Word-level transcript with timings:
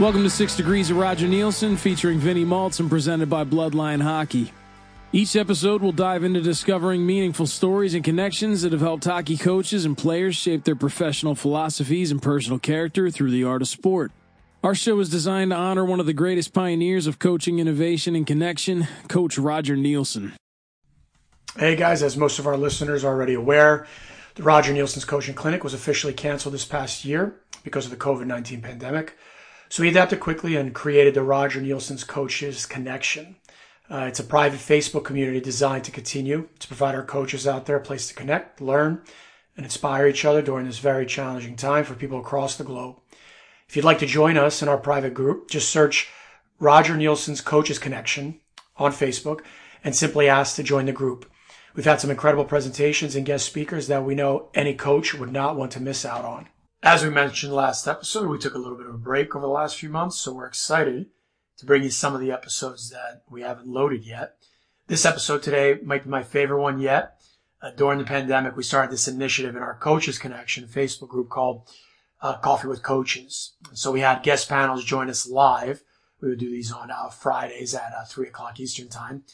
Welcome 0.00 0.22
to 0.22 0.30
Six 0.30 0.56
Degrees 0.56 0.90
of 0.90 0.96
Roger 0.96 1.26
Neilson, 1.26 1.76
featuring 1.76 2.20
Vinnie 2.20 2.46
Maltz 2.46 2.80
and 2.80 2.88
presented 2.88 3.28
by 3.28 3.44
Bloodline 3.44 4.00
Hockey. 4.00 4.50
Each 5.12 5.36
episode 5.36 5.82
will 5.82 5.92
dive 5.92 6.24
into 6.24 6.40
discovering 6.40 7.04
meaningful 7.04 7.46
stories 7.46 7.92
and 7.92 8.02
connections 8.02 8.62
that 8.62 8.72
have 8.72 8.80
helped 8.80 9.04
hockey 9.04 9.36
coaches 9.36 9.84
and 9.84 9.98
players 9.98 10.36
shape 10.36 10.64
their 10.64 10.74
professional 10.74 11.34
philosophies 11.34 12.10
and 12.10 12.22
personal 12.22 12.58
character 12.58 13.10
through 13.10 13.30
the 13.30 13.44
art 13.44 13.60
of 13.60 13.68
sport. 13.68 14.10
Our 14.64 14.74
show 14.74 14.98
is 15.00 15.10
designed 15.10 15.50
to 15.50 15.56
honor 15.58 15.84
one 15.84 16.00
of 16.00 16.06
the 16.06 16.14
greatest 16.14 16.54
pioneers 16.54 17.06
of 17.06 17.18
coaching 17.18 17.58
innovation 17.58 18.16
and 18.16 18.26
connection, 18.26 18.88
Coach 19.08 19.36
Roger 19.36 19.76
Neilson. 19.76 20.32
Hey 21.58 21.76
guys, 21.76 22.02
as 22.02 22.16
most 22.16 22.38
of 22.38 22.46
our 22.46 22.56
listeners 22.56 23.04
are 23.04 23.12
already 23.12 23.34
aware, 23.34 23.86
the 24.36 24.44
Roger 24.44 24.72
Neilson's 24.72 25.04
coaching 25.04 25.34
clinic 25.34 25.62
was 25.62 25.74
officially 25.74 26.14
canceled 26.14 26.54
this 26.54 26.64
past 26.64 27.04
year 27.04 27.38
because 27.64 27.84
of 27.84 27.90
the 27.90 27.98
COVID 27.98 28.26
19 28.26 28.62
pandemic. 28.62 29.18
So 29.70 29.84
we 29.84 29.88
adapted 29.88 30.18
quickly 30.18 30.56
and 30.56 30.74
created 30.74 31.14
the 31.14 31.22
Roger 31.22 31.60
Neilson's 31.60 32.02
Coaches 32.02 32.66
Connection. 32.66 33.36
Uh, 33.88 34.06
it's 34.08 34.18
a 34.18 34.24
private 34.24 34.58
Facebook 34.58 35.04
community 35.04 35.40
designed 35.40 35.84
to 35.84 35.92
continue 35.92 36.48
to 36.58 36.66
provide 36.66 36.96
our 36.96 37.04
coaches 37.04 37.46
out 37.46 37.66
there 37.66 37.76
a 37.76 37.80
place 37.80 38.08
to 38.08 38.14
connect, 38.14 38.60
learn, 38.60 39.00
and 39.56 39.64
inspire 39.64 40.08
each 40.08 40.24
other 40.24 40.42
during 40.42 40.66
this 40.66 40.80
very 40.80 41.06
challenging 41.06 41.54
time 41.54 41.84
for 41.84 41.94
people 41.94 42.18
across 42.18 42.56
the 42.56 42.64
globe. 42.64 42.96
If 43.68 43.76
you'd 43.76 43.84
like 43.84 44.00
to 44.00 44.06
join 44.06 44.36
us 44.36 44.60
in 44.60 44.68
our 44.68 44.76
private 44.76 45.14
group, 45.14 45.48
just 45.48 45.70
search 45.70 46.08
Roger 46.58 46.96
Neilson's 46.96 47.40
Coaches 47.40 47.78
Connection 47.78 48.40
on 48.76 48.90
Facebook 48.90 49.42
and 49.84 49.94
simply 49.94 50.28
ask 50.28 50.56
to 50.56 50.64
join 50.64 50.86
the 50.86 50.92
group. 50.92 51.30
We've 51.76 51.84
had 51.84 52.00
some 52.00 52.10
incredible 52.10 52.44
presentations 52.44 53.14
and 53.14 53.24
guest 53.24 53.46
speakers 53.46 53.86
that 53.86 54.04
we 54.04 54.16
know 54.16 54.48
any 54.52 54.74
coach 54.74 55.14
would 55.14 55.30
not 55.30 55.54
want 55.54 55.70
to 55.72 55.80
miss 55.80 56.04
out 56.04 56.24
on. 56.24 56.48
As 56.82 57.04
we 57.04 57.10
mentioned 57.10 57.52
last 57.52 57.86
episode, 57.86 58.26
we 58.26 58.38
took 58.38 58.54
a 58.54 58.58
little 58.58 58.78
bit 58.78 58.86
of 58.86 58.94
a 58.94 58.98
break 58.98 59.36
over 59.36 59.44
the 59.44 59.52
last 59.52 59.76
few 59.76 59.90
months, 59.90 60.16
so 60.16 60.32
we're 60.32 60.46
excited 60.46 61.10
to 61.58 61.66
bring 61.66 61.82
you 61.82 61.90
some 61.90 62.14
of 62.14 62.22
the 62.22 62.32
episodes 62.32 62.88
that 62.88 63.22
we 63.28 63.42
haven't 63.42 63.68
loaded 63.68 64.06
yet. 64.06 64.36
This 64.86 65.04
episode 65.04 65.42
today 65.42 65.78
might 65.84 66.04
be 66.04 66.10
my 66.10 66.22
favorite 66.22 66.62
one 66.62 66.80
yet. 66.80 67.20
Uh, 67.60 67.72
during 67.72 67.98
the 67.98 68.06
pandemic, 68.06 68.56
we 68.56 68.62
started 68.62 68.90
this 68.90 69.06
initiative 69.06 69.56
in 69.56 69.62
our 69.62 69.74
Coaches 69.74 70.18
Connection 70.18 70.66
Facebook 70.66 71.10
group 71.10 71.28
called 71.28 71.68
uh, 72.22 72.38
Coffee 72.38 72.68
with 72.68 72.82
Coaches. 72.82 73.52
so 73.74 73.92
we 73.92 74.00
had 74.00 74.22
guest 74.22 74.48
panels 74.48 74.82
join 74.82 75.10
us 75.10 75.28
live. 75.28 75.82
We 76.22 76.30
would 76.30 76.38
do 76.38 76.50
these 76.50 76.72
on 76.72 76.90
uh, 76.90 77.10
Fridays 77.10 77.74
at 77.74 77.92
uh, 77.92 78.06
3 78.06 78.28
o'clock 78.28 78.58
Eastern 78.58 78.88
Time. 78.88 79.24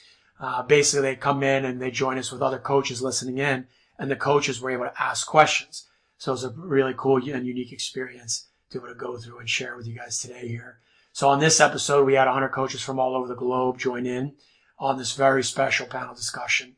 Uh, 0.41 0.64
basically, 0.64 1.02
they 1.02 1.14
come 1.14 1.44
in 1.44 1.64
and 1.64 1.80
they 1.80 1.92
join 1.92 2.19
us 2.19 2.33
with 2.33 2.42
other 2.42 2.58
coaches 2.58 3.02
listening 3.02 3.39
in, 3.39 3.69
and 4.00 4.11
the 4.11 4.17
coaches 4.17 4.61
were 4.61 4.70
able 4.70 4.86
to 4.86 5.00
ask 5.00 5.28
questions. 5.28 5.86
So 6.19 6.33
it 6.33 6.34
was 6.34 6.45
a 6.45 6.50
really 6.56 6.95
cool 6.97 7.17
and 7.17 7.47
unique 7.47 7.72
experience 7.72 8.48
to 8.70 8.78
be 8.78 8.84
able 8.84 8.95
to 8.95 8.98
go 8.98 9.17
through 9.17 9.39
and 9.39 9.48
share 9.48 9.77
with 9.77 9.86
you 9.86 9.95
guys 9.95 10.19
today 10.19 10.48
here. 10.48 10.78
So 11.12 11.28
on 11.28 11.41
this 11.41 11.61
episode, 11.61 12.05
we 12.05 12.14
had 12.14 12.27
100 12.27 12.48
coaches 12.50 12.83
from 12.83 12.98
all 12.98 13.14
over 13.17 13.28
the 13.28 13.34
globe 13.34 13.78
join 13.78 14.06
in 14.06 14.34
on 14.78 14.98
this 14.98 15.14
very 15.14 15.42
special 15.42 15.86
panel 15.86 16.14
discussion. 16.14 16.77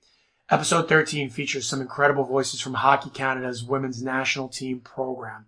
Episode 0.50 0.89
13 0.89 1.28
features 1.30 1.67
some 1.67 1.80
incredible 1.80 2.25
voices 2.25 2.61
from 2.61 2.75
Hockey 2.75 3.11
Canada's 3.11 3.64
women's 3.64 4.03
national 4.03 4.48
team 4.48 4.80
program. 4.80 5.47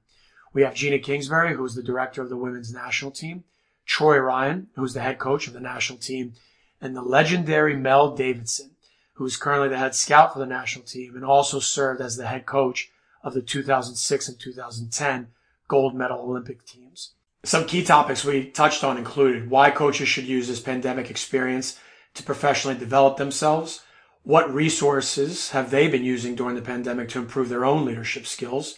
We 0.53 0.63
have 0.63 0.75
Gina 0.75 0.99
Kingsbury, 0.99 1.55
who 1.55 1.65
is 1.65 1.75
the 1.75 1.83
director 1.83 2.21
of 2.23 2.29
the 2.29 2.37
women's 2.37 2.73
national 2.73 3.13
team, 3.13 3.45
Troy 3.87 4.19
Ryan, 4.19 4.69
who 4.75 4.85
is 4.85 4.95
the 4.95 5.01
head 5.01 5.19
coach 5.19 5.47
of 5.47 5.53
the 5.53 5.61
national 5.61 5.99
team, 5.99 6.35
and 6.81 6.95
the 6.95 7.03
legendary 7.03 7.77
Mel 7.77 8.15
Davidson, 8.15 8.73
who 9.15 9.25
is 9.25 9.37
currently 9.37 9.69
the 9.69 9.79
head 9.79 9.95
scout 9.95 10.33
for 10.33 10.39
the 10.39 10.47
national 10.47 10.85
team 10.85 11.15
and 11.15 11.25
also 11.25 11.61
served 11.61 12.01
as 12.01 12.17
the 12.17 12.27
head 12.27 12.47
coach 12.47 12.91
of 13.23 13.35
the 13.35 13.43
2006 13.43 14.29
and 14.29 14.39
2010 14.39 15.29
gold 15.69 15.95
medal 15.95 16.21
Olympic 16.21 16.65
teams. 16.65 17.15
Some 17.43 17.65
key 17.65 17.85
topics 17.85 18.25
we 18.25 18.51
touched 18.51 18.85
on 18.85 18.99
included 18.99 19.49
why 19.49 19.71
coaches 19.71 20.09
should 20.09 20.27
use 20.27 20.49
this 20.49 20.61
pandemic 20.61 21.11
experience 21.11 21.79
to 22.15 22.23
professionally 22.23 22.77
develop 22.77 23.17
themselves, 23.17 23.83
what 24.23 24.53
resources 24.53 25.51
have 25.51 25.71
they 25.71 25.89
been 25.89 26.05
using 26.05 26.35
during 26.35 26.55
the 26.55 26.63
pandemic 26.63 27.09
to 27.11 27.19
improve 27.19 27.49
their 27.49 27.65
own 27.65 27.87
leadership 27.87 28.27
skills, 28.27 28.77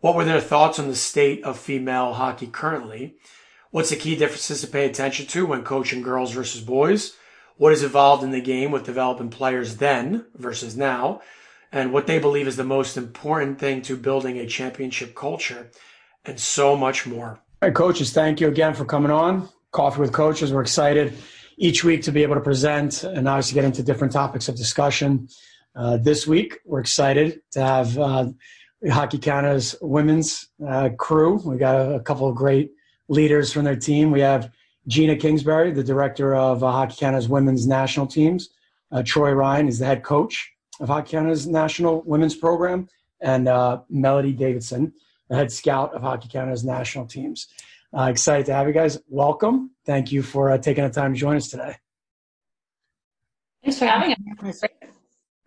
what 0.00 0.14
were 0.14 0.24
their 0.24 0.40
thoughts 0.40 0.78
on 0.78 0.88
the 0.88 0.96
state 0.96 1.42
of 1.44 1.58
female 1.58 2.14
hockey 2.14 2.46
currently, 2.46 3.16
what's 3.70 3.90
the 3.90 3.96
key 3.96 4.16
differences 4.16 4.60
to 4.60 4.66
pay 4.66 4.86
attention 4.86 5.26
to 5.26 5.44
when 5.44 5.62
coaching 5.62 6.00
girls 6.00 6.32
versus 6.32 6.62
boys, 6.62 7.16
what 7.56 7.72
has 7.72 7.82
evolved 7.82 8.22
in 8.22 8.30
the 8.30 8.40
game 8.40 8.70
with 8.70 8.86
developing 8.86 9.28
players 9.28 9.76
then 9.76 10.24
versus 10.34 10.76
now, 10.76 11.20
and 11.72 11.92
what 11.92 12.06
they 12.06 12.18
believe 12.18 12.46
is 12.46 12.56
the 12.56 12.64
most 12.64 12.96
important 12.96 13.58
thing 13.58 13.82
to 13.82 13.96
building 13.96 14.38
a 14.38 14.46
championship 14.46 15.14
culture, 15.14 15.70
and 16.24 16.38
so 16.38 16.76
much 16.76 17.06
more. 17.06 17.40
All 17.60 17.68
right, 17.68 17.74
coaches, 17.74 18.12
thank 18.12 18.40
you 18.40 18.48
again 18.48 18.74
for 18.74 18.84
coming 18.84 19.10
on. 19.10 19.48
Coffee 19.72 20.00
with 20.00 20.12
Coaches. 20.12 20.52
We're 20.52 20.62
excited 20.62 21.12
each 21.58 21.84
week 21.84 22.02
to 22.02 22.12
be 22.12 22.22
able 22.22 22.36
to 22.36 22.40
present 22.40 23.04
and 23.04 23.28
obviously 23.28 23.54
get 23.54 23.64
into 23.64 23.82
different 23.82 24.12
topics 24.12 24.48
of 24.48 24.56
discussion. 24.56 25.28
Uh, 25.74 25.98
this 25.98 26.26
week, 26.26 26.58
we're 26.64 26.80
excited 26.80 27.40
to 27.52 27.60
have 27.60 27.98
uh, 27.98 28.26
Hockey 28.88 29.18
Canada's 29.18 29.76
women's 29.82 30.48
uh, 30.66 30.90
crew. 30.98 31.40
We 31.44 31.58
got 31.58 31.76
a, 31.76 31.94
a, 31.96 32.00
couple 32.00 32.28
of 32.28 32.36
great 32.36 32.70
leaders 33.08 33.52
from 33.52 33.64
their 33.64 33.76
team. 33.76 34.10
We 34.10 34.20
have 34.20 34.50
Gina 34.86 35.16
Kingsbury, 35.16 35.72
the 35.72 35.84
director 35.84 36.34
of 36.34 36.64
uh, 36.64 36.70
Hockey 36.70 36.96
Canada's 36.96 37.28
women's 37.28 37.66
national 37.66 38.06
teams. 38.06 38.48
Uh, 38.90 39.02
Troy 39.04 39.32
Ryan 39.32 39.68
is 39.68 39.78
the 39.78 39.86
head 39.86 40.02
coach 40.02 40.50
of 40.80 40.88
Hockey 40.88 41.10
Canada's 41.12 41.46
national 41.46 42.02
women's 42.02 42.34
program, 42.34 42.88
and 43.20 43.48
uh, 43.48 43.80
Melody 43.88 44.32
Davidson, 44.32 44.92
the 45.28 45.36
head 45.36 45.52
scout 45.52 45.94
of 45.94 46.02
Hockey 46.02 46.28
Canada's 46.28 46.64
national 46.64 47.06
teams. 47.06 47.48
Uh, 47.96 48.02
excited 48.02 48.46
to 48.46 48.54
have 48.54 48.66
you 48.66 48.72
guys. 48.72 48.98
Welcome. 49.08 49.70
Thank 49.86 50.12
you 50.12 50.22
for 50.22 50.50
uh, 50.50 50.58
taking 50.58 50.84
the 50.84 50.90
time 50.90 51.14
to 51.14 51.18
join 51.18 51.36
us 51.36 51.48
today. 51.48 51.76
Thanks 53.62 53.78
for 53.78 53.86
having 53.86 54.12
us. 54.12 54.62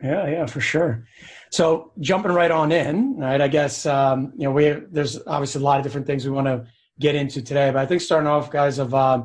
Yeah, 0.04 0.28
yeah, 0.28 0.46
for 0.48 0.60
sure. 0.60 1.06
So 1.52 1.92
jumping 2.00 2.32
right 2.32 2.50
on 2.50 2.72
in, 2.72 3.18
right? 3.18 3.40
I 3.40 3.48
guess 3.48 3.86
um, 3.86 4.34
you 4.36 4.46
know 4.46 4.52
we 4.52 4.70
there's 4.92 5.20
obviously 5.28 5.62
a 5.62 5.64
lot 5.64 5.78
of 5.78 5.84
different 5.84 6.08
things 6.08 6.26
we 6.26 6.32
want 6.32 6.48
to 6.48 6.66
get 7.00 7.16
into 7.16 7.42
today, 7.42 7.70
but 7.70 7.78
I 7.78 7.86
think 7.86 8.02
starting 8.02 8.28
off, 8.28 8.50
guys, 8.50 8.80
of 8.80 8.94
uh, 8.94 9.24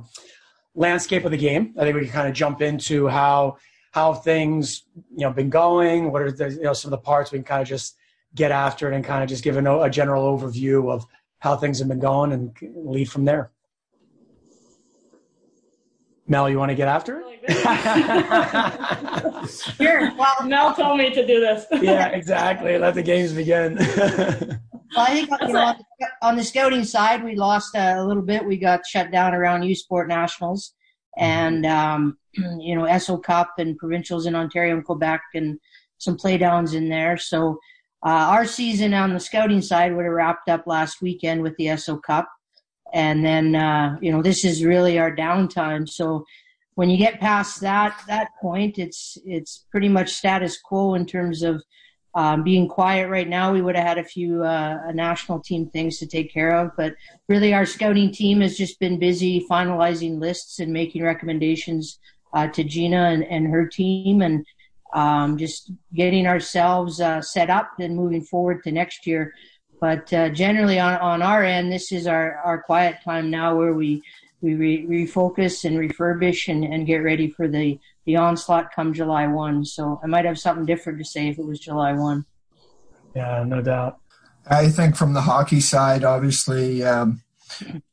landscape 0.74 1.24
of 1.24 1.30
the 1.30 1.38
game. 1.38 1.74
I 1.78 1.82
think 1.82 1.96
we 1.96 2.02
can 2.02 2.12
kind 2.12 2.28
of 2.28 2.34
jump 2.34 2.60
into 2.60 3.08
how 3.08 3.56
how 3.92 4.14
things 4.14 4.84
you 4.94 5.26
know 5.26 5.32
been 5.32 5.50
going. 5.50 6.12
What 6.12 6.22
are 6.22 6.32
the 6.32 6.50
you 6.50 6.62
know 6.62 6.72
some 6.72 6.92
of 6.92 6.98
the 6.98 7.04
parts 7.04 7.32
we 7.32 7.38
can 7.38 7.44
kind 7.44 7.62
of 7.62 7.68
just 7.68 7.96
get 8.34 8.52
after 8.52 8.90
it 8.90 8.94
and 8.94 9.04
kind 9.04 9.22
of 9.22 9.28
just 9.28 9.42
give 9.42 9.56
a, 9.56 9.82
a 9.82 9.90
general 9.90 10.38
overview 10.38 10.92
of 10.92 11.06
how 11.38 11.56
things 11.56 11.78
have 11.78 11.88
been 11.88 11.98
going 11.98 12.32
and 12.32 12.54
lead 12.76 13.10
from 13.10 13.24
there. 13.24 13.50
Mel, 16.28 16.50
you 16.50 16.58
want 16.58 16.70
to 16.70 16.74
get 16.74 16.88
after 16.88 17.20
it? 17.20 17.26
sure. 19.76 20.12
Well, 20.16 20.34
Mel 20.44 20.74
told 20.74 20.98
me 20.98 21.10
to 21.14 21.26
do 21.26 21.40
this. 21.40 21.66
yeah, 21.82 22.08
exactly. 22.08 22.78
Let 22.78 22.94
the 22.94 23.02
games 23.02 23.32
begin. 23.32 23.76
well, 23.96 24.58
I 24.96 25.24
think 25.24 25.30
you 25.42 25.52
know, 25.52 25.74
on 26.22 26.36
the 26.36 26.42
scouting 26.42 26.84
side, 26.84 27.22
we 27.22 27.36
lost 27.36 27.76
uh, 27.76 27.94
a 27.96 28.04
little 28.04 28.22
bit. 28.22 28.44
We 28.44 28.56
got 28.56 28.84
shut 28.86 29.12
down 29.12 29.34
around 29.34 29.62
U 29.62 29.74
Sport 29.74 30.08
Nationals 30.08 30.72
and 31.16 31.66
um, 31.66 32.18
you 32.34 32.74
know 32.74 32.82
Esso 32.82 33.22
Cup 33.22 33.54
and 33.58 33.78
provincials 33.78 34.26
in 34.26 34.34
Ontario 34.34 34.74
and 34.74 34.84
Quebec 34.84 35.22
and 35.34 35.58
some 35.98 36.16
playdowns 36.16 36.74
in 36.74 36.88
there. 36.88 37.16
So 37.16 37.58
uh, 38.04 38.28
our 38.30 38.46
season 38.46 38.94
on 38.94 39.14
the 39.14 39.20
scouting 39.20 39.62
side 39.62 39.94
would 39.94 40.04
have 40.04 40.14
wrapped 40.14 40.48
up 40.48 40.66
last 40.66 41.00
weekend 41.00 41.42
with 41.42 41.56
the 41.56 41.66
Esso 41.66 42.00
Cup, 42.02 42.28
and 42.92 43.24
then 43.24 43.54
uh, 43.54 43.96
you 44.00 44.12
know 44.12 44.22
this 44.22 44.44
is 44.44 44.64
really 44.64 44.98
our 44.98 45.14
downtime. 45.14 45.88
So 45.88 46.24
when 46.74 46.90
you 46.90 46.98
get 46.98 47.20
past 47.20 47.60
that 47.62 48.00
that 48.06 48.28
point, 48.40 48.78
it's 48.78 49.18
it's 49.24 49.64
pretty 49.70 49.88
much 49.88 50.12
status 50.12 50.58
quo 50.60 50.94
in 50.94 51.06
terms 51.06 51.42
of 51.42 51.62
um, 52.16 52.42
being 52.42 52.66
quiet 52.66 53.10
right 53.10 53.28
now. 53.28 53.52
We 53.52 53.60
would 53.60 53.76
have 53.76 53.86
had 53.86 53.98
a 53.98 54.04
few 54.04 54.42
uh, 54.42 54.90
national 54.94 55.40
team 55.40 55.68
things 55.68 55.98
to 55.98 56.06
take 56.06 56.32
care 56.32 56.56
of, 56.56 56.70
but 56.74 56.94
really 57.28 57.52
our 57.52 57.66
scouting 57.66 58.10
team 58.10 58.40
has 58.40 58.56
just 58.56 58.80
been 58.80 58.98
busy 58.98 59.46
finalizing 59.48 60.18
lists 60.18 60.58
and 60.58 60.72
making 60.72 61.02
recommendations 61.02 61.98
uh, 62.32 62.48
to 62.48 62.64
Gina 62.64 63.10
and, 63.10 63.22
and 63.24 63.46
her 63.48 63.66
team, 63.66 64.22
and 64.22 64.46
um, 64.94 65.36
just 65.36 65.70
getting 65.94 66.26
ourselves 66.26 67.02
uh, 67.02 67.20
set 67.20 67.50
up 67.50 67.72
and 67.78 67.94
moving 67.94 68.22
forward 68.22 68.62
to 68.64 68.72
next 68.72 69.06
year. 69.06 69.34
But 69.78 70.10
uh, 70.12 70.30
generally, 70.30 70.80
on, 70.80 70.96
on 70.96 71.20
our 71.20 71.44
end, 71.44 71.70
this 71.70 71.92
is 71.92 72.06
our, 72.06 72.36
our 72.38 72.62
quiet 72.62 72.96
time 73.04 73.30
now 73.30 73.54
where 73.54 73.74
we 73.74 74.02
we 74.40 74.54
re- 74.54 74.86
refocus 74.86 75.64
and 75.64 75.76
refurbish 75.78 76.48
and, 76.48 76.64
and 76.64 76.86
get 76.86 76.98
ready 76.98 77.30
for 77.30 77.48
the 77.48 77.78
the 78.06 78.16
onslaught 78.16 78.72
come 78.74 78.94
July 78.94 79.26
1. 79.26 79.64
So 79.64 80.00
I 80.02 80.06
might 80.06 80.24
have 80.24 80.38
something 80.38 80.64
different 80.64 80.98
to 80.98 81.04
say 81.04 81.28
if 81.28 81.38
it 81.38 81.44
was 81.44 81.60
July 81.60 81.92
1. 81.92 82.24
Yeah, 83.14 83.44
no 83.46 83.60
doubt. 83.60 83.98
I 84.48 84.68
think 84.68 84.96
from 84.96 85.12
the 85.12 85.22
hockey 85.22 85.60
side, 85.60 86.04
obviously, 86.04 86.84
um, 86.84 87.22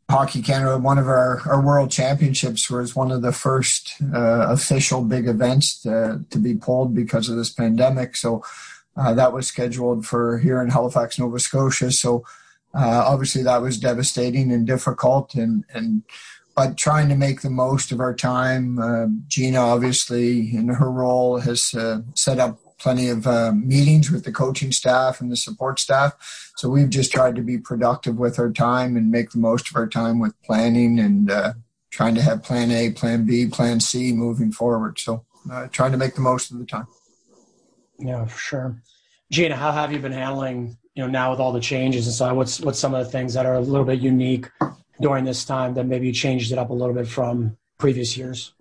Hockey 0.09 0.41
Canada, 0.41 0.77
one 0.77 0.97
of 0.97 1.07
our, 1.07 1.41
our 1.47 1.61
world 1.61 1.89
championships 1.89 2.69
was 2.69 2.95
one 2.95 3.11
of 3.11 3.21
the 3.21 3.31
first 3.31 3.95
uh, 4.13 4.47
official 4.49 5.03
big 5.03 5.27
events 5.27 5.81
to, 5.81 6.23
to 6.29 6.37
be 6.37 6.53
pulled 6.53 6.93
because 6.93 7.29
of 7.29 7.35
this 7.35 7.51
pandemic. 7.51 8.15
So 8.15 8.43
uh, 8.95 9.13
that 9.15 9.33
was 9.33 9.47
scheduled 9.47 10.05
for 10.05 10.37
here 10.37 10.61
in 10.61 10.69
Halifax, 10.69 11.17
Nova 11.17 11.39
Scotia. 11.39 11.91
So 11.91 12.23
Uh, 12.75 13.03
obviously, 13.05 13.43
that 13.43 13.61
was 13.61 13.77
devastating 13.77 14.51
and 14.51 14.65
difficult, 14.65 15.35
and 15.35 15.63
and 15.73 16.01
but 16.55 16.77
trying 16.77 17.09
to 17.09 17.15
make 17.15 17.41
the 17.41 17.49
most 17.49 17.91
of 17.91 17.99
our 17.99 18.13
time. 18.13 18.79
Uh, 18.79 19.07
Gina, 19.27 19.59
obviously, 19.59 20.55
in 20.55 20.67
her 20.69 20.91
role, 20.91 21.39
has 21.39 21.73
uh, 21.73 22.01
set 22.15 22.39
up 22.39 22.59
plenty 22.77 23.09
of 23.09 23.25
uh, 23.25 23.51
meetings 23.53 24.11
with 24.11 24.25
the 24.25 24.31
coaching 24.31 24.71
staff 24.71 25.21
and 25.21 25.31
the 25.31 25.37
support 25.37 25.79
staff. 25.79 26.13
So 26.57 26.69
we've 26.69 26.89
just 26.89 27.11
tried 27.11 27.35
to 27.37 27.41
be 27.41 27.57
productive 27.57 28.17
with 28.17 28.37
our 28.39 28.51
time 28.51 28.97
and 28.97 29.09
make 29.09 29.31
the 29.31 29.39
most 29.39 29.69
of 29.69 29.75
our 29.75 29.87
time 29.87 30.19
with 30.19 30.33
planning 30.43 30.99
and 30.99 31.31
uh, 31.31 31.53
trying 31.91 32.13
to 32.15 32.21
have 32.21 32.43
plan 32.43 32.71
A, 32.71 32.91
plan 32.91 33.25
B, 33.25 33.47
plan 33.47 33.79
C 33.79 34.11
moving 34.11 34.51
forward. 34.51 34.99
So 34.99 35.25
uh, 35.51 35.67
trying 35.67 35.93
to 35.93 35.97
make 35.97 36.15
the 36.15 36.21
most 36.21 36.51
of 36.51 36.59
the 36.59 36.65
time. 36.65 36.87
Yeah, 37.99 38.25
for 38.25 38.37
sure. 38.37 38.81
Gina, 39.31 39.55
how 39.55 39.71
have 39.71 39.91
you 39.91 39.99
been 39.99 40.11
handling, 40.11 40.77
you 40.93 41.03
know, 41.03 41.09
now 41.09 41.31
with 41.31 41.39
all 41.39 41.53
the 41.53 41.61
changes 41.61 42.05
and 42.05 42.13
so 42.13 42.33
what's 42.33 42.59
what's 42.59 42.79
some 42.79 42.93
of 42.93 43.03
the 43.03 43.11
things 43.11 43.33
that 43.33 43.45
are 43.45 43.55
a 43.55 43.61
little 43.61 43.85
bit 43.85 43.99
unique 43.99 44.49
during 45.01 45.25
this 45.25 45.45
time 45.45 45.73
that 45.75 45.85
maybe 45.85 46.07
you 46.07 46.13
changed 46.13 46.51
it 46.51 46.57
up 46.57 46.69
a 46.69 46.73
little 46.73 46.93
bit 46.93 47.07
from 47.07 47.57
previous 47.77 48.15
years? 48.17 48.53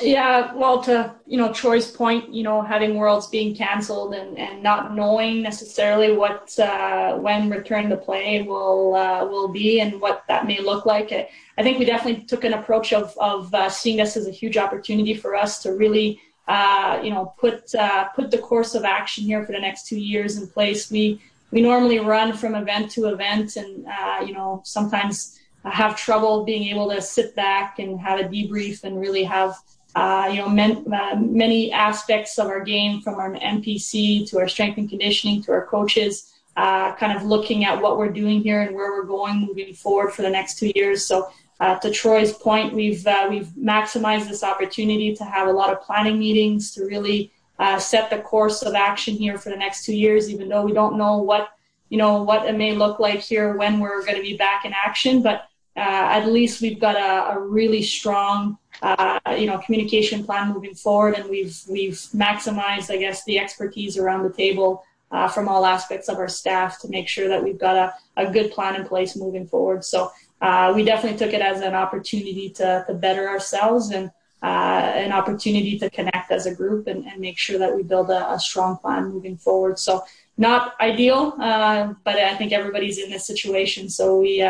Yeah, 0.00 0.54
well, 0.54 0.82
to 0.84 1.14
you 1.26 1.36
know 1.36 1.52
Troy's 1.52 1.90
point, 1.90 2.32
you 2.32 2.42
know, 2.42 2.62
having 2.62 2.94
worlds 2.94 3.26
being 3.26 3.54
canceled 3.54 4.14
and, 4.14 4.38
and 4.38 4.62
not 4.62 4.94
knowing 4.94 5.42
necessarily 5.42 6.16
what 6.16 6.58
uh, 6.58 7.16
when 7.16 7.50
return 7.50 7.90
to 7.90 7.96
play 7.96 8.42
will 8.42 8.94
uh, 8.94 9.24
will 9.26 9.48
be 9.48 9.80
and 9.80 10.00
what 10.00 10.24
that 10.28 10.46
may 10.46 10.60
look 10.60 10.86
like. 10.86 11.12
I, 11.12 11.28
I 11.58 11.62
think 11.62 11.78
we 11.78 11.84
definitely 11.84 12.24
took 12.24 12.44
an 12.44 12.54
approach 12.54 12.92
of 12.92 13.14
of 13.18 13.52
uh, 13.54 13.68
seeing 13.68 13.98
this 13.98 14.16
as 14.16 14.26
a 14.26 14.30
huge 14.30 14.56
opportunity 14.56 15.14
for 15.14 15.36
us 15.36 15.62
to 15.62 15.72
really 15.72 16.18
uh, 16.48 17.00
you 17.04 17.10
know 17.10 17.34
put 17.38 17.74
uh, 17.74 18.04
put 18.16 18.30
the 18.30 18.38
course 18.38 18.74
of 18.74 18.84
action 18.84 19.24
here 19.24 19.44
for 19.44 19.52
the 19.52 19.60
next 19.60 19.86
two 19.86 19.98
years 19.98 20.38
in 20.38 20.48
place. 20.48 20.90
We 20.90 21.20
we 21.50 21.60
normally 21.60 22.00
run 22.00 22.32
from 22.32 22.54
event 22.54 22.90
to 22.92 23.06
event, 23.06 23.56
and 23.56 23.86
uh, 23.86 24.24
you 24.26 24.32
know 24.32 24.62
sometimes 24.64 25.38
have 25.70 25.96
trouble 25.96 26.44
being 26.44 26.68
able 26.74 26.90
to 26.90 27.00
sit 27.00 27.34
back 27.34 27.78
and 27.78 27.98
have 28.00 28.20
a 28.20 28.24
debrief 28.24 28.84
and 28.84 29.00
really 29.00 29.24
have 29.24 29.54
uh, 29.94 30.28
you 30.30 30.38
know 30.38 30.48
men, 30.48 30.84
uh, 30.92 31.16
many 31.16 31.72
aspects 31.72 32.38
of 32.38 32.48
our 32.48 32.64
game 32.64 33.00
from 33.00 33.14
our 33.14 33.32
NPC 33.34 34.28
to 34.28 34.38
our 34.38 34.48
strength 34.48 34.78
and 34.78 34.88
conditioning 34.88 35.42
to 35.42 35.52
our 35.52 35.66
coaches 35.66 36.34
uh, 36.56 36.94
kind 36.94 37.16
of 37.16 37.24
looking 37.24 37.64
at 37.64 37.80
what 37.80 37.98
we're 37.98 38.12
doing 38.12 38.40
here 38.40 38.62
and 38.62 38.74
where 38.74 38.92
we're 38.92 39.04
going 39.04 39.40
moving 39.40 39.74
forward 39.74 40.12
for 40.12 40.22
the 40.22 40.30
next 40.30 40.58
two 40.58 40.70
years. 40.74 41.04
So 41.04 41.30
uh, 41.60 41.78
to 41.80 41.90
Troy's 41.90 42.32
point 42.32 42.74
we've 42.74 43.06
uh, 43.06 43.26
we've 43.30 43.48
maximized 43.58 44.28
this 44.28 44.42
opportunity 44.42 45.14
to 45.14 45.24
have 45.24 45.48
a 45.48 45.52
lot 45.52 45.72
of 45.72 45.80
planning 45.80 46.18
meetings 46.18 46.72
to 46.72 46.84
really 46.84 47.32
uh, 47.58 47.78
set 47.78 48.10
the 48.10 48.18
course 48.18 48.62
of 48.62 48.74
action 48.74 49.14
here 49.14 49.38
for 49.38 49.50
the 49.50 49.56
next 49.56 49.84
two 49.84 49.96
years 49.96 50.28
even 50.28 50.48
though 50.48 50.62
we 50.62 50.72
don't 50.72 50.98
know 50.98 51.18
what 51.18 51.50
you 51.88 51.96
know 51.96 52.22
what 52.22 52.46
it 52.46 52.56
may 52.56 52.74
look 52.74 52.98
like 52.98 53.20
here 53.20 53.56
when 53.56 53.78
we're 53.78 54.04
going 54.04 54.16
to 54.16 54.22
be 54.22 54.36
back 54.36 54.64
in 54.64 54.72
action. 54.72 55.22
But 55.22 55.46
uh, 55.76 55.80
at 56.12 56.26
least 56.26 56.62
we've 56.62 56.78
got 56.78 56.94
a, 56.96 57.36
a 57.36 57.40
really 57.40 57.82
strong, 57.82 58.58
uh, 58.80 59.18
you 59.36 59.46
know, 59.46 59.58
communication 59.58 60.24
plan 60.24 60.52
moving 60.52 60.74
forward, 60.74 61.14
and 61.14 61.28
we've 61.28 61.58
we've 61.68 61.98
maximized, 62.14 62.90
I 62.90 62.96
guess, 62.98 63.24
the 63.24 63.38
expertise 63.40 63.98
around 63.98 64.22
the 64.22 64.32
table 64.32 64.84
uh, 65.10 65.28
from 65.28 65.48
all 65.48 65.66
aspects 65.66 66.08
of 66.08 66.18
our 66.18 66.28
staff 66.28 66.80
to 66.80 66.88
make 66.88 67.08
sure 67.08 67.26
that 67.28 67.42
we've 67.42 67.58
got 67.58 67.76
a, 67.76 67.94
a 68.16 68.30
good 68.30 68.52
plan 68.52 68.76
in 68.76 68.86
place 68.86 69.16
moving 69.16 69.48
forward. 69.48 69.84
So 69.84 70.12
uh, 70.40 70.72
we 70.76 70.84
definitely 70.84 71.18
took 71.18 71.34
it 71.34 71.40
as 71.40 71.60
an 71.60 71.74
opportunity 71.74 72.50
to 72.50 72.84
to 72.86 72.94
better 72.94 73.28
ourselves 73.28 73.90
and. 73.90 74.10
Uh, 74.42 74.92
an 74.96 75.10
opportunity 75.10 75.78
to 75.78 75.88
connect 75.88 76.30
as 76.30 76.44
a 76.44 76.54
group 76.54 76.86
and, 76.86 77.06
and 77.06 77.18
make 77.18 77.38
sure 77.38 77.58
that 77.58 77.74
we 77.74 77.82
build 77.82 78.10
a, 78.10 78.30
a, 78.30 78.38
strong 78.38 78.76
plan 78.76 79.08
moving 79.08 79.38
forward. 79.38 79.78
So 79.78 80.04
not 80.36 80.78
ideal, 80.82 81.34
uh, 81.40 81.94
but 82.04 82.16
I 82.16 82.34
think 82.34 82.52
everybody's 82.52 82.98
in 82.98 83.08
this 83.08 83.26
situation. 83.26 83.88
So 83.88 84.18
we 84.20 84.42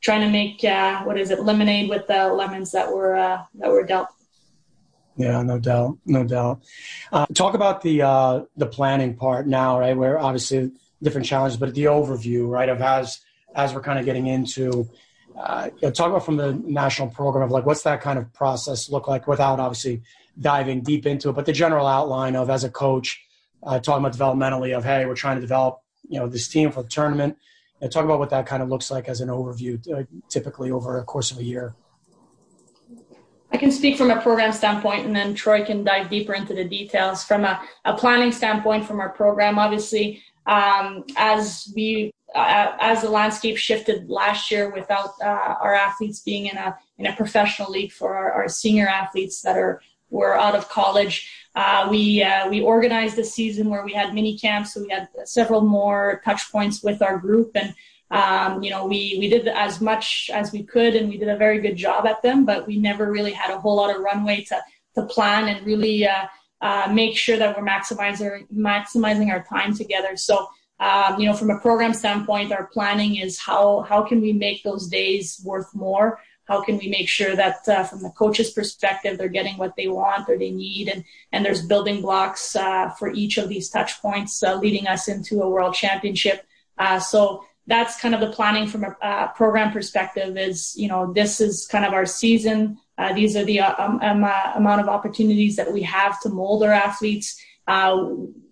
trying 0.00 0.20
to 0.20 0.28
make 0.28 0.62
uh, 0.64 1.02
what 1.02 1.18
is 1.18 1.30
it 1.30 1.40
lemonade 1.40 1.90
with 1.90 2.06
the 2.06 2.28
lemons 2.32 2.72
that 2.72 2.92
were 2.92 3.16
uh, 3.16 3.42
that 3.54 3.70
were 3.70 3.84
dealt. 3.84 4.08
Yeah, 5.16 5.42
no 5.42 5.58
doubt, 5.58 5.98
no 6.06 6.22
doubt. 6.22 6.62
Uh, 7.12 7.26
talk 7.34 7.54
about 7.54 7.82
the 7.82 8.02
uh, 8.02 8.44
the 8.56 8.66
planning 8.66 9.16
part 9.16 9.46
now, 9.46 9.80
right? 9.80 9.96
Where 9.96 10.18
obviously 10.18 10.70
different 11.02 11.26
challenges, 11.26 11.58
but 11.58 11.74
the 11.74 11.84
overview, 11.84 12.48
right, 12.48 12.68
of 12.68 12.80
as 12.80 13.20
as 13.54 13.74
we're 13.74 13.82
kind 13.82 13.98
of 13.98 14.04
getting 14.04 14.26
into. 14.26 14.88
Uh, 15.36 15.70
you 15.74 15.86
know, 15.86 15.92
talk 15.92 16.08
about 16.08 16.24
from 16.24 16.36
the 16.36 16.52
national 16.52 17.06
program 17.06 17.44
of 17.44 17.52
like 17.52 17.64
what's 17.64 17.82
that 17.82 18.00
kind 18.00 18.18
of 18.18 18.32
process 18.34 18.90
look 18.90 19.06
like 19.06 19.28
without 19.28 19.60
obviously 19.60 20.02
diving 20.40 20.80
deep 20.80 21.06
into 21.06 21.28
it, 21.28 21.32
but 21.32 21.46
the 21.46 21.52
general 21.52 21.86
outline 21.86 22.34
of 22.34 22.50
as 22.50 22.64
a 22.64 22.68
coach, 22.68 23.24
uh, 23.62 23.78
talking 23.78 24.04
about 24.04 24.16
developmentally 24.16 24.76
of 24.76 24.84
hey, 24.84 25.06
we're 25.06 25.14
trying 25.14 25.36
to 25.36 25.40
develop 25.40 25.80
you 26.08 26.18
know 26.18 26.26
this 26.26 26.48
team 26.48 26.72
for 26.72 26.82
the 26.82 26.88
tournament 26.88 27.36
talk 27.86 28.04
about 28.04 28.18
what 28.18 28.30
that 28.30 28.46
kind 28.46 28.62
of 28.62 28.68
looks 28.68 28.90
like 28.90 29.08
as 29.08 29.20
an 29.20 29.28
overview, 29.28 29.78
uh, 29.92 30.04
typically 30.28 30.70
over 30.70 30.98
a 30.98 31.04
course 31.04 31.30
of 31.30 31.38
a 31.38 31.44
year. 31.44 31.74
I 33.50 33.56
can 33.56 33.70
speak 33.72 33.96
from 33.96 34.10
a 34.10 34.20
program 34.20 34.52
standpoint, 34.52 35.06
and 35.06 35.14
then 35.14 35.34
Troy 35.34 35.64
can 35.64 35.82
dive 35.84 36.10
deeper 36.10 36.34
into 36.34 36.54
the 36.54 36.64
details. 36.64 37.24
From 37.24 37.44
a, 37.44 37.60
a 37.84 37.96
planning 37.96 38.32
standpoint, 38.32 38.84
from 38.84 39.00
our 39.00 39.08
program, 39.10 39.58
obviously, 39.58 40.22
um, 40.46 41.04
as 41.16 41.72
we 41.74 42.10
uh, 42.34 42.76
as 42.78 43.00
the 43.00 43.08
landscape 43.08 43.56
shifted 43.56 44.10
last 44.10 44.50
year, 44.50 44.70
without 44.70 45.10
uh, 45.22 45.54
our 45.62 45.74
athletes 45.74 46.20
being 46.20 46.46
in 46.46 46.56
a 46.58 46.76
in 46.98 47.06
a 47.06 47.16
professional 47.16 47.70
league 47.70 47.92
for 47.92 48.14
our, 48.16 48.32
our 48.32 48.48
senior 48.48 48.86
athletes 48.86 49.40
that 49.42 49.56
are 49.56 49.80
were 50.10 50.38
out 50.38 50.54
of 50.54 50.68
college, 50.68 51.30
uh, 51.58 51.88
we 51.90 52.22
uh, 52.22 52.48
we 52.48 52.60
organized 52.60 53.18
a 53.18 53.24
season 53.24 53.68
where 53.68 53.84
we 53.84 53.92
had 53.92 54.14
mini 54.14 54.38
camps, 54.38 54.74
so 54.74 54.80
we 54.80 54.88
had 54.90 55.08
several 55.24 55.60
more 55.60 56.22
touch 56.24 56.52
points 56.52 56.84
with 56.84 57.02
our 57.02 57.18
group, 57.18 57.50
and 57.56 57.74
um, 58.12 58.62
you 58.62 58.70
know 58.70 58.86
we 58.86 59.16
we 59.18 59.28
did 59.28 59.48
as 59.48 59.80
much 59.80 60.30
as 60.32 60.52
we 60.52 60.62
could, 60.62 60.94
and 60.94 61.08
we 61.08 61.18
did 61.18 61.28
a 61.28 61.36
very 61.36 61.60
good 61.60 61.74
job 61.74 62.06
at 62.06 62.22
them. 62.22 62.44
But 62.44 62.66
we 62.68 62.76
never 62.76 63.10
really 63.10 63.32
had 63.32 63.50
a 63.52 63.58
whole 63.58 63.74
lot 63.74 63.94
of 63.94 64.00
runway 64.00 64.44
to 64.44 64.62
to 64.94 65.02
plan 65.06 65.48
and 65.48 65.66
really 65.66 66.06
uh, 66.06 66.26
uh 66.60 66.92
make 66.92 67.16
sure 67.16 67.36
that 67.36 67.56
we're 67.56 67.66
maximizing 67.66 68.46
maximizing 68.54 69.30
our 69.30 69.42
time 69.44 69.74
together. 69.74 70.16
So. 70.16 70.48
Um, 70.80 71.18
you 71.18 71.26
know, 71.26 71.34
from 71.34 71.50
a 71.50 71.58
program 71.58 71.92
standpoint, 71.92 72.52
our 72.52 72.66
planning 72.66 73.16
is 73.16 73.36
how 73.36 73.80
how 73.80 74.02
can 74.02 74.20
we 74.20 74.32
make 74.32 74.62
those 74.62 74.86
days 74.86 75.42
worth 75.44 75.74
more 75.74 76.20
how 76.48 76.62
can 76.62 76.78
we 76.78 76.88
make 76.88 77.08
sure 77.08 77.36
that 77.36 77.68
uh, 77.68 77.84
from 77.84 78.02
the 78.02 78.10
coach's 78.10 78.50
perspective 78.50 79.18
they're 79.18 79.28
getting 79.28 79.58
what 79.58 79.76
they 79.76 79.86
want 79.86 80.28
or 80.28 80.38
they 80.38 80.50
need? 80.50 80.88
And 80.88 81.04
and 81.30 81.44
there's 81.44 81.64
building 81.64 82.00
blocks 82.00 82.56
uh, 82.56 82.88
for 82.90 83.12
each 83.12 83.36
of 83.36 83.50
these 83.50 83.68
touch 83.68 84.00
points 84.00 84.42
uh, 84.42 84.56
leading 84.56 84.88
us 84.88 85.08
into 85.08 85.42
a 85.42 85.48
world 85.48 85.74
championship. 85.74 86.46
Uh, 86.78 86.98
so 86.98 87.44
that's 87.66 88.00
kind 88.00 88.14
of 88.14 88.22
the 88.22 88.30
planning 88.30 88.66
from 88.66 88.84
a 88.84 88.96
uh, 89.02 89.28
program 89.32 89.70
perspective 89.70 90.38
is 90.38 90.74
you 90.74 90.88
know 90.88 91.12
this 91.12 91.40
is 91.40 91.66
kind 91.66 91.84
of 91.84 91.92
our 91.92 92.06
season. 92.06 92.78
Uh, 92.96 93.12
these 93.12 93.36
are 93.36 93.44
the 93.44 93.60
um, 93.60 94.00
um, 94.00 94.24
amount 94.56 94.80
of 94.80 94.88
opportunities 94.88 95.54
that 95.56 95.72
we 95.72 95.82
have 95.82 96.18
to 96.22 96.30
mold 96.30 96.62
our 96.62 96.72
athletes. 96.72 97.38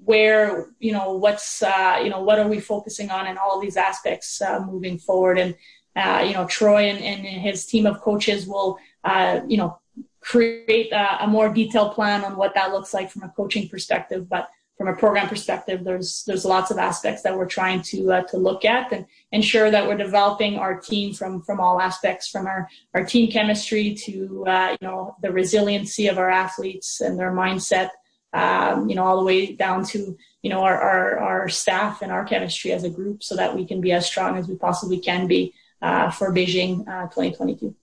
Where 0.04 0.70
you 0.78 0.92
know 0.92 1.14
what's 1.14 1.62
you 2.04 2.10
know 2.10 2.22
what 2.22 2.38
are 2.38 2.46
we 2.46 2.60
focusing 2.60 3.10
on 3.10 3.26
in 3.26 3.38
all 3.38 3.58
these 3.58 3.76
aspects 3.76 4.40
moving 4.64 4.98
forward? 4.98 5.36
And 5.36 5.56
uh, 5.96 6.22
you 6.26 6.34
know, 6.34 6.46
Troy 6.46 6.90
and, 6.90 7.02
and, 7.02 7.26
his 7.26 7.64
team 7.64 7.86
of 7.86 8.00
coaches 8.02 8.46
will, 8.46 8.78
uh, 9.02 9.40
you 9.48 9.56
know, 9.56 9.78
create 10.20 10.92
a, 10.92 11.24
a, 11.24 11.26
more 11.26 11.48
detailed 11.48 11.94
plan 11.94 12.22
on 12.22 12.36
what 12.36 12.52
that 12.54 12.72
looks 12.72 12.92
like 12.92 13.10
from 13.10 13.22
a 13.22 13.28
coaching 13.30 13.68
perspective. 13.68 14.28
But 14.28 14.48
from 14.76 14.88
a 14.88 14.96
program 14.96 15.26
perspective, 15.26 15.84
there's 15.84 16.22
there's 16.26 16.44
lots 16.44 16.70
of 16.70 16.76
aspects 16.76 17.22
that 17.22 17.34
we're 17.34 17.46
trying 17.46 17.80
to 17.82 18.12
uh, 18.12 18.22
to 18.24 18.36
look 18.36 18.66
at 18.66 18.92
and 18.92 19.06
ensure 19.32 19.70
that 19.70 19.86
we're 19.86 19.96
developing 19.96 20.58
our 20.58 20.78
team 20.78 21.14
from 21.14 21.40
from 21.42 21.60
all 21.60 21.80
aspects, 21.80 22.28
from 22.28 22.46
our 22.46 22.68
our 22.92 23.04
team 23.04 23.30
chemistry 23.30 23.94
to 23.94 24.44
uh, 24.46 24.76
you 24.78 24.86
know 24.86 25.16
the 25.22 25.32
resiliency 25.32 26.08
of 26.08 26.18
our 26.18 26.28
athletes 26.28 27.00
and 27.00 27.18
their 27.18 27.32
mindset. 27.32 27.88
Um, 28.34 28.90
you 28.90 28.96
know, 28.96 29.04
all 29.04 29.18
the 29.18 29.24
way 29.24 29.54
down 29.54 29.82
to 29.86 30.14
you 30.42 30.50
know 30.50 30.60
our, 30.60 30.78
our 30.78 31.18
our 31.20 31.48
staff 31.48 32.02
and 32.02 32.12
our 32.12 32.24
chemistry 32.26 32.72
as 32.72 32.84
a 32.84 32.90
group, 32.90 33.22
so 33.22 33.34
that 33.36 33.56
we 33.56 33.64
can 33.64 33.80
be 33.80 33.92
as 33.92 34.04
strong 34.04 34.36
as 34.36 34.46
we 34.46 34.56
possibly 34.56 34.98
can 34.98 35.26
be 35.26 35.54
for 35.80 36.32
Beijing 36.32 36.86
uh, 36.88 37.04
2022. 37.08 37.74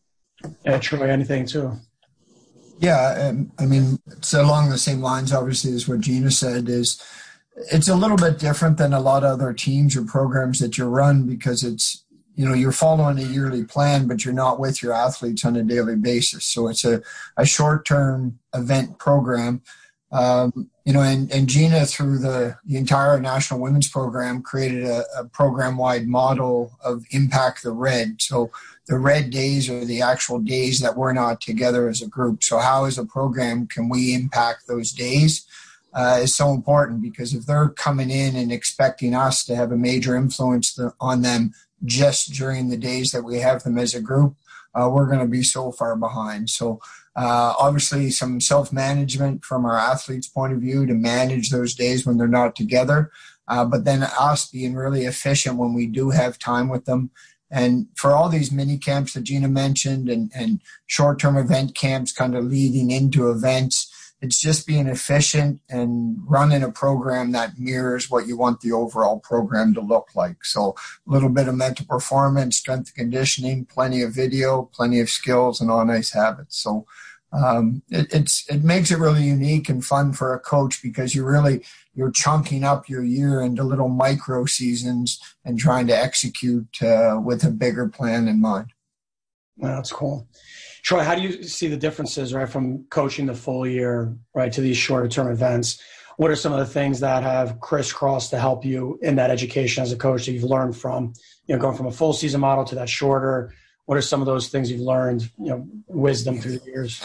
Yeah, 0.65 0.77
Troy, 0.79 1.09
anything 1.09 1.45
too? 1.45 1.73
Yeah, 2.79 3.29
um, 3.29 3.51
I 3.59 3.65
mean, 3.65 3.99
it's 4.07 4.33
along 4.33 4.69
the 4.69 4.77
same 4.77 5.01
lines, 5.01 5.31
obviously, 5.31 5.73
as 5.73 5.87
what 5.87 6.01
Gina 6.01 6.31
said. 6.31 6.67
Is 6.67 7.01
it's 7.71 7.87
a 7.87 7.95
little 7.95 8.17
bit 8.17 8.39
different 8.39 8.77
than 8.77 8.93
a 8.93 8.99
lot 8.99 9.23
of 9.23 9.31
other 9.31 9.53
teams 9.53 9.95
or 9.95 10.03
programs 10.03 10.59
that 10.59 10.77
you 10.77 10.85
run 10.85 11.25
because 11.27 11.63
it's 11.63 12.03
you 12.35 12.47
know 12.47 12.53
you're 12.53 12.71
following 12.71 13.19
a 13.19 13.21
yearly 13.21 13.63
plan, 13.63 14.07
but 14.07 14.25
you're 14.25 14.33
not 14.33 14.59
with 14.59 14.81
your 14.81 14.91
athletes 14.91 15.45
on 15.45 15.55
a 15.55 15.63
daily 15.63 15.95
basis. 15.95 16.45
So 16.45 16.67
it's 16.67 16.83
a, 16.83 17.01
a 17.37 17.45
short 17.45 17.85
term 17.85 18.39
event 18.53 18.97
program. 18.97 19.61
Um, 20.13 20.69
you 20.85 20.93
know, 20.93 21.01
and, 21.01 21.31
and 21.33 21.47
Gina, 21.49 21.85
through 21.87 22.19
the, 22.19 22.55
the 22.65 22.77
entire 22.77 23.19
national 23.19 23.59
women's 23.59 23.89
program, 23.89 24.43
created 24.43 24.85
a, 24.85 25.03
a 25.17 25.25
program 25.25 25.75
wide 25.75 26.07
model 26.07 26.71
of 26.85 27.03
Impact 27.11 27.63
the 27.63 27.71
Red. 27.71 28.21
So 28.21 28.51
the 28.87 28.99
red 28.99 29.31
days 29.31 29.69
are 29.69 29.83
the 29.83 30.01
actual 30.01 30.39
days 30.39 30.81
that 30.81 30.95
we're 30.95 31.13
not 31.13 31.41
together 31.41 31.89
as 31.89 32.01
a 32.01 32.07
group. 32.07 32.43
So, 32.43 32.59
how, 32.59 32.85
as 32.85 32.97
a 32.97 33.05
program, 33.05 33.65
can 33.65 33.89
we 33.89 34.13
impact 34.13 34.67
those 34.67 34.91
days? 34.91 35.45
Uh, 35.93 36.19
is 36.23 36.35
so 36.35 36.51
important 36.51 37.03
because 37.03 37.35
if 37.35 37.45
they're 37.45 37.69
coming 37.69 38.09
in 38.09 38.35
and 38.35 38.51
expecting 38.51 39.13
us 39.13 39.45
to 39.45 39.55
have 39.55 39.71
a 39.71 39.77
major 39.77 40.15
influence 40.15 40.77
on 40.99 41.21
them 41.21 41.53
just 41.85 42.33
during 42.33 42.69
the 42.69 42.77
days 42.77 43.11
that 43.11 43.23
we 43.23 43.37
have 43.37 43.61
them 43.63 43.77
as 43.77 43.93
a 43.93 44.01
group, 44.01 44.35
uh, 44.75 44.89
we're 44.91 45.07
going 45.07 45.19
to 45.19 45.27
be 45.27 45.43
so 45.43 45.71
far 45.71 45.95
behind. 45.95 46.49
So 46.49 46.79
uh, 47.15 47.53
obviously, 47.59 48.09
some 48.09 48.39
self 48.39 48.73
management 48.73 49.45
from 49.45 49.65
our 49.65 49.77
athletes' 49.77 50.27
point 50.27 50.53
of 50.53 50.59
view 50.59 50.85
to 50.85 50.93
manage 50.93 51.49
those 51.49 51.75
days 51.75 52.05
when 52.05 52.17
they're 52.17 52.27
not 52.27 52.55
together. 52.55 53.11
Uh, 53.47 53.65
but 53.65 53.83
then 53.85 54.03
us 54.19 54.49
being 54.49 54.73
really 54.73 55.05
efficient 55.05 55.57
when 55.57 55.73
we 55.73 55.85
do 55.85 56.09
have 56.09 56.39
time 56.39 56.69
with 56.69 56.85
them. 56.85 57.11
And 57.51 57.87
for 57.95 58.13
all 58.13 58.29
these 58.29 58.51
mini 58.51 58.77
camps 58.79 59.13
that 59.13 59.25
Gina 59.25 59.47
mentioned 59.47 60.09
and, 60.09 60.31
and 60.33 60.59
short 60.87 61.19
term 61.19 61.37
event 61.37 61.75
camps 61.75 62.11
kind 62.11 62.35
of 62.35 62.45
leading 62.45 62.89
into 62.89 63.29
events, 63.29 63.92
it's 64.23 64.39
just 64.39 64.65
being 64.65 64.87
efficient 64.87 65.59
and 65.69 66.17
running 66.25 66.63
a 66.63 66.71
program 66.71 67.33
that 67.33 67.59
mirrors 67.59 68.09
what 68.09 68.25
you 68.25 68.37
want 68.37 68.61
the 68.61 68.71
overall 68.71 69.19
program 69.19 69.73
to 69.73 69.81
look 69.81 70.15
like. 70.15 70.45
So 70.45 70.75
a 71.05 71.11
little 71.11 71.27
bit 71.27 71.49
of 71.49 71.55
mental 71.55 71.85
performance, 71.85 72.55
strength 72.55 72.93
and 72.95 72.95
conditioning, 72.95 73.65
plenty 73.65 74.01
of 74.01 74.13
video, 74.13 74.69
plenty 74.73 75.01
of 75.01 75.09
skills 75.09 75.59
and 75.59 75.69
all 75.69 75.83
nice 75.83 76.13
habits. 76.13 76.57
So 76.57 76.85
um, 77.33 77.83
it, 77.89 78.13
it's 78.13 78.49
it 78.49 78.63
makes 78.63 78.91
it 78.91 78.99
really 78.99 79.23
unique 79.23 79.67
and 79.67 79.83
fun 79.83 80.13
for 80.13 80.33
a 80.33 80.39
coach 80.39 80.81
because 80.81 81.13
you 81.13 81.25
really 81.25 81.65
you're 81.93 82.11
chunking 82.11 82.63
up 82.63 82.87
your 82.87 83.03
year 83.03 83.41
into 83.41 83.63
little 83.63 83.89
micro 83.89 84.45
seasons 84.45 85.19
and 85.43 85.59
trying 85.59 85.87
to 85.87 85.97
execute 85.97 86.81
uh, 86.81 87.19
with 87.21 87.43
a 87.43 87.51
bigger 87.51 87.89
plan 87.89 88.29
in 88.29 88.39
mind. 88.39 88.67
Well, 89.57 89.75
that's 89.75 89.91
cool. 89.91 90.29
Troy, 90.83 91.01
how 91.01 91.15
do 91.15 91.21
you 91.21 91.43
see 91.43 91.67
the 91.67 91.77
differences, 91.77 92.33
right, 92.33 92.47
from 92.47 92.83
coaching 92.89 93.25
the 93.25 93.33
full 93.33 93.65
year, 93.65 94.15
right, 94.33 94.51
to 94.51 94.61
these 94.61 94.77
shorter 94.77 95.07
term 95.07 95.31
events? 95.31 95.81
What 96.17 96.29
are 96.29 96.35
some 96.35 96.51
of 96.51 96.59
the 96.59 96.65
things 96.65 96.99
that 96.99 97.23
have 97.23 97.59
crisscrossed 97.61 98.29
to 98.31 98.39
help 98.39 98.65
you 98.65 98.99
in 99.01 99.15
that 99.15 99.31
education 99.31 99.81
as 99.81 99.91
a 99.91 99.95
coach 99.95 100.25
that 100.25 100.33
you've 100.33 100.43
learned 100.43 100.77
from, 100.77 101.13
you 101.47 101.55
know, 101.55 101.61
going 101.61 101.75
from 101.75 101.87
a 101.87 101.91
full 101.91 102.13
season 102.13 102.41
model 102.41 102.65
to 102.65 102.75
that 102.75 102.89
shorter? 102.89 103.53
What 103.85 103.97
are 103.97 104.01
some 104.01 104.21
of 104.21 104.27
those 104.27 104.49
things 104.49 104.69
you've 104.69 104.81
learned, 104.81 105.31
you 105.39 105.47
know, 105.47 105.67
wisdom 105.87 106.39
through 106.39 106.59
the 106.59 106.65
years? 106.65 107.01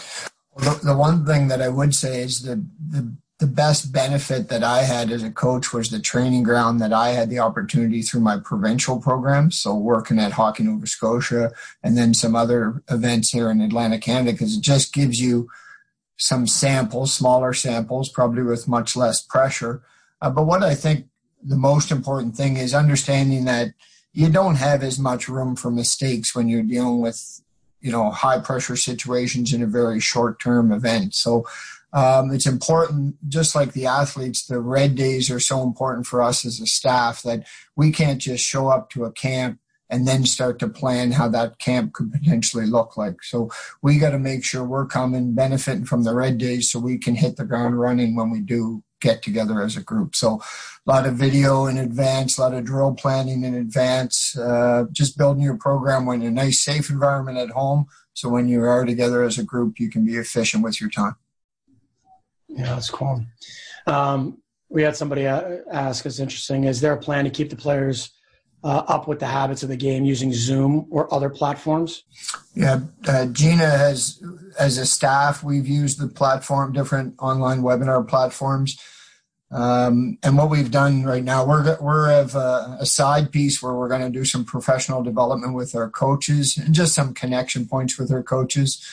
The, 0.57 0.79
the 0.83 0.95
one 0.95 1.25
thing 1.25 1.47
that 1.47 1.61
I 1.61 1.69
would 1.69 1.95
say 1.95 2.21
is 2.21 2.41
the, 2.41 2.63
the 2.89 3.15
the 3.39 3.47
best 3.47 3.93
benefit 3.93 4.49
that 4.49 4.63
I 4.63 4.83
had 4.83 5.11
as 5.11 5.23
a 5.23 5.31
coach 5.31 5.71
was 5.73 5.89
the 5.89 5.99
training 5.99 6.43
ground 6.43 6.81
that 6.81 6.91
I 6.91 7.09
had 7.09 7.29
the 7.29 7.39
opportunity 7.39 8.01
through 8.01 8.19
my 8.19 8.37
provincial 8.37 8.99
program. 8.99 9.49
So 9.49 9.73
working 9.75 10.19
at 10.19 10.33
Hockey 10.33 10.63
Nova 10.63 10.85
Scotia 10.85 11.53
and 11.81 11.97
then 11.97 12.13
some 12.13 12.35
other 12.35 12.83
events 12.89 13.29
here 13.29 13.49
in 13.49 13.61
Atlantic 13.61 14.01
Canada, 14.01 14.33
because 14.33 14.57
it 14.57 14.61
just 14.61 14.93
gives 14.93 15.21
you 15.21 15.49
some 16.17 16.47
samples, 16.47 17.13
smaller 17.13 17.53
samples, 17.53 18.09
probably 18.09 18.43
with 18.43 18.67
much 18.67 18.97
less 18.97 19.21
pressure. 19.21 19.81
Uh, 20.21 20.29
but 20.29 20.45
what 20.45 20.61
I 20.61 20.75
think 20.75 21.07
the 21.41 21.55
most 21.55 21.91
important 21.91 22.35
thing 22.35 22.57
is 22.57 22.73
understanding 22.73 23.45
that 23.45 23.69
you 24.11 24.29
don't 24.29 24.55
have 24.55 24.83
as 24.83 24.99
much 24.99 25.29
room 25.29 25.55
for 25.55 25.71
mistakes 25.71 26.35
when 26.35 26.49
you're 26.49 26.61
dealing 26.61 26.99
with, 26.99 27.41
you 27.79 27.89
know, 27.89 28.11
high 28.11 28.39
pressure 28.39 28.75
situations 28.75 29.53
in 29.53 29.63
a 29.63 29.65
very 29.65 30.01
short 30.01 30.41
term 30.41 30.73
event. 30.73 31.15
So 31.15 31.45
um, 31.93 32.31
it's 32.31 32.45
important, 32.45 33.15
just 33.29 33.55
like 33.55 33.73
the 33.73 33.87
athletes, 33.87 34.45
the 34.45 34.59
red 34.59 34.95
days 34.95 35.31
are 35.31 35.39
so 35.39 35.63
important 35.63 36.05
for 36.05 36.21
us 36.21 36.45
as 36.45 36.59
a 36.59 36.65
staff 36.65 37.23
that 37.23 37.47
we 37.75 37.91
can't 37.91 38.21
just 38.21 38.43
show 38.43 38.67
up 38.67 38.89
to 38.91 39.05
a 39.05 39.11
camp 39.11 39.59
and 39.89 40.07
then 40.07 40.23
start 40.23 40.59
to 40.59 40.67
plan 40.67 41.11
how 41.11 41.27
that 41.29 41.57
camp 41.57 41.93
could 41.93 42.11
potentially 42.11 42.67
look 42.67 42.95
like. 42.95 43.23
So 43.23 43.49
we 43.81 43.97
got 43.97 44.11
to 44.11 44.19
make 44.19 44.43
sure 44.43 44.63
we're 44.63 44.85
coming, 44.85 45.33
benefiting 45.33 45.85
from 45.85 46.03
the 46.03 46.13
red 46.13 46.37
days 46.37 46.71
so 46.71 46.79
we 46.79 46.97
can 46.99 47.15
hit 47.15 47.37
the 47.37 47.45
ground 47.45 47.79
running 47.79 48.15
when 48.15 48.29
we 48.29 48.39
do 48.39 48.83
get 49.01 49.23
together 49.23 49.61
as 49.61 49.77
a 49.77 49.81
group. 49.81 50.15
So 50.15 50.41
a 50.85 50.91
lot 50.91 51.07
of 51.07 51.15
video 51.15 51.65
in 51.65 51.77
advance, 51.77 52.37
a 52.37 52.41
lot 52.41 52.53
of 52.53 52.65
drill 52.65 52.93
planning 52.93 53.43
in 53.43 53.55
advance, 53.55 54.37
uh, 54.37 54.85
just 54.91 55.17
building 55.17 55.43
your 55.43 55.57
program 55.57 56.05
when 56.05 56.21
in 56.21 56.27
a 56.27 56.31
nice, 56.31 56.59
safe 56.59 56.89
environment 56.89 57.37
at 57.37 57.49
home. 57.49 57.87
So 58.13 58.29
when 58.29 58.47
you 58.47 58.61
are 58.63 58.85
together 58.85 59.23
as 59.23 59.39
a 59.39 59.43
group, 59.43 59.79
you 59.79 59.89
can 59.89 60.05
be 60.05 60.17
efficient 60.17 60.63
with 60.63 60.79
your 60.79 60.89
time. 60.89 61.15
Yeah, 62.49 62.73
that's 62.75 62.89
cool. 62.89 63.23
Um, 63.87 64.39
we 64.69 64.83
had 64.83 64.95
somebody 64.95 65.25
ask 65.25 66.05
us 66.05 66.19
interesting 66.19 66.63
is 66.65 66.81
there 66.81 66.93
a 66.93 66.97
plan 66.97 67.25
to 67.25 67.31
keep 67.31 67.49
the 67.49 67.55
players 67.55 68.11
uh, 68.63 68.83
up 68.87 69.07
with 69.07 69.19
the 69.19 69.25
habits 69.25 69.63
of 69.63 69.69
the 69.69 69.77
game 69.77 70.03
using 70.03 70.33
zoom 70.33 70.85
or 70.89 71.11
other 71.13 71.29
platforms? 71.29 72.03
Yeah 72.55 72.81
uh, 73.07 73.25
gina 73.27 73.69
has 73.69 74.21
as 74.59 74.77
a 74.77 74.85
staff 74.85 75.43
we've 75.43 75.67
used 75.67 75.99
the 75.99 76.07
platform 76.07 76.73
different 76.73 77.15
online 77.19 77.61
webinar 77.61 78.07
platforms. 78.07 78.79
Um, 79.51 80.19
and 80.21 80.37
what 80.37 80.51
we've 80.51 80.69
done 80.69 81.03
right 81.03 81.23
now 81.23 81.43
we're 81.43 81.77
we're 81.81 82.09
a, 82.11 82.77
a 82.79 82.85
side 82.85 83.31
piece 83.31 83.63
where 83.63 83.73
we're 83.73 83.89
going 83.89 84.01
to 84.01 84.09
do 84.09 84.23
some 84.23 84.45
professional 84.45 85.01
development 85.01 85.55
with 85.55 85.73
our 85.73 85.89
coaches 85.89 86.57
and 86.57 86.75
just 86.75 86.93
some 86.93 87.15
connection 87.15 87.65
points 87.65 87.97
with 87.97 88.11
our 88.11 88.21
coaches 88.21 88.85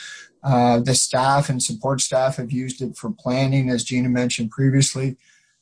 the 0.81 0.95
staff 0.95 1.49
and 1.49 1.63
support 1.63 2.01
staff 2.01 2.37
have 2.37 2.53
used 2.53 2.81
it 2.81 2.97
for 2.97 3.11
planning, 3.11 3.71
as 3.71 3.85
Gina 3.85 4.09
mentioned 4.09 4.51
previously. 4.51 5.17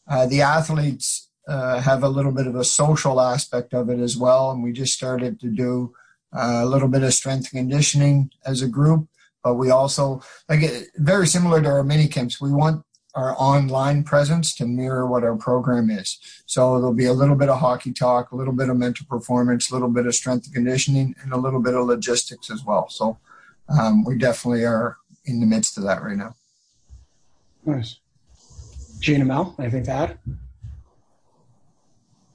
Uh, 0.06 0.26
the 0.26 0.42
athletes 0.42 1.30
uh, 1.48 1.80
have 1.80 2.02
a 2.02 2.08
little 2.08 2.32
bit 2.32 2.46
of 2.46 2.56
a 2.56 2.64
social 2.64 3.20
aspect 3.20 3.72
of 3.74 3.88
it 3.88 3.98
as 3.98 4.16
well, 4.16 4.50
and 4.50 4.62
we 4.62 4.72
just 4.72 4.94
started 4.94 5.40
to 5.40 5.48
do 5.48 5.94
uh, 6.36 6.60
a 6.62 6.66
little 6.66 6.88
bit 6.88 7.02
of 7.02 7.14
strength 7.14 7.50
conditioning 7.50 8.30
as 8.44 8.62
a 8.62 8.68
group. 8.68 9.08
But 9.42 9.54
we 9.54 9.70
also, 9.70 10.22
like, 10.48 10.62
very 10.96 11.26
similar 11.26 11.60
to 11.62 11.68
our 11.68 11.84
mini 11.84 12.08
camps, 12.08 12.40
we 12.40 12.50
want 12.50 12.84
our 13.14 13.34
online 13.38 14.02
presence 14.02 14.54
to 14.56 14.66
mirror 14.66 15.06
what 15.06 15.22
our 15.22 15.36
program 15.36 15.88
is. 15.88 16.18
So 16.46 16.78
there'll 16.78 16.94
be 16.94 17.04
a 17.04 17.12
little 17.12 17.36
bit 17.36 17.48
of 17.48 17.60
hockey 17.60 17.92
talk, 17.92 18.32
a 18.32 18.36
little 18.36 18.54
bit 18.54 18.68
of 18.68 18.76
mental 18.76 19.06
performance, 19.08 19.70
a 19.70 19.74
little 19.74 19.90
bit 19.90 20.06
of 20.06 20.14
strength 20.14 20.52
conditioning, 20.52 21.14
and 21.22 21.32
a 21.32 21.36
little 21.36 21.60
bit 21.60 21.74
of 21.74 21.86
logistics 21.86 22.50
as 22.50 22.64
well. 22.64 22.88
So 22.88 23.18
um, 23.68 24.04
we 24.04 24.16
definitely 24.16 24.64
are 24.64 24.96
in 25.26 25.40
the 25.40 25.46
midst 25.46 25.78
of 25.78 25.84
that 25.84 26.02
right 26.02 26.16
now. 26.16 26.34
Nice. 27.64 27.98
Gina 29.00 29.24
Mel, 29.24 29.54
anything 29.58 29.84
to 29.84 29.90
add? 29.90 30.18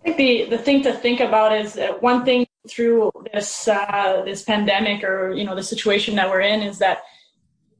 I 0.05 0.12
think 0.12 0.17
the, 0.17 0.45
the 0.55 0.57
thing 0.57 0.81
to 0.83 0.93
think 0.93 1.19
about 1.19 1.55
is 1.55 1.74
that 1.74 2.01
one 2.01 2.25
thing 2.25 2.48
through 2.67 3.12
this 3.33 3.67
uh, 3.67 4.21
this 4.25 4.43
pandemic 4.43 5.03
or 5.03 5.31
you 5.33 5.43
know 5.43 5.55
the 5.55 5.63
situation 5.63 6.15
that 6.15 6.29
we're 6.29 6.41
in 6.41 6.62
is 6.62 6.77
that 6.79 7.00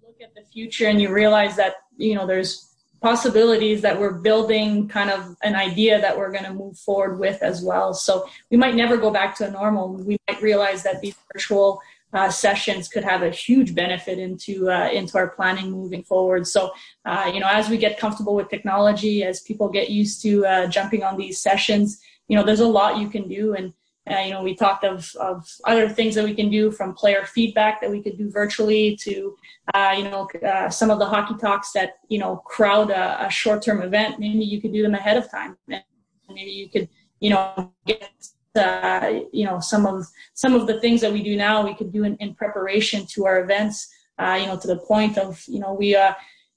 you 0.02 0.08
look 0.08 0.22
at 0.22 0.34
the 0.36 0.42
future 0.52 0.88
and 0.88 1.02
you 1.02 1.12
realize 1.12 1.56
that 1.56 1.76
you 1.98 2.16
know 2.16 2.26
there's 2.26 2.70
possibilities 3.02 3.82
that 3.82 3.98
we're 3.98 4.14
building 4.14 4.88
kind 4.88 5.10
of 5.10 5.36
an 5.44 5.56
idea 5.56 6.02
that 6.02 6.18
we're 6.18 6.32
going 6.32 6.44
to 6.44 6.54
move 6.54 6.78
forward 6.78 7.18
with 7.18 7.42
as 7.42 7.64
well. 7.64 7.94
So 7.94 8.28
we 8.52 8.58
might 8.58 8.76
never 8.76 8.98
go 8.98 9.10
back 9.10 9.36
to 9.38 9.48
a 9.48 9.52
normal. 9.52 9.94
We 9.94 10.18
might 10.28 10.42
realize 10.42 10.84
that 10.84 11.00
these 11.00 11.16
virtual 11.34 11.82
uh, 12.14 12.30
sessions 12.30 12.88
could 12.88 13.04
have 13.04 13.22
a 13.22 13.30
huge 13.30 13.76
benefit 13.76 14.18
into 14.18 14.70
uh, 14.70 14.90
into 14.92 15.18
our 15.18 15.30
planning 15.30 15.72
moving 15.72 16.04
forward. 16.04 16.48
So, 16.48 16.72
uh, 17.06 17.30
you 17.34 17.40
know, 17.40 17.48
as 17.48 17.70
we 17.70 17.78
get 17.78 18.00
comfortable 18.00 18.36
with 18.36 18.50
technology, 18.50 19.24
as 19.24 19.42
people 19.42 19.70
get 19.70 19.90
used 19.90 20.22
to 20.24 20.46
uh, 20.46 20.68
jumping 20.68 21.04
on 21.04 21.18
these 21.18 21.40
sessions, 21.40 22.02
you 22.28 22.36
know, 22.36 22.44
there's 22.44 22.62
a 22.62 22.68
lot 22.68 22.98
you 22.98 23.10
can 23.10 23.28
do. 23.28 23.54
And 23.54 23.74
uh, 24.10 24.22
you 24.22 24.32
know, 24.32 24.42
we 24.42 24.56
talked 24.56 24.84
of 24.84 25.12
of 25.20 25.48
other 25.66 25.88
things 25.88 26.16
that 26.16 26.26
we 26.26 26.34
can 26.34 26.50
do 26.50 26.72
from 26.72 26.96
player 26.96 27.26
feedback 27.26 27.80
that 27.82 27.92
we 27.92 28.02
could 28.02 28.18
do 28.18 28.32
virtually 28.32 28.98
to, 29.04 29.36
uh, 29.76 29.94
you 29.96 30.04
know, 30.06 30.28
some 30.72 30.90
of 30.90 30.98
the 30.98 31.06
hockey 31.06 31.36
talks 31.40 31.72
that 31.74 32.00
you 32.08 32.18
know 32.18 32.38
crowd 32.38 32.90
a, 32.90 33.28
a 33.28 33.30
short 33.30 33.62
term 33.62 33.84
event. 33.84 34.20
Maybe 34.20 34.44
you 34.44 34.60
could 34.60 34.74
do 34.74 34.82
them 34.82 34.96
ahead 34.96 35.18
of 35.18 35.30
time, 35.30 35.58
maybe 35.68 36.52
you 36.52 36.70
could, 36.70 36.90
you 37.20 37.30
know, 37.30 37.72
get 37.86 38.10
uh, 38.56 39.22
you 39.32 39.46
know 39.46 39.60
some 39.60 39.86
of 39.86 40.06
some 40.34 40.56
of 40.56 40.68
the 40.68 40.80
things 40.80 41.02
that 41.02 41.12
we 41.12 41.24
do 41.24 41.36
now 41.36 41.64
we 41.64 41.76
could 41.76 41.92
do 41.92 42.04
in, 42.04 42.16
in 42.18 42.34
preparation 42.34 43.06
to 43.06 43.26
our 43.26 43.42
events 43.42 43.88
uh, 44.18 44.38
you 44.40 44.48
know 44.48 44.58
to 44.58 44.68
the 44.68 44.78
point 44.78 45.18
of 45.18 45.44
you 45.48 45.60
know 45.60 45.74
we 45.74 45.96
uh, 45.96 46.14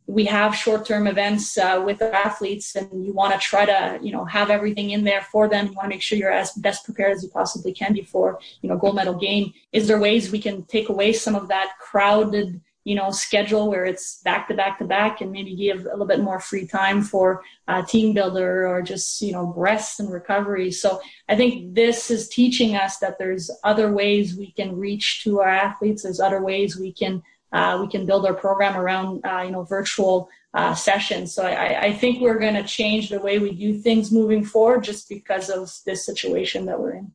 we 0.06 0.24
have 0.24 0.54
short-term 0.54 1.06
events 1.06 1.56
uh, 1.56 1.80
with 1.84 2.02
our 2.02 2.12
athletes 2.12 2.74
and 2.74 3.04
you 3.04 3.12
want 3.12 3.32
to 3.32 3.38
try 3.38 3.64
to 3.64 3.98
you 4.02 4.12
know 4.12 4.24
have 4.24 4.50
everything 4.50 4.90
in 4.90 5.04
there 5.04 5.22
for 5.22 5.48
them. 5.48 5.66
You 5.66 5.72
want 5.74 5.84
to 5.84 5.88
make 5.88 6.02
sure 6.02 6.18
you're 6.18 6.32
as 6.32 6.52
best 6.52 6.84
prepared 6.84 7.12
as 7.12 7.22
you 7.22 7.30
possibly 7.30 7.72
can 7.72 7.92
before 7.92 8.40
you 8.62 8.68
know 8.68 8.76
gold 8.76 8.96
medal 8.96 9.14
game 9.14 9.52
is 9.72 9.86
there 9.86 10.00
ways 10.00 10.32
we 10.32 10.40
can 10.40 10.64
take 10.64 10.88
away 10.88 11.12
some 11.12 11.34
of 11.34 11.48
that 11.48 11.74
crowded 11.80 12.60
you 12.84 12.94
know, 12.94 13.10
schedule 13.10 13.68
where 13.68 13.84
it's 13.84 14.20
back 14.22 14.48
to 14.48 14.54
back 14.54 14.78
to 14.78 14.84
back 14.84 15.20
and 15.20 15.30
maybe 15.30 15.54
give 15.54 15.80
a 15.86 15.90
little 15.90 16.06
bit 16.06 16.20
more 16.20 16.40
free 16.40 16.66
time 16.66 17.02
for 17.02 17.42
uh, 17.68 17.82
team 17.82 18.12
builder 18.12 18.66
or 18.66 18.82
just, 18.82 19.22
you 19.22 19.32
know, 19.32 19.52
rest 19.56 20.00
and 20.00 20.10
recovery. 20.10 20.70
So 20.70 21.00
I 21.28 21.36
think 21.36 21.74
this 21.74 22.10
is 22.10 22.28
teaching 22.28 22.76
us 22.76 22.98
that 22.98 23.18
there's 23.18 23.50
other 23.62 23.92
ways 23.92 24.36
we 24.36 24.52
can 24.52 24.76
reach 24.76 25.22
to 25.24 25.40
our 25.40 25.48
athletes. 25.48 26.02
There's 26.02 26.20
other 26.20 26.42
ways 26.42 26.76
we 26.76 26.92
can, 26.92 27.22
uh, 27.52 27.78
we 27.80 27.88
can 27.88 28.04
build 28.06 28.26
our 28.26 28.34
program 28.34 28.76
around, 28.76 29.24
uh, 29.24 29.42
you 29.42 29.52
know, 29.52 29.62
virtual 29.62 30.28
uh, 30.54 30.74
sessions. 30.74 31.34
So 31.34 31.44
I, 31.44 31.84
I 31.84 31.92
think 31.92 32.20
we're 32.20 32.38
going 32.38 32.54
to 32.54 32.64
change 32.64 33.08
the 33.08 33.20
way 33.20 33.38
we 33.38 33.52
do 33.52 33.78
things 33.78 34.10
moving 34.10 34.44
forward 34.44 34.84
just 34.84 35.08
because 35.08 35.50
of 35.50 35.72
this 35.86 36.04
situation 36.04 36.66
that 36.66 36.78
we're 36.78 36.94
in. 36.94 37.12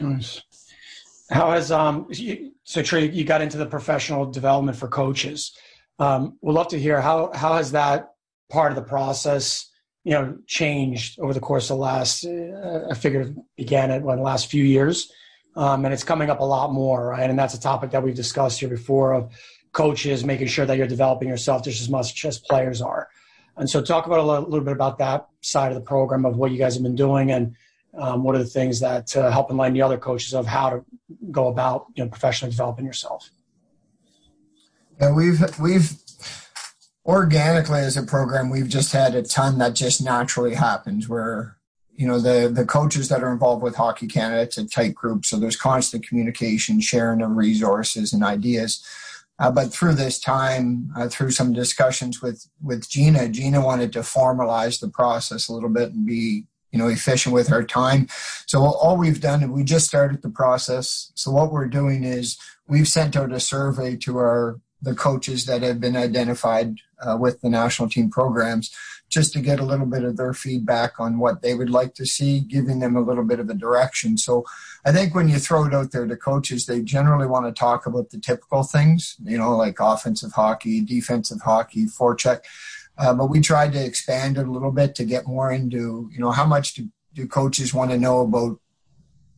Nice. 0.00 0.42
How 1.30 1.52
has 1.52 1.70
um 1.70 2.06
you, 2.10 2.51
so 2.64 2.82
Trey, 2.82 3.10
you 3.10 3.24
got 3.24 3.42
into 3.42 3.56
the 3.56 3.66
professional 3.66 4.26
development 4.26 4.76
for 4.76 4.88
coaches. 4.88 5.56
Um, 5.98 6.38
we'd 6.40 6.52
love 6.52 6.68
to 6.68 6.78
hear 6.78 7.00
how 7.00 7.30
how 7.34 7.56
has 7.56 7.72
that 7.72 8.14
part 8.50 8.72
of 8.72 8.76
the 8.76 8.82
process 8.82 9.70
you 10.04 10.12
know 10.12 10.38
changed 10.46 11.18
over 11.20 11.32
the 11.32 11.40
course 11.40 11.70
of 11.70 11.76
the 11.76 11.82
last 11.82 12.24
uh, 12.24 12.88
I 12.90 12.94
figured 12.94 13.36
began 13.56 13.90
at 13.90 14.02
well, 14.02 14.16
the 14.16 14.22
last 14.22 14.50
few 14.50 14.64
years, 14.64 15.12
um, 15.56 15.84
and 15.84 15.92
it's 15.92 16.04
coming 16.04 16.30
up 16.30 16.40
a 16.40 16.44
lot 16.44 16.72
more, 16.72 17.08
right? 17.08 17.28
And 17.28 17.38
that's 17.38 17.54
a 17.54 17.60
topic 17.60 17.90
that 17.90 18.02
we've 18.02 18.14
discussed 18.14 18.60
here 18.60 18.68
before 18.68 19.14
of 19.14 19.32
coaches 19.72 20.24
making 20.24 20.46
sure 20.46 20.66
that 20.66 20.76
you're 20.76 20.86
developing 20.86 21.28
yourself 21.28 21.64
just 21.64 21.80
as 21.80 21.88
much 21.88 22.24
as 22.24 22.38
players 22.38 22.82
are. 22.82 23.08
And 23.56 23.68
so, 23.68 23.82
talk 23.82 24.06
about 24.06 24.20
a 24.20 24.22
little 24.22 24.64
bit 24.64 24.72
about 24.72 24.98
that 24.98 25.28
side 25.40 25.72
of 25.72 25.74
the 25.74 25.86
program 25.86 26.24
of 26.24 26.36
what 26.36 26.52
you 26.52 26.58
guys 26.58 26.74
have 26.74 26.82
been 26.82 26.94
doing 26.94 27.32
and 27.32 27.54
um, 27.94 28.22
what 28.22 28.34
are 28.34 28.38
the 28.38 28.44
things 28.44 28.80
that 28.80 29.16
uh, 29.16 29.30
help 29.30 29.50
enlighten 29.50 29.74
the 29.74 29.82
other 29.82 29.98
coaches 29.98 30.34
of 30.34 30.46
how 30.46 30.70
to 30.70 30.84
go 31.30 31.48
about 31.48 31.86
you 31.94 32.04
know 32.04 32.10
professionally 32.10 32.50
developing 32.50 32.86
yourself. 32.86 33.30
Yeah, 35.00 35.12
we've 35.12 35.40
we've 35.58 35.92
organically 37.04 37.80
as 37.80 37.96
a 37.96 38.02
program, 38.02 38.50
we've 38.50 38.68
just 38.68 38.92
had 38.92 39.14
a 39.14 39.22
ton 39.22 39.58
that 39.58 39.74
just 39.74 40.02
naturally 40.02 40.54
happens 40.54 41.08
where, 41.08 41.56
you 41.94 42.06
know, 42.06 42.18
the, 42.18 42.50
the 42.52 42.64
coaches 42.64 43.08
that 43.08 43.22
are 43.22 43.32
involved 43.32 43.62
with 43.62 43.76
Hockey 43.76 44.06
Canada, 44.06 44.42
it's 44.42 44.58
a 44.58 44.66
tight 44.66 44.94
group. 44.94 45.24
So 45.24 45.38
there's 45.38 45.56
constant 45.56 46.06
communication, 46.06 46.80
sharing 46.80 47.22
of 47.22 47.32
resources 47.32 48.12
and 48.12 48.22
ideas. 48.22 48.84
Uh, 49.38 49.50
but 49.50 49.72
through 49.72 49.94
this 49.94 50.20
time, 50.20 50.90
uh, 50.96 51.08
through 51.08 51.30
some 51.30 51.52
discussions 51.52 52.22
with, 52.22 52.46
with 52.62 52.88
Gina, 52.88 53.28
Gina 53.28 53.60
wanted 53.60 53.92
to 53.94 54.00
formalize 54.00 54.78
the 54.78 54.88
process 54.88 55.48
a 55.48 55.52
little 55.52 55.70
bit 55.70 55.90
and 55.90 56.06
be, 56.06 56.44
you 56.72 56.78
know, 56.78 56.88
efficient 56.88 57.34
with 57.34 57.52
our 57.52 57.62
time. 57.62 58.08
So 58.46 58.60
all 58.60 58.96
we've 58.96 59.20
done, 59.20 59.52
we 59.52 59.62
just 59.62 59.86
started 59.86 60.22
the 60.22 60.30
process. 60.30 61.12
So 61.14 61.30
what 61.30 61.52
we're 61.52 61.68
doing 61.68 62.02
is 62.02 62.38
we've 62.66 62.88
sent 62.88 63.16
out 63.16 63.32
a 63.32 63.40
survey 63.40 63.96
to 63.96 64.18
our 64.18 64.60
the 64.82 64.94
coaches 64.96 65.46
that 65.46 65.62
have 65.62 65.80
been 65.80 65.96
identified 65.96 66.74
uh, 67.00 67.16
with 67.16 67.40
the 67.40 67.48
national 67.48 67.88
team 67.88 68.10
programs 68.10 68.74
just 69.08 69.32
to 69.32 69.40
get 69.40 69.60
a 69.60 69.64
little 69.64 69.86
bit 69.86 70.04
of 70.04 70.16
their 70.16 70.32
feedback 70.32 70.98
on 70.98 71.18
what 71.18 71.42
they 71.42 71.54
would 71.54 71.70
like 71.70 71.94
to 71.94 72.06
see, 72.06 72.40
giving 72.40 72.80
them 72.80 72.96
a 72.96 73.00
little 73.00 73.24
bit 73.24 73.38
of 73.38 73.48
a 73.50 73.54
direction. 73.54 74.16
So 74.16 74.44
I 74.86 74.90
think 74.90 75.14
when 75.14 75.28
you 75.28 75.38
throw 75.38 75.66
it 75.66 75.74
out 75.74 75.92
there 75.92 76.06
to 76.06 76.16
coaches, 76.16 76.64
they 76.64 76.80
generally 76.80 77.26
want 77.26 77.46
to 77.46 77.52
talk 77.52 77.86
about 77.86 78.10
the 78.10 78.18
typical 78.18 78.62
things, 78.62 79.16
you 79.22 79.36
know, 79.36 79.54
like 79.54 79.76
offensive 79.80 80.32
hockey, 80.32 80.80
defensive 80.80 81.42
hockey, 81.42 81.84
forecheck. 81.84 82.40
Uh, 82.98 83.14
but 83.14 83.30
we 83.30 83.40
tried 83.40 83.72
to 83.72 83.84
expand 83.84 84.36
it 84.38 84.46
a 84.46 84.50
little 84.50 84.72
bit 84.72 84.94
to 84.94 85.04
get 85.04 85.26
more 85.26 85.50
into, 85.50 86.10
you 86.12 86.20
know, 86.20 86.30
how 86.30 86.44
much 86.44 86.74
do, 86.74 86.88
do 87.14 87.26
coaches 87.26 87.72
want 87.72 87.90
to 87.90 87.98
know 87.98 88.20
about 88.20 88.60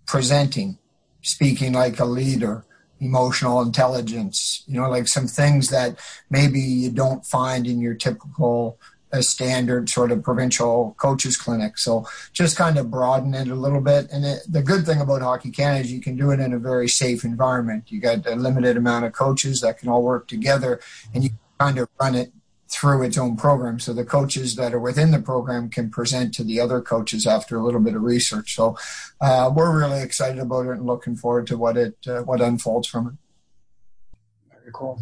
presenting, 0.07 0.79
speaking 1.23 1.73
like 1.73 1.99
a 2.01 2.05
leader, 2.05 2.65
emotional 3.01 3.63
intelligence, 3.63 4.65
you 4.67 4.81
know, 4.81 4.89
like 4.91 5.09
some 5.09 5.27
things 5.27 5.71
that 5.71 5.99
maybe 6.31 6.61
you 6.61 6.91
don't 6.91 7.25
find 7.25 7.67
in 7.67 7.81
your 7.81 7.95
typical 7.95 8.79
uh, 9.13 9.23
standard 9.23 9.89
sort 9.89 10.11
of 10.11 10.23
provincial 10.23 10.95
coaches 10.99 11.37
clinic. 11.37 11.79
So 11.79 12.07
just 12.33 12.57
kind 12.57 12.77
of 12.77 12.91
broaden 12.91 13.35
it 13.35 13.49
a 13.49 13.55
little 13.55 13.81
bit. 13.81 14.09
And 14.11 14.25
it, 14.25 14.41
the 14.49 14.63
good 14.63 14.85
thing 14.85 15.01
about 15.01 15.23
Hockey 15.23 15.51
Canada 15.51 15.85
is 15.85 15.93
you 15.93 16.01
can 16.01 16.17
do 16.17 16.33
it 16.33 16.41
in 16.41 16.53
a 16.53 16.59
very 16.59 16.89
safe 16.89 17.25
environment. 17.25 17.93
You 17.93 18.01
got 18.01 18.27
a 18.27 18.35
limited 18.35 18.77
amount 18.77 19.05
of 19.05 19.13
coaches 19.13 19.61
that 19.61 19.79
can 19.79 19.89
all 19.89 20.03
work 20.03 20.27
together 20.27 20.81
and 21.15 21.23
you 21.23 21.31
kind 21.61 21.79
of 21.79 21.89
run 22.01 22.17
it 22.17 22.33
through 22.75 23.03
its 23.05 23.17
own 23.17 23.37
program. 23.37 23.79
So 23.79 23.93
the 23.93 24.05
coaches 24.05 24.57
that 24.57 24.75
are 24.75 24.81
within 24.81 25.13
the 25.13 25.21
program 25.21 25.71
can 25.71 25.91
present 25.91 26.35
to 26.35 26.45
the 26.45 26.61
other 26.61 26.81
coaches 26.81 27.27
after 27.27 27.57
a 27.57 27.65
little 27.65 27.81
bit 27.81 27.95
of 27.95 28.03
research. 28.03 28.57
So 28.57 28.77
uh, 29.21 29.53
we're 29.55 29.79
really 29.79 30.03
excited 30.03 30.41
about 30.41 30.67
it 30.67 30.73
and 30.73 30.87
looking 30.87 31.15
forward 31.15 31.47
to 31.49 31.57
what 31.57 31.77
it 31.77 31.97
uh, 32.07 32.23
what 32.23 32.41
unfolds 32.41 32.89
from 32.89 33.07
it. 33.07 33.15
Very 34.51 34.73
cool. 34.73 35.01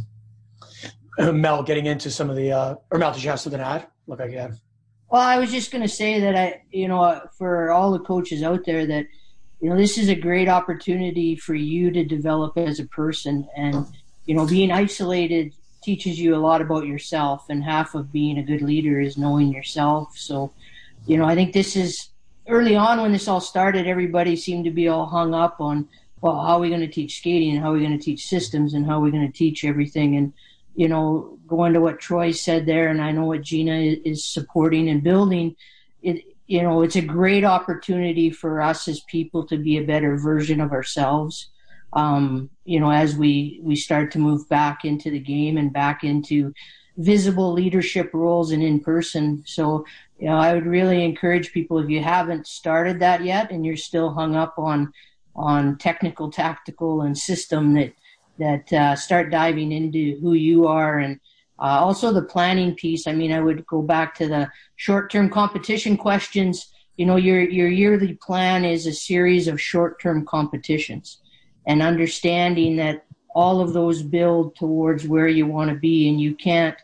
Uh, 1.18 1.32
Mel, 1.32 1.62
getting 1.62 1.86
into 1.86 2.10
some 2.10 2.28
of 2.28 2.36
the 2.36 2.52
uh, 2.52 2.74
or 2.90 2.98
Mel, 2.98 3.12
did 3.12 3.22
you 3.22 3.30
have 3.30 3.40
something 3.40 3.60
to 3.60 3.66
add? 3.66 3.86
Look 4.06 4.18
like 4.20 4.32
you 4.32 4.38
have. 4.38 4.58
Well, 5.10 5.22
I 5.22 5.38
was 5.38 5.50
just 5.50 5.70
going 5.70 5.82
to 5.82 5.88
say 5.88 6.20
that 6.20 6.36
I, 6.36 6.62
you 6.70 6.88
know, 6.88 7.20
for 7.36 7.70
all 7.70 7.92
the 7.92 7.98
coaches 7.98 8.42
out 8.42 8.64
there 8.64 8.86
that, 8.86 9.06
you 9.60 9.68
know, 9.68 9.76
this 9.76 9.98
is 9.98 10.08
a 10.08 10.14
great 10.14 10.48
opportunity 10.48 11.36
for 11.36 11.54
you 11.54 11.90
to 11.90 12.02
develop 12.02 12.56
as 12.56 12.80
a 12.80 12.86
person 12.86 13.46
and, 13.54 13.86
you 14.24 14.34
know, 14.34 14.46
being 14.46 14.72
isolated 14.72 15.54
teaches 15.82 16.18
you 16.18 16.34
a 16.34 16.38
lot 16.38 16.60
about 16.60 16.86
yourself 16.86 17.46
and 17.48 17.62
half 17.62 17.94
of 17.94 18.12
being 18.12 18.38
a 18.38 18.42
good 18.42 18.62
leader 18.62 19.00
is 19.00 19.18
knowing 19.18 19.52
yourself. 19.52 20.16
So 20.16 20.52
you 21.06 21.16
know 21.16 21.24
i 21.24 21.34
think 21.34 21.52
this 21.52 21.76
is 21.76 22.08
early 22.48 22.76
on 22.76 23.00
when 23.00 23.12
this 23.12 23.28
all 23.28 23.40
started 23.40 23.86
everybody 23.86 24.36
seemed 24.36 24.64
to 24.64 24.70
be 24.70 24.88
all 24.88 25.06
hung 25.06 25.34
up 25.34 25.60
on 25.60 25.88
well 26.20 26.40
how 26.40 26.56
are 26.56 26.60
we 26.60 26.68
going 26.68 26.80
to 26.80 26.88
teach 26.88 27.18
skating 27.18 27.52
and 27.52 27.60
how 27.60 27.70
are 27.70 27.74
we 27.74 27.80
going 27.80 27.96
to 27.96 28.04
teach 28.04 28.26
systems 28.26 28.74
and 28.74 28.86
how 28.86 28.98
are 28.98 29.00
we 29.00 29.10
going 29.10 29.26
to 29.26 29.38
teach 29.38 29.64
everything? 29.64 30.16
And 30.16 30.32
you 30.74 30.88
know 30.88 31.38
going 31.46 31.74
to 31.74 31.80
what 31.80 32.00
troy 32.00 32.30
said 32.30 32.64
there 32.64 32.88
and 32.88 33.02
i 33.02 33.12
know 33.12 33.26
what 33.26 33.42
gina 33.42 33.74
is 33.74 34.24
supporting 34.24 34.88
and 34.88 35.02
building 35.02 35.54
it 36.02 36.24
you 36.46 36.62
know 36.62 36.80
it's 36.80 36.96
a 36.96 37.02
great 37.02 37.44
opportunity 37.44 38.30
for 38.30 38.62
us 38.62 38.88
as 38.88 39.00
people 39.00 39.46
to 39.46 39.58
be 39.58 39.76
a 39.76 39.84
better 39.84 40.16
version 40.16 40.62
of 40.62 40.72
ourselves 40.72 41.50
you 41.94 42.80
know, 42.80 42.90
as 42.90 43.16
we, 43.16 43.60
we 43.62 43.76
start 43.76 44.10
to 44.12 44.18
move 44.18 44.48
back 44.48 44.84
into 44.84 45.10
the 45.10 45.18
game 45.18 45.56
and 45.56 45.72
back 45.72 46.04
into 46.04 46.54
visible 46.96 47.52
leadership 47.52 48.10
roles 48.12 48.50
and 48.50 48.62
in 48.62 48.80
person. 48.80 49.42
So, 49.46 49.84
you 50.18 50.26
know, 50.26 50.36
I 50.36 50.54
would 50.54 50.66
really 50.66 51.04
encourage 51.04 51.52
people 51.52 51.78
if 51.78 51.88
you 51.88 52.02
haven't 52.02 52.46
started 52.46 53.00
that 53.00 53.24
yet 53.24 53.50
and 53.50 53.64
you're 53.64 53.76
still 53.76 54.12
hung 54.12 54.36
up 54.36 54.54
on, 54.58 54.92
on 55.34 55.78
technical, 55.78 56.30
tactical 56.30 57.02
and 57.02 57.16
system 57.16 57.74
that, 57.74 57.92
that, 58.38 58.72
uh, 58.72 58.96
start 58.96 59.30
diving 59.30 59.72
into 59.72 60.18
who 60.20 60.34
you 60.34 60.66
are 60.66 60.98
and, 60.98 61.18
uh, 61.58 61.78
also 61.80 62.12
the 62.12 62.22
planning 62.22 62.74
piece. 62.74 63.06
I 63.06 63.12
mean, 63.12 63.32
I 63.32 63.40
would 63.40 63.66
go 63.66 63.82
back 63.82 64.14
to 64.16 64.28
the 64.28 64.50
short-term 64.76 65.30
competition 65.30 65.96
questions. 65.96 66.72
You 66.96 67.06
know, 67.06 67.16
your, 67.16 67.40
your 67.40 67.68
yearly 67.68 68.14
plan 68.14 68.64
is 68.64 68.86
a 68.86 68.92
series 68.92 69.48
of 69.48 69.60
short-term 69.60 70.26
competitions 70.26 71.21
and 71.66 71.82
understanding 71.82 72.76
that 72.76 73.04
all 73.34 73.60
of 73.60 73.72
those 73.72 74.02
build 74.02 74.56
towards 74.56 75.06
where 75.06 75.28
you 75.28 75.46
want 75.46 75.70
to 75.70 75.76
be 75.76 76.08
and 76.08 76.20
you 76.20 76.34
can't 76.34 76.76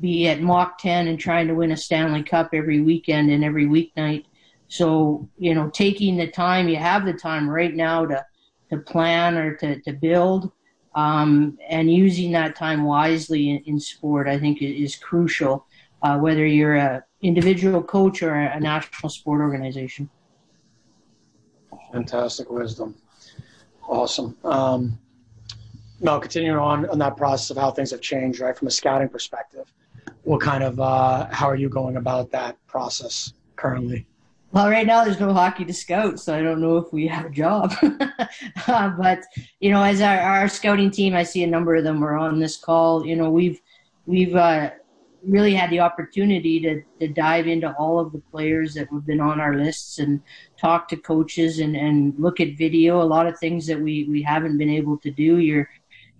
be 0.00 0.28
at 0.28 0.40
Mach 0.40 0.78
10 0.78 1.06
and 1.06 1.18
trying 1.18 1.46
to 1.46 1.54
win 1.54 1.72
a 1.72 1.76
Stanley 1.76 2.22
Cup 2.22 2.50
every 2.52 2.80
weekend 2.80 3.30
and 3.30 3.44
every 3.44 3.66
weeknight. 3.66 4.24
So, 4.68 5.28
you 5.38 5.54
know, 5.54 5.70
taking 5.70 6.16
the 6.16 6.26
time, 6.26 6.68
you 6.68 6.76
have 6.76 7.04
the 7.04 7.12
time 7.12 7.48
right 7.48 7.74
now 7.74 8.06
to, 8.06 8.24
to 8.70 8.78
plan 8.78 9.36
or 9.36 9.54
to, 9.56 9.80
to 9.82 9.92
build, 9.92 10.50
um, 10.94 11.58
and 11.68 11.92
using 11.92 12.32
that 12.32 12.56
time 12.56 12.84
wisely 12.84 13.50
in, 13.50 13.58
in 13.66 13.78
sport, 13.78 14.26
I 14.26 14.38
think 14.38 14.60
is, 14.60 14.96
crucial, 14.96 15.66
uh, 16.02 16.18
whether 16.18 16.46
you're 16.46 16.76
a 16.76 17.04
individual 17.20 17.82
coach 17.82 18.22
or 18.22 18.34
a 18.34 18.58
national 18.58 19.10
sport 19.10 19.40
organization. 19.40 20.10
Fantastic 21.92 22.50
wisdom. 22.50 22.96
Awesome. 23.88 24.36
Um, 24.44 24.98
now, 26.00 26.18
continuing 26.18 26.58
on 26.58 26.88
on 26.88 26.98
that 26.98 27.16
process 27.16 27.50
of 27.50 27.56
how 27.56 27.70
things 27.70 27.90
have 27.90 28.00
changed, 28.00 28.40
right, 28.40 28.56
from 28.56 28.68
a 28.68 28.70
scouting 28.70 29.08
perspective, 29.08 29.72
what 30.22 30.40
kind 30.40 30.64
of 30.64 30.80
uh, 30.80 31.26
how 31.30 31.46
are 31.46 31.56
you 31.56 31.68
going 31.68 31.96
about 31.96 32.30
that 32.32 32.56
process 32.66 33.32
currently? 33.56 34.06
Well, 34.52 34.68
right 34.68 34.86
now 34.86 35.02
there's 35.02 35.20
no 35.20 35.32
hockey 35.32 35.64
to 35.64 35.72
scout, 35.72 36.20
so 36.20 36.34
I 36.34 36.42
don't 36.42 36.60
know 36.60 36.76
if 36.76 36.92
we 36.92 37.06
have 37.06 37.26
a 37.26 37.30
job. 37.30 37.72
uh, 38.66 38.88
but 38.90 39.22
you 39.60 39.70
know, 39.70 39.82
as 39.82 40.00
our, 40.02 40.18
our 40.18 40.48
scouting 40.48 40.90
team, 40.90 41.14
I 41.14 41.22
see 41.22 41.42
a 41.42 41.46
number 41.46 41.74
of 41.76 41.84
them 41.84 42.04
are 42.04 42.18
on 42.18 42.38
this 42.38 42.56
call. 42.56 43.06
You 43.06 43.16
know, 43.16 43.30
we've 43.30 43.60
we've 44.04 44.34
uh, 44.36 44.70
really 45.24 45.54
had 45.54 45.70
the 45.70 45.80
opportunity 45.80 46.60
to, 46.60 46.82
to 47.00 47.08
dive 47.08 47.46
into 47.46 47.72
all 47.76 47.98
of 47.98 48.12
the 48.12 48.18
players 48.30 48.74
that 48.74 48.88
have 48.90 49.06
been 49.06 49.20
on 49.20 49.40
our 49.40 49.54
lists 49.54 49.98
and 49.98 50.20
talk 50.62 50.88
to 50.88 50.96
coaches 50.96 51.58
and, 51.58 51.74
and 51.76 52.14
look 52.18 52.40
at 52.40 52.56
video. 52.56 53.02
A 53.02 53.12
lot 53.16 53.26
of 53.26 53.38
things 53.38 53.66
that 53.66 53.80
we, 53.86 53.94
we 54.08 54.22
haven't 54.22 54.56
been 54.62 54.70
able 54.70 54.96
to 54.98 55.10
do. 55.10 55.38
You're 55.38 55.68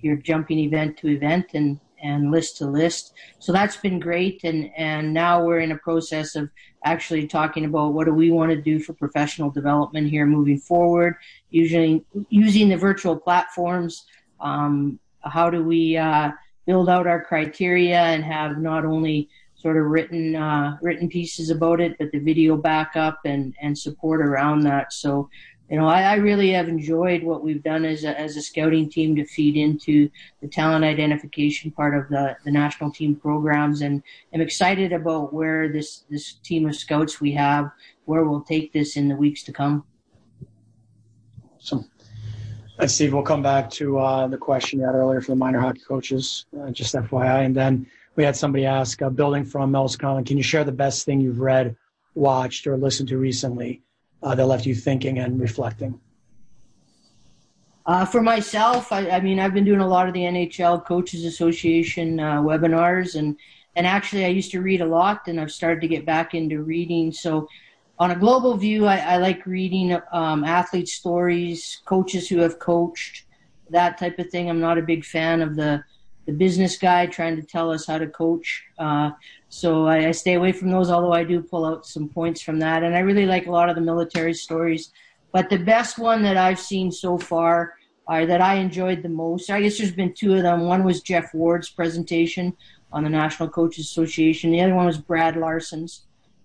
you're 0.03 0.17
jumping 0.17 0.59
event 0.59 0.99
to 0.99 1.09
event 1.09 1.47
and, 1.55 1.79
and 2.03 2.33
list 2.33 2.59
to 2.59 2.67
list. 2.67 3.15
So 3.39 3.53
that's 3.53 3.77
been 3.77 4.01
great. 4.01 4.43
And, 4.43 4.71
and 4.77 5.15
now 5.15 5.45
we're 5.45 5.61
in 5.61 5.71
a 5.71 5.79
process 5.79 6.35
of 6.35 6.51
actually 6.85 7.29
talking 7.29 7.65
about 7.65 7.95
what 7.95 8.07
do 8.07 8.13
we 8.13 8.33
want 8.33 8.51
to 8.51 8.61
do 8.61 8.81
for 8.81 8.95
professional 8.95 9.49
development 9.49 10.11
here 10.11 10.27
moving 10.27 10.59
forward, 10.59 11.15
using, 11.51 12.05
using 12.31 12.69
the 12.69 12.77
virtual 12.77 13.17
platforms. 13.17 14.05
Um, 14.41 14.99
how 15.21 15.51
do 15.51 15.63
we, 15.63 15.97
uh, 15.97 16.33
build 16.67 16.89
out 16.89 17.07
our 17.07 17.23
criteria 17.23 18.01
and 18.01 18.25
have 18.25 18.59
not 18.59 18.85
only 18.85 19.29
sort 19.62 19.77
of 19.77 19.87
written 19.87 20.35
uh, 20.35 20.77
written 20.83 21.09
pieces 21.09 21.48
about 21.48 21.81
it, 21.81 21.96
but 21.98 22.11
the 22.11 22.18
video 22.18 22.57
backup 22.57 23.20
and 23.25 23.55
and 23.62 23.79
support 23.79 24.20
around 24.20 24.61
that. 24.64 24.92
So, 24.92 25.31
you 25.70 25.77
know, 25.77 25.87
I, 25.87 26.03
I 26.03 26.14
really 26.16 26.51
have 26.51 26.68
enjoyed 26.68 27.22
what 27.22 27.44
we've 27.44 27.62
done 27.62 27.85
as 27.85 28.03
a, 28.03 28.18
as 28.18 28.37
a 28.37 28.42
scouting 28.42 28.90
team 28.90 29.14
to 29.16 29.25
feed 29.25 29.57
into 29.57 30.11
the 30.40 30.48
talent 30.48 30.85
identification 30.85 31.70
part 31.70 31.96
of 31.96 32.09
the 32.09 32.37
the 32.44 32.51
national 32.51 32.90
team 32.90 33.14
programs, 33.14 33.83
and 33.83 34.03
I'm 34.35 34.40
excited 34.40 34.92
about 34.92 35.33
where 35.33 35.68
this 35.68 36.05
this 36.11 36.35
team 36.35 36.68
of 36.68 36.75
scouts 36.75 37.20
we 37.20 37.33
have, 37.33 37.70
where 38.07 38.25
we'll 38.25 38.42
take 38.42 38.72
this 38.72 38.96
in 38.96 39.09
the 39.09 39.16
weeks 39.16 39.44
to 39.44 39.53
come. 39.53 39.85
Awesome. 41.57 41.88
And 42.79 42.90
Steve, 42.90 43.12
we'll 43.12 43.22
come 43.22 43.42
back 43.42 43.70
to 43.72 43.98
uh, 43.98 44.27
the 44.27 44.38
question 44.38 44.81
you 44.81 44.87
had 44.87 44.96
earlier 44.96 45.20
for 45.20 45.31
the 45.31 45.37
minor 45.37 45.61
hockey 45.61 45.83
coaches, 45.87 46.46
uh, 46.61 46.70
just 46.70 46.94
FYI. 46.94 47.44
And 47.44 47.55
then 47.55 47.87
we 48.16 48.25
had 48.25 48.37
somebody 48.37 48.66
ask, 48.66 49.01
uh, 49.01 49.09
building 49.09 49.44
from 49.44 49.70
Mel's 49.70 49.96
comment, 49.96 50.27
can 50.27 50.37
you 50.37 50.42
share 50.42 50.64
the 50.64 50.72
best 50.72 51.05
thing 51.05 51.20
you've 51.20 51.40
read 51.40 51.77
watched, 52.14 52.66
or 52.66 52.77
listened 52.77 53.09
to 53.09 53.18
recently 53.18 53.83
uh, 54.22 54.35
that 54.35 54.46
left 54.46 54.66
you 54.66 54.75
thinking 54.75 55.18
and 55.18 55.40
reflecting? 55.40 55.98
Uh, 57.85 58.05
for 58.05 58.20
myself, 58.20 58.92
I, 58.92 59.09
I, 59.11 59.20
mean, 59.20 59.40
I've 59.40 59.55
been 59.55 59.64
doing 59.64 59.81
a 59.81 59.87
lot 59.87 60.07
of 60.07 60.14
the 60.14 60.20
NHL 60.20 60.85
Coaches 60.85 61.25
Association 61.25 62.20
uh, 62.20 62.40
webinars, 62.40 63.16
and 63.16 63.37
and 63.75 63.87
actually, 63.87 64.27
I 64.27 64.29
used 64.29 64.51
to 64.51 64.61
read 64.61 64.83
a 64.83 64.87
lot, 64.87 65.27
and 65.27 65.40
I've 65.40 65.51
started 65.51 65.81
to 65.81 65.88
get 65.88 66.05
back 66.05 66.35
into 66.35 66.62
reading. 66.62 67.11
So, 67.11 67.48
on 67.98 68.11
a 68.11 68.16
global 68.16 68.57
view, 68.57 68.87
I, 68.87 68.98
I 68.98 69.16
like 69.16 69.46
reading 69.46 69.98
um, 70.12 70.44
athlete 70.44 70.88
stories, 70.88 71.81
coaches 71.87 72.29
who 72.29 72.38
have 72.38 72.59
coached, 72.59 73.25
that 73.70 73.96
type 73.96 74.18
of 74.18 74.29
thing. 74.29 74.51
I'm 74.51 74.61
not 74.61 74.77
a 74.77 74.83
big 74.83 75.05
fan 75.05 75.40
of 75.40 75.57
the 75.57 75.83
the 76.27 76.33
business 76.33 76.77
guy 76.77 77.07
trying 77.07 77.37
to 77.37 77.43
tell 77.43 77.71
us 77.71 77.87
how 77.87 77.99
to 77.99 78.07
coach. 78.07 78.65
Uh, 78.79 79.11
so 79.49 79.87
I, 79.87 80.09
I, 80.09 80.11
stay 80.13 80.35
away 80.35 80.53
from 80.53 80.71
those, 80.71 80.91
although 80.91 81.13
I 81.13 81.25
do 81.25 81.43
pull 81.43 81.65
out 81.65 81.87
some 81.87 82.09
points 82.09 82.41
from 82.41 82.59
that. 82.61 82.83
And 82.83 82.95
I 82.95 83.01
really 83.01 83.27
like 83.27 83.47
a 83.47 83.51
lot 83.51 83.69
of 83.69 83.75
the 83.75 83.81
military 83.81 84.35
stories. 84.35 84.93
But 85.33 85.51
the 85.51 85.59
best 85.59 85.99
one 85.99 86.23
that 86.23 86.37
I've 86.37 86.61
seen 86.61 86.93
so 86.93 87.19
far, 87.19 87.75
or 88.07 88.27
that 88.27 88.41
I 88.41 88.55
enjoyed 88.55 89.03
the 89.03 89.09
most, 89.09 89.51
I 89.51 89.61
guess 89.61 89.79
there's 89.79 89.93
been 89.93 90.15
two 90.15 90.35
of 90.35 90.43
them. 90.43 90.67
One 90.67 90.85
was 90.85 91.01
Jeff 91.01 91.35
Ward's 91.35 91.71
presentation 91.71 92.57
on 92.93 93.05
the 93.05 93.11
National 93.11 93.49
Coaches 93.49 93.87
Association. 93.87 94.51
The 94.51 94.61
other 94.61 94.75
one 94.75 94.87
was 94.87 94.99
Brad 94.99 95.37
Larsen's. 95.37 96.03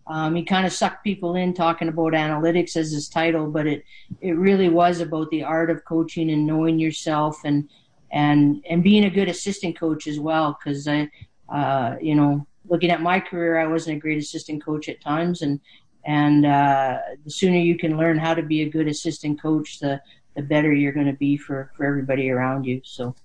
Um, 0.08 0.36
he 0.36 0.44
kind 0.44 0.66
of 0.66 0.72
sucked 0.72 1.04
people 1.04 1.36
in 1.36 1.54
talking 1.54 1.90
about 1.90 2.14
analytics 2.14 2.78
as 2.78 2.92
his 2.92 3.10
title, 3.10 3.52
but 3.52 3.68
it 3.68 3.84
it 4.22 4.38
really 4.38 4.70
was 4.70 5.02
about 5.02 5.30
the 5.32 5.44
art 5.44 5.70
of 5.70 5.84
coaching 5.84 6.32
and 6.32 6.48
knowing 6.48 6.80
yourself 6.80 7.42
and 7.44 7.68
and 8.12 8.64
and 8.70 8.84
being 8.84 9.06
a 9.06 9.10
good 9.10 9.30
assistant 9.30 9.80
coach 9.80 10.08
as 10.08 10.20
well. 10.20 10.58
Because 10.58 10.88
I, 10.88 11.10
uh, 11.50 11.96
you 12.02 12.16
know, 12.16 12.46
looking 12.68 12.92
at 12.92 13.02
my 13.02 13.20
career, 13.20 13.58
I 13.58 13.68
wasn't 13.68 13.98
a 13.98 14.00
great 14.00 14.18
assistant 14.18 14.64
coach 14.64 14.90
at 14.90 15.02
times, 15.02 15.42
and 15.42 15.60
and 16.06 16.46
uh, 16.46 17.00
the 17.24 17.32
sooner 17.32 17.58
you 17.58 17.78
can 17.78 17.98
learn 17.98 18.18
how 18.18 18.34
to 18.34 18.44
be 18.44 18.62
a 18.62 18.70
good 18.70 18.88
assistant 18.88 19.42
coach, 19.42 19.80
the 19.80 20.02
the 20.36 20.42
better 20.42 20.74
you're 20.74 20.94
going 20.94 21.08
to 21.08 21.14
be 21.14 21.38
for 21.38 21.72
for 21.76 21.86
everybody 21.86 22.30
around 22.30 22.66
you. 22.66 22.82
So 22.84 23.16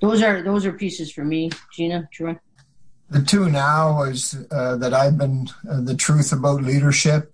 those 0.00 0.22
are 0.22 0.42
those 0.42 0.66
are 0.66 0.72
pieces 0.72 1.12
for 1.12 1.24
me, 1.24 1.50
Gina, 1.72 2.08
Troy 2.12 2.38
the 3.10 3.22
two 3.22 3.48
now 3.48 4.02
is 4.02 4.36
uh, 4.50 4.76
that 4.76 4.92
I've 4.92 5.16
been 5.16 5.48
uh, 5.68 5.80
the 5.80 5.94
truth 5.94 6.32
about 6.32 6.62
leadership, 6.62 7.32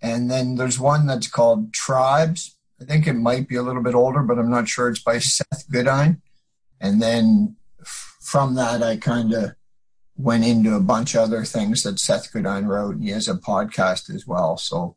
and 0.00 0.30
then 0.30 0.54
there's 0.54 0.78
one 0.78 1.06
that's 1.06 1.28
called 1.28 1.72
Tribes. 1.72 2.56
I 2.80 2.84
think 2.84 3.06
it 3.06 3.14
might 3.14 3.48
be 3.48 3.56
a 3.56 3.62
little 3.62 3.82
bit 3.82 3.94
older, 3.94 4.22
but 4.22 4.38
I'm 4.38 4.50
not 4.50 4.68
sure. 4.68 4.88
It's 4.88 5.02
by 5.02 5.18
Seth 5.18 5.70
Godin, 5.70 6.22
and 6.80 7.00
then 7.00 7.56
from 8.20 8.54
that 8.54 8.82
I 8.82 8.96
kind 8.96 9.32
of 9.32 9.54
went 10.16 10.44
into 10.44 10.74
a 10.74 10.80
bunch 10.80 11.14
of 11.14 11.22
other 11.22 11.44
things 11.44 11.82
that 11.82 11.98
Seth 11.98 12.32
Godin 12.32 12.66
wrote, 12.66 12.96
and 12.96 13.04
he 13.04 13.10
has 13.10 13.28
a 13.28 13.34
podcast 13.34 14.14
as 14.14 14.26
well. 14.26 14.56
So, 14.56 14.94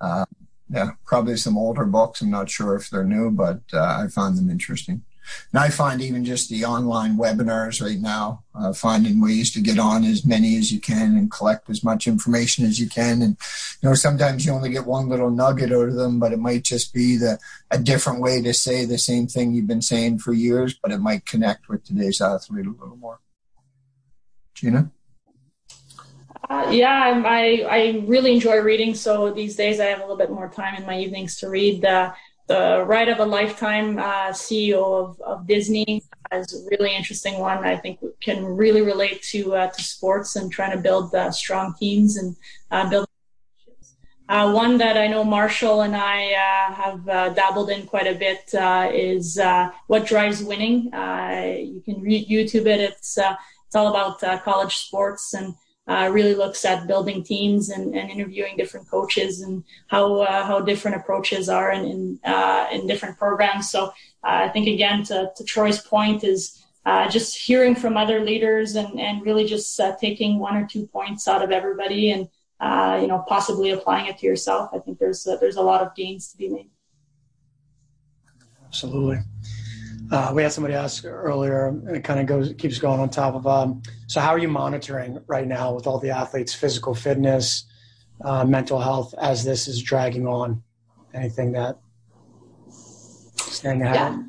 uh, 0.00 0.26
yeah, 0.68 0.90
probably 1.04 1.36
some 1.36 1.56
older 1.56 1.84
books. 1.84 2.20
I'm 2.20 2.30
not 2.30 2.50
sure 2.50 2.76
if 2.76 2.90
they're 2.90 3.04
new, 3.04 3.30
but 3.30 3.60
uh, 3.72 4.02
I 4.04 4.08
found 4.08 4.36
them 4.36 4.50
interesting. 4.50 5.02
And 5.52 5.60
I 5.60 5.70
find 5.70 6.00
even 6.00 6.24
just 6.24 6.48
the 6.48 6.64
online 6.64 7.16
webinars 7.16 7.82
right 7.82 8.00
now, 8.00 8.44
uh, 8.54 8.72
finding 8.72 9.20
ways 9.20 9.52
to 9.52 9.60
get 9.60 9.78
on 9.78 10.04
as 10.04 10.24
many 10.24 10.56
as 10.56 10.72
you 10.72 10.80
can 10.80 11.16
and 11.16 11.30
collect 11.30 11.68
as 11.70 11.82
much 11.82 12.06
information 12.06 12.64
as 12.64 12.80
you 12.80 12.88
can. 12.88 13.22
And, 13.22 13.36
you 13.80 13.88
know, 13.88 13.94
sometimes 13.94 14.44
you 14.44 14.52
only 14.52 14.70
get 14.70 14.86
one 14.86 15.08
little 15.08 15.30
nugget 15.30 15.72
out 15.72 15.88
of 15.88 15.94
them, 15.94 16.18
but 16.18 16.32
it 16.32 16.38
might 16.38 16.64
just 16.64 16.92
be 16.92 17.16
the, 17.16 17.38
a 17.70 17.78
different 17.78 18.20
way 18.20 18.40
to 18.42 18.54
say 18.54 18.84
the 18.84 18.98
same 18.98 19.26
thing 19.26 19.52
you've 19.52 19.66
been 19.66 19.82
saying 19.82 20.18
for 20.18 20.32
years, 20.32 20.74
but 20.74 20.92
it 20.92 20.98
might 20.98 21.26
connect 21.26 21.68
with 21.68 21.84
today's 21.84 22.20
athlete 22.20 22.66
a 22.66 22.70
little 22.70 22.96
more. 22.96 23.20
Gina? 24.54 24.90
Uh, 26.48 26.68
yeah, 26.70 27.22
I, 27.26 27.66
I 27.68 28.04
really 28.06 28.34
enjoy 28.34 28.58
reading. 28.58 28.94
So 28.94 29.32
these 29.32 29.56
days 29.56 29.80
I 29.80 29.86
have 29.86 29.98
a 29.98 30.02
little 30.02 30.16
bit 30.16 30.30
more 30.30 30.48
time 30.48 30.76
in 30.76 30.86
my 30.86 30.98
evenings 30.98 31.36
to 31.38 31.48
read. 31.48 31.84
Uh, 31.84 32.12
the 32.46 32.84
Ride 32.86 33.08
of 33.08 33.18
a 33.18 33.24
Lifetime 33.24 33.98
uh, 33.98 34.28
CEO 34.30 34.82
of, 34.82 35.20
of 35.20 35.46
Disney 35.46 36.02
is 36.32 36.54
a 36.54 36.68
really 36.70 36.94
interesting 36.94 37.38
one. 37.38 37.64
I 37.64 37.76
think 37.76 38.00
can 38.20 38.44
really 38.44 38.82
relate 38.82 39.22
to 39.30 39.54
uh, 39.54 39.66
to 39.68 39.82
sports 39.82 40.36
and 40.36 40.50
trying 40.50 40.72
to 40.72 40.78
build 40.78 41.14
uh, 41.14 41.30
strong 41.30 41.74
teams 41.78 42.16
and 42.16 42.36
uh, 42.70 42.88
build. 42.88 43.06
Uh, 44.28 44.50
one 44.50 44.76
that 44.76 44.96
I 44.96 45.06
know 45.06 45.22
Marshall 45.22 45.82
and 45.82 45.94
I 45.94 46.32
uh, 46.32 46.74
have 46.74 47.36
dabbled 47.36 47.70
in 47.70 47.86
quite 47.86 48.08
a 48.08 48.14
bit 48.14 48.42
is 48.92 49.38
"What 49.86 50.06
Drives 50.06 50.42
Winning." 50.42 50.84
you 50.84 51.82
can 51.84 52.00
re- 52.00 52.26
YouTube 52.28 52.66
it. 52.66 52.80
It's 52.80 53.18
it's 53.18 53.74
all 53.74 53.88
about 53.88 54.44
college 54.44 54.76
sports 54.76 55.34
and 55.34 55.54
uh, 55.88 56.10
really 56.12 56.34
looks 56.34 56.64
at 56.64 56.86
building 56.86 57.22
teams 57.22 57.70
and, 57.70 57.94
and 57.94 58.10
interviewing 58.10 58.56
different 58.56 58.88
coaches 58.88 59.40
and 59.40 59.62
how 59.86 60.20
uh, 60.20 60.44
how 60.44 60.60
different 60.60 60.96
approaches 60.96 61.48
are 61.48 61.72
in 61.72 61.84
in, 61.84 62.20
uh, 62.24 62.66
in 62.72 62.86
different 62.86 63.16
programs. 63.18 63.70
So 63.70 63.86
uh, 63.86 63.90
I 64.22 64.48
think 64.48 64.66
again 64.66 65.04
to, 65.04 65.30
to 65.36 65.44
Troy's 65.44 65.80
point 65.80 66.24
is 66.24 66.64
uh, 66.84 67.08
just 67.08 67.36
hearing 67.36 67.74
from 67.74 67.96
other 67.96 68.20
leaders 68.20 68.74
and, 68.74 69.00
and 69.00 69.22
really 69.22 69.44
just 69.44 69.78
uh, 69.78 69.94
taking 70.00 70.38
one 70.38 70.56
or 70.56 70.66
two 70.66 70.86
points 70.86 71.28
out 71.28 71.42
of 71.42 71.50
everybody 71.50 72.10
and 72.10 72.28
you 73.00 73.06
know 73.06 73.24
possibly 73.28 73.70
applying 73.70 74.06
it 74.06 74.18
to 74.18 74.26
yourself. 74.26 74.70
I 74.72 74.78
think 74.78 74.98
there's 74.98 75.22
there's 75.40 75.56
a 75.56 75.62
lot 75.62 75.82
of 75.82 75.94
gains 75.94 76.32
to 76.32 76.36
be 76.36 76.48
made. 76.48 76.70
Absolutely. 78.66 79.20
We 80.34 80.42
had 80.42 80.52
somebody 80.52 80.74
ask 80.74 81.04
earlier, 81.04 81.68
and 81.68 81.96
it 81.96 82.02
kind 82.04 82.18
of 82.18 82.26
goes 82.26 82.52
keeps 82.58 82.78
going 82.80 82.98
on 82.98 83.08
top 83.08 83.34
of. 83.34 83.46
Um, 83.46 83.82
so, 84.06 84.20
how 84.20 84.30
are 84.30 84.38
you 84.38 84.48
monitoring 84.48 85.18
right 85.26 85.46
now 85.46 85.74
with 85.74 85.86
all 85.86 85.98
the 85.98 86.10
athletes' 86.10 86.54
physical 86.54 86.94
fitness, 86.94 87.66
uh, 88.24 88.44
mental 88.44 88.80
health 88.80 89.14
as 89.20 89.44
this 89.44 89.66
is 89.66 89.82
dragging 89.82 90.26
on? 90.26 90.62
Anything 91.12 91.52
that 91.52 91.78
staying 92.70 93.82
ahead? 93.82 94.24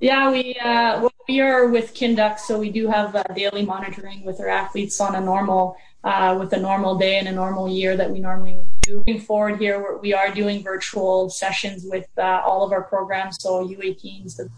Yeah, 0.00 0.26
yeah 0.26 0.30
we 0.30 0.54
uh, 0.54 1.00
well, 1.00 1.12
we 1.28 1.40
are 1.40 1.68
with 1.68 1.94
Kinduct, 1.94 2.40
so 2.40 2.58
we 2.58 2.70
do 2.70 2.88
have 2.88 3.14
uh, 3.14 3.22
daily 3.34 3.64
monitoring 3.64 4.24
with 4.24 4.40
our 4.40 4.48
athletes 4.48 5.00
on 5.00 5.14
a 5.14 5.20
normal 5.20 5.76
uh, 6.02 6.36
with 6.38 6.52
a 6.52 6.58
normal 6.58 6.96
day 6.96 7.18
and 7.18 7.28
a 7.28 7.32
normal 7.32 7.68
year 7.68 7.96
that 7.96 8.10
we 8.10 8.18
normally 8.18 8.56
do. 8.82 8.96
Moving 8.96 9.20
forward 9.20 9.60
here, 9.60 9.98
we 9.98 10.12
are 10.12 10.32
doing 10.32 10.62
virtual 10.62 11.30
sessions 11.30 11.84
with 11.84 12.08
uh, 12.18 12.42
all 12.44 12.64
of 12.64 12.72
our 12.72 12.82
programs, 12.82 13.36
so 13.40 13.68
U18s, 13.68 14.36
the 14.36 14.50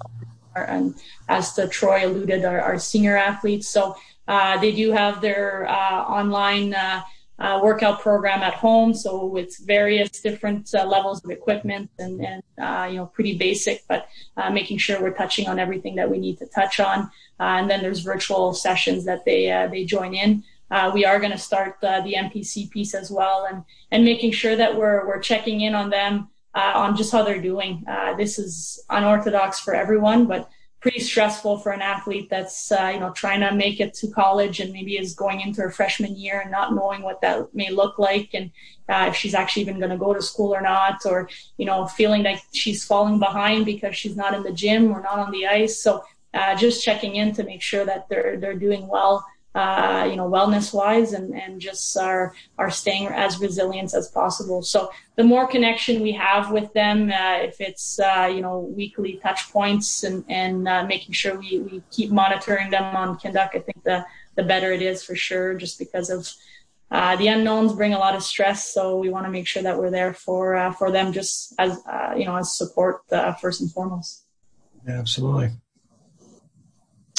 and 0.54 0.94
as 1.28 1.54
the 1.54 1.66
Troy 1.68 2.06
alluded, 2.06 2.44
our, 2.44 2.60
our 2.60 2.78
senior 2.78 3.16
athletes. 3.16 3.68
So 3.68 3.96
they 4.26 4.72
do 4.72 4.92
have 4.92 5.20
their 5.20 5.68
uh, 5.68 6.02
online 6.02 6.74
uh, 6.74 7.02
uh 7.38 7.58
workout 7.62 8.00
program 8.00 8.42
at 8.42 8.54
home. 8.54 8.94
So 8.94 9.36
it's 9.36 9.60
various 9.60 10.10
different 10.10 10.68
uh, 10.74 10.84
levels 10.84 11.24
of 11.24 11.30
equipment 11.30 11.90
and, 11.98 12.20
and 12.24 12.42
uh, 12.60 12.86
you 12.90 12.96
know 12.96 13.06
pretty 13.06 13.36
basic, 13.36 13.82
but 13.88 14.08
making 14.52 14.78
sure 14.78 15.00
we're 15.00 15.14
touching 15.14 15.48
on 15.48 15.58
everything 15.58 15.94
that 15.96 16.10
we 16.10 16.18
need 16.18 16.38
to 16.38 16.46
touch 16.46 16.80
on. 16.80 17.10
and 17.40 17.68
then 17.70 17.82
there's 17.82 18.00
virtual 18.00 18.54
sessions 18.54 19.04
that 19.04 19.24
they 19.24 19.42
they 19.72 19.84
join 19.84 20.14
in. 20.14 20.44
we 20.94 21.04
are 21.04 21.18
going 21.18 21.32
to 21.32 21.44
start 21.50 21.80
the 21.80 22.14
NPC 22.26 22.70
piece 22.70 22.94
as 22.94 23.10
well, 23.10 23.46
and 23.50 23.64
and 23.90 24.04
making 24.04 24.32
sure 24.32 24.56
that 24.56 24.76
we're 24.76 25.06
we're 25.06 25.20
checking 25.20 25.62
in 25.62 25.74
on 25.74 25.90
them 25.90 26.28
uh, 26.54 26.72
on 26.74 26.96
just 26.96 27.12
how 27.12 27.22
they're 27.22 27.40
doing. 27.40 27.84
Uh, 27.88 28.14
this 28.14 28.38
is 28.38 28.84
unorthodox 28.90 29.60
for 29.60 29.74
everyone, 29.74 30.26
but 30.26 30.50
pretty 30.82 30.98
stressful 30.98 31.58
for 31.58 31.70
an 31.70 31.80
athlete 31.80 32.28
that's 32.28 32.72
uh, 32.72 32.90
you 32.92 32.98
know 32.98 33.10
trying 33.12 33.40
to 33.40 33.54
make 33.54 33.80
it 33.80 33.94
to 33.94 34.08
college 34.08 34.58
and 34.58 34.72
maybe 34.72 34.98
is 34.98 35.14
going 35.14 35.40
into 35.40 35.62
her 35.62 35.70
freshman 35.70 36.16
year 36.16 36.40
and 36.40 36.50
not 36.50 36.74
knowing 36.74 37.02
what 37.02 37.20
that 37.20 37.54
may 37.54 37.70
look 37.70 37.98
like 38.00 38.30
and 38.34 38.50
uh, 38.88 39.06
if 39.08 39.14
she's 39.14 39.32
actually 39.32 39.62
even 39.62 39.78
going 39.78 39.90
to 39.90 39.96
go 39.96 40.12
to 40.12 40.20
school 40.20 40.52
or 40.52 40.60
not 40.60 41.06
or 41.06 41.28
you 41.56 41.64
know 41.64 41.86
feeling 41.86 42.24
like 42.24 42.42
she's 42.52 42.84
falling 42.84 43.20
behind 43.20 43.64
because 43.64 43.96
she's 43.96 44.16
not 44.16 44.34
in 44.34 44.42
the 44.42 44.52
gym 44.52 44.90
or 44.90 45.00
not 45.00 45.20
on 45.20 45.30
the 45.30 45.46
ice. 45.46 45.80
So 45.80 46.04
uh, 46.34 46.56
just 46.56 46.82
checking 46.82 47.16
in 47.16 47.32
to 47.34 47.44
make 47.44 47.62
sure 47.62 47.84
that 47.84 48.08
they're 48.08 48.36
they're 48.38 48.58
doing 48.58 48.88
well 48.88 49.24
uh, 49.54 50.08
you 50.08 50.16
know, 50.16 50.28
wellness 50.28 50.72
wise 50.72 51.12
and, 51.12 51.34
and 51.34 51.60
just 51.60 51.96
are, 51.98 52.34
are 52.56 52.70
staying 52.70 53.06
as 53.08 53.38
resilient 53.38 53.92
as 53.92 54.08
possible. 54.08 54.62
So 54.62 54.90
the 55.16 55.24
more 55.24 55.46
connection 55.46 56.00
we 56.00 56.12
have 56.12 56.50
with 56.50 56.72
them, 56.72 57.10
uh, 57.10 57.38
if 57.42 57.60
it's, 57.60 58.00
uh, 58.00 58.30
you 58.34 58.40
know, 58.40 58.60
weekly 58.60 59.20
touch 59.22 59.52
points 59.52 60.04
and, 60.04 60.24
and 60.28 60.66
uh, 60.66 60.84
making 60.84 61.12
sure 61.12 61.38
we, 61.38 61.58
we 61.58 61.82
keep 61.90 62.10
monitoring 62.10 62.70
them 62.70 62.96
on 62.96 63.18
Kinduct, 63.18 63.54
I 63.54 63.58
think 63.58 63.84
the, 63.84 64.06
the 64.36 64.42
better 64.42 64.72
it 64.72 64.80
is 64.80 65.02
for 65.02 65.14
sure, 65.14 65.54
just 65.54 65.78
because 65.78 66.08
of 66.08 66.32
uh, 66.90 67.16
the 67.16 67.28
unknowns 67.28 67.74
bring 67.74 67.92
a 67.92 67.98
lot 67.98 68.14
of 68.14 68.22
stress. 68.22 68.72
So 68.72 68.96
we 68.96 69.10
want 69.10 69.26
to 69.26 69.30
make 69.30 69.46
sure 69.46 69.62
that 69.62 69.78
we're 69.78 69.90
there 69.90 70.14
for, 70.14 70.56
uh, 70.56 70.72
for 70.72 70.90
them 70.90 71.12
just 71.12 71.54
as, 71.58 71.78
you 72.16 72.24
know, 72.24 72.36
as 72.36 72.56
support 72.56 73.02
first 73.40 73.60
and 73.60 73.70
foremost. 73.70 74.24
Yeah, 74.86 74.98
absolutely. 74.98 75.50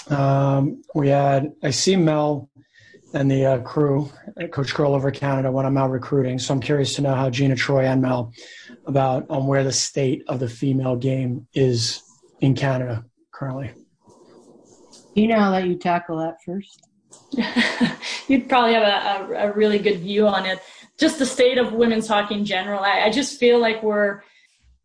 Um, 0.10 0.84
we 0.94 1.10
had 1.10 1.54
I 1.64 1.72
see 1.72 1.96
Mel 1.96 2.50
and 3.14 3.30
the 3.30 3.46
uh, 3.46 3.60
crew, 3.60 4.10
Coach 4.52 4.74
Curl 4.74 4.96
over 4.96 5.12
Canada 5.12 5.52
when 5.52 5.66
I'm 5.66 5.78
out 5.78 5.92
recruiting. 5.92 6.40
So 6.40 6.54
I'm 6.54 6.60
curious 6.60 6.96
to 6.96 7.02
know 7.02 7.14
how 7.14 7.30
Gina 7.30 7.56
Troy 7.56 7.86
and 7.86 8.02
Mel 8.02 8.34
about 8.86 9.30
on 9.30 9.42
um, 9.42 9.48
where 9.48 9.64
the 9.64 9.72
state 9.72 10.24
of 10.28 10.40
the 10.40 10.50
female 10.50 10.96
game 10.96 11.48
is 11.54 12.02
in 12.40 12.56
Canada 12.56 13.06
currently. 13.32 13.72
Gina, 15.16 15.36
I'll 15.36 15.52
let 15.52 15.68
you 15.68 15.76
tackle 15.76 16.18
that 16.18 16.38
first. 16.44 16.82
You'd 18.28 18.50
probably 18.50 18.74
have 18.74 18.84
a, 18.84 19.34
a, 19.34 19.50
a, 19.50 19.52
really 19.54 19.78
good 19.78 20.00
view 20.00 20.28
on 20.28 20.48
it 20.48 20.60
just 21.00 21.20
the 21.20 21.26
state 21.26 21.58
of 21.58 21.74
women's 21.74 22.08
hockey 22.08 22.36
in 22.36 22.46
general. 22.46 22.80
I, 22.80 23.02
I 23.02 23.10
just 23.10 23.40
feel 23.40 23.60
like 23.60 23.82
we're 23.84 24.22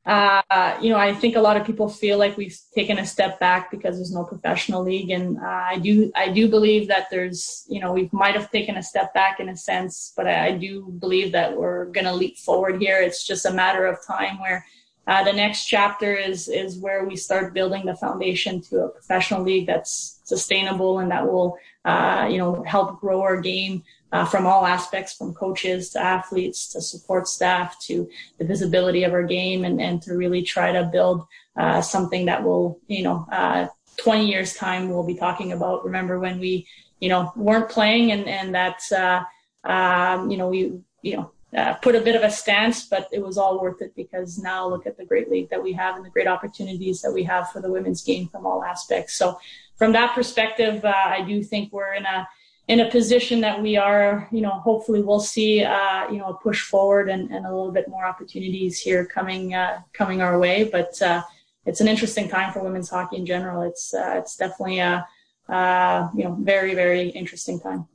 uh, 0.08 0.78
you 0.80 0.88
know, 0.88 0.96
I 0.96 1.12
think 1.12 1.36
a 1.36 1.40
lot 1.40 1.58
of 1.58 1.66
people 1.66 1.88
feel 1.88 2.16
like 2.16 2.38
we've 2.38 2.58
taken 2.74 2.98
a 2.98 3.04
step 3.04 3.38
back 3.38 3.70
because 3.70 3.96
there's 3.96 4.12
no 4.12 4.24
professional 4.24 4.82
league, 4.82 5.10
and 5.10 5.36
uh, 5.36 5.64
I 5.72 5.78
do 5.78 6.10
I 6.16 6.30
do 6.30 6.48
believe 6.48 6.88
that 6.88 7.08
there's 7.10 7.66
you 7.68 7.80
know 7.80 7.92
we 7.92 8.08
might 8.10 8.34
have 8.34 8.50
taken 8.50 8.78
a 8.78 8.82
step 8.82 9.12
back 9.12 9.38
in 9.38 9.50
a 9.50 9.56
sense, 9.56 10.14
but 10.16 10.26
I, 10.26 10.46
I 10.46 10.52
do 10.52 10.86
believe 10.98 11.32
that 11.32 11.54
we're 11.54 11.86
going 11.86 12.06
to 12.06 12.14
leap 12.14 12.38
forward 12.38 12.80
here. 12.80 13.02
It's 13.02 13.26
just 13.26 13.44
a 13.44 13.52
matter 13.52 13.84
of 13.84 13.98
time 14.06 14.40
where 14.40 14.64
uh, 15.08 15.24
the 15.24 15.32
next 15.32 15.66
chapter 15.66 16.14
is 16.14 16.48
is 16.48 16.78
where 16.78 17.04
we 17.04 17.16
start 17.16 17.52
building 17.52 17.84
the 17.84 17.96
foundation 17.96 18.62
to 18.62 18.84
a 18.84 18.88
professional 18.88 19.42
league 19.42 19.66
that's 19.66 20.20
sustainable 20.24 21.00
and 21.00 21.10
that 21.10 21.26
will 21.26 21.58
uh, 21.84 22.26
you 22.30 22.38
know 22.38 22.62
help 22.64 23.00
grow 23.00 23.20
our 23.20 23.40
game 23.40 23.82
from 24.30 24.46
all 24.46 24.64
aspects, 24.64 25.14
from 25.14 25.34
coaches 25.34 25.90
to 25.90 26.00
athletes 26.00 26.68
to 26.68 26.80
support 26.80 27.28
staff 27.28 27.78
to 27.80 28.08
the 28.38 28.44
visibility 28.44 29.04
of 29.04 29.12
our 29.12 29.22
game, 29.22 29.64
and, 29.64 29.80
and 29.80 30.00
to 30.02 30.14
really 30.14 30.42
try 30.42 30.72
to 30.72 30.84
build 30.84 31.26
uh, 31.56 31.82
something 31.82 32.26
that 32.26 32.42
will, 32.42 32.80
you 32.86 33.02
know, 33.02 33.26
uh, 33.32 33.66
20 33.98 34.26
years 34.26 34.54
time 34.54 34.88
we'll 34.88 35.06
be 35.06 35.16
talking 35.16 35.52
about. 35.52 35.84
Remember 35.84 36.18
when 36.18 36.38
we, 36.38 36.66
you 37.00 37.08
know, 37.08 37.32
weren't 37.36 37.68
playing 37.68 38.12
and 38.12 38.26
and 38.28 38.54
that's, 38.54 38.92
uh, 38.92 39.22
um, 39.64 40.30
you 40.30 40.36
know, 40.36 40.48
we, 40.48 40.80
you 41.02 41.16
know. 41.16 41.30
Uh, 41.56 41.72
put 41.76 41.96
a 41.96 42.00
bit 42.02 42.14
of 42.14 42.22
a 42.22 42.30
stance, 42.30 42.84
but 42.84 43.08
it 43.10 43.22
was 43.22 43.38
all 43.38 43.58
worth 43.58 43.80
it 43.80 43.96
because 43.96 44.36
now 44.36 44.68
look 44.68 44.86
at 44.86 44.98
the 44.98 45.04
great 45.06 45.30
league 45.30 45.48
that 45.48 45.62
we 45.62 45.72
have 45.72 45.96
and 45.96 46.04
the 46.04 46.10
great 46.10 46.26
opportunities 46.26 47.00
that 47.00 47.10
we 47.10 47.22
have 47.22 47.50
for 47.50 47.62
the 47.62 47.70
women's 47.70 48.04
game 48.04 48.28
from 48.28 48.44
all 48.44 48.62
aspects. 48.62 49.14
So, 49.14 49.40
from 49.78 49.92
that 49.92 50.14
perspective, 50.14 50.84
uh, 50.84 50.92
I 50.94 51.22
do 51.22 51.42
think 51.42 51.72
we're 51.72 51.94
in 51.94 52.04
a 52.04 52.28
in 52.68 52.80
a 52.80 52.90
position 52.90 53.40
that 53.40 53.60
we 53.60 53.76
are, 53.76 54.28
you 54.30 54.42
know, 54.42 54.50
hopefully 54.50 55.00
we'll 55.00 55.20
see, 55.20 55.64
uh, 55.64 56.08
you 56.10 56.18
know, 56.18 56.26
a 56.26 56.34
push 56.34 56.62
forward 56.62 57.08
and, 57.08 57.30
and 57.30 57.46
a 57.46 57.48
little 57.48 57.72
bit 57.72 57.88
more 57.88 58.04
opportunities 58.04 58.78
here 58.78 59.06
coming 59.06 59.54
uh, 59.54 59.80
coming 59.94 60.20
our 60.20 60.38
way. 60.38 60.64
But 60.64 61.00
uh, 61.00 61.22
it's 61.64 61.80
an 61.80 61.88
interesting 61.88 62.28
time 62.28 62.52
for 62.52 62.62
women's 62.62 62.90
hockey 62.90 63.16
in 63.16 63.26
general. 63.26 63.62
It's 63.62 63.94
uh, 63.94 64.14
it's 64.16 64.36
definitely 64.36 64.80
a 64.80 65.06
uh, 65.48 66.08
you 66.14 66.24
know 66.24 66.36
very 66.40 66.74
very 66.74 67.08
interesting 67.08 67.58
time. 67.58 67.88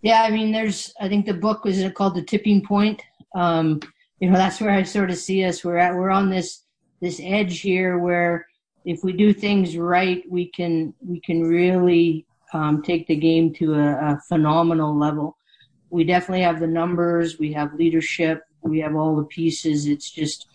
Yeah, 0.00 0.22
I 0.22 0.30
mean, 0.30 0.52
there's 0.52 0.94
I 1.00 1.08
think 1.08 1.26
the 1.26 1.34
book 1.34 1.64
was 1.64 1.82
called 1.96 2.14
The 2.14 2.22
Tipping 2.22 2.64
Point. 2.64 3.02
Um, 3.34 3.80
you 4.20 4.30
know, 4.30 4.36
that's 4.36 4.60
where 4.60 4.70
I 4.70 4.84
sort 4.84 5.10
of 5.10 5.16
see 5.16 5.44
us. 5.44 5.64
We're 5.64 5.76
at 5.76 5.92
we're 5.92 6.10
on 6.10 6.30
this 6.30 6.62
this 7.00 7.20
edge 7.20 7.60
here 7.60 7.98
where 7.98 8.46
if 8.84 9.02
we 9.02 9.12
do 9.12 9.32
things 9.32 9.76
right, 9.76 10.22
we 10.30 10.46
can 10.52 10.94
we 11.04 11.20
can 11.20 11.42
really 11.42 12.26
um, 12.52 12.82
take 12.82 13.06
the 13.06 13.16
game 13.16 13.52
to 13.54 13.74
a, 13.74 14.14
a 14.14 14.20
phenomenal 14.28 14.96
level. 14.96 15.36
We 15.90 16.04
definitely 16.04 16.42
have 16.42 16.60
the 16.60 16.66
numbers, 16.66 17.38
we 17.38 17.52
have 17.52 17.74
leadership, 17.74 18.42
we 18.62 18.80
have 18.80 18.94
all 18.94 19.16
the 19.16 19.24
pieces. 19.24 19.86
It's 19.86 20.10
just, 20.10 20.46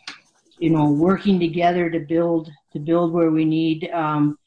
you 0.60 0.70
know, 0.70 0.90
working 0.90 1.40
together 1.40 1.90
to 1.90 2.00
build 2.00 2.52
to 2.74 2.80
build 2.80 3.14
where 3.14 3.32
we 3.32 3.46
need. 3.46 3.90
Um, 3.92 4.38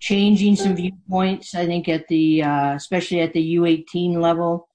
changing 0.00 0.56
some 0.56 0.74
viewpoints, 0.74 1.54
I 1.54 1.64
think, 1.64 1.88
at 1.88 2.08
the 2.08 2.42
uh, 2.42 2.74
especially 2.74 3.20
at 3.20 3.32
the 3.32 3.56
U18 3.56 4.16
level, 4.16 4.68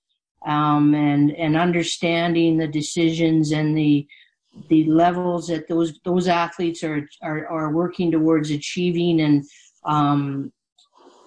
um, 0.45 0.95
and 0.95 1.31
and 1.31 1.57
understanding 1.57 2.57
the 2.57 2.67
decisions 2.67 3.51
and 3.51 3.77
the 3.77 4.07
the 4.69 4.85
levels 4.85 5.47
that 5.47 5.67
those 5.67 5.99
those 6.03 6.27
athletes 6.27 6.83
are 6.83 7.07
are, 7.21 7.45
are 7.47 7.71
working 7.71 8.11
towards 8.11 8.49
achieving 8.51 9.21
and 9.21 9.43
um, 9.83 10.51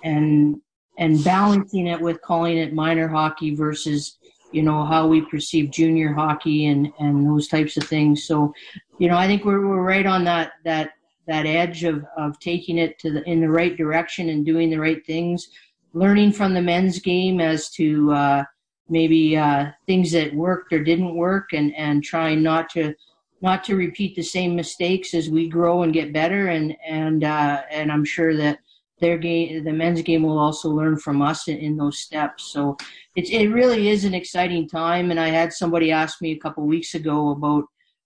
and 0.03 0.61
and 1.01 1.25
balancing 1.25 1.87
it 1.87 2.01
with 2.01 2.21
calling 2.21 2.59
it 2.59 2.75
minor 2.75 3.09
hockey 3.09 3.55
versus 3.55 4.19
you 4.53 4.63
know 4.63 4.85
how 4.85 5.07
we 5.07 5.23
perceive 5.23 5.71
junior 5.71 6.13
hockey 6.13 6.67
and 6.67 6.93
and 7.01 7.27
those 7.27 7.49
types 7.49 7.77
of 7.77 7.85
things. 7.85 8.25
So 8.25 8.53
you 8.99 9.09
know 9.09 9.17
i 9.17 9.27
think 9.27 9.45
we're, 9.45 9.67
we're 9.67 9.83
right 9.83 10.07
on 10.07 10.23
that 10.25 10.53
that 10.65 10.93
that 11.27 11.47
edge 11.47 11.85
of 11.85 12.05
of 12.17 12.39
taking 12.39 12.79
it 12.79 12.99
to 13.01 13.11
the 13.11 13.29
in 13.29 13.41
the 13.41 13.49
right 13.49 13.77
direction 13.77 14.29
and 14.29 14.47
doing 14.47 14.71
the 14.71 14.79
right 14.79 15.05
things. 15.05 15.49
Learning 15.93 16.31
from 16.33 16.55
the 16.55 16.63
men's 16.63 17.01
game 17.01 17.41
as 17.41 17.71
to 17.71 18.13
uh 18.13 18.45
maybe 18.89 19.37
uh 19.37 19.71
things 19.87 20.13
that 20.13 20.35
worked 20.35 20.73
or 20.73 20.85
didn't 20.85 21.17
work 21.17 21.53
and 21.53 21.75
and 21.77 22.05
trying 22.05 22.43
not 22.43 22.69
to 22.71 22.95
not 23.43 23.65
to 23.65 23.75
repeat 23.75 24.15
the 24.17 24.23
same 24.23 24.55
mistakes 24.55 25.15
as 25.15 25.31
we 25.31 25.49
grow 25.49 25.83
and 25.83 25.95
get 25.95 26.13
better. 26.13 26.49
And 26.49 26.77
and 26.87 27.25
uh 27.25 27.63
and 27.71 27.91
i'm 27.91 28.05
sure 28.05 28.37
that 28.37 28.59
their 29.01 29.19
game, 29.19 29.65
the 29.65 29.73
men's 29.73 30.03
game 30.03 30.23
will 30.23 30.39
also 30.39 30.71
learn 30.71 30.97
from 30.97 31.23
us 31.23 31.49
in, 31.49 31.57
in 31.59 31.77
those 31.77 31.99
steps. 31.99 32.53
So 32.53 32.77
it, 33.17 33.31
it 33.31 33.49
really 33.49 33.89
is 33.89 34.05
an 34.05 34.15
exciting 34.15 34.69
time. 34.69 35.11
And 35.11 35.19
I 35.19 35.29
had 35.29 35.53
somebody 35.53 35.91
ask 35.91 36.21
me 36.21 36.33
a 36.33 36.39
couple 36.39 36.65
weeks 36.67 36.95
ago 36.95 37.31
about, 37.31 37.65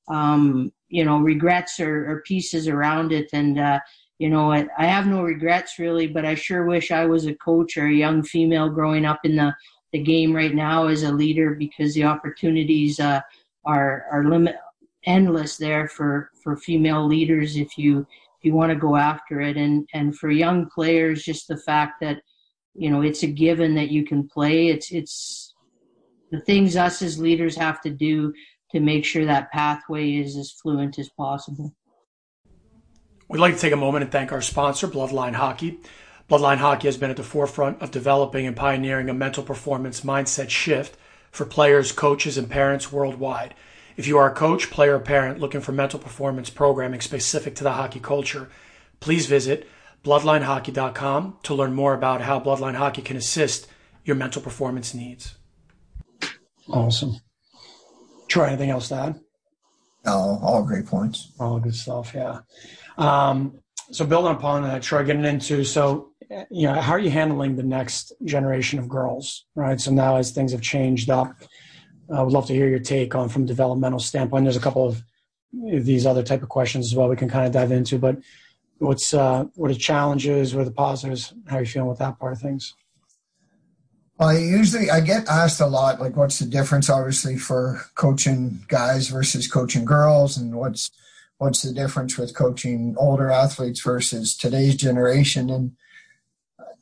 um, 0.09 0.73
you 0.89 1.05
know, 1.05 1.19
regrets 1.19 1.81
or, 1.81 2.11
or 2.11 2.23
pieces 2.23 2.69
around 2.69 3.13
it. 3.13 3.29
And, 3.33 3.59
uh, 3.59 3.81
you 4.19 4.31
know, 4.31 4.53
I, 4.53 4.67
I 4.79 4.87
have 4.87 5.07
no 5.07 5.23
regrets 5.23 5.79
really, 5.79 6.07
but 6.07 6.25
I 6.25 6.35
sure 6.35 6.65
wish 6.67 6.91
I 6.91 7.05
was 7.07 7.27
a 7.27 7.35
coach 7.35 7.77
or 7.77 7.87
a 7.87 7.93
young 7.93 8.23
female 8.23 8.69
growing 8.69 9.05
up 9.05 9.21
in 9.25 9.37
the, 9.37 9.55
the 9.93 9.99
game 9.99 10.35
right 10.35 10.55
now 10.55 10.87
as 10.87 11.03
a 11.03 11.13
leader 11.13 11.55
because 11.55 11.95
the 11.95 12.05
opportunities, 12.05 13.01
uh, 13.01 13.21
are, 13.65 14.07
are 14.13 14.25
limit, 14.25 14.57
endless 15.07 15.57
there 15.57 15.89
for, 15.89 16.31
for 16.43 16.57
female 16.57 17.07
leaders 17.07 17.57
if 17.57 17.77
you, 17.77 18.07
you 18.45 18.55
want 18.55 18.71
to 18.71 18.77
go 18.77 18.97
after 18.97 19.41
it. 19.41 19.57
And 19.57 19.89
and 19.95 20.17
for 20.17 20.31
young 20.31 20.69
players, 20.71 21.25
just 21.25 21.49
the 21.49 21.57
fact 21.57 22.01
that 22.01 22.21
you 22.75 22.91
know 22.91 23.03
it's 23.03 23.23
a 23.23 23.27
given 23.27 23.75
that 23.77 23.91
you 23.91 24.05
can 24.05 24.29
play. 24.29 24.69
It's 24.69 24.93
it's 24.93 25.55
the 26.31 26.41
things 26.41 26.77
us 26.77 27.03
as 27.03 27.19
leaders 27.19 27.57
have 27.57 27.81
to 27.83 27.91
do 27.91 28.33
to 28.73 28.81
make 28.81 29.05
sure 29.05 29.25
that 29.25 29.53
pathway 29.53 30.17
is 30.17 30.37
as 30.37 30.51
fluent 30.51 30.99
as 30.99 31.09
possible. 31.11 31.73
We'd 33.29 33.39
like 33.39 33.55
to 33.55 33.61
take 33.61 33.73
a 33.73 33.77
moment 33.77 34.03
and 34.03 34.13
thank 34.13 34.33
our 34.33 34.43
sponsor, 34.43 34.89
Bloodline 34.89 35.35
Hockey. 35.35 35.81
Bloodline 36.29 36.59
Hockey 36.59 36.89
has 36.89 36.97
been 36.97 37.11
at 37.11 37.17
the 37.17 37.23
forefront 37.23 37.81
of 37.81 37.91
developing 37.91 38.47
and 38.47 38.57
pioneering 38.57 39.09
a 39.09 39.15
mental 39.15 39.43
performance 39.43 40.01
mindset 40.01 40.51
shift 40.51 40.97
for 41.31 41.45
players, 41.45 41.93
coaches, 41.93 42.37
and 42.37 42.51
parents 42.51 42.93
worldwide. 42.93 43.55
If 43.97 44.07
you 44.07 44.19
are 44.19 44.31
a 44.31 44.35
coach, 44.35 44.71
player, 44.71 44.97
or 44.97 45.01
parent 45.01 45.41
looking 45.41 45.61
for 45.61 45.73
mental 45.73 45.99
performance 45.99 46.51
programming 46.51 47.01
specific 47.01 47.55
to 47.57 47.65
the 47.65 47.73
hockey 47.73 48.01
culture, 48.01 48.51
please 49.01 49.27
visit 49.27 49.69
bloodlinehockey.com 50.03 51.39
to 51.45 51.55
learn 51.55 51.75
more 51.75 51.95
about 51.95 52.21
how 52.21 52.41
Bloodline 52.41 52.75
Hockey 52.75 53.03
can 53.03 53.17
assist 53.17 53.69
your 54.05 54.17
mental 54.17 54.43
performance 54.43 54.95
needs. 54.95 55.37
Awesome. 56.69 57.17
Troy, 58.29 58.47
anything 58.47 58.71
else 58.71 58.89
to 58.89 58.97
add? 58.97 59.21
No, 60.05 60.39
all 60.43 60.63
great 60.63 60.87
points. 60.87 61.33
All 61.39 61.59
good 61.59 61.75
stuff, 61.75 62.13
yeah. 62.15 62.41
Um, 62.99 63.61
so 63.91 64.05
building 64.05 64.33
upon 64.33 64.63
that, 64.65 64.83
Troy, 64.83 65.05
getting 65.05 65.25
into 65.25 65.65
so 65.65 66.11
you 66.51 66.67
know, 66.67 66.75
how 66.81 66.93
are 66.93 66.99
you 66.99 67.11
handling 67.11 67.57
the 67.57 67.63
next 67.63 68.13
generation 68.25 68.79
of 68.79 68.89
girls, 68.89 69.47
right? 69.55 69.81
So 69.81 69.91
now 69.91 70.17
as 70.17 70.31
things 70.31 70.53
have 70.53 70.63
changed 70.63 71.11
up, 71.11 71.35
I 72.13 72.23
would 72.23 72.33
love 72.33 72.47
to 72.47 72.55
hear 72.55 72.69
your 72.69 72.79
take 72.79 73.15
on 73.15 73.29
from 73.29 73.47
developmental 73.47 73.99
standpoint. 73.99 74.45
There's 74.45 74.57
a 74.57 74.61
couple 74.61 74.87
of 74.87 75.03
these 75.53 76.07
other 76.07 76.23
type 76.23 76.43
of 76.43 76.49
questions 76.49 76.87
as 76.87 76.95
well 76.95 77.09
we 77.09 77.17
can 77.17 77.29
kind 77.29 77.47
of 77.47 77.53
dive 77.53 77.73
into, 77.73 77.99
but 77.99 78.19
what's 78.79 79.15
uh, 79.15 79.45
what 79.55 79.71
are 79.71 79.75
the 79.75 79.79
challenges, 79.79 80.55
what 80.55 80.63
are 80.63 80.65
the 80.65 80.71
positives? 80.73 81.33
How 81.47 81.57
are 81.57 81.61
you 81.61 81.67
feeling 81.67 81.89
with 81.89 81.99
that 81.99 82.19
part 82.19 82.33
of 82.33 82.41
things? 82.41 82.75
I 84.19 84.39
usually 84.39 84.91
I 84.91 85.01
get 85.01 85.29
asked 85.29 85.61
a 85.61 85.67
lot 85.67 86.01
like 86.01 86.17
what's 86.17 86.39
the 86.39 86.47
difference 86.47 86.89
obviously 86.89 87.37
for 87.37 87.81
coaching 87.95 88.65
guys 88.69 89.09
versus 89.09 89.49
coaching 89.49 89.85
girls 89.85 90.37
and 90.37 90.55
what's 90.55 90.91
what's 91.39 91.63
the 91.63 91.73
difference 91.73 92.17
with 92.17 92.35
coaching 92.35 92.95
older 92.97 93.31
athletes 93.31 93.81
versus 93.81 94.37
today's 94.37 94.77
generation 94.77 95.51
and 95.51 95.73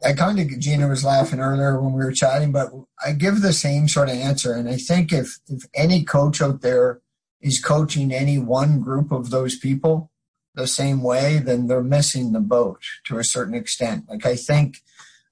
I 0.05 0.13
kind 0.13 0.39
of 0.39 0.59
Gina 0.59 0.89
was 0.89 1.05
laughing 1.05 1.41
earlier 1.41 1.81
when 1.81 1.93
we 1.93 2.05
were 2.05 2.13
chatting, 2.13 2.53
but 2.53 2.71
I 3.05 3.13
give 3.13 3.41
the 3.41 3.53
same 3.53 3.89
sort 3.89 4.09
of 4.09 4.17
answer. 4.17 4.53
And 4.55 4.69
I 4.69 4.77
think 4.77 5.13
if 5.13 5.39
if 5.49 5.65
any 5.75 6.05
coach 6.05 6.41
out 6.43 6.61
there 6.61 7.01
is 7.41 7.61
coaching 7.61 8.13
any 8.13 8.39
one 8.39 8.81
group 8.81 9.13
of 9.13 9.31
those 9.31 9.59
people 9.59 10.11
the 10.55 10.67
same 10.67 11.03
way, 11.03 11.39
then 11.39 11.67
they're 11.67 11.83
missing 11.83 12.33
the 12.33 12.41
boat 12.41 12.83
to 13.07 13.19
a 13.19 13.25
certain 13.25 13.55
extent. 13.55 14.05
Like 14.09 14.27
I 14.27 14.37
think 14.37 14.79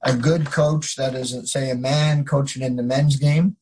a 0.03 0.17
good 0.17 0.47
coach 0.47 0.97
that 0.97 1.15
is, 1.15 1.35
say, 1.51 1.71
a 1.71 1.75
man 1.75 2.25
coaching 2.25 2.63
in 2.63 2.77
the 2.77 2.83
men's 2.83 3.17
game, 3.17 3.57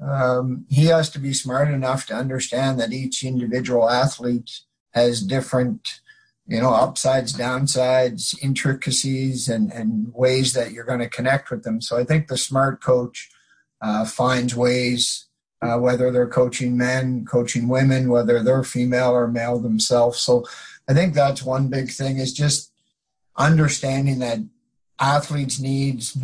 um, 0.00 0.66
he 0.68 0.86
has 0.86 1.08
to 1.10 1.18
be 1.18 1.32
smart 1.32 1.70
enough 1.70 2.06
to 2.06 2.14
understand 2.14 2.80
that 2.80 2.92
each 2.92 3.24
individual 3.24 3.88
athlete 3.88 4.50
has 4.92 5.22
different 5.22 6.00
you 6.48 6.60
know, 6.60 6.72
upsides, 6.72 7.34
downsides, 7.34 8.34
intricacies, 8.42 9.48
and, 9.48 9.70
and 9.70 10.12
ways 10.14 10.54
that 10.54 10.72
you're 10.72 10.84
going 10.84 10.98
to 10.98 11.08
connect 11.08 11.50
with 11.50 11.62
them. 11.62 11.82
So 11.82 11.98
I 11.98 12.04
think 12.04 12.26
the 12.26 12.38
smart 12.38 12.82
coach 12.82 13.28
uh, 13.82 14.06
finds 14.06 14.56
ways, 14.56 15.26
uh, 15.60 15.76
whether 15.76 16.10
they're 16.10 16.26
coaching 16.26 16.76
men, 16.76 17.26
coaching 17.26 17.68
women, 17.68 18.10
whether 18.10 18.42
they're 18.42 18.64
female 18.64 19.10
or 19.10 19.28
male 19.28 19.58
themselves. 19.58 20.20
So 20.20 20.46
I 20.88 20.94
think 20.94 21.12
that's 21.12 21.42
one 21.42 21.68
big 21.68 21.90
thing 21.90 22.16
is 22.16 22.32
just 22.32 22.72
understanding 23.36 24.18
that 24.20 24.38
athletes' 24.98 25.60
needs 25.60 26.16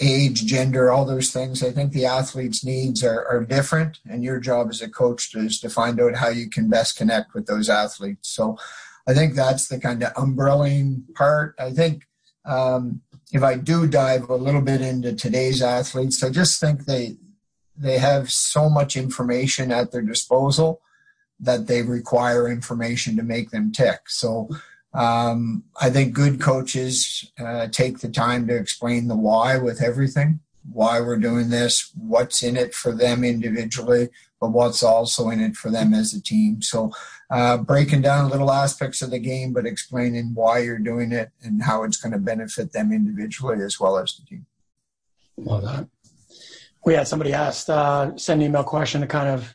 age, 0.00 0.44
gender, 0.46 0.90
all 0.90 1.04
those 1.04 1.32
things. 1.32 1.62
I 1.62 1.70
think 1.70 1.92
the 1.92 2.06
athlete's 2.06 2.64
needs 2.64 3.02
are, 3.04 3.26
are 3.26 3.44
different, 3.44 3.98
and 4.08 4.22
your 4.22 4.40
job 4.40 4.68
as 4.70 4.82
a 4.82 4.88
coach 4.88 5.34
is 5.34 5.58
to 5.60 5.70
find 5.70 6.00
out 6.00 6.16
how 6.16 6.28
you 6.28 6.50
can 6.50 6.68
best 6.68 6.96
connect 6.96 7.34
with 7.34 7.46
those 7.46 7.68
athletes. 7.68 8.28
So 8.28 8.58
I 9.06 9.14
think 9.14 9.34
that's 9.34 9.68
the 9.68 9.78
kind 9.78 10.02
of 10.02 10.12
umbrelling 10.16 11.04
part. 11.14 11.54
I 11.58 11.70
think 11.70 12.04
um, 12.44 13.02
if 13.32 13.42
I 13.42 13.56
do 13.56 13.86
dive 13.86 14.28
a 14.28 14.36
little 14.36 14.62
bit 14.62 14.80
into 14.80 15.14
today's 15.14 15.62
athletes, 15.62 16.22
I 16.22 16.30
just 16.30 16.60
think 16.60 16.84
they 16.84 17.16
they 17.78 17.98
have 17.98 18.30
so 18.30 18.70
much 18.70 18.96
information 18.96 19.70
at 19.70 19.92
their 19.92 20.02
disposal 20.02 20.80
that 21.38 21.66
they 21.66 21.82
require 21.82 22.48
information 22.48 23.16
to 23.16 23.22
make 23.22 23.50
them 23.50 23.70
tick. 23.70 24.00
So 24.08 24.48
um, 24.96 25.64
I 25.80 25.90
think 25.90 26.14
good 26.14 26.40
coaches 26.40 27.30
uh, 27.38 27.68
take 27.68 27.98
the 27.98 28.08
time 28.08 28.46
to 28.46 28.56
explain 28.56 29.08
the 29.08 29.16
why 29.16 29.58
with 29.58 29.82
everything, 29.82 30.40
why 30.72 31.00
we're 31.00 31.18
doing 31.18 31.50
this, 31.50 31.92
what's 31.94 32.42
in 32.42 32.56
it 32.56 32.74
for 32.74 32.92
them 32.92 33.22
individually, 33.22 34.08
but 34.40 34.50
what's 34.50 34.82
also 34.82 35.28
in 35.28 35.40
it 35.40 35.54
for 35.54 35.70
them 35.70 35.92
as 35.92 36.14
a 36.14 36.22
team. 36.22 36.62
So 36.62 36.92
uh, 37.30 37.58
breaking 37.58 38.02
down 38.02 38.30
little 38.30 38.50
aspects 38.50 39.02
of 39.02 39.10
the 39.10 39.18
game, 39.18 39.52
but 39.52 39.66
explaining 39.66 40.32
why 40.34 40.60
you're 40.60 40.78
doing 40.78 41.12
it 41.12 41.30
and 41.42 41.62
how 41.62 41.82
it's 41.84 41.98
going 41.98 42.12
to 42.12 42.18
benefit 42.18 42.72
them 42.72 42.92
individually 42.92 43.62
as 43.62 43.78
well 43.78 43.98
as 43.98 44.16
the 44.16 44.24
team. 44.24 44.46
Love 45.36 45.62
that. 45.64 45.88
We 46.84 46.94
had 46.94 47.08
somebody 47.08 47.32
asked, 47.32 47.68
uh, 47.68 48.16
send 48.16 48.40
an 48.40 48.48
email 48.48 48.64
question 48.64 49.00
to 49.02 49.06
kind 49.06 49.28
of 49.28 49.54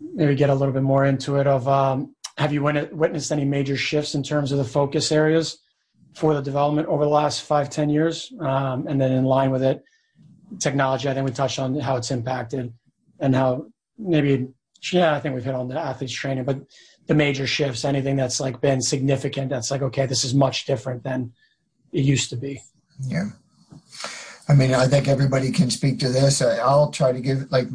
maybe 0.00 0.34
get 0.34 0.50
a 0.50 0.54
little 0.54 0.72
bit 0.72 0.82
more 0.82 1.04
into 1.04 1.36
it 1.36 1.46
of 1.46 1.66
um, 1.68 2.14
have 2.36 2.52
you 2.52 2.62
witnessed 2.62 3.30
any 3.30 3.44
major 3.44 3.76
shifts 3.76 4.14
in 4.14 4.22
terms 4.22 4.52
of 4.52 4.58
the 4.58 4.64
focus 4.64 5.12
areas 5.12 5.58
for 6.14 6.34
the 6.34 6.42
development 6.42 6.88
over 6.88 7.04
the 7.04 7.10
last 7.10 7.42
five, 7.42 7.70
ten 7.70 7.88
years? 7.88 8.32
Um, 8.40 8.86
and 8.86 9.00
then 9.00 9.12
in 9.12 9.24
line 9.24 9.50
with 9.50 9.62
it, 9.62 9.82
technology, 10.58 11.08
I 11.08 11.14
think 11.14 11.26
we 11.26 11.32
touched 11.32 11.58
on 11.58 11.78
how 11.78 11.96
it's 11.96 12.10
impacted 12.10 12.72
and 13.20 13.34
how 13.34 13.66
maybe, 13.98 14.48
yeah, 14.92 15.14
I 15.14 15.20
think 15.20 15.34
we've 15.34 15.44
hit 15.44 15.54
on 15.54 15.68
the 15.68 15.78
athletes 15.78 16.12
training, 16.12 16.44
but 16.44 16.60
the 17.06 17.14
major 17.14 17.46
shifts, 17.46 17.84
anything 17.84 18.16
that's 18.16 18.40
like 18.40 18.60
been 18.60 18.80
significant, 18.80 19.50
that's 19.50 19.70
like, 19.70 19.82
okay, 19.82 20.06
this 20.06 20.24
is 20.24 20.34
much 20.34 20.66
different 20.66 21.04
than 21.04 21.32
it 21.92 22.04
used 22.04 22.30
to 22.30 22.36
be. 22.36 22.60
Yeah. 23.00 23.28
I 24.48 24.54
mean, 24.54 24.74
I 24.74 24.86
think 24.86 25.08
everybody 25.08 25.50
can 25.52 25.70
speak 25.70 26.00
to 26.00 26.08
this. 26.08 26.42
I'll 26.42 26.90
try 26.90 27.12
to 27.12 27.20
give 27.20 27.50
like 27.50 27.68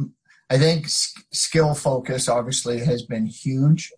I 0.50 0.58
think 0.58 0.88
skill 0.88 1.74
focus 1.74 2.28
obviously 2.28 2.80
has 2.80 3.04
been 3.04 3.26
huge, 3.26 3.92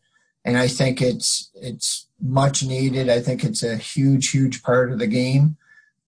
and 0.44 0.58
I 0.58 0.68
think 0.68 1.02
it's 1.02 1.50
it's 1.56 2.08
much 2.20 2.64
needed. 2.64 3.10
I 3.10 3.20
think 3.20 3.44
it's 3.44 3.64
a 3.64 3.78
huge, 3.78 4.30
huge 4.30 4.64
part 4.64 4.92
of 4.92 5.00
the 5.00 5.08
game, 5.08 5.58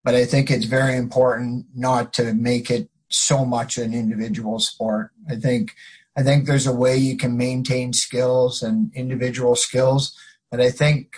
but 0.05 0.15
I 0.15 0.25
think 0.25 0.51
it's 0.51 0.65
very 0.65 0.97
important 0.97 1.67
not 1.75 2.13
to 2.15 2.35
make 2.35 2.71
it 2.71 2.89
so 3.09 3.45
much 3.45 3.79
an 3.79 3.93
individual 3.93 4.59
sport. 4.59 5.11
I 5.29 5.37
think 5.37 5.75
I 6.17 6.23
think 6.23 6.47
there's 6.47 6.67
a 6.67 6.75
way 6.75 6.97
you 6.97 7.17
can 7.17 7.37
maintain 7.37 7.93
skills 7.93 8.63
and 8.63 8.93
individual 8.95 9.57
skills, 9.57 10.17
but 10.51 10.61
I 10.61 10.71
think 10.71 11.17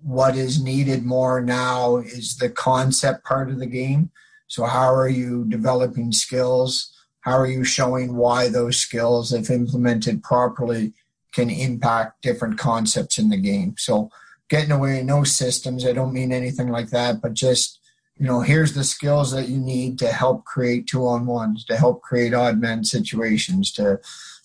what 0.00 0.36
is 0.36 0.62
needed 0.62 1.04
more 1.04 1.40
now 1.40 1.98
is 1.98 2.36
the 2.36 2.50
concept 2.50 3.24
part 3.24 3.50
of 3.50 3.58
the 3.58 3.66
game. 3.66 4.10
So 4.48 4.64
how 4.64 4.92
are 4.92 5.08
you 5.08 5.44
developing 5.48 6.10
skills? 6.12 6.92
How 7.20 7.38
are 7.38 7.46
you 7.46 7.62
showing 7.62 8.16
why 8.16 8.48
those 8.48 8.78
skills, 8.78 9.32
if 9.32 9.48
implemented 9.48 10.24
properly, 10.24 10.92
can 11.32 11.50
impact 11.50 12.22
different 12.22 12.58
concepts 12.58 13.18
in 13.18 13.30
the 13.30 13.36
game? 13.36 13.74
So 13.78 14.10
getting 14.48 14.72
away 14.72 15.02
no 15.02 15.24
systems, 15.24 15.86
I 15.86 15.92
don't 15.92 16.12
mean 16.12 16.32
anything 16.32 16.68
like 16.68 16.90
that, 16.90 17.20
but 17.20 17.34
just 17.34 17.80
you 18.22 18.26
know, 18.26 18.40
here's 18.40 18.74
the 18.74 18.84
skills 18.84 19.32
that 19.32 19.48
you 19.48 19.58
need 19.58 19.98
to 19.98 20.12
help 20.12 20.44
create 20.44 20.86
two 20.86 21.06
on 21.06 21.26
ones, 21.26 21.64
to 21.64 21.76
help 21.76 22.02
create 22.02 22.34
odd 22.34 22.60
man 22.60 22.84
situations, 22.84 23.72
to, 23.72 23.98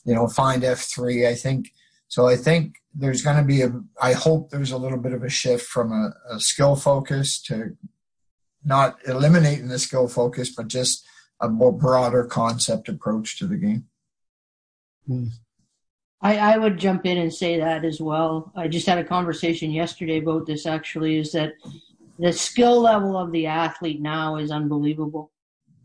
you 0.03 0.15
know, 0.15 0.27
find 0.27 0.63
F3. 0.63 1.27
I 1.27 1.35
think 1.35 1.71
so. 2.07 2.27
I 2.27 2.37
think 2.37 2.77
there's 2.95 3.21
going 3.21 3.37
to 3.37 3.43
be 3.43 3.61
a, 3.61 3.71
I 4.01 4.13
hope 4.13 4.49
there's 4.49 4.71
a 4.71 4.77
little 4.77 4.97
bit 4.97 5.13
of 5.13 5.23
a 5.23 5.29
shift 5.29 5.67
from 5.67 5.91
a, 5.91 6.13
a 6.33 6.39
skill 6.39 6.75
focus 6.75 7.39
to 7.43 7.77
not 8.63 8.97
eliminating 9.05 9.67
the 9.67 9.79
skill 9.79 10.07
focus, 10.07 10.49
but 10.49 10.67
just 10.67 11.05
a 11.39 11.47
more 11.47 11.71
broader 11.71 12.25
concept 12.25 12.89
approach 12.89 13.37
to 13.37 13.45
the 13.45 13.57
game. 13.57 13.85
Hmm. 15.05 15.27
I, 16.21 16.37
I 16.37 16.57
would 16.57 16.77
jump 16.77 17.05
in 17.05 17.17
and 17.17 17.33
say 17.33 17.59
that 17.59 17.85
as 17.85 18.01
well. 18.01 18.51
I 18.55 18.67
just 18.67 18.87
had 18.87 18.97
a 18.97 19.03
conversation 19.03 19.71
yesterday 19.71 20.17
about 20.17 20.47
this 20.47 20.65
actually 20.65 21.17
is 21.17 21.31
that 21.33 21.53
the 22.17 22.33
skill 22.33 22.81
level 22.81 23.15
of 23.15 23.31
the 23.31 23.45
athlete 23.45 24.01
now 24.01 24.37
is 24.37 24.49
unbelievable. 24.49 25.31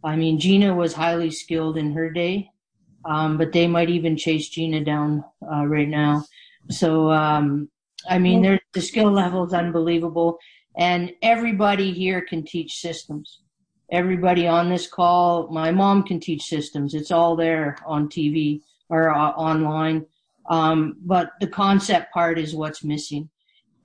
I 0.02 0.16
mean, 0.16 0.38
Gina 0.38 0.74
was 0.74 0.94
highly 0.94 1.30
skilled 1.30 1.76
in 1.76 1.92
her 1.92 2.10
day, 2.10 2.50
um, 3.04 3.36
but 3.36 3.52
they 3.52 3.66
might 3.66 3.90
even 3.90 4.16
chase 4.16 4.48
Gina 4.48 4.82
down 4.82 5.22
uh, 5.42 5.66
right 5.66 5.88
now. 5.88 6.24
So, 6.70 7.10
um, 7.10 7.68
I 8.08 8.18
mean, 8.18 8.58
the 8.72 8.80
skill 8.80 9.12
level 9.12 9.44
is 9.44 9.52
unbelievable, 9.52 10.38
and 10.76 11.12
everybody 11.22 11.92
here 11.92 12.22
can 12.22 12.44
teach 12.44 12.80
systems 12.80 13.42
everybody 13.92 14.48
on 14.48 14.70
this 14.70 14.86
call, 14.86 15.48
my 15.50 15.70
mom 15.70 16.02
can 16.02 16.18
teach 16.18 16.44
systems. 16.44 16.94
It's 16.94 17.10
all 17.10 17.36
there 17.36 17.76
on 17.86 18.08
TV 18.08 18.62
or 18.88 19.10
uh, 19.10 19.30
online. 19.32 20.06
Um, 20.48 20.96
but 21.04 21.32
the 21.40 21.46
concept 21.46 22.12
part 22.12 22.38
is 22.38 22.54
what's 22.54 22.84
missing. 22.84 23.28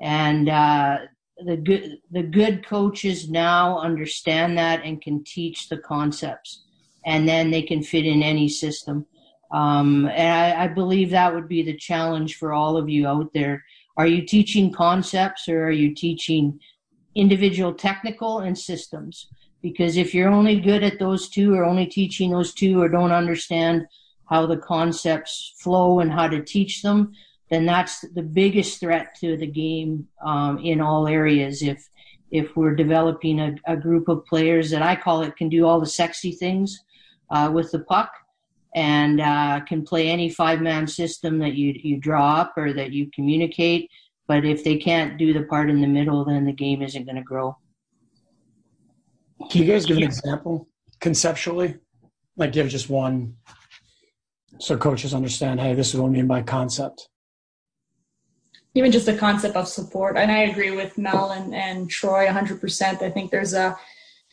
And, 0.02 0.50
uh, 0.50 0.98
the 1.46 1.58
good, 1.58 1.98
the 2.10 2.24
good 2.24 2.66
coaches 2.66 3.30
now 3.30 3.80
understand 3.80 4.58
that 4.58 4.84
and 4.84 5.00
can 5.00 5.24
teach 5.24 5.70
the 5.70 5.78
concepts 5.78 6.64
and 7.06 7.30
then 7.30 7.52
they 7.52 7.62
can 7.62 7.84
fit 7.84 8.08
in 8.08 8.24
any 8.24 8.50
system. 8.50 9.06
Um, 9.52 10.08
and 10.08 10.58
I, 10.60 10.64
I 10.64 10.68
believe 10.68 11.12
that 11.12 11.34
would 11.34 11.48
be 11.48 11.62
the 11.62 11.78
challenge 11.78 12.38
for 12.38 12.54
all 12.54 12.76
of 12.76 12.90
you 12.90 13.08
out 13.08 13.34
there. 13.34 13.64
Are 13.98 14.08
you 14.08 14.24
teaching 14.26 14.74
concepts 14.74 15.48
or 15.48 15.66
are 15.66 15.72
you 15.72 15.94
teaching 15.94 16.60
individual 17.14 17.74
technical 17.74 18.40
and 18.40 18.58
systems? 18.58 19.28
because 19.62 19.98
if 19.98 20.14
you're 20.14 20.30
only 20.30 20.60
good 20.60 20.84
at 20.84 21.00
those 21.00 21.30
two 21.30 21.54
or 21.54 21.66
only 21.66 21.86
teaching 21.86 22.32
those 22.32 22.54
two 22.54 22.82
or 22.82 22.90
don't 22.90 23.12
understand 23.12 23.86
how 24.30 24.46
the 24.46 24.58
concepts 24.58 25.54
flow 25.60 26.00
and 26.00 26.12
how 26.12 26.28
to 26.28 26.44
teach 26.44 26.82
them, 26.82 27.14
then 27.50 27.66
that's 27.66 28.02
the 28.14 28.22
biggest 28.22 28.80
threat 28.80 29.16
to 29.20 29.38
the 29.38 29.48
game 29.48 30.08
um, 30.26 30.60
in 30.60 30.82
all 30.82 31.08
areas. 31.08 31.62
If 31.62 31.88
if 32.30 32.56
we're 32.58 32.76
developing 32.76 33.40
a, 33.40 33.56
a, 33.68 33.78
group 33.78 34.10
of 34.10 34.26
players 34.26 34.70
that 34.70 34.82
I 34.82 34.98
call 34.98 35.22
it 35.22 35.38
can 35.38 35.48
do 35.48 35.66
all 35.66 35.80
the 35.80 35.86
sexy 35.86 36.34
things 36.34 36.78
uh, 37.30 37.50
with 37.54 37.72
the 37.72 37.80
puck 37.80 38.12
and 38.76 39.22
uh, 39.22 39.62
can 39.62 39.86
play 39.86 40.10
any 40.10 40.30
five 40.30 40.62
man 40.62 40.88
system 40.88 41.40
that 41.40 41.54
you 41.54 41.74
you 41.82 41.98
draw 41.98 42.36
up 42.36 42.54
or 42.58 42.74
that 42.74 42.92
you 42.92 43.10
communicate, 43.14 43.90
but 44.28 44.44
if 44.44 44.64
they 44.64 44.78
can't 44.78 45.18
do 45.18 45.34
the 45.34 45.44
part 45.44 45.70
in 45.70 45.80
the 45.80 45.88
middle, 45.88 46.26
then 46.26 46.46
the 46.46 46.52
game 46.52 46.82
isn't 46.82 47.06
going 47.06 47.16
to 47.16 47.22
grow. 47.22 47.58
Can 49.50 49.64
you 49.64 49.72
guys 49.72 49.86
give 49.86 49.98
an 49.98 50.04
example 50.04 50.68
conceptually? 51.00 51.78
Like 52.36 52.52
give 52.52 52.68
just 52.68 52.90
one 52.90 53.38
so 54.60 54.78
coaches 54.78 55.14
understand, 55.14 55.60
hey, 55.60 55.74
this 55.74 55.94
is 55.94 56.00
what 56.00 56.08
I 56.08 56.12
mean 56.12 56.28
by 56.28 56.42
concept. 56.42 57.10
Even 58.74 58.92
just 58.92 59.06
the 59.06 59.18
concept 59.18 59.56
of 59.56 59.68
support. 59.68 60.18
And 60.18 60.32
I 60.32 60.40
agree 60.40 60.72
with 60.72 60.98
Mel 60.98 61.32
and, 61.32 61.54
and 61.56 61.90
Troy 61.90 62.28
100%. 62.28 63.02
I 63.02 63.10
think 63.10 63.32
there's 63.32 63.54
a, 63.54 63.78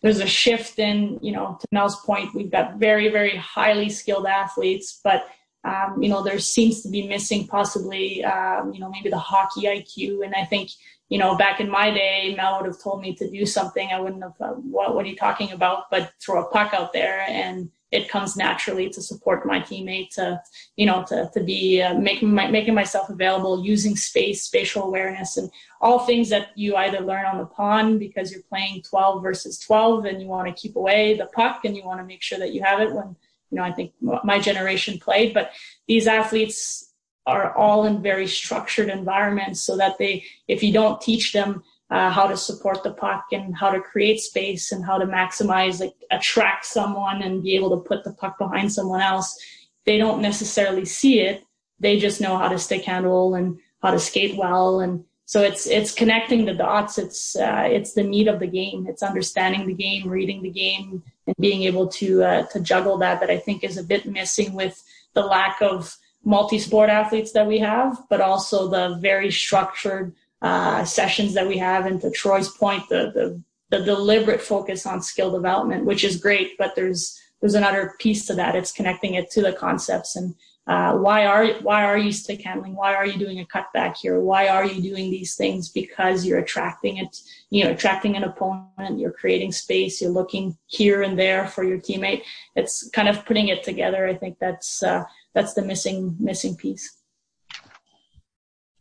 there's 0.02 0.20
a 0.20 0.26
shift 0.26 0.78
in, 0.78 1.18
you 1.22 1.32
know, 1.32 1.56
to 1.58 1.66
Mel's 1.72 1.98
point, 2.04 2.34
we've 2.34 2.50
got 2.50 2.76
very, 2.76 3.08
very 3.08 3.36
highly 3.36 3.88
skilled 3.88 4.26
athletes, 4.26 5.00
but, 5.02 5.26
um, 5.64 6.02
you 6.02 6.10
know, 6.10 6.22
there 6.22 6.38
seems 6.38 6.82
to 6.82 6.90
be 6.90 7.06
missing 7.06 7.46
possibly, 7.46 8.22
um, 8.22 8.74
you 8.74 8.80
know, 8.80 8.90
maybe 8.90 9.08
the 9.08 9.16
hockey 9.16 9.62
IQ. 9.62 10.22
And 10.22 10.34
I 10.34 10.44
think, 10.44 10.68
you 11.08 11.16
know, 11.16 11.36
back 11.36 11.58
in 11.58 11.70
my 11.70 11.90
day, 11.90 12.34
Mel 12.36 12.58
would 12.58 12.66
have 12.66 12.82
told 12.82 13.00
me 13.00 13.14
to 13.14 13.30
do 13.30 13.46
something. 13.46 13.88
I 13.90 13.98
wouldn't 13.98 14.22
have, 14.22 14.34
uh, 14.40 14.52
what, 14.52 14.94
what 14.94 15.06
are 15.06 15.08
you 15.08 15.16
talking 15.16 15.52
about? 15.52 15.84
But 15.90 16.12
throw 16.22 16.42
a 16.42 16.50
puck 16.50 16.74
out 16.74 16.92
there 16.92 17.24
and 17.26 17.70
it 17.94 18.08
comes 18.08 18.36
naturally 18.36 18.90
to 18.90 19.00
support 19.00 19.46
my 19.46 19.60
teammate 19.60 20.10
to, 20.10 20.42
you 20.74 20.84
know, 20.84 21.04
to, 21.04 21.30
to 21.32 21.40
be 21.40 21.80
uh, 21.80 21.94
making, 21.94 22.34
my, 22.34 22.48
making 22.50 22.74
myself 22.74 23.08
available, 23.08 23.64
using 23.64 23.94
space, 23.94 24.42
spatial 24.42 24.82
awareness, 24.82 25.36
and 25.36 25.48
all 25.80 26.00
things 26.00 26.28
that 26.28 26.48
you 26.56 26.74
either 26.74 26.98
learn 26.98 27.24
on 27.24 27.38
the 27.38 27.46
pond 27.46 28.00
because 28.00 28.32
you're 28.32 28.42
playing 28.48 28.82
12 28.82 29.22
versus 29.22 29.60
12 29.60 30.06
and 30.06 30.20
you 30.20 30.26
want 30.26 30.48
to 30.48 30.60
keep 30.60 30.74
away 30.74 31.16
the 31.16 31.26
puck 31.26 31.64
and 31.64 31.76
you 31.76 31.84
want 31.84 32.00
to 32.00 32.04
make 32.04 32.20
sure 32.20 32.38
that 32.38 32.52
you 32.52 32.64
have 32.64 32.80
it 32.80 32.92
when, 32.92 33.14
you 33.50 33.58
know, 33.58 33.62
I 33.62 33.70
think 33.70 33.92
my 34.00 34.40
generation 34.40 34.98
played. 34.98 35.32
But 35.32 35.52
these 35.86 36.08
athletes, 36.08 36.90
are 37.26 37.56
all 37.56 37.86
in 37.86 38.02
very 38.02 38.26
structured 38.26 38.90
environments 38.90 39.62
so 39.62 39.78
that 39.78 39.96
they, 39.96 40.22
if 40.46 40.62
you 40.62 40.70
don't 40.74 41.00
teach 41.00 41.32
them 41.32 41.62
uh, 41.90 42.10
how 42.10 42.26
to 42.26 42.36
support 42.36 42.82
the 42.82 42.92
puck 42.92 43.26
and 43.32 43.56
how 43.56 43.70
to 43.70 43.80
create 43.80 44.20
space 44.20 44.72
and 44.72 44.84
how 44.84 44.98
to 44.98 45.06
maximize, 45.06 45.80
like 45.80 45.94
attract 46.10 46.64
someone 46.64 47.22
and 47.22 47.42
be 47.42 47.54
able 47.54 47.70
to 47.70 47.88
put 47.88 48.04
the 48.04 48.12
puck 48.12 48.38
behind 48.38 48.72
someone 48.72 49.00
else, 49.00 49.38
they 49.84 49.98
don't 49.98 50.22
necessarily 50.22 50.84
see 50.84 51.20
it. 51.20 51.44
They 51.80 51.98
just 51.98 52.20
know 52.20 52.38
how 52.38 52.48
to 52.48 52.58
stick 52.58 52.84
handle 52.84 53.34
and 53.34 53.58
how 53.82 53.90
to 53.90 53.98
skate 53.98 54.36
well. 54.36 54.80
And 54.80 55.04
so 55.26 55.42
it's, 55.42 55.66
it's 55.66 55.92
connecting 55.92 56.44
the 56.44 56.54
dots. 56.54 56.96
It's, 56.98 57.36
uh, 57.36 57.64
it's 57.66 57.92
the 57.92 58.04
meat 58.04 58.28
of 58.28 58.40
the 58.40 58.46
game. 58.46 58.86
It's 58.88 59.02
understanding 59.02 59.66
the 59.66 59.74
game, 59.74 60.08
reading 60.08 60.42
the 60.42 60.50
game, 60.50 61.02
and 61.26 61.36
being 61.38 61.62
able 61.62 61.88
to 61.88 62.22
uh, 62.22 62.42
to 62.46 62.60
juggle 62.60 62.98
that 62.98 63.20
that 63.20 63.30
I 63.30 63.38
think 63.38 63.64
is 63.64 63.78
a 63.78 63.84
bit 63.84 64.06
missing 64.06 64.54
with 64.54 64.82
the 65.14 65.22
lack 65.22 65.60
of 65.62 65.96
multi-sport 66.24 66.88
athletes 66.88 67.32
that 67.32 67.46
we 67.46 67.58
have, 67.58 67.98
but 68.08 68.20
also 68.20 68.68
the 68.68 68.98
very 69.00 69.30
structured 69.30 70.14
uh, 70.42 70.84
sessions 70.84 71.34
that 71.34 71.46
we 71.46 71.58
have. 71.58 71.86
And 71.86 72.00
to 72.00 72.10
Troy's 72.10 72.48
point, 72.48 72.88
the, 72.88 73.12
the 73.14 73.42
the 73.70 73.84
deliberate 73.84 74.42
focus 74.42 74.86
on 74.86 75.02
skill 75.02 75.32
development, 75.32 75.84
which 75.84 76.04
is 76.04 76.16
great, 76.16 76.56
but 76.58 76.76
there's 76.76 77.18
there's 77.40 77.54
another 77.54 77.94
piece 77.98 78.26
to 78.26 78.34
that. 78.34 78.54
It's 78.54 78.72
connecting 78.72 79.14
it 79.14 79.30
to 79.32 79.42
the 79.42 79.52
concepts 79.52 80.16
and 80.16 80.34
uh, 80.66 80.94
why 80.94 81.26
are 81.26 81.46
why 81.60 81.84
are 81.84 81.98
you 81.98 82.10
stick 82.10 82.42
handling? 82.42 82.74
Why 82.74 82.94
are 82.94 83.06
you 83.06 83.18
doing 83.18 83.40
a 83.40 83.44
cutback 83.44 83.98
here? 83.98 84.18
Why 84.20 84.48
are 84.48 84.64
you 84.64 84.80
doing 84.80 85.10
these 85.10 85.36
things? 85.36 85.68
Because 85.68 86.24
you're 86.24 86.38
attracting 86.38 86.96
it, 86.96 87.18
you 87.50 87.64
know, 87.64 87.72
attracting 87.72 88.16
an 88.16 88.24
opponent. 88.24 88.98
You're 88.98 89.12
creating 89.12 89.52
space. 89.52 90.00
You're 90.00 90.10
looking 90.10 90.56
here 90.66 91.02
and 91.02 91.18
there 91.18 91.46
for 91.48 91.64
your 91.64 91.78
teammate. 91.78 92.22
It's 92.56 92.88
kind 92.90 93.08
of 93.08 93.26
putting 93.26 93.48
it 93.48 93.62
together. 93.62 94.06
I 94.06 94.14
think 94.14 94.38
that's 94.38 94.82
uh, 94.82 95.04
that's 95.34 95.52
the 95.52 95.62
missing 95.62 96.16
missing 96.18 96.56
piece. 96.56 96.96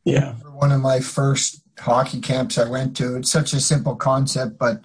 Yeah, 0.06 0.34
one 0.34 0.72
of 0.72 0.82
my 0.82 1.00
first 1.00 1.62
hockey 1.80 2.22
camps 2.22 2.58
I 2.58 2.70
went 2.70 2.96
to. 2.98 3.16
It's 3.18 3.32
such 3.32 3.54
a 3.54 3.60
simple 3.60 3.96
concept, 3.96 4.58
but 4.58 4.82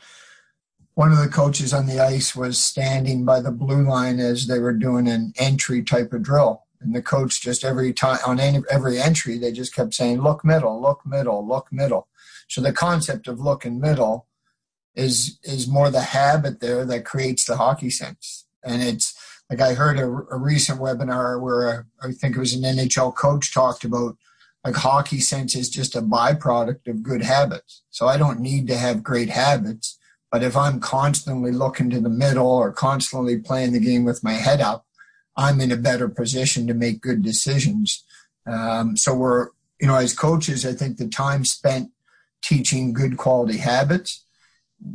one 0.95 1.13
of 1.13 1.19
the 1.19 1.29
coaches 1.29 1.73
on 1.73 1.87
the 1.87 2.01
ice 2.01 2.35
was 2.35 2.59
standing 2.59 3.25
by 3.25 3.41
the 3.41 3.53
blue 3.53 3.89
line 3.89 4.19
as 4.19 4.49
they 4.49 4.59
were 4.59 4.73
doing 4.73 5.07
an 5.07 5.33
entry 5.39 5.83
type 5.83 6.13
of 6.13 6.23
drill. 6.23 6.65
And 6.81 6.93
the 6.95 7.03
coach 7.03 7.41
just 7.41 7.65
every 7.65 7.93
time 7.93 8.19
on 8.27 8.41
any, 8.41 8.63
every 8.71 8.99
entry 8.99 9.39
they 9.39 9.53
just 9.53 9.75
kept 9.75 9.95
saying 9.95 10.21
look 10.23 10.45
middle 10.45 10.81
look 10.81 11.07
middle 11.07 11.47
look 11.47 11.69
middle. 11.73 12.09
So 12.49 12.61
the 12.61 12.73
concept 12.73 13.29
of 13.29 13.41
look 13.41 13.65
and 13.65 13.81
middle 13.81 14.27
is 14.95 15.39
is 15.45 15.69
more 15.69 15.91
the 15.91 16.01
habit 16.01 16.61
there 16.61 16.85
that 16.85 17.05
creates 17.05 17.45
the 17.45 17.57
hockey 17.57 17.91
sense. 17.91 18.47
And 18.65 18.83
it's 18.83 19.15
like 19.49 19.61
i 19.61 19.75
heard 19.75 19.99
a, 19.99 20.07
a 20.07 20.37
recent 20.37 20.81
webinar 20.81 21.41
where 21.41 21.69
a, 21.69 21.87
I 22.03 22.13
think 22.13 22.37
it 22.37 22.41
was 22.41 22.55
an 22.55 22.63
nhl 22.63 23.15
coach 23.15 23.55
talked 23.55 23.85
about 23.85 24.17
like 24.65 24.75
hockey 24.75 25.21
sense 25.21 25.55
is 25.55 25.71
just 25.71 25.97
a 25.97 26.03
byproduct 26.03 26.87
of 26.87 27.03
good 27.03 27.23
habits 27.23 27.83
so 27.91 28.07
i 28.07 28.17
don't 28.17 28.41
need 28.41 28.67
to 28.67 28.77
have 28.77 29.03
great 29.03 29.31
habits 29.31 29.99
but 30.31 30.43
if 30.43 30.57
i'm 30.57 30.81
constantly 30.81 31.53
looking 31.53 31.91
to 31.91 32.01
the 32.01 32.09
middle 32.09 32.47
or 32.47 32.73
constantly 32.73 33.39
playing 33.39 33.73
the 33.73 33.81
game 33.81 34.05
with 34.05 34.25
my 34.25 34.33
head 34.33 34.61
up 34.61 34.85
I'm 35.39 35.61
in 35.61 35.71
a 35.71 35.77
better 35.77 36.09
position 36.09 36.67
to 36.67 36.75
make 36.75 37.01
good 37.01 37.23
decisions. 37.23 38.05
Um, 38.45 38.97
so 38.97 39.15
we're, 39.15 39.51
you 39.81 39.87
know, 39.87 39.95
as 39.95 40.13
coaches, 40.13 40.67
I 40.67 40.73
think 40.73 40.97
the 40.97 41.09
time 41.09 41.45
spent 41.45 41.93
teaching 42.43 42.93
good 42.93 43.17
quality 43.17 43.59
habits 43.59 44.25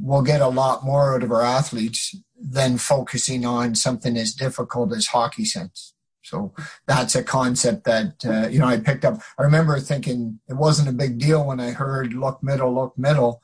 will 0.02 0.22
get 0.22 0.42
a 0.42 0.50
lot 0.50 0.84
more 0.84 1.16
out 1.16 1.24
of 1.24 1.32
our 1.32 1.42
athletes 1.42 2.16
than 2.38 2.78
focusing 2.78 3.46
on 3.46 3.74
something 3.74 4.18
as 4.18 4.34
difficult 4.34 4.94
as 4.94 5.08
hockey 5.08 5.46
sense. 5.46 5.93
So 6.24 6.54
that's 6.88 7.16
a 7.16 7.24
concept 7.24 7.84
that, 7.86 8.26
uh, 8.26 8.48
you 8.48 8.60
know, 8.60 8.68
I 8.68 8.80
picked 8.80 9.06
up. 9.06 9.22
I 9.38 9.44
remember 9.44 9.80
thinking 9.80 10.40
it 10.48 10.56
wasn't 10.56 10.90
a 10.90 10.94
big 10.94 11.20
deal 11.20 11.46
when 11.46 11.60
I 11.60 11.72
heard 11.72 12.14
look 12.14 12.42
middle, 12.42 12.74
look 12.74 12.98
middle, 12.98 13.42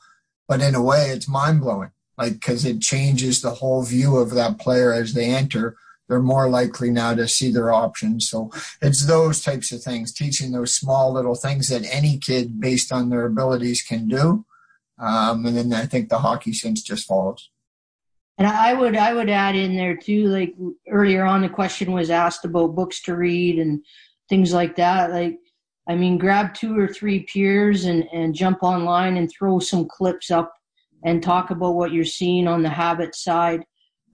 but 0.48 0.60
in 0.60 0.74
a 0.74 0.82
way 0.82 1.10
it's 1.10 1.28
mind 1.28 1.60
blowing, 1.60 1.90
like, 2.16 2.34
because 2.34 2.64
it 2.64 2.80
changes 2.80 3.42
the 3.42 3.50
whole 3.50 3.82
view 3.82 4.16
of 4.16 4.30
that 4.30 4.58
player 4.58 4.92
as 4.92 5.14
they 5.14 5.26
enter 5.26 5.76
they're 6.10 6.20
more 6.20 6.50
likely 6.50 6.90
now 6.90 7.14
to 7.14 7.28
see 7.28 7.52
their 7.52 7.72
options. 7.72 8.28
So 8.28 8.50
it's 8.82 9.06
those 9.06 9.42
types 9.42 9.70
of 9.70 9.80
things, 9.80 10.12
teaching 10.12 10.50
those 10.50 10.74
small 10.74 11.12
little 11.12 11.36
things 11.36 11.68
that 11.68 11.86
any 11.88 12.18
kid, 12.18 12.60
based 12.60 12.92
on 12.92 13.10
their 13.10 13.26
abilities, 13.26 13.80
can 13.80 14.08
do. 14.08 14.44
Um, 14.98 15.46
and 15.46 15.56
then 15.56 15.72
I 15.72 15.86
think 15.86 16.08
the 16.08 16.18
hockey 16.18 16.52
sense 16.52 16.82
just 16.82 17.06
follows. 17.06 17.48
And 18.40 18.48
I 18.48 18.74
would 18.74 18.96
I 18.96 19.14
would 19.14 19.30
add 19.30 19.54
in 19.54 19.76
there 19.76 19.96
too, 19.96 20.26
like 20.26 20.54
earlier 20.88 21.24
on, 21.24 21.42
the 21.42 21.48
question 21.48 21.92
was 21.92 22.10
asked 22.10 22.44
about 22.44 22.74
books 22.74 23.00
to 23.02 23.14
read 23.14 23.60
and 23.60 23.84
things 24.28 24.52
like 24.52 24.74
that. 24.76 25.12
Like, 25.12 25.38
I 25.88 25.94
mean, 25.94 26.18
grab 26.18 26.54
two 26.54 26.76
or 26.76 26.88
three 26.88 27.20
peers 27.20 27.84
and 27.84 28.08
and 28.12 28.34
jump 28.34 28.62
online 28.62 29.16
and 29.16 29.30
throw 29.30 29.60
some 29.60 29.86
clips 29.86 30.32
up 30.32 30.52
and 31.04 31.22
talk 31.22 31.50
about 31.50 31.76
what 31.76 31.92
you're 31.92 32.04
seeing 32.04 32.48
on 32.48 32.62
the 32.62 32.68
habit 32.68 33.14
side 33.14 33.62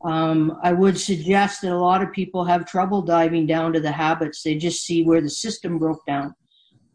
um, 0.05 0.59
I 0.63 0.73
would 0.73 0.99
suggest 0.99 1.63
that 1.63 1.73
a 1.73 1.79
lot 1.79 2.03
of 2.03 2.13
people 2.13 2.45
have 2.45 2.67
trouble 2.67 3.03
diving 3.03 3.47
down 3.47 3.73
to 3.73 3.81
the 3.81 3.93
habits. 3.93 4.43
They 4.43 4.57
just 4.57 4.85
see 4.85 5.03
where 5.03 5.21
the 5.21 5.31
system 5.31 5.79
broke 5.79 6.05
down 6.07 6.35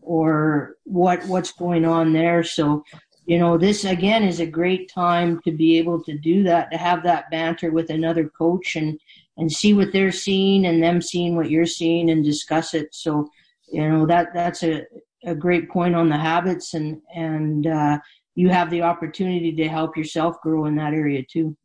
or 0.02 0.76
what 0.84 1.26
what's 1.26 1.52
going 1.52 1.86
on 1.86 2.14
there. 2.14 2.44
So, 2.44 2.84
you 3.26 3.38
know, 3.38 3.58
this 3.58 3.86
again 3.86 4.24
is 4.24 4.40
a 4.40 4.46
great 4.46 4.92
time 4.92 5.40
to 5.44 5.52
be 5.52 5.78
able 5.78 6.04
to 6.04 6.18
do 6.18 6.44
that, 6.44 6.72
to 6.72 6.78
have 6.78 7.04
that 7.04 7.30
banter 7.30 7.72
with 7.72 7.90
another 7.90 8.30
coach 8.30 8.76
and 8.76 9.00
and 9.38 9.52
see 9.52 9.74
what 9.74 9.92
they're 9.94 10.12
seeing 10.12 10.66
and 10.66 10.84
them 10.84 11.02
seeing 11.02 11.36
what 11.36 11.50
you're 11.50 11.66
seeing 11.66 12.10
and 12.10 12.24
discuss 12.24 12.74
it. 12.74 12.94
So, 12.94 13.30
you 13.72 13.88
know, 13.88 14.06
that 14.06 14.34
that's 14.34 14.64
a 14.64 14.84
a 15.24 15.36
great 15.36 15.70
point 15.70 15.96
on 15.96 16.10
the 16.10 16.18
habits 16.18 16.74
and 16.74 17.00
and 17.14 17.68
uh, 17.68 18.00
you 18.36 18.50
have 18.50 18.70
the 18.70 18.82
opportunity 18.82 19.52
to 19.54 19.68
help 19.68 19.96
yourself 19.96 20.42
grow 20.42 20.66
in 20.66 20.76
that 20.76 20.94
area 20.94 21.24
too. 21.32 21.56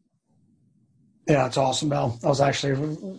Yeah, 1.27 1.47
it's 1.47 1.57
awesome, 1.57 1.89
Mel. 1.89 2.19
I 2.23 2.29
was 2.29 2.41
actually 2.41 2.75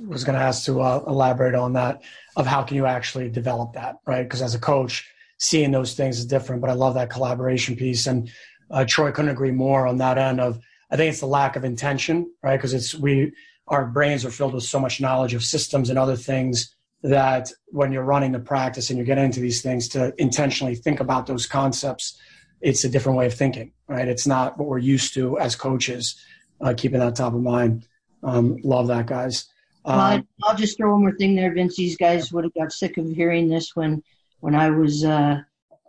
was 0.08 0.24
going 0.24 0.38
to 0.38 0.44
ask 0.44 0.64
to 0.66 0.80
uh, 0.80 1.04
elaborate 1.08 1.56
on 1.56 1.74
that 1.74 2.04
of 2.38 2.46
how 2.46 2.64
can 2.64 2.78
you 2.78 2.86
actually 2.86 3.30
develop 3.30 3.74
that, 3.74 3.98
right? 4.06 4.24
Because 4.24 4.42
as 4.42 4.56
a 4.56 4.60
coach, 4.60 5.12
seeing 5.38 5.72
those 5.72 5.94
things 5.94 6.20
is 6.20 6.26
different. 6.26 6.62
But 6.62 6.70
I 6.70 6.74
love 6.74 6.96
that 6.96 7.10
collaboration 7.10 7.76
piece, 7.76 8.08
and 8.08 8.30
uh, 8.70 8.86
Troy 8.86 9.12
couldn't 9.12 9.32
agree 9.32 9.52
more 9.52 9.88
on 9.88 9.98
that 9.98 10.18
end. 10.18 10.40
Of 10.40 10.60
I 10.92 10.98
think 10.98 11.12
it's 11.12 11.20
the 11.20 11.28
lack 11.28 11.56
of 11.56 11.64
intention, 11.64 12.32
right? 12.44 12.58
Because 12.58 12.74
it's 12.74 12.96
we 12.96 13.34
our 13.68 13.86
brains 13.86 14.26
are 14.26 14.32
filled 14.32 14.54
with 14.54 14.64
so 14.64 14.80
much 14.80 15.02
knowledge 15.02 15.34
of 15.34 15.44
systems 15.44 15.90
and 15.90 16.00
other 16.00 16.16
things 16.16 16.74
that 17.04 17.52
when 17.68 17.92
you're 17.92 18.04
running 18.04 18.32
the 18.32 18.40
practice 18.40 18.90
and 18.90 18.98
you're 18.98 19.06
getting 19.06 19.26
into 19.26 19.40
these 19.40 19.62
things 19.62 19.88
to 19.90 20.14
intentionally 20.18 20.76
think 20.76 21.00
about 21.00 21.28
those 21.28 21.46
concepts, 21.46 22.20
it's 22.62 22.84
a 22.84 22.90
different 22.90 23.18
way 23.18 23.28
of 23.28 23.34
thinking, 23.34 23.72
right? 23.88 24.08
It's 24.08 24.26
not 24.26 24.58
what 24.58 24.68
we're 24.68 24.80
used 24.80 25.14
to 25.14 25.38
as 25.38 25.56
coaches, 25.56 26.20
uh, 26.62 26.74
keeping 26.76 27.00
that 27.00 27.16
top 27.16 27.34
of 27.34 27.42
mind. 27.42 27.88
Um, 28.24 28.58
love 28.64 28.88
that, 28.88 29.06
guys. 29.06 29.46
Um, 29.86 29.98
well, 29.98 30.24
I'll 30.44 30.56
just 30.56 30.78
throw 30.78 30.92
one 30.92 31.02
more 31.02 31.16
thing 31.16 31.36
there, 31.36 31.54
Vince. 31.54 31.76
These 31.76 31.98
guys 31.98 32.32
would 32.34 32.44
have 32.44 32.54
got 32.54 32.72
sick 32.72 32.98
of 32.98 33.08
hearing 33.10 33.48
this 33.48 33.76
when 33.76 34.02
when 34.40 34.56
I 34.56 34.70
was 34.70 35.04
uh, 35.04 35.42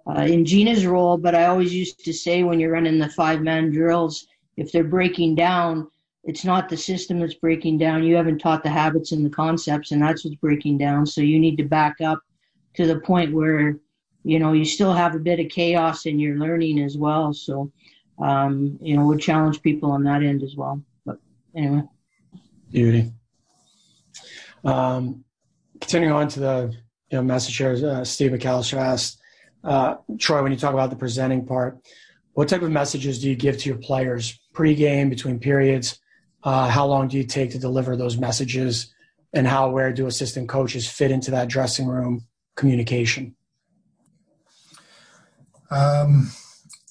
uh, 0.07 0.21
in 0.23 0.45
Gina's 0.45 0.87
role. 0.87 1.17
But 1.17 1.35
I 1.35 1.47
always 1.47 1.75
used 1.75 2.05
to 2.05 2.13
say 2.13 2.43
when 2.43 2.61
you're 2.61 2.73
running 2.73 2.99
the 2.99 3.09
five 3.09 3.43
man 3.43 3.71
drills, 3.71 4.27
if 4.57 4.73
they're 4.73 4.85
breaking 4.85 5.35
down, 5.35 5.89
it's 6.25 6.45
not 6.45 6.69
the 6.69 6.77
system 6.77 7.21
that's 7.21 7.35
breaking 7.35 7.79
down. 7.79 8.03
You 8.03 8.17
haven't 8.17 8.39
taught 8.39 8.63
the 8.63 8.71
habits 8.71 9.13
and 9.13 9.25
the 9.25 9.31
concepts, 9.31 9.93
and 9.93 10.03
that's 10.03 10.25
what's 10.25 10.37
breaking 10.37 10.79
down. 10.79 11.07
So 11.07 11.21
you 11.21 11.39
need 11.39 11.57
to 11.57 11.65
back 11.65 12.01
up 12.01 12.21
to 12.75 12.87
the 12.87 13.01
point 13.01 13.35
where 13.35 13.79
you 14.25 14.39
know 14.39 14.53
you 14.53 14.65
still 14.65 14.93
have 14.93 15.15
a 15.15 15.21
bit 15.21 15.41
of 15.41 15.49
chaos 15.49 16.07
in 16.07 16.19
your 16.19 16.37
learning 16.37 16.81
as 16.81 16.97
well. 16.97 17.33
So 17.33 17.73
um, 18.21 18.79
you 18.81 18.97
know, 18.97 19.07
would 19.07 19.21
challenge 19.21 19.63
people 19.63 19.91
on 19.91 20.05
that 20.05 20.23
end 20.23 20.43
as 20.43 20.57
well. 20.57 20.83
But 21.05 21.19
anyway. 21.55 21.83
Beauty. 22.71 23.13
Um, 24.65 25.25
continuing 25.81 26.13
on 26.13 26.29
to 26.29 26.41
the 26.41 26.77
you 27.11 27.19
know, 27.19 27.23
message 27.23 27.57
here, 27.57 27.73
uh, 27.73 28.05
Steve 28.05 28.33
McAllister 28.33 28.79
asked, 28.79 29.21
uh, 29.65 29.97
Troy, 30.19 30.43
when 30.43 30.53
you 30.53 30.59
talk 30.59 30.75
about 30.75 30.91
the 30.91 30.97
presenting 30.97 31.47
part, 31.47 31.79
what 32.35 32.49
type 32.49 32.63
of 32.63 32.71
messages 32.71 33.21
do 33.21 33.29
you 33.29 33.37
give 33.37 33.59
to 33.59 33.69
your 33.69 33.79
players 33.79 34.39
pre-game, 34.53 35.09
between 35.09 35.39
periods? 35.39 35.99
Uh, 36.45 36.69
how 36.69 36.87
long 36.87 37.09
do 37.09 37.17
you 37.17 37.25
take 37.25 37.51
to 37.51 37.59
deliver 37.59 37.97
those 37.97 38.17
messages? 38.17 38.95
And 39.33 39.47
how, 39.47 39.71
where 39.71 39.93
do 39.93 40.07
assistant 40.07 40.49
coaches 40.49 40.89
fit 40.89 41.11
into 41.11 41.31
that 41.33 41.49
dressing 41.49 41.87
room 41.87 42.27
communication? 42.57 43.35
Um, 45.71 46.31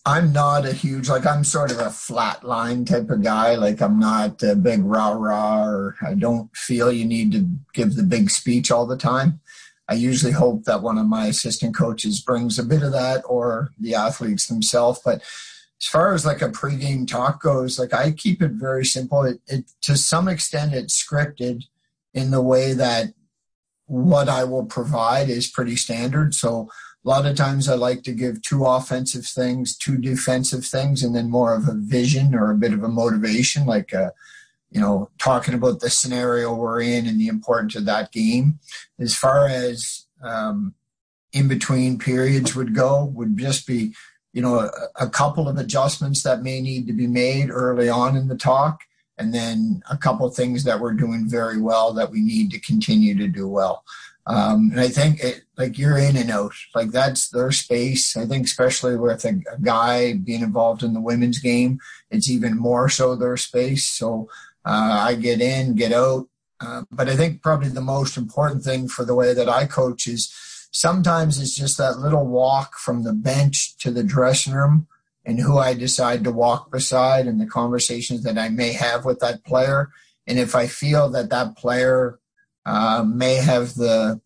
I'm 0.05 0.31
not 0.31 0.65
a 0.65 0.71
huge 0.71 1.09
like 1.09 1.25
I'm 1.25 1.43
sort 1.43 1.71
of 1.71 1.79
a 1.79 1.89
flat 1.89 2.43
line 2.43 2.85
type 2.85 3.09
of 3.09 3.23
guy. 3.23 3.55
Like 3.55 3.81
I'm 3.81 3.99
not 3.99 4.41
a 4.41 4.55
big 4.55 4.83
rah 4.83 5.11
rah, 5.11 5.65
or 5.65 5.95
I 6.01 6.13
don't 6.13 6.55
feel 6.55 6.91
you 6.91 7.03
need 7.03 7.33
to 7.33 7.45
give 7.73 7.95
the 7.95 8.03
big 8.03 8.29
speech 8.29 8.71
all 8.71 8.85
the 8.85 8.95
time. 8.95 9.41
I 9.89 9.93
usually 9.93 10.33
hope 10.33 10.65
that 10.65 10.81
one 10.81 10.97
of 10.97 11.07
my 11.07 11.27
assistant 11.27 11.75
coaches 11.75 12.19
brings 12.19 12.59
a 12.59 12.63
bit 12.63 12.83
of 12.83 12.91
that, 12.91 13.23
or 13.27 13.71
the 13.79 13.95
athletes 13.95 14.47
themselves. 14.47 14.99
But 15.03 15.21
as 15.79 15.87
far 15.87 16.13
as 16.13 16.25
like 16.25 16.41
a 16.41 16.49
pregame 16.49 17.07
talk 17.07 17.41
goes, 17.41 17.79
like 17.79 17.93
I 17.93 18.11
keep 18.11 18.41
it 18.41 18.51
very 18.51 18.85
simple. 18.85 19.23
It, 19.23 19.39
it 19.47 19.71
to 19.83 19.95
some 19.95 20.27
extent 20.27 20.73
it's 20.73 21.01
scripted 21.01 21.63
in 22.13 22.31
the 22.31 22.41
way 22.41 22.73
that 22.73 23.13
what 23.85 24.27
I 24.27 24.43
will 24.43 24.65
provide 24.65 25.29
is 25.29 25.49
pretty 25.49 25.75
standard. 25.75 26.33
So 26.33 26.69
a 27.05 27.07
lot 27.07 27.25
of 27.25 27.37
times 27.37 27.69
I 27.69 27.75
like 27.75 28.03
to 28.03 28.11
give 28.11 28.41
two 28.41 28.65
offensive 28.65 29.25
things, 29.25 29.77
two 29.77 29.97
defensive 29.97 30.65
things, 30.65 31.03
and 31.03 31.15
then 31.15 31.29
more 31.29 31.53
of 31.53 31.67
a 31.69 31.73
vision 31.73 32.35
or 32.35 32.51
a 32.51 32.57
bit 32.57 32.73
of 32.73 32.83
a 32.83 32.89
motivation, 32.89 33.65
like 33.65 33.93
a, 33.93 34.11
you 34.71 34.81
know, 34.81 35.09
talking 35.17 35.53
about 35.53 35.79
the 35.79 35.89
scenario 35.89 36.53
we're 36.53 36.81
in 36.81 37.07
and 37.07 37.19
the 37.19 37.27
importance 37.27 37.75
of 37.75 37.85
that 37.85 38.11
game. 38.11 38.59
As 38.99 39.15
far 39.15 39.47
as 39.47 40.05
um, 40.21 40.73
in 41.31 41.47
between 41.47 41.99
periods 41.99 42.55
would 42.55 42.75
go, 42.75 43.05
would 43.05 43.37
just 43.37 43.65
be, 43.65 43.93
you 44.33 44.41
know, 44.41 44.59
a, 44.59 44.71
a 44.99 45.09
couple 45.09 45.47
of 45.47 45.57
adjustments 45.57 46.23
that 46.23 46.43
may 46.43 46.61
need 46.61 46.87
to 46.87 46.93
be 46.93 47.07
made 47.07 47.49
early 47.49 47.89
on 47.89 48.15
in 48.17 48.27
the 48.27 48.37
talk 48.37 48.81
and 49.17 49.33
then 49.33 49.81
a 49.89 49.97
couple 49.97 50.29
things 50.29 50.63
that 50.63 50.79
we're 50.79 50.93
doing 50.93 51.27
very 51.27 51.59
well 51.59 51.93
that 51.93 52.11
we 52.11 52.21
need 52.21 52.51
to 52.51 52.59
continue 52.59 53.15
to 53.17 53.27
do 53.27 53.47
well. 53.47 53.83
Um, 54.27 54.71
and 54.71 54.79
I 54.81 54.89
think 54.89 55.21
it, 55.21 55.43
like 55.57 55.77
you're 55.77 55.97
in 55.97 56.17
and 56.17 56.29
out, 56.29 56.51
like 56.75 56.91
that's 56.91 57.29
their 57.29 57.51
space. 57.51 58.17
I 58.17 58.25
think 58.25 58.45
especially 58.45 58.97
with 58.97 59.23
a, 59.23 59.41
a, 59.51 59.59
guy 59.61 60.15
being 60.15 60.41
involved 60.41 60.83
in 60.83 60.93
the 60.93 60.99
women's 60.99 61.39
game, 61.39 61.79
it's 62.11 62.29
even 62.29 62.57
more 62.57 62.89
so 62.89 63.15
their 63.15 63.37
space. 63.37 63.85
So 63.85 64.29
I 64.69 65.15
get 65.15 65.41
in, 65.41 65.75
get 65.75 65.93
out. 65.93 66.27
Uh, 66.59 66.83
but 66.91 67.07
I 67.07 67.15
think 67.15 67.41
probably 67.41 67.69
the 67.69 67.81
most 67.81 68.17
important 68.17 68.63
thing 68.63 68.87
for 68.87 69.05
the 69.05 69.15
way 69.15 69.33
that 69.33 69.47
I 69.47 69.65
coach 69.65 70.07
is 70.07 70.33
sometimes 70.71 71.39
it's 71.39 71.55
just 71.55 71.77
that 71.77 71.99
little 71.99 72.25
walk 72.25 72.77
from 72.77 73.03
the 73.03 73.13
bench 73.13 73.77
to 73.77 73.91
the 73.91 74.03
dressing 74.03 74.53
room 74.53 74.87
and 75.25 75.39
who 75.39 75.57
I 75.57 75.73
decide 75.73 76.23
to 76.23 76.31
walk 76.31 76.71
beside 76.71 77.27
and 77.27 77.39
the 77.39 77.45
conversations 77.45 78.23
that 78.23 78.37
I 78.37 78.49
may 78.49 78.73
have 78.73 79.05
with 79.05 79.19
that 79.19 79.43
player. 79.43 79.89
And 80.25 80.39
if 80.39 80.55
I 80.55 80.67
feel 80.67 81.09
that 81.11 81.29
that 81.29 81.55
player 81.57 82.19
uh, 82.65 83.03
may 83.07 83.35
have 83.35 83.75
the, 83.75 84.21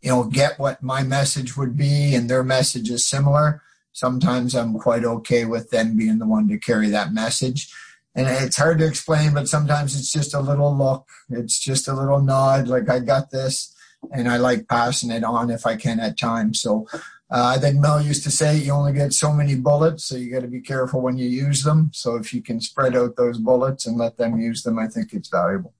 you 0.00 0.10
know, 0.10 0.24
get 0.24 0.58
what 0.58 0.82
my 0.82 1.02
message 1.02 1.56
would 1.56 1.76
be 1.76 2.14
and 2.14 2.28
their 2.28 2.44
message 2.44 2.90
is 2.90 3.06
similar. 3.06 3.62
Sometimes 3.92 4.54
I'm 4.54 4.78
quite 4.78 5.04
okay 5.04 5.44
with 5.44 5.70
them 5.70 5.96
being 5.96 6.18
the 6.18 6.26
one 6.26 6.48
to 6.48 6.58
carry 6.58 6.90
that 6.90 7.12
message. 7.12 7.72
And 8.14 8.28
it's 8.28 8.56
hard 8.56 8.78
to 8.78 8.86
explain, 8.86 9.32
but 9.32 9.48
sometimes 9.48 9.98
it's 9.98 10.12
just 10.12 10.34
a 10.34 10.40
little 10.40 10.76
look. 10.76 11.08
It's 11.30 11.58
just 11.58 11.88
a 11.88 11.94
little 11.94 12.20
nod, 12.20 12.68
like 12.68 12.90
I 12.90 12.98
got 12.98 13.30
this. 13.30 13.74
And 14.12 14.28
I 14.28 14.36
like 14.36 14.68
passing 14.68 15.10
it 15.10 15.24
on 15.24 15.48
if 15.48 15.64
I 15.64 15.76
can 15.76 16.00
at 16.00 16.18
times. 16.18 16.60
So 16.60 16.86
uh, 17.30 17.54
I 17.56 17.58
think 17.58 17.80
Mel 17.80 18.02
used 18.02 18.24
to 18.24 18.30
say 18.30 18.58
you 18.58 18.72
only 18.72 18.92
get 18.92 19.14
so 19.14 19.32
many 19.32 19.54
bullets, 19.54 20.04
so 20.04 20.16
you 20.16 20.30
got 20.30 20.42
to 20.42 20.48
be 20.48 20.60
careful 20.60 21.00
when 21.00 21.16
you 21.16 21.26
use 21.26 21.62
them. 21.62 21.90
So 21.94 22.16
if 22.16 22.34
you 22.34 22.42
can 22.42 22.60
spread 22.60 22.96
out 22.96 23.16
those 23.16 23.38
bullets 23.38 23.86
and 23.86 23.96
let 23.96 24.18
them 24.18 24.38
use 24.38 24.62
them, 24.62 24.78
I 24.78 24.88
think 24.88 25.14
it's 25.14 25.28
valuable. 25.28 25.72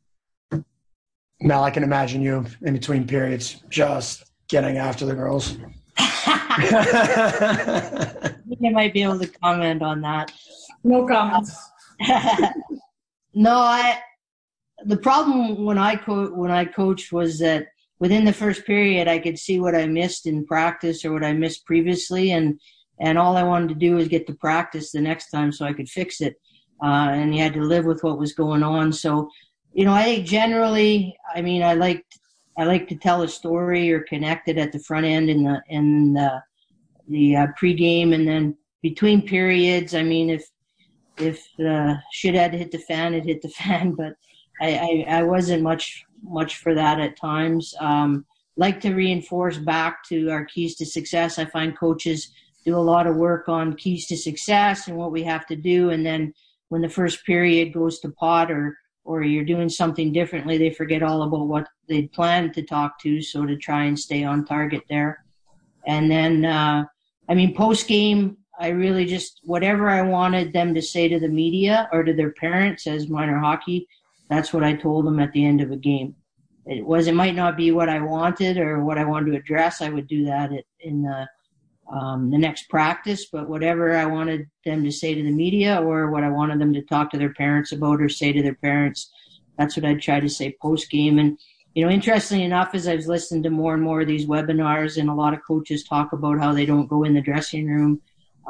Mel, 1.41 1.64
I 1.64 1.70
can 1.70 1.83
imagine 1.83 2.22
you 2.22 2.47
in 2.62 2.72
between 2.72 3.07
periods 3.07 3.62
just 3.68 4.24
getting 4.49 4.78
after 4.78 5.05
the 5.05 5.14
girls. 5.14 5.59
I 5.99 7.16
might 8.61 8.93
be 8.93 9.03
able 9.03 9.18
to 9.18 9.26
comment 9.26 9.83
on 9.83 10.01
that. 10.03 10.33
No 10.85 11.07
comments. 11.07 11.72
no, 13.34 13.57
I. 13.57 13.98
The 14.84 14.96
problem 14.96 15.64
when 15.64 15.78
I 15.78 15.96
co- 15.96 16.34
when 16.34 16.50
I 16.50 16.64
coached 16.64 17.12
was 17.12 17.38
that 17.38 17.66
within 18.00 18.24
the 18.24 18.32
first 18.32 18.66
period, 18.66 19.07
I 19.07 19.18
could 19.18 19.38
see 19.38 19.61
what 19.61 19.76
I 19.76 19.86
missed 19.86 20.26
in 20.26 20.44
practice 20.44 21.05
or 21.05 21.12
what 21.12 21.24
I 21.24 21.32
missed 21.32 21.64
previously, 21.66 22.32
and 22.32 22.59
and 23.00 23.18
all 23.18 23.36
I 23.36 23.42
wanted 23.42 23.68
to 23.70 23.74
do 23.74 23.96
was 23.96 24.09
get 24.09 24.26
to 24.26 24.34
practice 24.34 24.90
the 24.90 25.00
next 25.00 25.30
time 25.30 25.53
so 25.53 25.64
I 25.64 25.72
could 25.72 25.88
fix 25.88 26.20
it. 26.20 26.34
Uh, 26.82 27.11
and 27.12 27.34
you 27.34 27.40
had 27.40 27.55
to 27.55 27.62
live 27.62 27.84
with 27.84 28.03
what 28.03 28.18
was 28.18 28.32
going 28.32 28.64
on. 28.64 28.92
So 28.92 29.30
you 29.72 29.84
know, 29.84 29.92
I 29.92 30.05
think 30.05 30.26
generally, 30.26 31.16
I 31.34 31.40
mean, 31.40 31.62
I 31.62 31.74
like 31.74 32.05
I 32.59 32.64
like 32.64 32.88
to 32.88 32.96
tell 32.96 33.22
a 33.22 33.28
story 33.28 33.90
or 33.92 34.00
connect 34.00 34.48
it 34.48 34.59
at 34.59 34.72
the 34.72 34.78
front 34.78 35.07
end 35.07 35.30
in 35.30 35.44
the 35.44 35.62
in 35.68 36.12
the, 36.12 36.42
the 37.09 37.36
uh, 37.36 37.46
pregame, 37.61 38.14
and 38.14 38.28
then 38.28 38.57
between 38.82 39.26
periods. 39.26 39.94
I 39.94 40.03
mean, 40.03 40.28
if 40.28 40.44
if 41.19 41.47
uh, 41.61 41.95
shit 42.13 42.35
had 42.35 42.55
hit 42.55 42.71
the 42.71 42.79
fan, 42.79 43.15
it 43.15 43.25
hit 43.25 43.43
the 43.43 43.49
fan. 43.61 43.93
But 43.93 44.15
I, 44.61 45.05
I, 45.09 45.19
I 45.19 45.23
wasn't 45.23 45.63
much 45.63 46.05
much 46.23 46.59
for 46.59 46.75
that 46.75 47.01
at 47.01 47.17
times. 47.17 47.75
Um, 47.81 48.25
like 48.57 48.81
to 48.83 48.95
reinforce 48.95 49.59
back 49.59 50.05
to 50.09 50.31
our 50.31 50.45
keys 50.45 50.77
to 50.77 50.87
success. 50.87 51.39
I 51.39 51.47
find 51.47 51.77
coaches 51.77 52.31
do 52.65 52.77
a 52.77 52.79
lot 52.79 53.09
of 53.09 53.17
work 53.17 53.49
on 53.49 53.75
keys 53.75 54.07
to 54.07 54.17
success 54.17 54.87
and 54.87 54.97
what 54.97 55.11
we 55.11 55.25
have 55.25 55.47
to 55.47 55.57
do, 55.57 55.91
and 55.91 56.07
then 56.07 56.33
when 56.69 56.81
the 56.81 56.89
first 56.89 57.25
period 57.27 57.73
goes 57.73 57.99
to 58.01 58.11
pot 58.11 58.51
or 58.51 58.77
or 59.05 59.23
you're 59.23 59.45
doing 59.45 59.69
something 59.69 60.13
differently, 60.13 60.59
they 60.59 60.71
forget 60.71 61.03
all 61.03 61.23
about 61.23 61.49
what 61.49 61.67
they'd 61.89 62.13
planned 62.13 62.55
to 62.55 62.63
talk 62.63 63.01
to. 63.01 63.21
So 63.21 63.45
to 63.45 63.57
try 63.57 63.85
and 63.85 63.99
stay 63.99 64.23
on 64.25 64.45
target 64.45 64.83
there. 64.89 65.25
And 65.87 66.11
then, 66.11 66.45
uh, 66.45 66.85
I 67.29 67.35
mean, 67.35 67.55
post 67.55 67.89
game, 67.89 68.37
I 68.63 68.69
really 68.69 69.07
just, 69.07 69.41
whatever 69.43 69.91
I 69.91 70.03
wanted 70.03 70.53
them 70.53 70.73
to 70.77 70.81
say 70.81 71.09
to 71.09 71.19
the 71.19 71.27
media 71.27 71.89
or 71.93 72.05
to 72.05 72.13
their 72.13 72.31
parents 72.31 72.87
as 72.87 73.09
minor 73.09 73.41
hockey, 73.41 73.89
that's 74.31 74.53
what 74.53 74.63
I 74.63 74.75
told 74.75 75.05
them 75.05 75.19
at 75.19 75.33
the 75.33 75.45
end 75.45 75.61
of 75.61 75.73
a 75.73 75.77
game. 75.77 76.15
It 76.65 76.87
was, 76.87 77.09
it 77.09 77.15
might 77.17 77.35
not 77.35 77.57
be 77.57 77.73
what 77.73 77.89
I 77.89 77.99
wanted 77.99 78.59
or 78.59 78.85
what 78.85 78.99
I 78.99 79.05
wanted 79.05 79.33
to 79.33 79.37
address. 79.37 79.83
I 79.83 79.89
would 79.89 80.07
do 80.07 80.27
that 80.27 80.51
in 80.79 81.03
the, 81.03 81.29
um, 81.93 82.31
the 82.31 82.39
next 82.39 82.71
practice, 82.71 83.27
but 83.27 83.49
whatever 83.49 83.97
I 83.97 84.07
wanted 84.07 84.49
them 84.65 84.85
to 84.85 84.93
say 84.93 85.13
to 85.13 85.23
the 85.25 85.33
media 85.33 85.83
or 85.83 86.13
what 86.13 86.23
I 86.23 86.31
wanted 86.31 86.61
them 86.61 86.73
to 86.75 86.83
talk 86.83 87.11
to 87.11 87.19
their 87.19 87.35
parents 87.35 87.73
about 87.73 88.01
or 88.01 88.09
say 88.09 88.33
to 88.33 88.45
their 88.45 88.55
parents, 88.55 89.11
that's 89.59 89.77
what 89.77 89.85
I'd 89.85 90.01
try 90.01 90.21
to 90.21 90.29
say 90.29 90.57
post 90.63 90.89
game. 90.89 91.19
And, 91.19 91.37
you 91.75 91.85
know, 91.85 91.91
interestingly 91.91 92.45
enough, 92.45 92.77
as 92.77 92.87
I've 92.87 93.07
listened 93.07 93.43
to 93.43 93.51
more 93.51 93.75
and 93.75 93.83
more 93.83 94.03
of 94.03 94.07
these 94.07 94.27
webinars 94.27 94.99
and 94.99 95.11
a 95.11 95.15
lot 95.15 95.35
of 95.35 95.41
coaches 95.45 95.83
talk 95.83 96.13
about 96.13 96.39
how 96.39 96.53
they 96.53 96.65
don't 96.65 96.87
go 96.87 97.03
in 97.03 97.15
the 97.15 97.21
dressing 97.21 97.67
room 97.67 98.01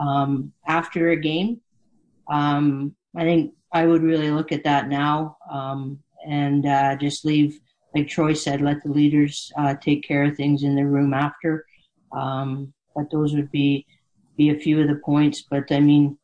um, 0.02 0.52
after 0.66 1.10
a 1.10 1.16
game, 1.16 1.60
um, 2.30 2.94
I 3.16 3.22
think 3.24 3.54
I 3.72 3.86
would 3.86 4.02
really 4.02 4.30
look 4.30 4.52
at 4.52 4.64
that 4.64 4.88
now 4.88 5.36
um, 5.50 6.00
and 6.26 6.66
uh, 6.66 6.96
just 6.96 7.24
leave, 7.24 7.58
like 7.94 8.08
Troy 8.08 8.32
said, 8.32 8.60
let 8.60 8.82
the 8.82 8.90
leaders 8.90 9.52
uh, 9.56 9.74
take 9.74 10.06
care 10.06 10.24
of 10.24 10.36
things 10.36 10.62
in 10.62 10.74
the 10.74 10.84
room 10.84 11.14
after. 11.14 11.66
Um, 12.12 12.72
but 12.94 13.10
those 13.10 13.34
would 13.34 13.50
be 13.50 13.86
be 14.36 14.50
a 14.50 14.58
few 14.58 14.80
of 14.80 14.88
the 14.88 15.00
points. 15.04 15.42
But 15.42 15.70
I 15.70 15.80
mean, 15.80 16.18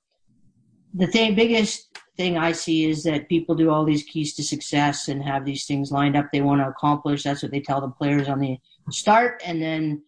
the 0.95 1.07
thing, 1.07 1.35
biggest 1.35 1.89
thing 2.17 2.37
I 2.37 2.53
see 2.53 2.87
is 2.87 3.05
that 3.05 3.29
people 3.29 3.55
do 3.55 3.71
all 3.71 3.85
these 3.85 4.03
keys 4.03 4.35
to 4.35 4.43
success 4.43 5.09
and 5.09 5.23
have 5.23 5.45
these 5.45 5.67
things 5.67 5.93
lined 5.93 6.17
up 6.17 6.27
they 6.33 6.41
want 6.41 6.61
to 6.61 6.69
accomplish. 6.69 7.23
That's 7.23 7.43
what 7.43 7.53
they 7.53 7.61
tell 7.61 7.81
the 7.81 7.89
players 7.89 8.29
on 8.29 8.41
the 8.41 8.59
start, 8.91 9.43
and 9.45 9.63
then 9.63 10.03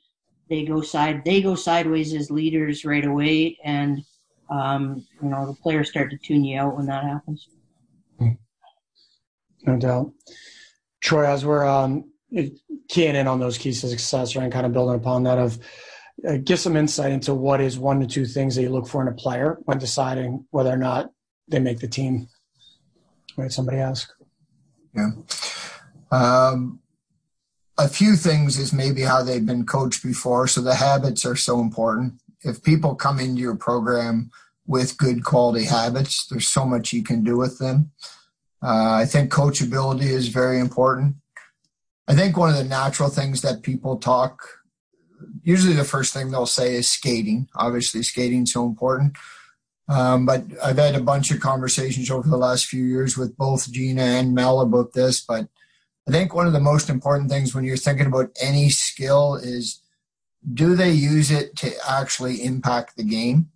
they 0.50 0.64
go 0.64 0.82
side 0.82 1.24
they 1.24 1.40
go 1.40 1.54
sideways 1.54 2.12
as 2.12 2.30
leaders 2.30 2.84
right 2.84 3.06
away, 3.06 3.56
and 3.64 4.02
um, 4.50 5.06
you 5.22 5.28
know 5.30 5.46
the 5.46 5.54
players 5.54 5.88
start 5.88 6.10
to 6.10 6.18
tune 6.18 6.44
you 6.44 6.58
out 6.58 6.76
when 6.76 6.86
that 6.86 7.04
happens. 7.04 7.48
No 9.62 9.76
doubt. 9.76 10.12
Troy, 11.00 11.26
as 11.26 11.44
we're 11.44 11.66
um, 11.66 12.10
keying 12.88 13.16
in 13.16 13.26
on 13.26 13.40
those 13.40 13.58
keys 13.58 13.80
to 13.80 13.88
success, 13.88 14.34
right, 14.34 14.44
and 14.44 14.52
kind 14.52 14.66
of 14.66 14.72
building 14.72 14.96
upon 14.96 15.22
that 15.24 15.38
of 15.38 15.58
uh, 16.28 16.36
give 16.42 16.58
some 16.58 16.76
insight 16.76 17.12
into 17.12 17.34
what 17.34 17.60
is 17.60 17.78
one 17.78 18.00
to 18.00 18.06
two 18.06 18.26
things 18.26 18.54
that 18.54 18.62
you 18.62 18.70
look 18.70 18.86
for 18.86 19.02
in 19.02 19.08
a 19.08 19.12
player 19.12 19.58
when 19.64 19.78
deciding 19.78 20.44
whether 20.50 20.70
or 20.70 20.76
not 20.76 21.10
they 21.48 21.58
make 21.58 21.78
the 21.78 21.88
team. 21.88 22.28
Right? 23.36 23.52
Somebody 23.52 23.78
ask. 23.78 24.12
Yeah. 24.94 25.10
Um, 26.10 26.80
a 27.80 27.88
few 27.88 28.14
things 28.16 28.58
is 28.58 28.72
maybe 28.72 29.02
how 29.02 29.22
they've 29.22 29.44
been 29.44 29.66
coached 29.66 30.02
before. 30.02 30.46
So 30.46 30.60
the 30.60 30.74
habits 30.74 31.24
are 31.24 31.36
so 31.36 31.60
important. 31.60 32.14
If 32.42 32.62
people 32.62 32.94
come 32.94 33.18
into 33.18 33.40
your 33.40 33.56
program 33.56 34.30
with 34.66 34.98
good 34.98 35.24
quality 35.24 35.64
habits, 35.64 36.26
there's 36.26 36.48
so 36.48 36.64
much 36.64 36.92
you 36.92 37.02
can 37.02 37.24
do 37.24 37.36
with 37.36 37.58
them. 37.58 37.92
Uh, 38.62 38.92
I 38.92 39.06
think 39.06 39.32
coachability 39.32 40.10
is 40.10 40.28
very 40.28 40.60
important. 40.60 41.16
I 42.06 42.14
think 42.14 42.36
one 42.36 42.50
of 42.50 42.56
the 42.56 42.64
natural 42.64 43.08
things 43.08 43.40
that 43.42 43.62
people 43.62 43.96
talk 43.96 44.42
usually 45.42 45.74
the 45.74 45.84
first 45.84 46.12
thing 46.12 46.30
they'll 46.30 46.46
say 46.46 46.74
is 46.74 46.88
skating. 46.88 47.48
Obviously, 47.54 48.02
skating's 48.02 48.52
so 48.52 48.64
important. 48.64 49.16
Um, 49.88 50.24
but 50.24 50.44
I've 50.62 50.78
had 50.78 50.94
a 50.94 51.00
bunch 51.00 51.30
of 51.30 51.40
conversations 51.40 52.10
over 52.10 52.28
the 52.28 52.36
last 52.36 52.66
few 52.66 52.84
years 52.84 53.16
with 53.16 53.36
both 53.36 53.70
Gina 53.70 54.02
and 54.02 54.34
Mel 54.34 54.60
about 54.60 54.92
this. 54.92 55.20
But 55.20 55.48
I 56.10 56.12
think 56.12 56.34
one 56.34 56.48
of 56.48 56.52
the 56.52 56.58
most 56.58 56.90
important 56.90 57.30
things 57.30 57.54
when 57.54 57.62
you're 57.62 57.76
thinking 57.76 58.06
about 58.06 58.32
any 58.42 58.68
skill 58.68 59.36
is 59.36 59.80
do 60.52 60.74
they 60.74 60.90
use 60.90 61.30
it 61.30 61.54
to 61.58 61.72
actually 61.88 62.42
impact 62.42 62.96
the 62.96 63.04
game? 63.04 63.50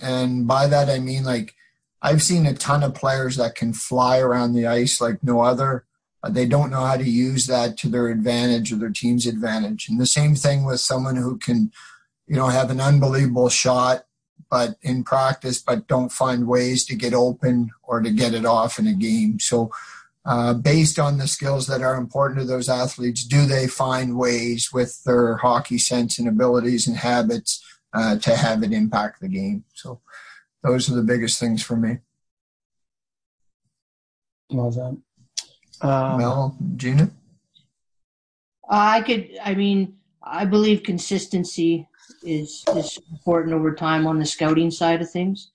And 0.00 0.46
by 0.46 0.68
that, 0.68 0.88
I 0.88 1.00
mean 1.00 1.24
like 1.24 1.54
I've 2.00 2.22
seen 2.22 2.46
a 2.46 2.54
ton 2.54 2.84
of 2.84 2.94
players 2.94 3.36
that 3.38 3.56
can 3.56 3.72
fly 3.72 4.20
around 4.20 4.52
the 4.52 4.68
ice 4.68 5.00
like 5.00 5.24
no 5.24 5.40
other 5.40 5.84
uh, 6.22 6.30
they 6.30 6.46
don't 6.46 6.70
know 6.70 6.84
how 6.84 6.96
to 6.96 7.10
use 7.10 7.46
that 7.46 7.76
to 7.78 7.88
their 7.88 8.08
advantage 8.08 8.72
or 8.72 8.76
their 8.76 8.90
team's 8.90 9.26
advantage. 9.26 9.88
And 9.88 10.00
the 10.00 10.06
same 10.06 10.36
thing 10.36 10.64
with 10.64 10.78
someone 10.78 11.16
who 11.16 11.38
can, 11.38 11.72
you 12.28 12.36
know, 12.36 12.46
have 12.46 12.70
an 12.70 12.80
unbelievable 12.80 13.48
shot, 13.48 14.04
but 14.48 14.76
in 14.82 15.02
practice, 15.02 15.60
but 15.60 15.88
don't 15.88 16.12
find 16.12 16.46
ways 16.46 16.84
to 16.86 16.94
get 16.94 17.14
open 17.14 17.70
or 17.82 18.00
to 18.00 18.10
get 18.10 18.32
it 18.32 18.46
off 18.46 18.78
in 18.78 18.86
a 18.86 18.94
game. 18.94 19.40
So, 19.40 19.72
uh, 20.26 20.54
based 20.54 20.98
on 20.98 21.18
the 21.18 21.28
skills 21.28 21.66
that 21.68 21.82
are 21.82 21.96
important 21.96 22.40
to 22.40 22.44
those 22.44 22.68
athletes, 22.68 23.24
do 23.24 23.46
they 23.46 23.66
find 23.66 24.16
ways 24.16 24.72
with 24.72 25.02
their 25.04 25.36
hockey 25.36 25.78
sense 25.78 26.18
and 26.18 26.28
abilities 26.28 26.88
and 26.88 26.96
habits 26.96 27.64
uh, 27.94 28.16
to 28.18 28.36
have 28.36 28.62
it 28.62 28.72
impact 28.72 29.20
the 29.20 29.28
game? 29.28 29.64
So, 29.74 30.00
those 30.62 30.90
are 30.90 30.96
the 30.96 31.02
biggest 31.02 31.38
things 31.38 31.62
for 31.62 31.76
me. 31.76 31.98
Love 34.50 34.74
that. 34.74 34.96
Um, 35.80 36.18
Mel, 36.18 36.56
Gina? 36.76 37.10
I 38.68 39.02
could, 39.02 39.30
I 39.44 39.54
mean, 39.54 39.96
I 40.22 40.44
believe 40.44 40.82
consistency 40.82 41.88
is, 42.24 42.64
is 42.74 42.98
important 43.12 43.54
over 43.54 43.74
time 43.74 44.06
on 44.08 44.18
the 44.18 44.26
scouting 44.26 44.72
side 44.72 45.00
of 45.00 45.10
things. 45.10 45.52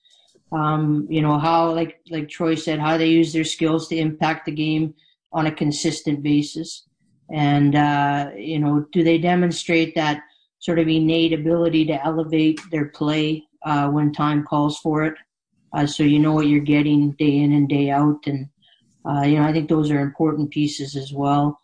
Um, 0.52 1.06
you 1.08 1.22
know 1.22 1.38
how, 1.38 1.72
like 1.72 2.00
like 2.10 2.28
Troy 2.28 2.54
said, 2.54 2.78
how 2.78 2.98
they 2.98 3.08
use 3.08 3.32
their 3.32 3.44
skills 3.44 3.88
to 3.88 3.96
impact 3.96 4.46
the 4.46 4.52
game 4.52 4.94
on 5.32 5.46
a 5.46 5.52
consistent 5.52 6.22
basis, 6.22 6.86
and 7.30 7.74
uh, 7.74 8.30
you 8.36 8.58
know, 8.58 8.84
do 8.92 9.02
they 9.02 9.18
demonstrate 9.18 9.94
that 9.94 10.22
sort 10.58 10.78
of 10.78 10.88
innate 10.88 11.32
ability 11.32 11.86
to 11.86 12.04
elevate 12.04 12.60
their 12.70 12.86
play 12.86 13.42
uh, 13.64 13.88
when 13.88 14.12
time 14.12 14.44
calls 14.44 14.78
for 14.78 15.04
it, 15.04 15.14
uh, 15.72 15.86
so 15.86 16.02
you 16.02 16.18
know 16.18 16.34
what 16.34 16.48
you're 16.48 16.60
getting 16.60 17.12
day 17.12 17.38
in 17.38 17.52
and 17.52 17.68
day 17.68 17.90
out, 17.90 18.20
and 18.26 18.48
uh, 19.08 19.22
you 19.22 19.36
know, 19.36 19.44
I 19.44 19.52
think 19.52 19.68
those 19.68 19.90
are 19.90 20.00
important 20.00 20.50
pieces 20.50 20.96
as 20.96 21.12
well. 21.12 21.58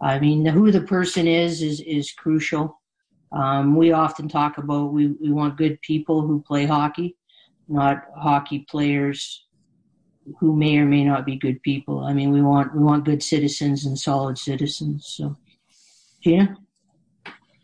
I 0.00 0.18
mean, 0.18 0.44
who 0.44 0.70
the 0.70 0.82
person 0.82 1.26
is 1.26 1.62
is 1.62 1.80
is 1.80 2.12
crucial. 2.12 2.80
Um, 3.32 3.74
we 3.74 3.92
often 3.92 4.28
talk 4.28 4.58
about 4.58 4.92
we, 4.92 5.08
we 5.20 5.32
want 5.32 5.56
good 5.56 5.80
people 5.80 6.20
who 6.22 6.42
play 6.42 6.66
hockey, 6.66 7.16
not 7.68 8.04
hockey 8.16 8.66
players 8.68 9.46
who 10.40 10.56
may 10.56 10.78
or 10.78 10.86
may 10.86 11.04
not 11.04 11.26
be 11.26 11.36
good 11.36 11.62
people. 11.62 12.00
I 12.00 12.12
mean, 12.12 12.30
we 12.32 12.42
want 12.42 12.74
we 12.74 12.82
want 12.82 13.04
good 13.04 13.22
citizens 13.22 13.84
and 13.84 13.98
solid 13.98 14.38
citizens. 14.38 15.06
So, 15.16 15.36
Gina. 16.22 16.56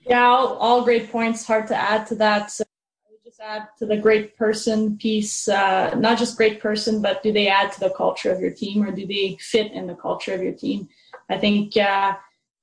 Yeah, 0.06 0.26
all, 0.26 0.54
all 0.56 0.84
great 0.84 1.10
points. 1.10 1.46
Hard 1.46 1.66
to 1.68 1.76
add 1.76 2.06
to 2.08 2.14
that. 2.16 2.50
So 2.50 2.64
I 3.06 3.12
would 3.12 3.24
just 3.24 3.40
add 3.40 3.68
to 3.78 3.86
the 3.86 3.96
great 3.96 4.36
person 4.36 4.98
piece. 4.98 5.48
Uh, 5.48 5.94
not 5.96 6.18
just 6.18 6.36
great 6.36 6.60
person, 6.60 7.00
but 7.00 7.22
do 7.22 7.32
they 7.32 7.48
add 7.48 7.72
to 7.72 7.80
the 7.80 7.90
culture 7.90 8.32
of 8.32 8.40
your 8.40 8.50
team, 8.50 8.82
or 8.82 8.90
do 8.90 9.06
they 9.06 9.36
fit 9.40 9.72
in 9.72 9.86
the 9.86 9.94
culture 9.94 10.34
of 10.34 10.42
your 10.42 10.54
team? 10.54 10.88
I 11.28 11.38
think. 11.38 11.76
Uh, 11.76 12.16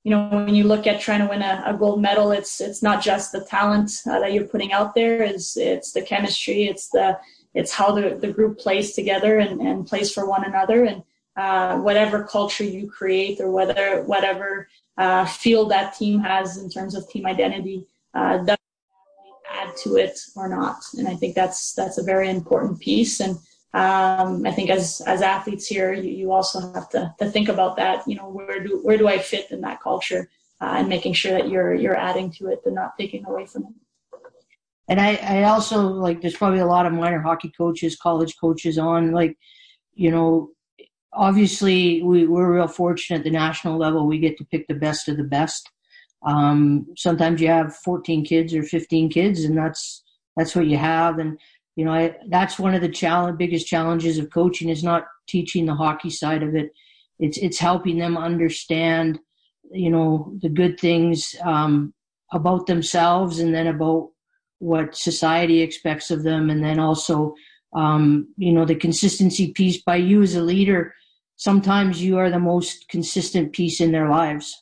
you 0.04 0.10
know, 0.10 0.28
when 0.28 0.54
you 0.54 0.64
look 0.64 0.86
at 0.86 1.00
trying 1.00 1.20
to 1.20 1.26
win 1.26 1.42
a, 1.42 1.62
a 1.66 1.74
gold 1.74 2.00
medal, 2.00 2.32
it's 2.32 2.60
it's 2.60 2.82
not 2.82 3.02
just 3.02 3.32
the 3.32 3.40
talent 3.40 3.90
uh, 4.06 4.20
that 4.20 4.32
you're 4.32 4.44
putting 4.44 4.72
out 4.72 4.94
there. 4.94 5.22
Is 5.22 5.56
it's 5.56 5.92
the 5.92 6.02
chemistry, 6.02 6.64
it's 6.64 6.88
the 6.88 7.18
it's 7.54 7.72
how 7.72 7.92
the, 7.92 8.16
the 8.20 8.32
group 8.32 8.58
plays 8.58 8.92
together 8.92 9.38
and, 9.38 9.60
and 9.60 9.86
plays 9.86 10.12
for 10.12 10.28
one 10.28 10.44
another, 10.44 10.84
and 10.84 11.02
uh, 11.36 11.78
whatever 11.78 12.24
culture 12.24 12.64
you 12.64 12.88
create 12.88 13.40
or 13.40 13.50
whether 13.50 14.02
whatever 14.04 14.68
uh, 14.98 15.24
field 15.26 15.70
that 15.70 15.94
team 15.94 16.20
has 16.20 16.56
in 16.56 16.68
terms 16.68 16.94
of 16.94 17.08
team 17.08 17.26
identity 17.26 17.86
uh, 18.14 18.38
does 18.38 18.58
add 19.50 19.76
to 19.76 19.96
it 19.96 20.18
or 20.36 20.48
not. 20.48 20.76
And 20.96 21.08
I 21.08 21.14
think 21.14 21.34
that's 21.34 21.74
that's 21.74 21.98
a 21.98 22.02
very 22.02 22.28
important 22.28 22.80
piece. 22.80 23.20
And 23.20 23.38
um, 23.74 24.46
I 24.46 24.52
think 24.52 24.70
as 24.70 25.02
as 25.06 25.20
athletes 25.20 25.66
here, 25.66 25.92
you, 25.92 26.10
you 26.10 26.32
also 26.32 26.60
have 26.72 26.88
to, 26.90 27.14
to 27.18 27.30
think 27.30 27.48
about 27.48 27.76
that. 27.76 28.06
You 28.08 28.16
know, 28.16 28.28
where 28.28 28.62
do 28.62 28.80
where 28.82 28.96
do 28.96 29.08
I 29.08 29.18
fit 29.18 29.50
in 29.50 29.60
that 29.60 29.80
culture, 29.80 30.30
uh, 30.60 30.74
and 30.78 30.88
making 30.88 31.12
sure 31.12 31.32
that 31.32 31.48
you're 31.48 31.74
you're 31.74 31.96
adding 31.96 32.30
to 32.32 32.48
it 32.48 32.60
and 32.64 32.74
not 32.74 32.96
taking 32.98 33.26
away 33.26 33.46
from 33.46 33.64
it. 33.64 33.74
And 34.88 35.00
I, 35.00 35.16
I 35.16 35.42
also 35.44 35.86
like 35.86 36.22
there's 36.22 36.36
probably 36.36 36.60
a 36.60 36.66
lot 36.66 36.86
of 36.86 36.92
minor 36.92 37.20
hockey 37.20 37.52
coaches, 37.56 37.96
college 37.96 38.36
coaches 38.40 38.78
on 38.78 39.12
like, 39.12 39.36
you 39.94 40.10
know, 40.10 40.50
obviously 41.12 42.02
we, 42.02 42.26
we're 42.26 42.54
real 42.54 42.68
fortunate 42.68 43.18
at 43.18 43.24
the 43.24 43.30
national 43.30 43.76
level. 43.76 44.06
We 44.06 44.18
get 44.18 44.38
to 44.38 44.44
pick 44.46 44.66
the 44.66 44.74
best 44.74 45.08
of 45.08 45.18
the 45.18 45.24
best. 45.24 45.70
Um, 46.22 46.86
sometimes 46.96 47.40
you 47.40 47.48
have 47.48 47.76
14 47.76 48.24
kids 48.24 48.54
or 48.54 48.62
15 48.62 49.10
kids 49.10 49.44
and 49.44 49.56
that's, 49.56 50.02
that's 50.36 50.56
what 50.56 50.66
you 50.66 50.78
have. 50.78 51.18
And 51.18 51.38
you 51.78 51.84
know, 51.84 51.92
I, 51.92 52.16
that's 52.28 52.58
one 52.58 52.74
of 52.74 52.80
the 52.80 52.88
challenge, 52.88 53.38
biggest 53.38 53.68
challenges 53.68 54.18
of 54.18 54.30
coaching 54.30 54.68
is 54.68 54.82
not 54.82 55.04
teaching 55.28 55.64
the 55.64 55.76
hockey 55.76 56.10
side 56.10 56.42
of 56.42 56.56
it. 56.56 56.72
It's 57.20 57.38
it's 57.38 57.60
helping 57.60 57.98
them 57.98 58.18
understand, 58.18 59.20
you 59.70 59.88
know, 59.88 60.36
the 60.42 60.48
good 60.48 60.80
things 60.80 61.36
um, 61.44 61.94
about 62.32 62.66
themselves, 62.66 63.38
and 63.38 63.54
then 63.54 63.68
about 63.68 64.10
what 64.58 64.96
society 64.96 65.62
expects 65.62 66.10
of 66.10 66.24
them, 66.24 66.50
and 66.50 66.64
then 66.64 66.80
also, 66.80 67.36
um, 67.76 68.26
you 68.36 68.50
know, 68.50 68.64
the 68.64 68.74
consistency 68.74 69.52
piece. 69.52 69.80
By 69.80 69.96
you 69.96 70.20
as 70.22 70.34
a 70.34 70.42
leader, 70.42 70.92
sometimes 71.36 72.02
you 72.02 72.18
are 72.18 72.28
the 72.28 72.40
most 72.40 72.88
consistent 72.88 73.52
piece 73.52 73.80
in 73.80 73.92
their 73.92 74.08
lives. 74.08 74.52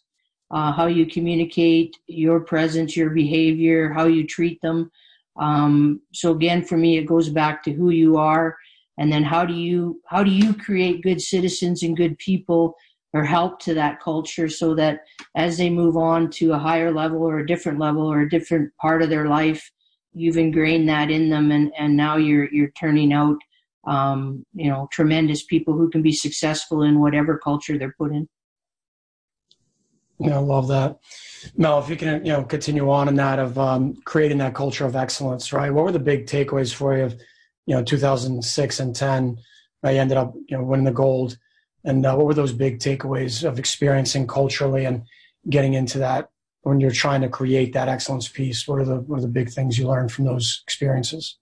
Uh, 0.50 0.70
how 0.70 0.84
you 0.84 1.06
communicate, 1.06 1.96
your 2.08 2.40
presence, 2.40 2.94
your 2.94 3.08
behavior, 3.08 3.90
how 3.90 4.04
you 4.04 4.26
treat 4.26 4.60
them 4.60 4.90
um, 5.39 6.01
so 6.12 6.32
again, 6.32 6.64
for 6.64 6.76
me, 6.76 6.97
it 6.97 7.05
goes 7.07 7.28
back 7.28 7.62
to 7.64 7.72
who 7.72 7.91
you 7.91 8.16
are, 8.16 8.57
and 8.99 9.12
then 9.12 9.22
how 9.22 9.45
do 9.45 9.55
you 9.55 10.01
how 10.07 10.22
do 10.22 10.30
you 10.30 10.55
create 10.55 11.03
good 11.03 11.20
citizens 11.20 11.82
and 11.82 11.97
good 11.97 12.18
people 12.18 12.74
or 13.12 13.24
help 13.24 13.59
to 13.61 13.74
that 13.74 14.01
culture 14.01 14.49
so 14.49 14.74
that 14.74 15.01
as 15.34 15.57
they 15.57 15.70
move 15.70 15.97
on 15.97 16.30
to 16.30 16.53
a 16.53 16.59
higher 16.59 16.93
level 16.93 17.22
or 17.22 17.39
a 17.39 17.47
different 17.47 17.78
level 17.78 18.03
or 18.07 18.20
a 18.20 18.28
different 18.28 18.70
part 18.76 19.03
of 19.03 19.09
their 19.09 19.26
life, 19.26 19.70
you've 20.12 20.37
ingrained 20.37 20.89
that 20.89 21.11
in 21.11 21.28
them, 21.28 21.51
and 21.51 21.72
and 21.78 21.97
now 21.97 22.16
you're 22.16 22.51
you're 22.53 22.72
turning 22.78 23.12
out, 23.12 23.37
um, 23.87 24.45
you 24.55 24.70
know, 24.70 24.89
tremendous 24.91 25.45
people 25.45 25.74
who 25.74 25.91
can 25.91 26.03
be 26.03 26.12
successful 26.12 26.82
in 26.82 27.01
whatever 27.01 27.39
culture 27.39 27.78
they're 27.78 27.95
put 27.99 28.12
in. 28.12 28.26
Yeah, 30.18 30.37
I 30.37 30.41
love 30.41 30.68
that. 30.68 30.99
Mel, 31.57 31.78
if 31.78 31.88
you 31.88 31.97
can, 31.97 32.24
you 32.24 32.32
know, 32.32 32.42
continue 32.42 32.90
on 32.90 33.09
in 33.09 33.16
that 33.16 33.38
of 33.38 33.59
um, 33.59 33.94
creating 34.05 34.38
that 34.38 34.55
culture 34.55 34.86
of 34.86 34.97
excellence, 34.97 35.53
right? 35.53 35.72
What 35.72 35.84
were 35.84 35.92
the 35.92 35.99
big 35.99 36.26
takeaways 36.26 36.72
for 36.72 36.97
you 36.97 37.05
of, 37.05 37.12
you 37.66 37.74
know, 37.74 37.82
2006 37.82 38.80
and 38.80 38.94
10? 38.94 39.38
I 39.82 39.94
ended 39.94 40.16
up, 40.16 40.34
you 40.49 40.57
know, 40.57 40.64
winning 40.64 40.84
the 40.84 40.92
gold. 40.92 41.38
And 41.84 42.05
uh, 42.05 42.14
what 42.14 42.26
were 42.26 42.34
those 42.34 42.53
big 42.53 42.80
takeaways 42.80 43.44
of 43.47 43.59
experiencing 43.59 44.26
culturally 44.26 44.84
and 44.84 45.03
getting 45.49 45.74
into 45.74 45.99
that 45.99 46.30
when 46.62 46.80
you're 46.80 46.90
trying 46.90 47.20
to 47.20 47.28
create 47.28 47.72
that 47.74 47.88
excellence 47.88 48.28
piece? 48.28 48.66
What 48.66 48.80
are 48.80 48.84
the 48.84 49.01
what 49.01 49.18
are 49.18 49.22
the 49.22 49.28
big 49.28 49.51
things 49.51 49.78
you 49.78 49.86
learned 49.86 50.11
from 50.11 50.24
those 50.24 50.62
experiences? 50.64 51.38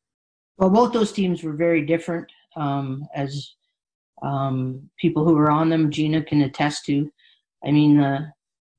Well, 0.58 0.70
both 0.70 0.92
those 0.92 1.12
teams 1.12 1.42
were 1.42 1.54
very 1.54 1.84
different, 1.84 2.30
um, 2.56 3.08
as 3.14 3.54
um, 4.22 4.88
people 4.98 5.24
who 5.24 5.34
were 5.34 5.50
on 5.50 5.70
them, 5.70 5.90
Gina 5.90 6.22
can 6.22 6.42
attest 6.42 6.84
to. 6.86 7.10
I 7.64 7.70
mean, 7.70 7.98
uh, 7.98 8.30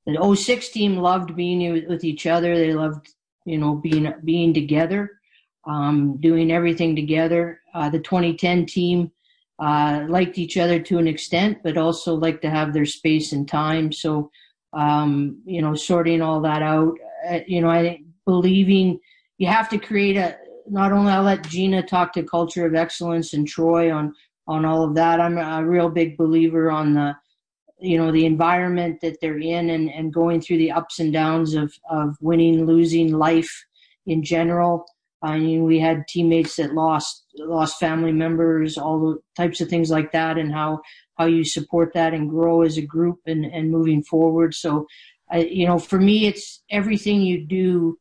the 0.05 0.35
06 0.35 0.69
team 0.69 0.97
loved 0.97 1.35
being 1.35 1.87
with 1.87 2.03
each 2.03 2.27
other. 2.27 2.57
They 2.57 2.73
loved, 2.73 3.09
you 3.45 3.57
know, 3.57 3.75
being 3.75 4.13
being 4.23 4.53
together, 4.53 5.19
um, 5.65 6.17
doing 6.19 6.51
everything 6.51 6.95
together. 6.95 7.61
Uh, 7.73 7.89
the 7.89 7.99
2010 7.99 8.65
team 8.67 9.11
uh, 9.59 10.05
liked 10.07 10.37
each 10.37 10.57
other 10.57 10.79
to 10.79 10.99
an 10.99 11.07
extent, 11.07 11.59
but 11.63 11.77
also 11.77 12.13
liked 12.13 12.41
to 12.43 12.49
have 12.49 12.73
their 12.73 12.85
space 12.85 13.31
and 13.31 13.47
time. 13.47 13.91
So, 13.91 14.29
um, 14.73 15.41
you 15.45 15.61
know, 15.61 15.73
sorting 15.73 16.21
all 16.21 16.41
that 16.41 16.61
out. 16.61 16.93
Uh, 17.27 17.39
you 17.47 17.61
know, 17.61 17.69
I 17.69 17.81
think 17.81 18.05
believing 18.25 18.99
you 19.37 19.47
have 19.47 19.69
to 19.69 19.77
create 19.77 20.17
a. 20.17 20.37
Not 20.67 20.91
only 20.91 21.11
I'll 21.11 21.21
let 21.21 21.47
Gina 21.47 21.83
talk 21.83 22.13
to 22.13 22.23
culture 22.23 22.65
of 22.65 22.73
excellence 22.73 23.33
and 23.33 23.47
Troy 23.47 23.91
on 23.93 24.13
on 24.47 24.65
all 24.65 24.83
of 24.83 24.95
that. 24.95 25.19
I'm 25.19 25.37
a 25.37 25.65
real 25.65 25.89
big 25.89 26.17
believer 26.17 26.71
on 26.71 26.93
the 26.93 27.15
you 27.79 27.97
know 27.97 28.11
the 28.11 28.25
environment 28.25 29.01
that 29.01 29.19
they're 29.21 29.37
in 29.37 29.69
and, 29.69 29.89
and 29.91 30.13
going 30.13 30.41
through 30.41 30.57
the 30.57 30.71
ups 30.71 30.99
and 30.99 31.11
downs 31.11 31.53
of, 31.53 31.73
of 31.89 32.15
winning 32.21 32.65
losing 32.65 33.13
life 33.13 33.65
in 34.05 34.23
general. 34.23 34.85
I 35.21 35.39
mean 35.39 35.63
we 35.63 35.79
had 35.79 36.07
teammates 36.07 36.55
that 36.57 36.73
lost 36.73 37.25
lost 37.37 37.79
family 37.79 38.11
members 38.11 38.77
all 38.77 38.99
the 38.99 39.17
types 39.35 39.59
of 39.59 39.69
things 39.69 39.89
like 39.89 40.11
that 40.11 40.37
and 40.37 40.53
how 40.53 40.81
how 41.17 41.25
you 41.25 41.43
support 41.43 41.93
that 41.93 42.13
and 42.13 42.29
grow 42.29 42.61
as 42.61 42.77
a 42.77 42.81
group 42.81 43.19
and 43.25 43.45
and 43.45 43.71
moving 43.71 44.03
forward. 44.03 44.53
So 44.53 44.87
I, 45.29 45.39
you 45.39 45.67
know 45.67 45.79
for 45.79 45.99
me 45.99 46.27
it's 46.27 46.63
everything 46.69 47.21
you 47.21 47.45
do 47.45 47.97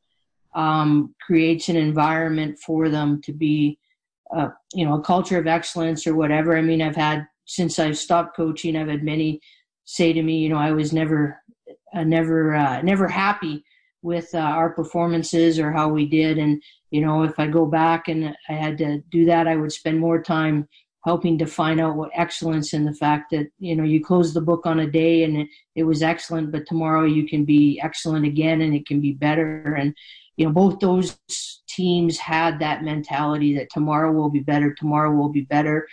um, 0.54 1.16
creates 1.20 1.68
an 1.68 1.76
environment 1.76 2.60
for 2.60 2.88
them 2.88 3.20
to 3.22 3.32
be 3.32 3.78
uh, 4.34 4.50
you 4.72 4.84
know 4.84 4.94
a 4.94 5.02
culture 5.02 5.38
of 5.38 5.48
excellence 5.48 6.06
or 6.06 6.14
whatever. 6.14 6.56
I 6.56 6.62
mean 6.62 6.80
i've 6.80 6.96
had 6.96 7.26
since 7.46 7.78
i've 7.78 7.98
stopped 7.98 8.36
coaching 8.36 8.74
i've 8.76 8.88
had 8.88 9.02
many 9.02 9.40
say 9.84 10.12
to 10.12 10.22
me, 10.22 10.38
you 10.38 10.48
know, 10.48 10.58
I 10.58 10.72
was 10.72 10.92
never, 10.92 11.40
uh, 11.94 12.04
never, 12.04 12.54
uh, 12.54 12.82
never 12.82 13.08
happy 13.08 13.64
with 14.04 14.34
uh, 14.34 14.38
our 14.38 14.70
performances 14.70 15.58
or 15.58 15.72
how 15.72 15.88
we 15.88 16.06
did. 16.06 16.38
And 16.38 16.62
you 16.90 17.00
know, 17.00 17.24
if 17.24 17.40
I 17.40 17.48
go 17.48 17.66
back 17.66 18.06
and 18.06 18.36
I 18.48 18.52
had 18.52 18.78
to 18.78 19.00
do 19.10 19.24
that, 19.24 19.48
I 19.48 19.56
would 19.56 19.72
spend 19.72 19.98
more 19.98 20.22
time 20.22 20.68
helping 21.04 21.38
to 21.38 21.46
find 21.46 21.80
out 21.80 21.96
what 21.96 22.10
excellence 22.14 22.72
in 22.72 22.84
the 22.84 22.94
fact 22.94 23.30
that 23.30 23.48
you 23.58 23.74
know 23.74 23.82
you 23.82 24.02
close 24.02 24.32
the 24.32 24.40
book 24.40 24.64
on 24.64 24.80
a 24.80 24.90
day 24.90 25.24
and 25.24 25.38
it, 25.38 25.48
it 25.74 25.84
was 25.84 26.02
excellent, 26.02 26.52
but 26.52 26.66
tomorrow 26.66 27.04
you 27.04 27.26
can 27.26 27.44
be 27.44 27.80
excellent 27.82 28.26
again 28.26 28.60
and 28.60 28.74
it 28.74 28.86
can 28.86 29.00
be 29.00 29.12
better. 29.12 29.74
And 29.74 29.94
you 30.36 30.46
know, 30.46 30.52
both 30.52 30.78
those 30.80 31.16
teams 31.66 32.18
had 32.18 32.58
that 32.58 32.84
mentality 32.84 33.56
that 33.56 33.70
tomorrow 33.70 34.12
will 34.12 34.30
be 34.30 34.40
better, 34.40 34.74
tomorrow 34.74 35.12
will 35.12 35.30
be 35.30 35.42
better. 35.42 35.88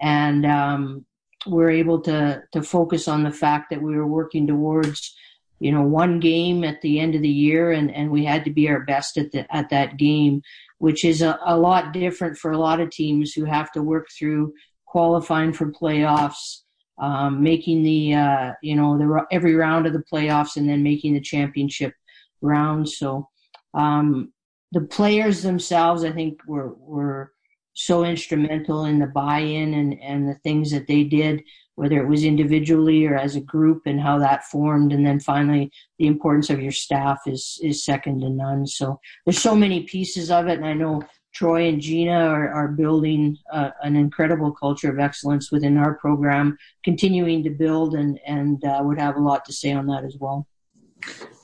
And 0.00 0.46
um, 0.46 1.04
we're 1.46 1.70
able 1.70 2.00
to 2.00 2.42
to 2.52 2.62
focus 2.62 3.08
on 3.08 3.22
the 3.22 3.30
fact 3.30 3.70
that 3.70 3.82
we 3.82 3.96
were 3.96 4.06
working 4.06 4.46
towards 4.46 5.14
you 5.60 5.72
know 5.72 5.82
one 5.82 6.20
game 6.20 6.64
at 6.64 6.80
the 6.82 7.00
end 7.00 7.14
of 7.14 7.22
the 7.22 7.28
year 7.28 7.72
and 7.72 7.94
and 7.94 8.10
we 8.10 8.24
had 8.24 8.44
to 8.44 8.50
be 8.50 8.68
our 8.68 8.80
best 8.80 9.16
at 9.16 9.32
the, 9.32 9.54
at 9.54 9.70
that 9.70 9.96
game 9.96 10.42
which 10.78 11.04
is 11.04 11.22
a, 11.22 11.38
a 11.46 11.56
lot 11.56 11.92
different 11.92 12.36
for 12.36 12.50
a 12.50 12.58
lot 12.58 12.80
of 12.80 12.90
teams 12.90 13.32
who 13.32 13.44
have 13.44 13.70
to 13.72 13.82
work 13.82 14.06
through 14.18 14.52
qualifying 14.86 15.52
for 15.52 15.72
playoffs 15.72 16.62
um, 16.98 17.42
making 17.42 17.82
the 17.82 18.14
uh, 18.14 18.52
you 18.62 18.74
know 18.74 18.96
the 18.96 19.26
every 19.30 19.54
round 19.54 19.86
of 19.86 19.92
the 19.92 20.04
playoffs 20.10 20.56
and 20.56 20.68
then 20.68 20.82
making 20.82 21.12
the 21.12 21.20
championship 21.20 21.92
round. 22.40 22.88
So 22.88 23.28
um, 23.74 24.32
the 24.72 24.80
players 24.80 25.42
themselves 25.42 26.04
i 26.04 26.10
think 26.10 26.40
were 26.46 26.74
were 26.74 27.32
so 27.76 28.04
instrumental 28.04 28.86
in 28.86 28.98
the 28.98 29.06
buy-in 29.06 29.74
and, 29.74 30.00
and 30.00 30.26
the 30.26 30.34
things 30.36 30.70
that 30.70 30.86
they 30.86 31.04
did, 31.04 31.44
whether 31.74 32.00
it 32.00 32.08
was 32.08 32.24
individually 32.24 33.06
or 33.06 33.16
as 33.16 33.36
a 33.36 33.40
group 33.40 33.82
and 33.84 34.00
how 34.00 34.18
that 34.18 34.44
formed. 34.44 34.92
And 34.92 35.06
then 35.06 35.20
finally, 35.20 35.70
the 35.98 36.06
importance 36.06 36.48
of 36.48 36.62
your 36.62 36.72
staff 36.72 37.20
is, 37.26 37.60
is 37.62 37.84
second 37.84 38.22
to 38.22 38.30
none. 38.30 38.66
So 38.66 38.98
there's 39.26 39.42
so 39.42 39.54
many 39.54 39.82
pieces 39.82 40.30
of 40.30 40.48
it. 40.48 40.56
And 40.56 40.64
I 40.64 40.72
know 40.72 41.02
Troy 41.34 41.68
and 41.68 41.78
Gina 41.78 42.18
are, 42.18 42.48
are 42.50 42.68
building 42.68 43.36
uh, 43.52 43.72
an 43.82 43.94
incredible 43.94 44.52
culture 44.52 44.90
of 44.90 44.98
excellence 44.98 45.52
within 45.52 45.76
our 45.76 45.96
program, 45.96 46.56
continuing 46.82 47.44
to 47.44 47.50
build 47.50 47.94
and, 47.94 48.18
and 48.26 48.64
uh, 48.64 48.80
would 48.82 48.98
have 48.98 49.16
a 49.16 49.20
lot 49.20 49.44
to 49.44 49.52
say 49.52 49.72
on 49.72 49.86
that 49.88 50.02
as 50.02 50.16
well. 50.18 50.46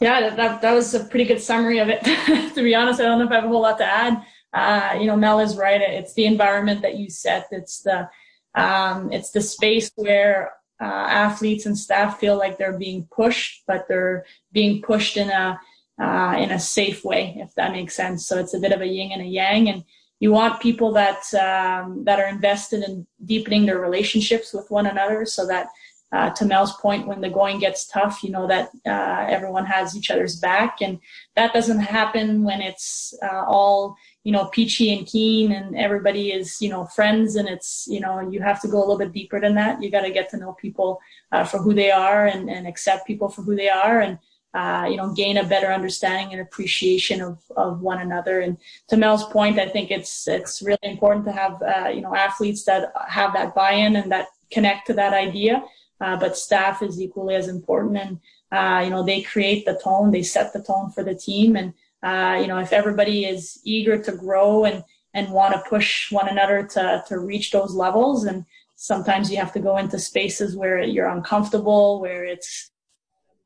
Yeah, 0.01 0.35
that, 0.35 0.62
that 0.62 0.72
was 0.72 0.95
a 0.95 1.05
pretty 1.05 1.26
good 1.26 1.43
summary 1.43 1.78
of 1.78 1.91
it. 1.91 2.03
to 2.55 2.62
be 2.62 2.74
honest, 2.74 3.01
I 3.01 3.05
don't 3.05 3.18
know 3.18 3.26
if 3.26 3.30
I 3.30 3.35
have 3.35 3.45
a 3.45 3.49
whole 3.49 3.61
lot 3.61 3.76
to 3.78 3.85
add. 3.85 4.24
Uh, 4.53 4.96
you 5.00 5.07
know, 5.07 5.16
Mel 5.16 5.40
is 5.40 5.57
right. 5.57 5.80
It's 5.80 6.14
the 6.14 6.26
environment 6.26 6.82
that 6.82 6.96
you 6.96 7.09
set. 7.11 7.46
It's 7.50 7.82
the, 7.82 8.09
um, 8.55 9.12
it's 9.12 9.30
the 9.30 9.40
space 9.40 9.90
where 9.96 10.53
uh, 10.80 10.84
athletes 10.84 11.66
and 11.66 11.78
staff 11.78 12.18
feel 12.18 12.36
like 12.36 12.59
they're 12.59 12.78
being 12.78 13.09
pushed, 13.11 13.62
but 13.66 13.86
they're 13.88 14.26
being 14.53 14.82
pushed 14.82 15.16
in 15.16 15.30
a, 15.30 15.59
uh, 16.00 16.36
in 16.38 16.50
a 16.50 16.59
safe 16.59 17.05
way, 17.05 17.36
if 17.38 17.55
that 17.55 17.72
makes 17.72 17.94
sense. 17.94 18.26
So 18.26 18.38
it's 18.38 18.55
a 18.55 18.61
bit 18.61 18.72
of 18.72 18.80
a 18.80 18.86
yin 18.86 19.12
and 19.12 19.22
a 19.22 19.26
yang, 19.26 19.68
and 19.68 19.84
you 20.20 20.32
want 20.32 20.61
people 20.61 20.92
that 20.92 21.22
um, 21.34 22.05
that 22.05 22.20
are 22.20 22.28
invested 22.28 22.84
in 22.84 23.07
deepening 23.24 23.66
their 23.66 23.78
relationships 23.78 24.53
with 24.53 24.70
one 24.70 24.86
another, 24.86 25.26
so 25.26 25.46
that 25.46 25.66
uh, 26.12 26.30
to 26.30 26.44
Mel's 26.44 26.76
point, 26.76 27.06
when 27.06 27.20
the 27.20 27.30
going 27.30 27.58
gets 27.58 27.86
tough, 27.86 28.22
you 28.22 28.30
know 28.30 28.46
that 28.46 28.70
uh, 28.86 29.26
everyone 29.28 29.64
has 29.66 29.96
each 29.96 30.10
other's 30.10 30.36
back, 30.36 30.82
and 30.82 31.00
that 31.36 31.52
doesn't 31.52 31.80
happen 31.80 32.44
when 32.44 32.60
it's 32.60 33.14
uh, 33.22 33.44
all 33.46 33.96
you 34.24 34.32
know 34.32 34.46
peachy 34.46 34.96
and 34.96 35.06
keen, 35.06 35.52
and 35.52 35.76
everybody 35.76 36.32
is 36.32 36.60
you 36.60 36.68
know 36.68 36.84
friends, 36.84 37.36
and 37.36 37.48
it's 37.48 37.86
you 37.88 38.00
know 38.00 38.20
you 38.20 38.40
have 38.40 38.60
to 38.60 38.68
go 38.68 38.78
a 38.78 38.80
little 38.80 38.98
bit 38.98 39.12
deeper 39.12 39.40
than 39.40 39.54
that. 39.54 39.82
You 39.82 39.90
got 39.90 40.02
to 40.02 40.10
get 40.10 40.28
to 40.30 40.36
know 40.36 40.52
people 40.52 41.00
uh, 41.32 41.44
for 41.44 41.58
who 41.58 41.72
they 41.72 41.90
are, 41.90 42.26
and, 42.26 42.50
and 42.50 42.66
accept 42.66 43.06
people 43.06 43.28
for 43.28 43.42
who 43.42 43.56
they 43.56 43.70
are, 43.70 44.00
and 44.00 44.18
uh, 44.54 44.86
you 44.88 44.96
know, 44.96 45.12
gain 45.14 45.38
a 45.38 45.44
better 45.44 45.72
understanding 45.72 46.32
and 46.32 46.42
appreciation 46.42 47.22
of, 47.22 47.38
of 47.56 47.80
one 47.80 48.00
another. 48.00 48.40
And 48.40 48.58
to 48.88 48.98
Mel's 48.98 49.24
point, 49.24 49.58
I 49.58 49.68
think 49.68 49.90
it's 49.90 50.28
it's 50.28 50.60
really 50.60 50.78
important 50.82 51.24
to 51.26 51.32
have 51.32 51.62
uh, 51.62 51.88
you 51.88 52.02
know 52.02 52.14
athletes 52.14 52.64
that 52.64 52.92
have 53.08 53.32
that 53.32 53.54
buy-in 53.54 53.96
and 53.96 54.12
that 54.12 54.28
connect 54.50 54.86
to 54.88 54.94
that 54.94 55.14
idea. 55.14 55.64
Uh, 56.03 56.16
but 56.16 56.36
staff 56.36 56.82
is 56.82 57.00
equally 57.00 57.36
as 57.36 57.46
important, 57.46 57.96
and 57.96 58.18
uh, 58.50 58.82
you 58.84 58.90
know 58.90 59.05
they 59.05 59.22
create 59.22 59.64
the 59.64 59.80
tone, 59.82 60.11
they 60.11 60.22
set 60.22 60.53
the 60.53 60.62
tone 60.62 60.90
for 60.90 61.05
the 61.05 61.14
team, 61.14 61.55
and 61.55 61.72
uh, 62.03 62.40
you 62.40 62.48
know 62.48 62.59
if 62.59 62.72
everybody 62.72 63.24
is 63.24 63.61
eager 63.64 63.96
to 64.03 64.12
grow 64.12 64.64
and 64.64 64.82
and 65.14 65.30
want 65.30 65.55
to 65.55 65.70
push 65.70 66.11
one 66.11 66.28
another 66.28 66.66
to 66.66 67.05
to 67.07 67.20
reach 67.20 67.53
those 67.53 67.72
levels, 67.74 68.24
and 68.24 68.44
sometimes 68.74 69.30
you 69.30 69.36
have 69.36 69.53
to 69.53 69.61
go 69.61 69.76
into 69.76 69.98
spaces 69.98 70.57
where 70.57 70.82
you're 70.82 71.09
uncomfortable, 71.09 72.00
where 72.00 72.24
it's 72.24 72.72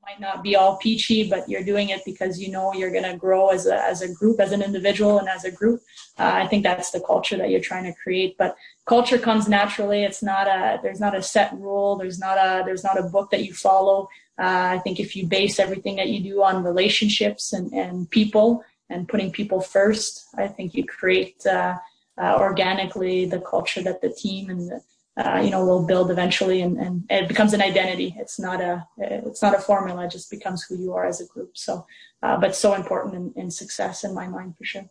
might 0.06 0.20
not 0.20 0.42
be 0.42 0.54
all 0.54 0.76
peachy, 0.78 1.28
but 1.28 1.48
you're 1.48 1.64
doing 1.64 1.88
it 1.88 2.00
because 2.04 2.40
you 2.40 2.50
know 2.50 2.72
you're 2.72 2.92
going 2.92 3.10
to 3.10 3.16
grow 3.16 3.48
as 3.48 3.66
a, 3.66 3.82
as 3.82 4.02
a 4.02 4.14
group, 4.14 4.38
as 4.40 4.52
an 4.52 4.62
individual, 4.62 5.18
and 5.18 5.28
as 5.28 5.44
a 5.44 5.50
group. 5.50 5.80
Uh, 6.18 6.30
I 6.42 6.46
think 6.46 6.62
that's 6.62 6.90
the 6.92 7.00
culture 7.00 7.36
that 7.36 7.50
you're 7.50 7.60
trying 7.60 7.84
to 7.84 7.92
create. 7.92 8.36
But 8.38 8.56
culture 8.86 9.18
comes 9.18 9.48
naturally. 9.48 10.04
It's 10.04 10.22
not 10.22 10.46
a 10.46 10.80
there's 10.82 11.00
not 11.00 11.14
a 11.14 11.22
set 11.22 11.52
rule. 11.54 11.96
There's 11.96 12.18
not 12.18 12.38
a 12.38 12.64
there's 12.64 12.84
not 12.84 12.98
a 12.98 13.02
book 13.02 13.30
that 13.30 13.44
you 13.44 13.52
follow. 13.52 14.08
Uh, 14.38 14.76
I 14.76 14.78
think 14.78 15.00
if 15.00 15.16
you 15.16 15.26
base 15.26 15.58
everything 15.58 15.96
that 15.96 16.08
you 16.08 16.20
do 16.20 16.42
on 16.42 16.62
relationships 16.62 17.52
and, 17.52 17.72
and 17.72 18.10
people 18.10 18.64
and 18.88 19.08
putting 19.08 19.32
people 19.32 19.60
first, 19.60 20.26
I 20.36 20.46
think 20.46 20.74
you 20.74 20.84
create 20.84 21.44
uh, 21.46 21.76
uh 22.18 22.36
organically 22.38 23.26
the 23.26 23.40
culture 23.40 23.82
that 23.82 24.00
the 24.00 24.10
team 24.10 24.50
and 24.50 24.70
the 24.70 24.80
uh, 25.16 25.40
you 25.42 25.50
know 25.50 25.64
will 25.64 25.84
build 25.86 26.10
eventually 26.10 26.60
and, 26.60 26.76
and 26.78 27.04
it 27.08 27.26
becomes 27.26 27.54
an 27.54 27.62
identity 27.62 28.14
it's 28.18 28.38
not 28.38 28.60
a 28.60 28.86
it's 28.98 29.40
not 29.40 29.54
a 29.54 29.58
formula 29.58 30.04
it 30.04 30.10
just 30.10 30.30
becomes 30.30 30.62
who 30.62 30.76
you 30.76 30.92
are 30.92 31.06
as 31.06 31.22
a 31.22 31.26
group 31.26 31.56
so 31.56 31.86
uh, 32.22 32.36
but 32.36 32.54
so 32.54 32.74
important 32.74 33.14
in, 33.14 33.32
in, 33.34 33.50
success 33.50 34.04
in 34.04 34.12
my 34.14 34.26
mind 34.28 34.54
for 34.56 34.64
sure 34.64 34.84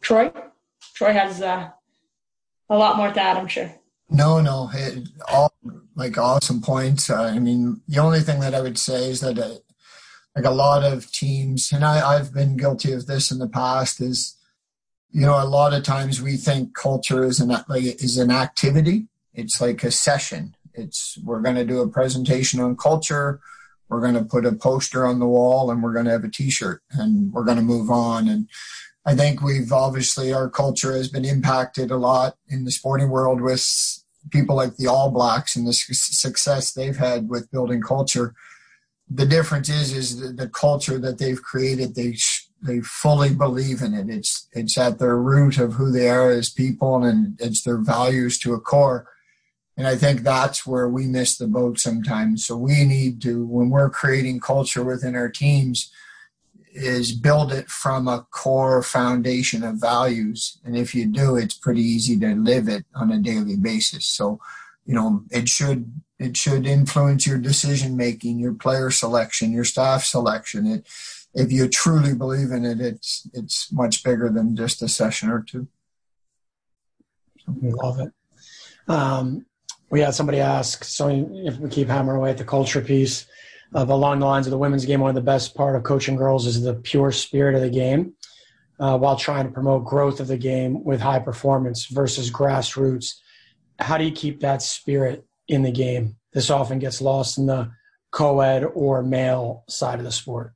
troy 0.00 0.30
troy 0.94 1.12
has 1.12 1.42
uh, 1.42 1.68
a 2.70 2.76
lot 2.76 2.96
more 2.96 3.12
to 3.12 3.20
add 3.20 3.36
i'm 3.36 3.48
sure 3.48 3.72
no 4.10 4.40
no 4.40 4.70
it, 4.74 5.08
all 5.28 5.52
like 5.94 6.18
awesome 6.18 6.60
points 6.60 7.10
uh, 7.10 7.22
i 7.22 7.38
mean 7.38 7.80
the 7.88 7.98
only 7.98 8.20
thing 8.20 8.40
that 8.40 8.54
i 8.54 8.60
would 8.60 8.78
say 8.78 9.10
is 9.10 9.20
that 9.20 9.38
uh, 9.38 9.54
like 10.36 10.44
a 10.44 10.50
lot 10.50 10.82
of 10.82 11.10
teams 11.12 11.72
and 11.72 11.84
I, 11.84 12.16
i've 12.16 12.32
been 12.32 12.56
guilty 12.56 12.92
of 12.92 13.06
this 13.06 13.30
in 13.30 13.38
the 13.38 13.48
past 13.48 14.00
is 14.00 14.36
you 15.10 15.22
know 15.22 15.42
a 15.42 15.46
lot 15.46 15.72
of 15.72 15.82
times 15.82 16.20
we 16.20 16.36
think 16.36 16.74
culture 16.74 17.24
is 17.24 17.40
an 17.40 17.48
like 17.68 17.84
is 17.84 18.18
an 18.18 18.30
activity 18.30 19.08
it's 19.34 19.60
like 19.60 19.82
a 19.82 19.90
session. 19.90 20.54
It's 20.72 21.18
we're 21.22 21.40
going 21.40 21.56
to 21.56 21.64
do 21.64 21.80
a 21.80 21.88
presentation 21.88 22.60
on 22.60 22.76
culture. 22.76 23.40
We're 23.88 24.00
going 24.00 24.14
to 24.14 24.24
put 24.24 24.46
a 24.46 24.52
poster 24.52 25.04
on 25.06 25.18
the 25.18 25.26
wall 25.26 25.70
and 25.70 25.82
we're 25.82 25.92
going 25.92 26.06
to 26.06 26.12
have 26.12 26.24
a 26.24 26.30
t-shirt 26.30 26.82
and 26.92 27.32
we're 27.32 27.44
going 27.44 27.58
to 27.58 27.62
move 27.62 27.90
on. 27.90 28.28
And 28.28 28.48
I 29.06 29.14
think 29.14 29.42
we've 29.42 29.72
obviously 29.72 30.32
our 30.32 30.48
culture 30.48 30.96
has 30.96 31.08
been 31.08 31.24
impacted 31.24 31.90
a 31.90 31.96
lot 31.96 32.36
in 32.48 32.64
the 32.64 32.70
sporting 32.70 33.10
world 33.10 33.40
with 33.40 33.62
people 34.30 34.56
like 34.56 34.76
the 34.76 34.86
All 34.86 35.10
Blacks 35.10 35.56
and 35.56 35.66
the 35.66 35.74
success 35.74 36.72
they've 36.72 36.96
had 36.96 37.28
with 37.28 37.50
building 37.50 37.82
culture. 37.82 38.34
The 39.10 39.26
difference 39.26 39.68
is, 39.68 39.92
is 39.92 40.20
the, 40.20 40.28
the 40.28 40.48
culture 40.48 40.98
that 40.98 41.18
they've 41.18 41.42
created. 41.42 41.94
They 41.94 42.16
they 42.62 42.80
fully 42.80 43.34
believe 43.34 43.82
in 43.82 43.92
it. 43.92 44.08
It's 44.08 44.48
it's 44.52 44.78
at 44.78 44.98
their 44.98 45.18
root 45.18 45.58
of 45.58 45.74
who 45.74 45.92
they 45.92 46.08
are 46.08 46.30
as 46.30 46.48
people, 46.48 47.04
and 47.04 47.38
it's 47.38 47.62
their 47.62 47.76
values 47.76 48.38
to 48.40 48.54
a 48.54 48.60
core. 48.60 49.06
And 49.76 49.86
I 49.86 49.96
think 49.96 50.20
that's 50.20 50.66
where 50.66 50.88
we 50.88 51.06
miss 51.06 51.36
the 51.36 51.48
boat 51.48 51.78
sometimes. 51.78 52.46
So 52.46 52.56
we 52.56 52.84
need 52.84 53.20
to, 53.22 53.44
when 53.44 53.70
we're 53.70 53.90
creating 53.90 54.38
culture 54.38 54.84
within 54.84 55.16
our 55.16 55.28
teams, 55.28 55.90
is 56.74 57.12
build 57.12 57.52
it 57.52 57.68
from 57.68 58.08
a 58.08 58.26
core 58.30 58.82
foundation 58.82 59.62
of 59.62 59.80
values. 59.80 60.58
And 60.64 60.76
if 60.76 60.94
you 60.94 61.06
do, 61.06 61.36
it's 61.36 61.54
pretty 61.54 61.80
easy 61.80 62.18
to 62.18 62.34
live 62.34 62.68
it 62.68 62.84
on 62.94 63.12
a 63.12 63.20
daily 63.20 63.56
basis. 63.56 64.06
So, 64.06 64.40
you 64.84 64.94
know, 64.94 65.24
it 65.30 65.48
should 65.48 65.92
it 66.18 66.36
should 66.36 66.66
influence 66.66 67.26
your 67.26 67.38
decision 67.38 67.96
making, 67.96 68.38
your 68.38 68.54
player 68.54 68.90
selection, 68.90 69.52
your 69.52 69.64
staff 69.64 70.04
selection. 70.04 70.66
It 70.66 70.88
if 71.32 71.52
you 71.52 71.68
truly 71.68 72.14
believe 72.14 72.50
in 72.50 72.64
it, 72.64 72.80
it's 72.80 73.28
it's 73.32 73.72
much 73.72 74.02
bigger 74.02 74.28
than 74.28 74.56
just 74.56 74.82
a 74.82 74.88
session 74.88 75.30
or 75.30 75.42
two. 75.42 75.68
Love 77.46 78.00
it. 78.00 78.12
Um, 78.88 79.46
we 79.90 80.00
had 80.00 80.14
somebody 80.14 80.40
ask, 80.40 80.82
so 80.82 81.08
if 81.08 81.58
we 81.58 81.68
keep 81.68 81.88
hammering 81.88 82.18
away 82.18 82.30
at 82.30 82.38
the 82.38 82.44
culture 82.44 82.80
piece 82.80 83.26
of 83.74 83.90
along 83.90 84.20
the 84.20 84.26
lines 84.26 84.46
of 84.46 84.52
the 84.52 84.58
women's 84.58 84.86
game, 84.86 85.00
one 85.00 85.10
of 85.10 85.16
the 85.16 85.20
best 85.20 85.54
part 85.54 85.74
of 85.74 85.82
coaching 85.82 86.16
girls 86.16 86.46
is 86.46 86.62
the 86.62 86.74
pure 86.74 87.10
spirit 87.10 87.56
of 87.56 87.60
the 87.60 87.70
game, 87.70 88.14
uh, 88.78 88.96
while 88.96 89.16
trying 89.16 89.44
to 89.44 89.52
promote 89.52 89.84
growth 89.84 90.20
of 90.20 90.28
the 90.28 90.38
game 90.38 90.82
with 90.84 91.00
high 91.00 91.18
performance 91.18 91.86
versus 91.86 92.30
grassroots. 92.30 93.14
How 93.80 93.98
do 93.98 94.04
you 94.04 94.12
keep 94.12 94.40
that 94.40 94.62
spirit 94.62 95.26
in 95.48 95.62
the 95.62 95.72
game? 95.72 96.16
This 96.32 96.50
often 96.50 96.78
gets 96.78 97.00
lost 97.00 97.36
in 97.36 97.46
the 97.46 97.72
co-ed 98.12 98.64
or 98.64 99.02
male 99.02 99.64
side 99.68 99.98
of 99.98 100.04
the 100.04 100.12
sport. 100.12 100.54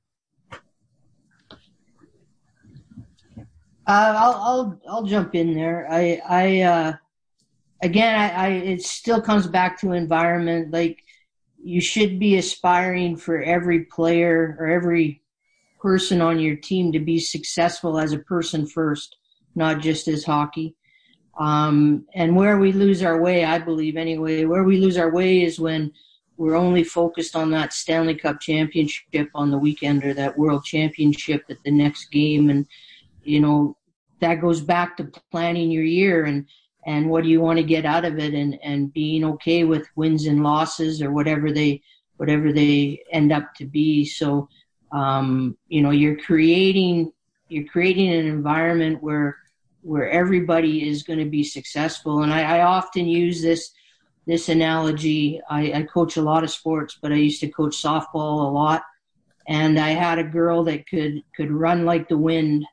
Uh, 3.87 4.15
I'll, 4.17 4.35
I'll 4.35 4.81
I'll 4.89 5.03
jump 5.05 5.35
in 5.35 5.55
there. 5.55 5.89
I 5.91 6.21
I 6.29 6.61
uh, 6.61 6.93
again, 7.83 8.15
I, 8.15 8.29
I, 8.29 8.49
it 8.49 8.83
still 8.83 9.21
comes 9.21 9.47
back 9.47 9.81
to 9.81 9.93
environment. 9.93 10.73
Like 10.73 11.03
you 11.63 11.81
should 11.81 12.19
be 12.19 12.37
aspiring 12.37 13.17
for 13.17 13.41
every 13.43 13.85
player 13.85 14.57
or 14.59 14.67
every 14.67 15.23
person 15.81 16.21
on 16.21 16.39
your 16.39 16.57
team 16.57 16.93
to 16.93 16.99
be 16.99 17.19
successful 17.19 17.99
as 17.99 18.13
a 18.13 18.19
person 18.19 18.67
first, 18.67 19.17
not 19.55 19.81
just 19.81 20.09
as 20.09 20.25
hockey. 20.25 20.75
Um, 21.39 22.07
and 22.15 22.35
where 22.35 22.59
we 22.59 22.73
lose 22.73 23.03
our 23.03 23.21
way, 23.21 23.45
I 23.45 23.59
believe 23.59 23.97
anyway, 23.97 24.45
where 24.45 24.65
we 24.65 24.79
lose 24.79 24.99
our 24.99 25.13
way 25.13 25.43
is 25.43 25.61
when 25.61 25.93
we're 26.37 26.57
only 26.57 26.85
focused 26.85 27.37
on 27.37 27.51
that 27.51 27.73
Stanley 27.73 28.15
Cup 28.15 28.41
championship 28.41 29.29
on 29.35 29.51
the 29.51 29.59
weekend 29.59 30.05
or 30.05 30.15
that 30.15 30.39
world 30.39 30.65
championship 30.65 31.45
at 31.49 31.63
the 31.65 31.71
next 31.71 32.11
game. 32.11 32.51
And, 32.51 32.67
you 33.23 33.41
know, 33.41 33.77
that 34.21 34.41
goes 34.41 34.61
back 34.61 34.97
to 34.97 35.13
planning 35.31 35.71
your 35.71 35.85
year 35.85 36.25
and, 36.25 36.47
and 36.87 37.11
what 37.11 37.25
do 37.25 37.31
you 37.31 37.41
want 37.41 37.59
to 37.59 37.65
get 37.65 37.85
out 37.85 38.05
of 38.05 38.19
it? 38.19 38.35
And, 38.35 38.59
and 38.63 38.93
being 38.93 39.25
okay 39.25 39.65
with 39.65 39.89
wins 39.97 40.27
and 40.27 40.43
losses 40.43 41.03
or 41.03 41.11
whatever 41.13 41.53
they 41.53 41.83
whatever 42.17 42.53
they 42.53 43.03
end 43.13 43.31
up 43.33 43.55
to 43.55 43.65
be. 43.65 44.05
So 44.05 44.49
um, 44.93 45.57
you 45.69 45.83
know 45.83 45.91
you're 45.91 46.19
creating 46.19 47.13
you're 47.49 47.69
creating 47.69 48.13
an 48.13 48.27
environment 48.27 49.03
where 49.03 49.37
where 49.83 50.11
everybody 50.11 50.89
is 50.89 51.03
going 51.03 51.19
to 51.19 51.25
be 51.25 51.45
successful. 51.45 52.23
And 52.23 52.33
I, 52.33 52.59
I 52.59 52.63
often 52.63 53.07
use 53.07 53.43
this 53.43 53.73
this 54.27 54.49
analogy. 54.49 55.41
I, 55.49 55.73
I 55.73 55.83
coach 55.83 56.17
a 56.17 56.23
lot 56.23 56.45
of 56.45 56.51
sports 56.51 56.99
but 57.01 57.13
I 57.13 57.17
used 57.17 57.41
to 57.41 57.49
coach 57.49 57.77
softball 57.77 58.47
a 58.47 58.53
lot. 58.53 58.83
And 59.47 59.79
I 59.79 59.91
had 59.91 60.19
a 60.19 60.25
girl 60.25 60.65
that 60.65 60.87
could 60.87 61.23
could 61.35 61.51
run 61.51 61.85
like 61.85 62.09
the 62.09 62.19
wind. 62.19 62.65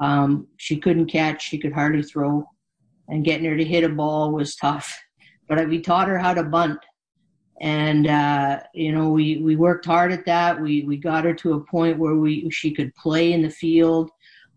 Um, 0.00 0.48
she 0.56 0.76
couldn't 0.76 1.06
catch 1.06 1.42
she 1.42 1.58
could 1.58 1.72
hardly 1.72 2.02
throw 2.02 2.46
and 3.10 3.24
getting 3.24 3.46
her 3.46 3.56
to 3.56 3.64
hit 3.64 3.84
a 3.84 3.88
ball 3.88 4.32
was 4.32 4.56
tough. 4.56 4.98
But 5.48 5.68
we 5.68 5.80
taught 5.80 6.08
her 6.08 6.18
how 6.18 6.32
to 6.34 6.44
bunt, 6.44 6.78
and 7.60 8.06
uh, 8.06 8.60
you 8.72 8.92
know 8.92 9.10
we 9.10 9.38
we 9.38 9.56
worked 9.56 9.84
hard 9.84 10.12
at 10.12 10.24
that. 10.26 10.60
We 10.60 10.84
we 10.84 10.96
got 10.96 11.24
her 11.24 11.34
to 11.34 11.54
a 11.54 11.64
point 11.66 11.98
where 11.98 12.14
we 12.14 12.48
she 12.50 12.72
could 12.72 12.94
play 12.94 13.32
in 13.32 13.42
the 13.42 13.50
field. 13.50 14.10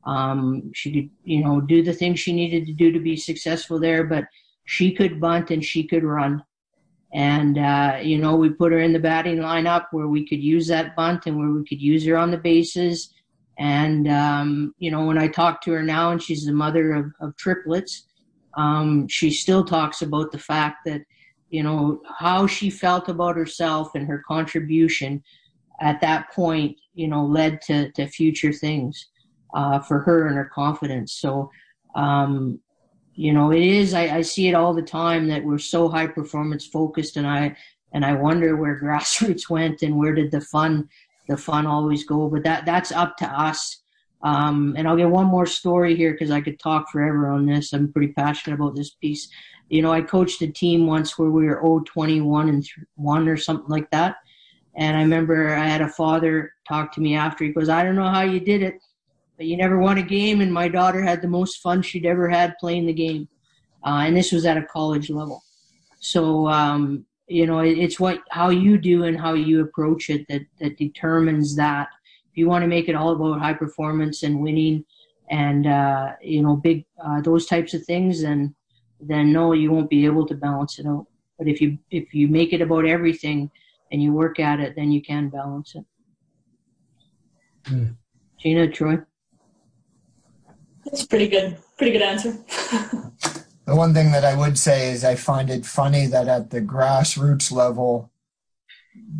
Um, 0.05 0.71
she 0.73 0.93
could 0.93 1.09
you 1.23 1.43
know 1.43 1.59
do 1.59 1.83
the 1.83 1.93
things 1.93 2.19
she 2.19 2.33
needed 2.33 2.65
to 2.67 2.73
do 2.73 2.91
to 2.91 2.99
be 2.99 3.17
successful 3.17 3.79
there, 3.79 4.03
but 4.03 4.25
she 4.65 4.93
could 4.93 5.19
bunt 5.19 5.51
and 5.51 5.63
she 5.63 5.85
could 5.85 6.03
run. 6.03 6.43
And, 7.13 7.59
uh, 7.59 7.99
you 8.01 8.17
know, 8.17 8.35
we 8.35 8.49
put 8.49 8.71
her 8.71 8.79
in 8.79 8.91
the 8.91 8.99
batting 8.99 9.37
lineup 9.37 9.85
where 9.91 10.07
we 10.07 10.27
could 10.27 10.43
use 10.43 10.67
that 10.67 10.95
bunt 10.95 11.27
and 11.27 11.37
where 11.37 11.51
we 11.51 11.63
could 11.63 11.79
use 11.79 12.03
her 12.05 12.17
on 12.17 12.31
the 12.31 12.37
bases. 12.37 13.13
And, 13.59 14.07
um, 14.07 14.73
you 14.79 14.89
know, 14.89 15.05
when 15.05 15.19
I 15.19 15.27
talk 15.27 15.61
to 15.61 15.71
her 15.73 15.83
now 15.83 16.09
and 16.11 16.21
she's 16.21 16.45
the 16.45 16.53
mother 16.53 16.93
of, 16.93 17.11
of 17.21 17.37
triplets, 17.37 18.07
um, 18.55 19.07
she 19.07 19.31
still 19.31 19.63
talks 19.63 20.01
about 20.01 20.31
the 20.31 20.39
fact 20.39 20.85
that, 20.85 21.01
you 21.49 21.63
know, 21.63 22.01
how 22.17 22.47
she 22.47 22.69
felt 22.69 23.09
about 23.09 23.35
herself 23.35 23.95
and 23.95 24.07
her 24.07 24.23
contribution 24.27 25.23
at 25.81 26.01
that 26.01 26.31
point, 26.31 26.77
you 26.93 27.07
know, 27.07 27.25
led 27.25 27.61
to, 27.61 27.91
to 27.91 28.07
future 28.07 28.53
things, 28.53 29.07
uh, 29.53 29.79
for 29.79 29.99
her 29.99 30.27
and 30.27 30.35
her 30.35 30.49
confidence. 30.53 31.13
So, 31.13 31.51
um, 31.95 32.59
you 33.15 33.33
know, 33.33 33.51
it 33.51 33.61
is. 33.61 33.93
I, 33.93 34.17
I 34.17 34.21
see 34.21 34.47
it 34.47 34.55
all 34.55 34.73
the 34.73 34.81
time 34.81 35.27
that 35.27 35.43
we're 35.43 35.59
so 35.59 35.87
high 35.87 36.07
performance 36.07 36.65
focused, 36.65 37.17
and 37.17 37.27
I 37.27 37.55
and 37.93 38.03
I 38.03 38.13
wonder 38.13 38.55
where 38.55 38.81
grassroots 38.83 39.49
went 39.49 39.83
and 39.83 39.97
where 39.97 40.13
did 40.13 40.31
the 40.31 40.41
fun 40.41 40.89
the 41.27 41.37
fun 41.37 41.67
always 41.67 42.05
go. 42.05 42.27
But 42.29 42.43
that 42.43 42.65
that's 42.65 42.91
up 42.91 43.17
to 43.17 43.25
us. 43.25 43.82
Um, 44.23 44.73
and 44.77 44.87
I'll 44.87 44.97
get 44.97 45.09
one 45.09 45.25
more 45.25 45.45
story 45.45 45.95
here 45.95 46.13
because 46.13 46.31
I 46.31 46.41
could 46.41 46.59
talk 46.59 46.89
forever 46.89 47.27
on 47.27 47.45
this. 47.45 47.73
I'm 47.73 47.91
pretty 47.91 48.13
passionate 48.13 48.55
about 48.55 48.75
this 48.75 48.91
piece. 48.91 49.29
You 49.69 49.81
know, 49.81 49.91
I 49.91 50.01
coached 50.01 50.41
a 50.41 50.47
team 50.47 50.87
once 50.87 51.17
where 51.17 51.29
we 51.29 51.45
were 51.45 51.61
0-21 51.61 52.49
and 52.49 52.65
1 52.95 53.27
or 53.27 53.37
something 53.37 53.69
like 53.69 53.89
that. 53.91 54.15
And 54.75 54.97
I 54.97 55.01
remember 55.01 55.49
I 55.55 55.67
had 55.67 55.81
a 55.81 55.89
father 55.89 56.53
talk 56.67 56.93
to 56.93 57.01
me 57.01 57.15
after. 57.15 57.43
He 57.43 57.51
goes, 57.51 57.69
I 57.69 57.83
don't 57.83 57.95
know 57.95 58.09
how 58.09 58.21
you 58.21 58.39
did 58.39 58.63
it, 58.63 58.81
but 59.37 59.45
you 59.45 59.57
never 59.57 59.77
won 59.77 59.97
a 59.97 60.03
game, 60.03 60.41
and 60.41 60.53
my 60.53 60.67
daughter 60.67 61.01
had 61.01 61.21
the 61.21 61.27
most 61.27 61.57
fun 61.61 61.81
she'd 61.81 62.05
ever 62.05 62.29
had 62.29 62.57
playing 62.59 62.85
the 62.85 62.93
game. 62.93 63.27
Uh, 63.85 64.03
and 64.05 64.15
this 64.15 64.31
was 64.31 64.45
at 64.45 64.57
a 64.57 64.63
college 64.63 65.09
level. 65.09 65.43
So, 65.99 66.47
um, 66.47 67.05
you 67.27 67.45
know, 67.45 67.59
it, 67.59 67.77
it's 67.77 67.99
what 67.99 68.21
how 68.29 68.49
you 68.49 68.77
do 68.77 69.03
and 69.03 69.19
how 69.19 69.33
you 69.33 69.61
approach 69.61 70.09
it 70.09 70.25
that 70.29 70.41
that 70.59 70.77
determines 70.77 71.55
that. 71.55 71.89
If 72.33 72.37
you 72.37 72.47
want 72.47 72.63
to 72.63 72.67
make 72.67 72.89
it 72.89 72.95
all 72.95 73.11
about 73.11 73.39
high 73.39 73.53
performance 73.53 74.23
and 74.23 74.41
winning, 74.41 74.85
and 75.29 75.67
uh, 75.67 76.13
you 76.19 76.41
know, 76.41 76.55
big 76.55 76.83
uh, 77.03 77.21
those 77.21 77.45
types 77.45 77.75
of 77.75 77.85
things, 77.85 78.23
then 78.23 78.55
then 78.99 79.31
no, 79.31 79.53
you 79.53 79.71
won't 79.71 79.89
be 79.89 80.05
able 80.05 80.25
to 80.25 80.33
balance 80.33 80.79
it 80.79 80.87
out. 80.87 81.05
But 81.37 81.47
if 81.47 81.61
you 81.61 81.77
if 81.91 82.11
you 82.11 82.27
make 82.27 82.51
it 82.51 82.61
about 82.61 82.85
everything 82.87 83.51
and 83.91 84.01
you 84.01 84.13
work 84.13 84.39
at 84.39 84.59
it, 84.59 84.75
then 84.75 84.91
you 84.91 85.03
can 85.03 85.29
balance 85.29 85.75
it. 85.75 85.85
Mm. 87.65 87.97
Gina, 88.39 88.67
Troy. 88.67 88.97
That's 90.85 91.05
pretty 91.05 91.27
good. 91.27 91.59
Pretty 91.77 91.91
good 91.91 92.01
answer. 92.01 92.31
the 93.65 93.75
one 93.75 93.93
thing 93.93 94.11
that 94.11 94.25
I 94.25 94.35
would 94.35 94.57
say 94.57 94.91
is 94.91 95.03
I 95.03 95.13
find 95.13 95.51
it 95.51 95.67
funny 95.67 96.07
that 96.07 96.27
at 96.27 96.49
the 96.49 96.61
grassroots 96.61 97.51
level, 97.51 98.11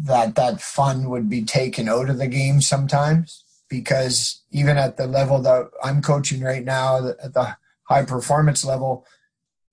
that 0.03 0.35
that 0.35 0.61
fun 0.61 1.09
would 1.09 1.29
be 1.29 1.43
taken 1.43 1.87
out 1.87 2.09
of 2.09 2.17
the 2.17 2.27
game 2.27 2.61
sometimes 2.61 3.43
because 3.69 4.41
even 4.51 4.77
at 4.77 4.97
the 4.97 5.07
level 5.07 5.41
that 5.41 5.69
I'm 5.83 6.01
coaching 6.01 6.41
right 6.41 6.63
now, 6.63 7.07
at 7.07 7.33
the 7.33 7.57
high 7.83 8.05
performance 8.05 8.63
level, 8.63 9.05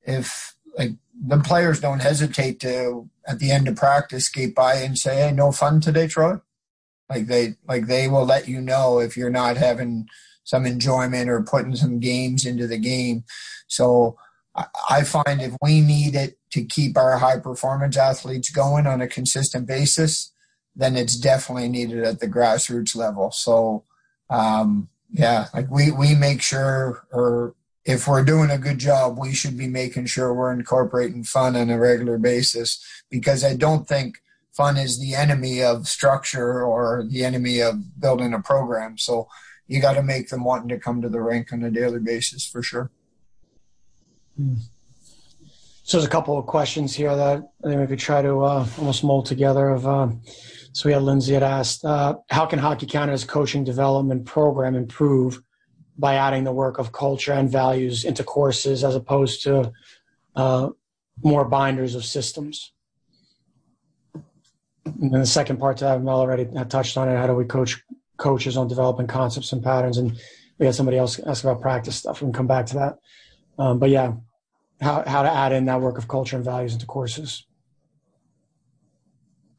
if 0.03 0.57
like 0.79 0.93
the 1.15 1.39
players 1.39 1.81
don't 1.81 2.01
hesitate 2.01 2.61
to 2.61 3.11
at 3.27 3.39
the 3.39 3.51
end 3.51 3.69
of 3.69 3.77
practice 3.77 4.27
skate 4.27 4.55
by 4.55 4.77
and 4.77 4.99
say, 4.99 5.17
"Hey, 5.17 5.33
no 5.33 5.53
fun 5.53 5.81
today, 5.81 6.07
Troy." 6.07 6.41
Like 7.11 7.27
they 7.27 7.57
like 7.69 7.87
they 7.87 8.09
will 8.09 8.25
let 8.25 8.49
you 8.49 8.61
know 8.61 9.01
if 9.01 9.17
you're 9.17 9.31
not 9.31 9.57
having 9.57 10.09
some 10.45 10.65
enjoyment 10.65 11.29
or 11.29 11.43
putting 11.43 11.77
some 11.77 12.01
games 12.01 12.47
into 12.47 12.67
the 12.67 12.79
game. 12.79 13.25
So 13.67 14.17
I 14.89 15.05
find 15.05 15.41
if 15.41 15.55
we 15.63 15.81
need 15.81 16.15
it 16.15 16.39
to 16.53 16.65
keep 16.65 16.97
our 16.97 17.19
high 17.19 17.39
performance 17.39 17.97
athletes 17.97 18.51
going 18.51 18.87
on 18.87 19.01
a 19.01 19.09
consistent 19.09 19.67
basis, 19.67 20.33
then 20.75 20.97
it's 20.97 21.17
definitely 21.17 21.69
needed 21.69 22.03
at 22.05 22.21
the 22.21 22.29
grassroots 22.29 22.97
level. 22.97 23.31
So, 23.31 23.85
um, 24.29 24.89
yeah, 25.13 25.49
like 25.55 25.71
we, 25.71 25.91
we 25.91 26.15
make 26.15 26.43
sure, 26.43 27.07
or 27.13 27.55
if 27.85 28.07
we're 28.07 28.25
doing 28.25 28.51
a 28.51 28.59
good 28.59 28.79
job, 28.79 29.19
we 29.19 29.33
should 29.33 29.57
be 29.57 29.69
making 29.69 30.07
sure 30.07 30.33
we're 30.33 30.53
incorporating 30.53 31.25
fun 31.25 31.57
on 31.57 31.71
a 31.71 31.79
regular 31.79 32.19
basis 32.19 32.85
because 33.11 33.45
I 33.45 33.55
don't 33.55 33.89
think 33.89 34.23
fun 34.53 34.77
is 34.77 35.01
the 35.01 35.15
enemy 35.15 35.63
of 35.63 35.89
structure 35.89 36.63
or 36.63 37.05
the 37.09 37.25
enemy 37.25 37.61
of 37.61 38.01
building 38.01 38.35
a 38.35 38.41
program. 38.41 38.99
So, 38.99 39.29
you 39.71 39.81
got 39.81 39.93
to 39.93 40.03
make 40.03 40.31
them 40.31 40.43
wanting 40.43 40.69
to 40.71 40.81
come 40.81 41.01
to 41.01 41.09
the 41.09 41.21
rink 41.21 41.53
on 41.53 41.63
a 41.63 41.71
daily 41.71 42.01
basis 42.01 42.45
for 42.45 42.61
sure. 42.61 42.91
Hmm. 44.37 44.55
So 45.91 45.97
there's 45.97 46.07
a 46.07 46.11
couple 46.11 46.38
of 46.38 46.47
questions 46.47 46.95
here 46.95 47.16
that 47.16 47.43
I 47.64 47.68
think 47.68 47.80
we 47.80 47.86
could 47.88 47.99
try 47.99 48.22
to 48.22 48.45
uh, 48.45 48.64
almost 48.78 49.03
mold 49.03 49.26
together. 49.26 49.70
Of 49.70 49.88
uh, 49.88 50.11
so 50.70 50.88
we 50.88 50.93
had 50.93 51.03
Lindsay 51.03 51.34
had 51.34 51.43
asked, 51.43 51.84
uh, 51.84 52.14
how 52.30 52.47
can 52.47 52.61
Hockey 52.61 52.86
Canada's 52.86 53.24
coaching 53.24 53.64
development 53.64 54.24
program 54.24 54.76
improve 54.76 55.43
by 55.99 56.14
adding 56.14 56.45
the 56.45 56.53
work 56.53 56.78
of 56.78 56.93
culture 56.93 57.32
and 57.32 57.51
values 57.51 58.05
into 58.05 58.22
courses 58.22 58.84
as 58.84 58.95
opposed 58.95 59.43
to 59.43 59.72
uh, 60.36 60.68
more 61.24 61.45
binders 61.45 61.97
of 61.97 62.05
systems? 62.05 62.72
And 64.84 65.12
then 65.12 65.18
the 65.18 65.26
second 65.26 65.59
part 65.59 65.78
to 65.78 65.86
that, 65.86 66.01
Mel 66.01 66.20
already 66.20 66.47
touched 66.68 66.99
on 66.99 67.09
it. 67.09 67.16
How 67.16 67.26
do 67.26 67.34
we 67.34 67.47
coach 67.47 67.82
coaches 68.16 68.57
on 68.57 68.68
developing 68.68 69.09
concepts 69.09 69.53
and 69.53 69.61
patterns. 69.61 69.99
And 69.99 70.16
we 70.57 70.66
had 70.66 70.76
somebody 70.76 70.99
else 70.99 71.18
ask 71.18 71.43
about 71.43 71.61
practice 71.61 71.97
stuff. 71.97 72.20
We 72.20 72.26
can 72.26 72.32
come 72.32 72.47
back 72.47 72.66
to 72.66 72.74
that. 72.74 72.99
Um, 73.59 73.80
but 73.80 73.91
yeah, 73.91 74.12
how, 74.81 75.05
how 75.07 75.22
to 75.22 75.31
add 75.31 75.53
in 75.53 75.64
that 75.66 75.81
work 75.81 75.99
of 75.99 76.09
culture 76.09 76.37
and 76.37 76.45
values 76.45 76.72
into 76.72 76.87
courses. 76.87 77.47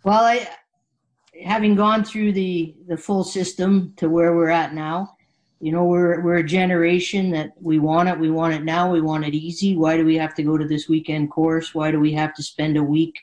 Well, 0.04 0.24
I, 0.24 0.48
having 1.44 1.76
gone 1.76 2.04
through 2.04 2.34
the, 2.34 2.76
the 2.88 2.98
full 2.98 3.24
system 3.24 3.94
to 3.98 4.10
where 4.10 4.36
we're 4.36 4.50
at 4.50 4.74
now, 4.74 5.16
you 5.60 5.72
know, 5.72 5.86
we're, 5.86 6.22
we're 6.22 6.38
a 6.38 6.44
generation 6.44 7.30
that 7.32 7.52
we 7.62 7.78
want 7.78 8.10
it. 8.10 8.20
We 8.20 8.32
want 8.32 8.56
it 8.56 8.64
now. 8.64 8.92
We 8.92 9.02
want 9.02 9.26
it 9.26 9.36
easy. 9.36 9.78
Why 9.78 9.96
do 9.96 10.04
we 10.04 10.18
have 10.18 10.34
to 10.36 10.44
go 10.44 10.58
to 10.58 10.68
this 10.68 10.90
weekend 10.90 11.30
course? 11.30 11.76
Why 11.76 11.92
do 11.92 12.00
we 12.00 12.14
have 12.14 12.34
to 12.34 12.44
spend 12.44 12.78
a 12.78 12.84
week 12.84 13.20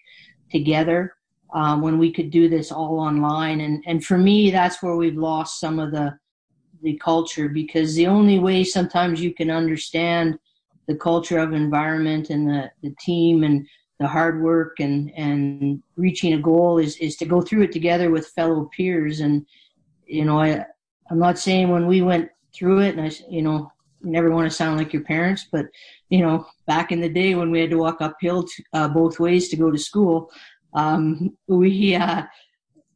together? 0.51 1.15
um, 1.55 1.81
when 1.81 1.99
we 1.99 2.13
could 2.13 2.31
do 2.31 2.49
this 2.49 2.71
all 2.71 2.99
online. 2.99 3.61
And, 3.61 3.83
and 3.87 4.05
for 4.05 4.19
me, 4.19 4.51
that's 4.51 4.83
where 4.83 4.97
we've 4.97 5.17
lost 5.17 5.61
some 5.61 5.79
of 5.79 5.93
the, 5.93 6.19
the 6.83 6.97
culture 6.99 7.49
because 7.49 7.95
the 7.95 8.07
only 8.07 8.39
way 8.39 8.65
sometimes 8.65 9.21
you 9.21 9.33
can 9.33 9.51
understand 9.51 10.39
the 10.89 10.97
culture 10.97 11.39
of 11.39 11.53
environment 11.53 12.31
and 12.31 12.49
the, 12.49 12.71
the 12.83 12.95
team 12.99 13.45
and 13.45 13.67
the 14.01 14.07
hard 14.09 14.43
work 14.43 14.81
and, 14.81 15.13
and 15.17 15.83
reaching 15.97 16.33
a 16.33 16.39
goal 16.39 16.79
is, 16.79 16.97
is 16.97 17.17
to 17.17 17.27
go 17.27 17.41
through 17.41 17.63
it 17.63 17.73
together 17.73 18.11
with 18.11 18.29
fellow 18.29 18.69
peers. 18.77 19.21
And, 19.21 19.47
you 20.07 20.25
know, 20.25 20.41
I, 20.41 20.65
I'm 21.11 21.19
not 21.19 21.39
saying 21.39 21.69
when 21.69 21.87
we 21.87 22.03
went 22.03 22.31
through 22.55 22.81
it 22.81 22.97
and 22.97 23.07
I, 23.07 23.13
you 23.29 23.43
know, 23.43 23.71
never 24.01 24.31
want 24.31 24.49
to 24.51 24.57
sound 24.57 24.79
like 24.79 24.93
your 24.93 25.03
parents, 25.03 25.47
but 25.51 25.67
you 26.09 26.21
know, 26.21 26.47
back 26.67 26.93
in 26.93 27.01
the 27.01 27.09
day 27.09 27.35
when 27.35 27.51
we 27.51 27.61
had 27.61 27.71
to 27.71 27.79
walk 27.79 28.01
uphill 28.01 28.47
uh, 28.73 28.89
both 28.89 29.21
ways 29.21 29.49
to 29.49 29.57
go 29.57 29.71
to 29.71 29.79
school, 29.79 30.31
um, 30.75 31.37
we, 31.49 31.95
uh, 31.95 32.23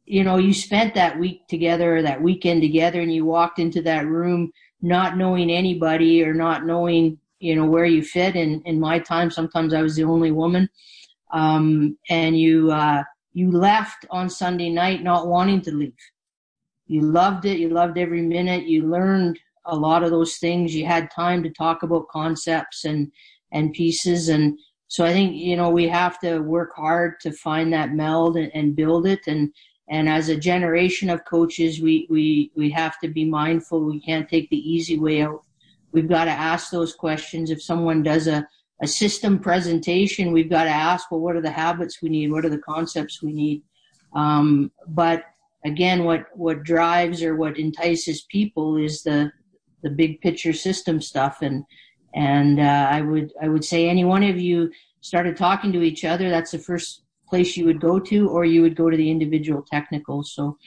you 0.05 0.23
know, 0.23 0.37
you 0.37 0.53
spent 0.53 0.95
that 0.95 1.19
week 1.19 1.47
together, 1.47 2.01
that 2.01 2.21
weekend 2.21 2.61
together, 2.61 3.01
and 3.01 3.13
you 3.13 3.25
walked 3.25 3.59
into 3.59 3.81
that 3.81 4.07
room 4.07 4.51
not 4.81 5.17
knowing 5.17 5.49
anybody 5.49 6.23
or 6.23 6.33
not 6.33 6.65
knowing, 6.65 7.17
you 7.43 7.55
know, 7.55 7.65
where 7.65 7.85
you 7.85 8.03
fit. 8.03 8.35
In 8.35 8.61
in 8.65 8.79
my 8.79 8.99
time, 8.99 9.29
sometimes 9.29 9.73
I 9.73 9.81
was 9.81 9.95
the 9.95 10.03
only 10.03 10.31
woman. 10.31 10.69
Um, 11.31 11.97
and 12.09 12.37
you, 12.37 12.71
uh, 12.71 13.03
you 13.33 13.51
left 13.51 14.05
on 14.11 14.29
Sunday 14.29 14.69
night 14.69 15.03
not 15.03 15.27
wanting 15.27 15.61
to 15.61 15.71
leave. 15.71 16.03
You 16.85 17.01
loved 17.01 17.45
it. 17.45 17.57
You 17.57 17.69
loved 17.69 17.97
every 17.97 18.21
minute. 18.21 18.67
You 18.67 18.87
learned 18.87 19.39
a 19.65 19.75
lot 19.75 20.03
of 20.03 20.11
those 20.11 20.37
things. 20.37 20.75
You 20.75 20.85
had 20.85 21.09
time 21.09 21.41
to 21.43 21.49
talk 21.49 21.81
about 21.81 22.07
concepts 22.09 22.85
and, 22.85 23.11
and 23.51 23.73
pieces. 23.73 24.29
And, 24.29 24.59
so 24.93 25.03
I 25.03 25.11
think 25.11 25.33
you 25.35 25.57
know 25.57 25.71
we 25.71 25.87
have 25.87 26.19
to 26.19 26.37
work 26.41 26.75
hard 26.75 27.19
to 27.21 27.31
find 27.31 27.73
that 27.73 27.93
meld 27.93 28.37
and, 28.37 28.51
and 28.53 28.75
build 28.75 29.07
it. 29.07 29.25
And 29.25 29.51
and 29.87 30.07
as 30.07 30.29
a 30.29 30.37
generation 30.37 31.09
of 31.09 31.25
coaches, 31.25 31.81
we 31.81 32.05
we 32.11 32.51
we 32.55 32.69
have 32.69 32.99
to 32.99 33.07
be 33.07 33.25
mindful. 33.25 33.83
We 33.83 33.99
can't 34.01 34.29
take 34.29 34.51
the 34.51 34.57
easy 34.57 34.99
way 34.99 35.23
out. 35.23 35.41
We've 35.93 36.09
got 36.09 36.25
to 36.25 36.31
ask 36.31 36.71
those 36.71 36.93
questions. 36.95 37.49
If 37.49 37.61
someone 37.61 38.03
does 38.03 38.27
a 38.27 38.47
a 38.81 38.87
system 38.87 39.39
presentation, 39.39 40.33
we've 40.33 40.49
got 40.49 40.65
to 40.65 40.69
ask, 40.91 41.09
well, 41.09 41.21
what 41.21 41.35
are 41.37 41.41
the 41.41 41.51
habits 41.51 42.01
we 42.01 42.09
need? 42.09 42.31
What 42.31 42.45
are 42.45 42.49
the 42.49 42.65
concepts 42.73 43.21
we 43.21 43.31
need? 43.31 43.61
Um, 44.13 44.71
but 44.87 45.23
again, 45.63 46.03
what 46.03 46.25
what 46.35 46.63
drives 46.63 47.23
or 47.23 47.35
what 47.35 47.57
entices 47.57 48.25
people 48.27 48.77
is 48.77 49.03
the 49.03 49.31
the 49.83 49.89
big 49.89 50.19
picture 50.21 50.53
system 50.53 50.99
stuff 51.01 51.37
and 51.41 51.63
And 52.15 52.59
uh, 52.59 52.87
I 52.97 53.01
would 53.01 53.31
I 53.41 53.47
would 53.47 53.65
say 53.65 53.89
any 53.89 54.05
one 54.05 54.23
of 54.23 54.37
you 54.39 54.71
started 55.01 55.35
talking 55.35 55.71
to 55.73 55.81
each 55.81 56.05
other, 56.05 56.29
that's 56.29 56.51
the 56.51 56.59
first 56.59 57.03
place 57.27 57.57
you 57.57 57.65
would 57.65 57.81
go 57.81 57.99
to, 57.99 58.29
or 58.29 58.45
you 58.45 58.61
would 58.61 58.75
go 58.75 58.89
to 58.89 58.97
the 58.97 59.09
individual 59.09 59.63
technicals. 59.63 60.33
So 60.35 60.57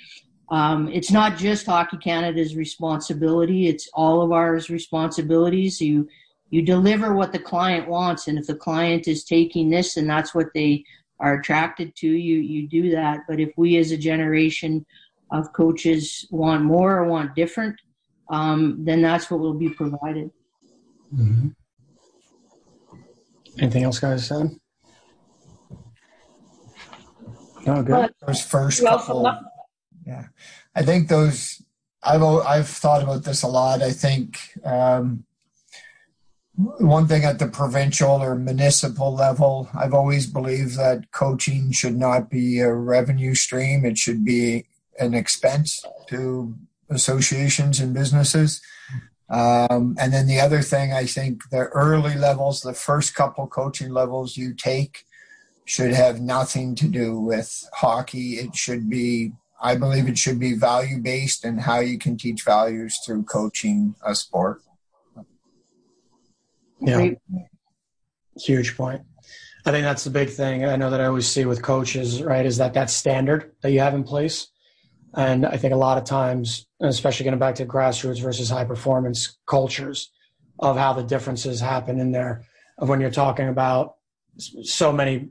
um, 0.49 0.89
it's 0.89 1.11
not 1.11 1.37
just 1.37 1.67
Hockey 1.67 1.97
Canada's 1.97 2.57
responsibility; 2.57 3.69
it's 3.69 3.89
all 3.95 4.23
of 4.23 4.33
ours 4.33 4.71
responsibilities. 4.71 5.81
You 5.81 6.09
you 6.51 6.63
deliver 6.63 7.15
what 7.15 7.33
the 7.33 7.39
client 7.39 7.89
wants, 7.89 8.29
and 8.29 8.39
if 8.39 8.47
the 8.47 8.55
client 8.55 9.09
is 9.09 9.25
taking 9.25 9.71
this 9.71 9.97
and 9.97 10.09
that's 10.09 10.35
what 10.35 10.47
they 10.55 10.85
are 11.19 11.41
attracted 11.41 11.97
to, 11.97 12.07
you 12.07 12.37
you 12.39 12.69
do 12.69 12.91
that. 12.91 13.21
But 13.29 13.41
if 13.41 13.53
we 13.57 13.77
as 13.79 13.91
a 13.91 13.97
generation 13.97 14.87
of 15.33 15.53
coaches 15.53 16.27
want 16.31 16.63
more 16.63 16.99
or 16.99 17.05
want 17.05 17.35
different, 17.35 17.81
um, 18.31 18.85
then 18.85 19.03
that's 19.03 19.31
what 19.31 19.41
will 19.41 19.55
be 19.55 19.69
provided. 19.69 20.31
Mm-hmm. 21.13 21.49
Anything 23.59 23.85
else, 23.85 23.99
guys? 23.99 24.29
Said? 24.29 24.51
Oh, 27.67 27.83
good. 27.83 28.13
Those 28.25 28.43
first 28.43 28.85
couple, 28.85 29.27
yeah, 30.07 30.27
I 30.75 30.83
think 30.83 31.09
those. 31.09 31.63
I've 32.03 32.23
I've 32.23 32.69
thought 32.69 33.03
about 33.03 33.25
this 33.25 33.43
a 33.43 33.49
lot. 33.49 33.83
I 33.83 33.91
think 33.91 34.39
um, 34.65 35.25
one 36.57 37.09
thing 37.09 37.25
at 37.25 37.39
the 37.39 37.49
provincial 37.49 38.23
or 38.23 38.37
municipal 38.37 39.13
level, 39.13 39.69
I've 39.75 39.93
always 39.93 40.27
believed 40.27 40.77
that 40.77 41.11
coaching 41.11 41.73
should 41.73 41.97
not 41.97 42.31
be 42.31 42.61
a 42.61 42.73
revenue 42.73 43.35
stream. 43.35 43.85
It 43.85 43.99
should 43.99 44.25
be 44.25 44.67
an 44.99 45.15
expense 45.15 45.85
to 46.09 46.55
associations 46.89 47.81
and 47.81 47.93
businesses. 47.93 48.63
Um, 49.29 49.97
and 49.99 50.13
then 50.13 50.29
the 50.29 50.41
other 50.41 50.63
thing, 50.63 50.93
I 50.93 51.05
think 51.05 51.51
the 51.51 51.67
early 51.67 52.15
levels, 52.15 52.61
the 52.61 52.73
first 52.73 53.15
couple 53.15 53.47
coaching 53.49 53.91
levels 53.91 54.37
you 54.37 54.55
take, 54.55 55.05
should 55.65 55.93
have 55.93 56.21
nothing 56.21 56.77
to 56.77 56.87
do 56.87 57.19
with 57.19 57.69
hockey. 57.75 58.35
It 58.35 58.55
should 58.55 58.89
be, 58.89 59.33
I 59.61 59.77
believe, 59.77 60.09
it 60.09 60.19
should 60.19 60.39
be 60.39 60.55
value 60.55 60.99
based 60.99 61.45
and 61.45 61.61
how 61.61 61.81
you 61.81 61.99
can 61.99 62.17
teach 62.17 62.43
values 62.43 62.99
through 63.05 63.25
coaching 63.25 63.95
a 64.05 64.15
sport. 64.15 64.61
Yeah, 66.81 67.13
huge 68.39 68.77
point. 68.77 69.03
I 69.65 69.71
think 69.71 69.85
that's 69.85 70.05
the 70.05 70.11
big 70.11 70.31
thing. 70.31 70.65
I 70.65 70.77
know 70.77 70.91
that 70.91 71.01
I 71.01 71.07
always 71.07 71.27
see 71.27 71.45
with 71.47 71.63
coaches, 71.63 72.23
right, 72.23 72.45
is 72.45 72.59
that 72.59 72.75
that 72.75 72.91
standard 72.91 73.53
that 73.63 73.73
you 73.73 73.81
have 73.81 73.95
in 73.95 74.05
place 74.05 74.49
and 75.17 75.47
I 75.47 75.57
think 75.57 75.73
a 75.73 75.79
lot 75.79 75.97
of 75.97 76.05
times, 76.05 76.67
especially 76.81 77.25
getting 77.25 77.39
back 77.39 77.55
to 77.57 77.67
grassroots 77.67 78.21
versus 78.21 78.51
high 78.51 78.65
performance 78.65 79.39
cultures, 79.47 80.13
of 80.59 80.77
how 80.77 80.93
the 80.93 81.03
differences 81.03 81.61
happen 81.61 81.99
in 81.99 82.13
there. 82.13 82.45
Of 82.79 82.89
when 82.91 83.01
you're 83.01 83.11
talking 83.11 83.49
about 83.49 83.95
so 84.39 84.93
many 84.93 85.31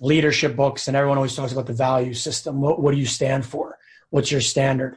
leadership 0.00 0.56
books, 0.56 0.88
and 0.88 0.96
everyone 0.96 1.18
always 1.18 1.34
talks 1.34 1.52
about 1.52 1.66
the 1.66 1.72
value 1.72 2.14
system. 2.14 2.60
What, 2.60 2.80
what 2.80 2.92
do 2.92 2.98
you 2.98 3.06
stand 3.06 3.44
for? 3.44 3.78
What's 4.10 4.30
your 4.30 4.40
standard? 4.40 4.96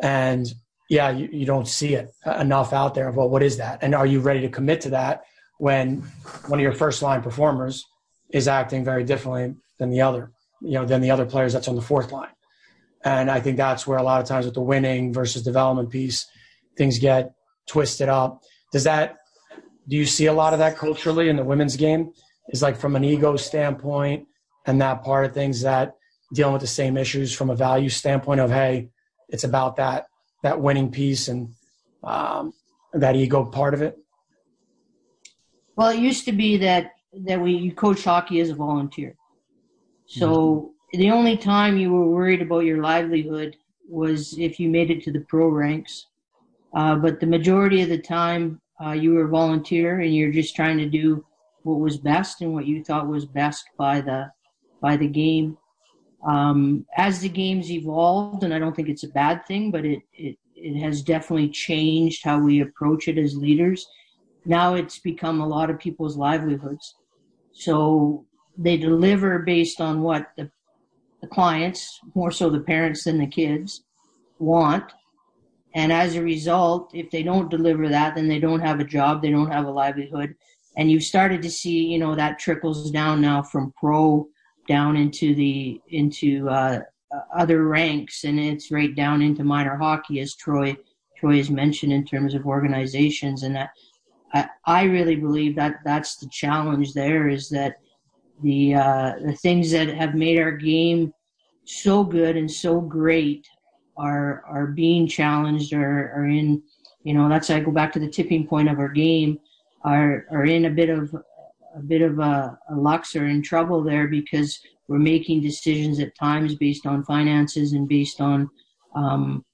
And 0.00 0.46
yeah, 0.88 1.10
you, 1.10 1.28
you 1.32 1.46
don't 1.46 1.68
see 1.68 1.94
it 1.94 2.12
enough 2.38 2.72
out 2.72 2.94
there 2.94 3.08
of 3.08 3.16
well, 3.16 3.28
what 3.28 3.42
is 3.42 3.58
that? 3.58 3.78
And 3.82 3.94
are 3.94 4.06
you 4.06 4.20
ready 4.20 4.40
to 4.40 4.48
commit 4.48 4.80
to 4.82 4.90
that 4.90 5.24
when 5.58 6.02
one 6.46 6.58
of 6.58 6.62
your 6.62 6.72
first 6.72 7.02
line 7.02 7.22
performers 7.22 7.86
is 8.30 8.48
acting 8.48 8.84
very 8.84 9.04
differently 9.04 9.54
than 9.78 9.90
the 9.90 10.00
other, 10.00 10.32
you 10.60 10.72
know, 10.72 10.84
than 10.84 11.00
the 11.00 11.10
other 11.10 11.26
players 11.26 11.52
that's 11.52 11.68
on 11.68 11.76
the 11.76 11.82
fourth 11.82 12.12
line? 12.12 12.30
And 13.04 13.30
I 13.30 13.40
think 13.40 13.56
that's 13.56 13.86
where 13.86 13.98
a 13.98 14.02
lot 14.02 14.20
of 14.20 14.26
times 14.26 14.44
with 14.44 14.54
the 14.54 14.60
winning 14.60 15.12
versus 15.12 15.42
development 15.42 15.90
piece, 15.90 16.26
things 16.76 16.98
get 16.98 17.32
twisted 17.66 18.08
up. 18.08 18.42
Does 18.72 18.84
that, 18.84 19.18
do 19.88 19.96
you 19.96 20.06
see 20.06 20.26
a 20.26 20.32
lot 20.32 20.52
of 20.52 20.58
that 20.58 20.76
culturally 20.76 21.28
in 21.28 21.36
the 21.36 21.44
women's 21.44 21.76
game? 21.76 22.12
Is 22.48 22.62
like 22.62 22.76
from 22.76 22.96
an 22.96 23.04
ego 23.04 23.36
standpoint 23.36 24.26
and 24.70 24.80
that 24.80 25.02
part 25.02 25.24
of 25.26 25.34
things 25.34 25.62
that 25.62 25.96
dealing 26.32 26.52
with 26.52 26.62
the 26.62 26.68
same 26.68 26.96
issues 26.96 27.34
from 27.34 27.50
a 27.50 27.56
value 27.56 27.88
standpoint 27.88 28.40
of, 28.40 28.50
hey, 28.50 28.88
it's 29.28 29.42
about 29.42 29.74
that, 29.76 30.06
that 30.44 30.60
winning 30.60 30.92
piece 30.92 31.26
and 31.26 31.52
um, 32.04 32.52
that 32.92 33.16
ego 33.16 33.44
part 33.44 33.74
of 33.74 33.82
it? 33.82 33.98
Well, 35.74 35.88
it 35.88 35.98
used 35.98 36.24
to 36.26 36.32
be 36.32 36.56
that, 36.58 36.92
that 37.24 37.40
we 37.40 37.52
you 37.52 37.72
coach 37.72 38.04
hockey 38.04 38.38
as 38.40 38.50
a 38.50 38.54
volunteer. 38.54 39.16
So 40.06 40.72
the 40.92 41.10
only 41.10 41.36
time 41.36 41.76
you 41.76 41.92
were 41.92 42.08
worried 42.08 42.42
about 42.42 42.60
your 42.60 42.80
livelihood 42.82 43.56
was 43.88 44.38
if 44.38 44.60
you 44.60 44.68
made 44.68 44.90
it 44.90 45.02
to 45.04 45.12
the 45.12 45.20
pro 45.20 45.48
ranks. 45.48 46.06
Uh, 46.74 46.94
but 46.94 47.18
the 47.18 47.26
majority 47.26 47.82
of 47.82 47.88
the 47.88 47.98
time, 47.98 48.60
uh, 48.84 48.92
you 48.92 49.14
were 49.14 49.24
a 49.24 49.28
volunteer 49.28 50.00
and 50.00 50.14
you're 50.14 50.32
just 50.32 50.54
trying 50.54 50.78
to 50.78 50.86
do 50.86 51.24
what 51.64 51.80
was 51.80 51.96
best 51.96 52.40
and 52.40 52.54
what 52.54 52.66
you 52.66 52.84
thought 52.84 53.08
was 53.08 53.24
best 53.24 53.64
by 53.76 54.00
the 54.00 54.30
by 54.80 54.96
the 54.96 55.08
game. 55.08 55.56
Um, 56.26 56.86
as 56.96 57.20
the 57.20 57.28
game's 57.28 57.70
evolved, 57.70 58.44
and 58.44 58.52
I 58.52 58.58
don't 58.58 58.76
think 58.76 58.88
it's 58.88 59.04
a 59.04 59.08
bad 59.08 59.46
thing, 59.46 59.70
but 59.70 59.84
it, 59.84 60.02
it 60.12 60.36
it 60.54 60.78
has 60.80 61.02
definitely 61.02 61.48
changed 61.48 62.22
how 62.22 62.38
we 62.38 62.60
approach 62.60 63.08
it 63.08 63.16
as 63.16 63.34
leaders. 63.34 63.86
Now 64.44 64.74
it's 64.74 64.98
become 64.98 65.40
a 65.40 65.48
lot 65.48 65.70
of 65.70 65.78
people's 65.78 66.16
livelihoods. 66.16 66.94
So 67.52 68.26
they 68.58 68.76
deliver 68.76 69.38
based 69.40 69.80
on 69.80 70.02
what 70.02 70.30
the 70.36 70.50
the 71.20 71.26
clients, 71.26 72.00
more 72.14 72.30
so 72.30 72.48
the 72.48 72.60
parents 72.60 73.04
than 73.04 73.18
the 73.18 73.26
kids, 73.26 73.82
want. 74.38 74.92
And 75.74 75.92
as 75.92 76.16
a 76.16 76.22
result, 76.22 76.90
if 76.94 77.10
they 77.10 77.22
don't 77.22 77.50
deliver 77.50 77.88
that, 77.88 78.14
then 78.14 78.26
they 78.26 78.40
don't 78.40 78.60
have 78.60 78.80
a 78.80 78.84
job, 78.84 79.22
they 79.22 79.30
don't 79.30 79.52
have 79.52 79.66
a 79.66 79.70
livelihood. 79.70 80.34
And 80.76 80.90
you've 80.90 81.02
started 81.02 81.42
to 81.42 81.50
see, 81.50 81.84
you 81.84 81.98
know, 81.98 82.14
that 82.14 82.38
trickles 82.38 82.90
down 82.90 83.20
now 83.20 83.42
from 83.42 83.72
pro 83.78 84.28
down 84.70 84.96
into 84.96 85.34
the 85.34 85.80
into 85.88 86.48
uh, 86.48 86.80
other 87.34 87.64
ranks, 87.64 88.22
and 88.22 88.38
it's 88.38 88.70
right 88.70 88.94
down 88.94 89.20
into 89.20 89.42
minor 89.42 89.76
hockey, 89.76 90.20
as 90.20 90.36
Troy 90.36 90.76
Troy 91.18 91.38
has 91.38 91.50
mentioned 91.50 91.92
in 91.92 92.04
terms 92.04 92.34
of 92.34 92.46
organizations. 92.46 93.42
And 93.42 93.56
that 93.56 93.70
I, 94.32 94.48
I 94.64 94.82
really 94.84 95.16
believe 95.16 95.56
that 95.56 95.80
that's 95.84 96.18
the 96.18 96.28
challenge. 96.28 96.92
There 96.92 97.28
is 97.28 97.48
that 97.48 97.78
the 98.44 98.76
uh, 98.76 99.14
the 99.26 99.36
things 99.42 99.72
that 99.72 99.88
have 99.88 100.14
made 100.14 100.38
our 100.38 100.52
game 100.52 101.12
so 101.64 102.04
good 102.04 102.36
and 102.36 102.50
so 102.50 102.80
great 102.80 103.44
are 103.96 104.44
are 104.46 104.68
being 104.68 105.08
challenged 105.08 105.72
or 105.72 106.12
are 106.14 106.26
in 106.26 106.62
you 107.02 107.12
know 107.12 107.28
that's 107.28 107.50
I 107.50 107.58
go 107.58 107.72
back 107.72 107.92
to 107.94 107.98
the 107.98 108.08
tipping 108.08 108.46
point 108.46 108.68
of 108.68 108.78
our 108.78 108.88
game 108.88 109.40
are 109.82 110.26
are 110.30 110.44
in 110.44 110.66
a 110.66 110.70
bit 110.70 110.90
of 110.90 111.12
a 111.76 111.80
bit 111.80 112.02
of 112.02 112.18
a, 112.18 112.58
a 112.70 112.74
lux 112.74 113.14
or 113.16 113.26
in 113.26 113.42
trouble 113.42 113.82
there 113.82 114.08
because 114.08 114.60
we're 114.88 114.98
making 114.98 115.40
decisions 115.40 116.00
at 116.00 116.16
times 116.16 116.54
based 116.56 116.86
on 116.86 117.04
finances 117.04 117.72
and 117.72 117.88
based 117.88 118.20
on 118.20 118.48
um, 118.94 119.44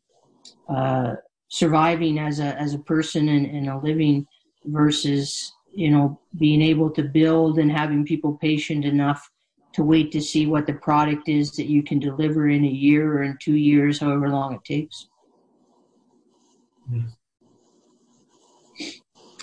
uh, 0.69 1.15
surviving 1.49 2.19
as 2.19 2.41
a 2.41 2.59
as 2.61 2.75
a 2.75 2.79
person 2.79 3.29
and, 3.29 3.47
and 3.47 3.69
a 3.69 3.79
living 3.79 4.27
versus 4.65 5.53
you 5.77 5.91
know, 5.91 6.19
being 6.39 6.63
able 6.63 6.91
to 6.91 7.03
build 7.03 7.59
and 7.59 7.71
having 7.71 8.05
people 8.05 8.39
patient 8.39 8.85
enough 8.85 9.31
to 9.75 9.85
wait 9.85 10.11
to 10.11 10.23
see 10.23 10.47
what 10.47 10.67
the 10.67 10.73
product 10.73 11.29
is 11.29 11.53
that 11.53 11.67
you 11.67 11.83
can 11.83 11.99
deliver 11.99 12.49
in 12.49 12.65
a 12.65 12.69
year 12.69 13.19
or 13.19 13.23
in 13.23 13.37
two 13.43 13.57
years, 13.57 14.01
however 14.01 14.31
long 14.31 14.55
it 14.55 14.65
takes. 14.65 15.09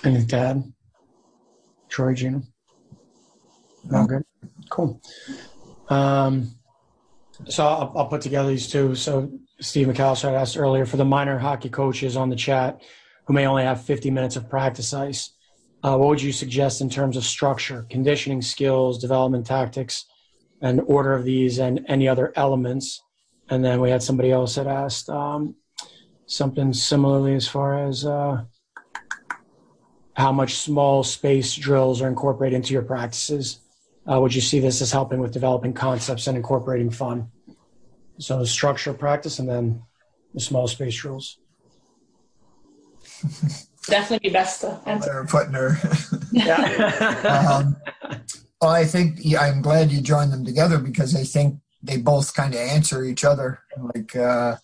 Any 0.03 0.25
dad? 0.25 0.73
Troy, 1.87 2.15
Gina? 2.15 2.41
Good. 3.87 4.23
Cool. 4.69 5.01
Um, 5.89 6.51
so 7.47 7.65
I'll, 7.65 7.93
I'll, 7.95 8.07
put 8.07 8.21
together 8.21 8.49
these 8.49 8.69
two. 8.69 8.95
So 8.95 9.31
Steve 9.59 9.87
McAllister 9.87 10.33
asked 10.33 10.57
earlier 10.57 10.85
for 10.85 10.97
the 10.97 11.05
minor 11.05 11.37
hockey 11.37 11.69
coaches 11.69 12.15
on 12.15 12.29
the 12.29 12.35
chat 12.35 12.81
who 13.25 13.33
may 13.33 13.45
only 13.45 13.63
have 13.63 13.81
50 13.81 14.11
minutes 14.11 14.35
of 14.35 14.49
practice 14.49 14.93
ice. 14.93 15.31
Uh, 15.83 15.97
what 15.97 16.09
would 16.09 16.21
you 16.21 16.31
suggest 16.31 16.81
in 16.81 16.89
terms 16.89 17.17
of 17.17 17.25
structure, 17.25 17.85
conditioning 17.89 18.41
skills, 18.41 18.99
development 18.99 19.45
tactics, 19.45 20.05
and 20.61 20.81
order 20.85 21.13
of 21.13 21.25
these, 21.25 21.59
and 21.59 21.85
any 21.89 22.07
other 22.07 22.31
elements? 22.35 23.01
And 23.49 23.63
then 23.63 23.81
we 23.81 23.89
had 23.89 24.01
somebody 24.01 24.31
else 24.31 24.55
that 24.55 24.67
asked 24.67 25.09
um, 25.09 25.55
something 26.25 26.71
similarly 26.71 27.35
as 27.35 27.47
far 27.47 27.85
as 27.85 28.05
uh, 28.05 28.43
how 30.15 30.31
much 30.31 30.55
small 30.55 31.03
space 31.03 31.53
drills 31.55 32.01
are 32.01 32.07
incorporated 32.07 32.55
into 32.55 32.73
your 32.73 32.83
practices. 32.83 33.59
Uh, 34.09 34.19
would 34.19 34.35
you 34.35 34.41
see 34.41 34.59
this 34.59 34.81
as 34.81 34.91
helping 34.91 35.19
with 35.19 35.31
developing 35.31 35.73
concepts 35.73 36.27
and 36.27 36.35
incorporating 36.35 36.89
fun? 36.89 37.31
So 38.17 38.39
the 38.39 38.47
structure 38.47 38.93
practice 38.93 39.39
and 39.39 39.47
then 39.47 39.83
the 40.33 40.39
small 40.39 40.67
space 40.67 41.03
rules. 41.03 41.37
definitely 43.87 44.29
best 44.29 44.61
to 44.61 44.79
answer. 44.85 45.11
They're 45.11 45.25
putting 45.25 45.53
her. 45.53 45.77
yeah. 46.31 47.59
um, 47.63 47.75
well, 48.61 48.71
I 48.71 48.85
think 48.85 49.17
yeah, 49.19 49.41
I'm 49.41 49.61
glad 49.61 49.91
you 49.91 50.01
joined 50.01 50.31
them 50.31 50.45
together 50.45 50.79
because 50.79 51.15
I 51.15 51.23
think 51.23 51.59
they 51.81 51.97
both 51.97 52.33
kind 52.33 52.53
of 52.53 52.59
answer 52.59 53.03
each 53.03 53.25
other. 53.25 53.59
Like, 53.93 54.15
uh, 54.15 54.57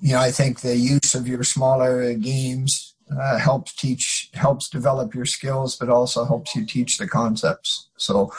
you 0.00 0.12
know, 0.12 0.20
I 0.20 0.30
think 0.30 0.60
the 0.60 0.76
use 0.76 1.14
of 1.14 1.26
your 1.26 1.42
smaller 1.42 2.14
games 2.14 2.87
uh, 3.10 3.38
helps 3.38 3.74
teach, 3.74 4.30
helps 4.34 4.68
develop 4.68 5.14
your 5.14 5.26
skills, 5.26 5.76
but 5.76 5.88
also 5.88 6.24
helps 6.24 6.54
you 6.54 6.64
teach 6.66 6.98
the 6.98 7.08
concepts. 7.08 7.88
So 7.96 8.32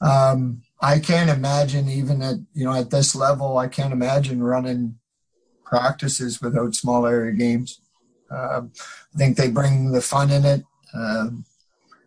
um, 0.00 0.62
I 0.80 0.98
can't 0.98 1.30
imagine 1.30 1.88
even 1.88 2.22
at 2.22 2.36
you 2.54 2.64
know 2.64 2.74
at 2.74 2.90
this 2.90 3.14
level, 3.14 3.58
I 3.58 3.68
can't 3.68 3.92
imagine 3.92 4.42
running 4.42 4.98
practices 5.64 6.42
without 6.42 6.74
small 6.74 7.06
area 7.06 7.32
games. 7.32 7.80
Uh, 8.30 8.62
I 9.14 9.18
think 9.18 9.36
they 9.36 9.48
bring 9.48 9.92
the 9.92 10.00
fun 10.00 10.30
in 10.30 10.44
it. 10.44 10.64
Uh, 10.94 11.28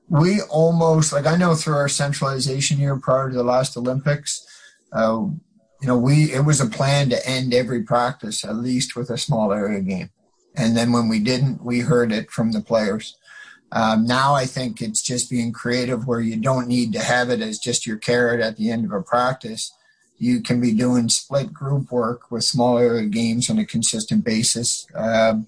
we 0.10 0.42
almost 0.42 1.14
like 1.14 1.26
I 1.26 1.36
know 1.36 1.56
through 1.56 1.76
our 1.76 1.90
centralization 1.90 2.78
year 2.78 2.98
prior 2.98 3.30
to 3.30 3.36
the 3.36 3.44
last 3.44 3.76
Olympics, 3.78 4.46
uh, 4.92 5.26
you 5.82 5.88
know, 5.88 5.98
we 5.98 6.34
it 6.34 6.46
was 6.46 6.62
a 6.62 6.66
plan 6.66 7.10
to 7.10 7.28
end 7.28 7.54
every 7.54 7.84
practice 7.84 8.44
at 8.44 8.56
least 8.56 8.96
with 8.96 9.10
a 9.10 9.18
small 9.18 9.52
area 9.52 9.82
game, 9.82 10.10
and 10.58 10.76
then 10.76 10.92
when 10.92 11.10
we 11.10 11.20
didn't, 11.20 11.64
we 11.64 11.80
heard 11.82 12.12
it 12.12 12.32
from 12.32 12.52
the 12.52 12.62
players. 12.62 13.18
Um, 13.72 14.06
now 14.06 14.36
I 14.36 14.46
think 14.46 14.82
it's 14.82 15.02
just 15.02 15.30
being 15.30 15.52
creative 15.52 16.08
where 16.08 16.22
you 16.22 16.38
don't 16.38 16.68
need 16.68 16.94
to 16.94 17.00
have 17.00 17.30
it 17.30 17.42
as 17.42 17.60
just 17.60 17.86
your 17.86 17.98
carrot 17.98 18.40
at 18.40 18.58
the 18.58 18.72
end 18.72 18.86
of 18.86 18.92
a 18.92 19.02
practice. 19.02 19.74
You 20.18 20.42
can 20.42 20.62
be 20.62 20.72
doing 20.72 21.10
split 21.10 21.54
group 21.54 21.92
work 21.92 22.32
with 22.32 22.44
small 22.44 22.78
area 22.78 23.08
games 23.08 23.50
on 23.50 23.60
a 23.60 23.66
consistent 23.66 24.24
basis. 24.24 24.88
Um, 24.96 25.48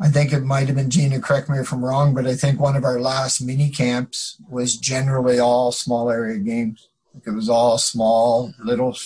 I 0.00 0.08
think 0.08 0.32
it 0.32 0.40
might 0.40 0.68
have 0.68 0.76
been 0.76 0.90
Gina, 0.90 1.20
correct 1.20 1.50
me 1.50 1.58
if 1.58 1.72
I'm 1.72 1.84
wrong, 1.84 2.14
but 2.14 2.26
I 2.26 2.34
think 2.34 2.58
one 2.58 2.76
of 2.76 2.84
our 2.84 2.98
last 2.98 3.40
mini 3.40 3.70
camps 3.70 4.36
was 4.48 4.76
generally 4.76 5.38
all 5.38 5.70
small 5.70 6.10
area 6.10 6.38
games. 6.38 6.88
It 7.26 7.30
was 7.30 7.48
all 7.48 7.76
small, 7.78 8.54
little 8.58 8.96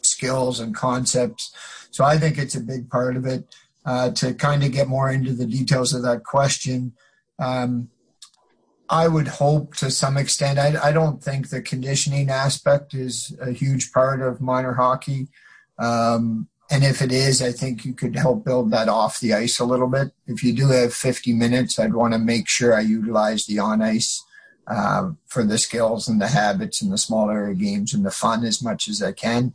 skills 0.00 0.58
and 0.58 0.74
concepts. 0.74 1.54
So 1.90 2.02
I 2.04 2.18
think 2.18 2.38
it's 2.38 2.54
a 2.54 2.60
big 2.60 2.90
part 2.90 3.16
of 3.16 3.26
it. 3.26 3.54
Uh, 3.84 4.10
to 4.10 4.32
kind 4.34 4.62
of 4.62 4.70
get 4.70 4.86
more 4.86 5.10
into 5.10 5.32
the 5.32 5.46
details 5.46 5.92
of 5.92 6.02
that 6.02 6.22
question, 6.22 6.92
um, 7.40 7.88
I 8.88 9.08
would 9.08 9.26
hope 9.26 9.74
to 9.76 9.90
some 9.90 10.16
extent. 10.16 10.58
I, 10.58 10.74
I, 10.80 10.92
don't 10.92 11.20
think 11.20 11.48
the 11.48 11.62
conditioning 11.62 12.30
aspect 12.30 12.94
is 12.94 13.36
a 13.40 13.50
huge 13.50 13.90
part 13.90 14.20
of 14.20 14.40
minor 14.40 14.74
hockey. 14.74 15.28
Um, 15.78 16.48
and 16.70 16.84
if 16.84 17.02
it 17.02 17.10
is, 17.10 17.42
I 17.42 17.52
think 17.52 17.84
you 17.84 17.92
could 17.92 18.16
help 18.16 18.44
build 18.44 18.70
that 18.70 18.88
off 18.88 19.18
the 19.18 19.34
ice 19.34 19.58
a 19.58 19.64
little 19.64 19.88
bit. 19.88 20.12
If 20.26 20.44
you 20.44 20.52
do 20.52 20.68
have 20.68 20.94
50 20.94 21.32
minutes, 21.32 21.78
I'd 21.78 21.94
want 21.94 22.12
to 22.12 22.18
make 22.18 22.48
sure 22.48 22.74
I 22.74 22.80
utilize 22.80 23.46
the 23.46 23.58
on 23.58 23.82
ice 23.82 24.22
uh, 24.66 25.10
for 25.26 25.42
the 25.42 25.58
skills 25.58 26.08
and 26.08 26.20
the 26.20 26.28
habits 26.28 26.80
and 26.80 26.92
the 26.92 26.98
small 26.98 27.30
area 27.30 27.54
games 27.54 27.92
and 27.92 28.06
the 28.06 28.10
fun 28.10 28.44
as 28.44 28.62
much 28.62 28.88
as 28.88 29.02
I 29.02 29.12
can. 29.12 29.54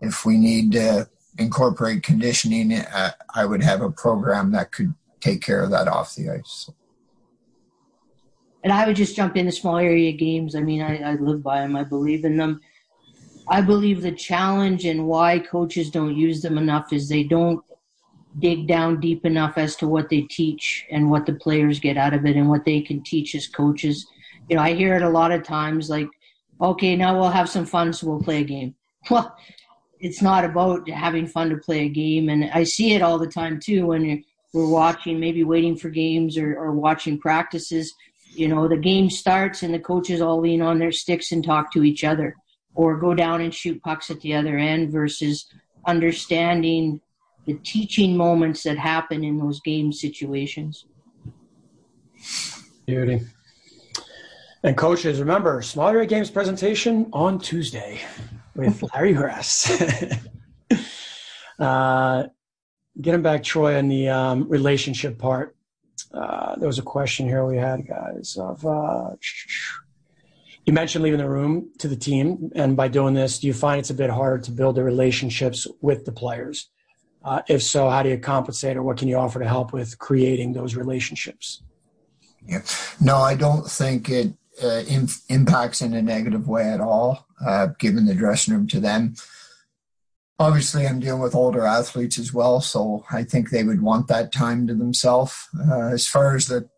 If 0.00 0.24
we 0.24 0.38
need 0.38 0.72
to 0.72 1.08
incorporate 1.38 2.02
conditioning, 2.02 2.72
uh, 2.72 3.12
I 3.34 3.44
would 3.44 3.62
have 3.62 3.82
a 3.82 3.90
program 3.90 4.52
that 4.52 4.72
could 4.72 4.94
take 5.20 5.42
care 5.42 5.62
of 5.62 5.70
that 5.70 5.88
off 5.88 6.14
the 6.14 6.30
ice. 6.30 6.70
And 8.64 8.72
I 8.72 8.86
would 8.86 8.96
just 8.96 9.14
jump 9.14 9.36
into 9.36 9.52
small 9.52 9.76
area 9.76 10.12
games. 10.12 10.56
I 10.56 10.60
mean, 10.60 10.82
I, 10.82 11.12
I 11.12 11.14
live 11.14 11.42
by 11.42 11.60
them. 11.60 11.76
I 11.76 11.84
believe 11.84 12.24
in 12.24 12.36
them. 12.36 12.60
I 13.48 13.60
believe 13.60 14.02
the 14.02 14.12
challenge 14.12 14.86
and 14.86 15.06
why 15.06 15.38
coaches 15.38 15.90
don't 15.90 16.16
use 16.16 16.42
them 16.42 16.58
enough 16.58 16.92
is 16.92 17.08
they 17.08 17.22
don't 17.22 17.62
dig 18.38 18.66
down 18.66 19.00
deep 19.00 19.24
enough 19.24 19.56
as 19.56 19.76
to 19.76 19.88
what 19.88 20.08
they 20.08 20.22
teach 20.22 20.84
and 20.90 21.10
what 21.10 21.26
the 21.26 21.34
players 21.34 21.78
get 21.78 21.96
out 21.96 22.12
of 22.12 22.26
it 22.26 22.36
and 22.36 22.48
what 22.48 22.64
they 22.64 22.80
can 22.80 23.02
teach 23.02 23.34
as 23.34 23.46
coaches. 23.46 24.06
You 24.48 24.56
know, 24.56 24.62
I 24.62 24.74
hear 24.74 24.94
it 24.94 25.02
a 25.02 25.08
lot 25.08 25.32
of 25.32 25.42
times 25.42 25.88
like, 25.88 26.08
okay, 26.60 26.96
now 26.96 27.18
we'll 27.18 27.30
have 27.30 27.48
some 27.48 27.66
fun, 27.66 27.92
so 27.92 28.08
we'll 28.08 28.22
play 28.22 28.40
a 28.40 28.44
game. 28.44 28.74
Well, 29.08 29.36
it's 30.00 30.22
not 30.22 30.44
about 30.44 30.88
having 30.88 31.26
fun 31.26 31.50
to 31.50 31.56
play 31.56 31.86
a 31.86 31.88
game. 31.88 32.28
And 32.28 32.50
I 32.52 32.64
see 32.64 32.94
it 32.94 33.02
all 33.02 33.18
the 33.18 33.26
time 33.26 33.60
too 33.60 33.86
when 33.86 34.24
we're 34.52 34.68
watching, 34.68 35.20
maybe 35.20 35.44
waiting 35.44 35.76
for 35.76 35.88
games 35.88 36.36
or, 36.36 36.56
or 36.56 36.72
watching 36.72 37.18
practices. 37.18 37.94
You 38.34 38.48
know, 38.48 38.68
the 38.68 38.76
game 38.76 39.08
starts 39.08 39.62
and 39.62 39.72
the 39.72 39.78
coaches 39.78 40.20
all 40.20 40.40
lean 40.40 40.62
on 40.62 40.78
their 40.78 40.92
sticks 40.92 41.32
and 41.32 41.44
talk 41.44 41.72
to 41.72 41.84
each 41.84 42.04
other 42.04 42.36
or 42.74 42.98
go 42.98 43.14
down 43.14 43.40
and 43.40 43.54
shoot 43.54 43.82
pucks 43.82 44.10
at 44.10 44.20
the 44.20 44.34
other 44.34 44.58
end 44.58 44.92
versus 44.92 45.46
understanding 45.86 47.00
the 47.46 47.54
teaching 47.64 48.16
moments 48.16 48.64
that 48.64 48.76
happen 48.76 49.24
in 49.24 49.38
those 49.38 49.60
game 49.60 49.92
situations. 49.92 50.84
Beauty. 52.86 53.22
And 54.62 54.76
coaches, 54.76 55.20
remember, 55.20 55.62
Small 55.62 56.04
Games 56.04 56.30
presentation 56.30 57.08
on 57.12 57.38
Tuesday 57.38 58.00
with 58.56 58.82
Larry 58.94 59.12
Hrass. 59.14 59.70
uh, 61.58 62.26
getting 63.00 63.22
back, 63.22 63.42
Troy, 63.42 63.78
on 63.78 63.88
the 63.88 64.08
um, 64.08 64.48
relationship 64.48 65.18
part. 65.18 65.56
Uh, 66.12 66.56
there 66.56 66.66
was 66.66 66.78
a 66.78 66.82
question 66.82 67.26
here 67.26 67.44
we 67.44 67.56
had, 67.56 67.86
guys, 67.86 68.36
of 68.38 68.64
uh, 68.64 69.10
you 70.64 70.72
mentioned 70.72 71.04
leaving 71.04 71.20
the 71.20 71.28
room 71.28 71.70
to 71.78 71.88
the 71.88 71.96
team, 71.96 72.50
and 72.54 72.76
by 72.76 72.88
doing 72.88 73.14
this, 73.14 73.38
do 73.38 73.46
you 73.46 73.54
find 73.54 73.78
it's 73.78 73.90
a 73.90 73.94
bit 73.94 74.10
harder 74.10 74.42
to 74.42 74.50
build 74.50 74.76
the 74.76 74.82
relationships 74.82 75.66
with 75.80 76.04
the 76.04 76.12
players? 76.12 76.70
Uh, 77.24 77.42
if 77.48 77.62
so, 77.62 77.90
how 77.90 78.02
do 78.02 78.08
you 78.08 78.18
compensate, 78.18 78.76
or 78.76 78.82
what 78.82 78.96
can 78.96 79.08
you 79.08 79.16
offer 79.16 79.38
to 79.38 79.48
help 79.48 79.72
with 79.72 79.98
creating 79.98 80.52
those 80.52 80.76
relationships? 80.76 81.62
Yeah. 82.46 82.62
No, 83.00 83.16
I 83.16 83.34
don't 83.34 83.68
think 83.68 84.08
it 84.08 84.32
uh, 84.62 84.82
in, 84.88 85.08
impacts 85.28 85.82
in 85.82 85.94
a 85.94 86.02
negative 86.02 86.48
way 86.48 86.70
at 86.70 86.80
all, 86.80 87.26
uh, 87.46 87.68
given 87.78 88.06
the 88.06 88.14
dressing 88.14 88.54
room 88.54 88.66
to 88.68 88.80
them. 88.80 89.14
Obviously, 90.38 90.86
I'm 90.86 91.00
dealing 91.00 91.22
with 91.22 91.34
older 91.34 91.64
athletes 91.64 92.18
as 92.18 92.32
well, 92.32 92.60
so 92.60 93.04
I 93.10 93.24
think 93.24 93.50
they 93.50 93.64
would 93.64 93.80
want 93.80 94.08
that 94.08 94.32
time 94.32 94.66
to 94.66 94.74
themselves. 94.74 95.48
Uh, 95.58 95.88
as 95.88 96.06
far 96.06 96.36
as 96.36 96.46
the, 96.46 96.68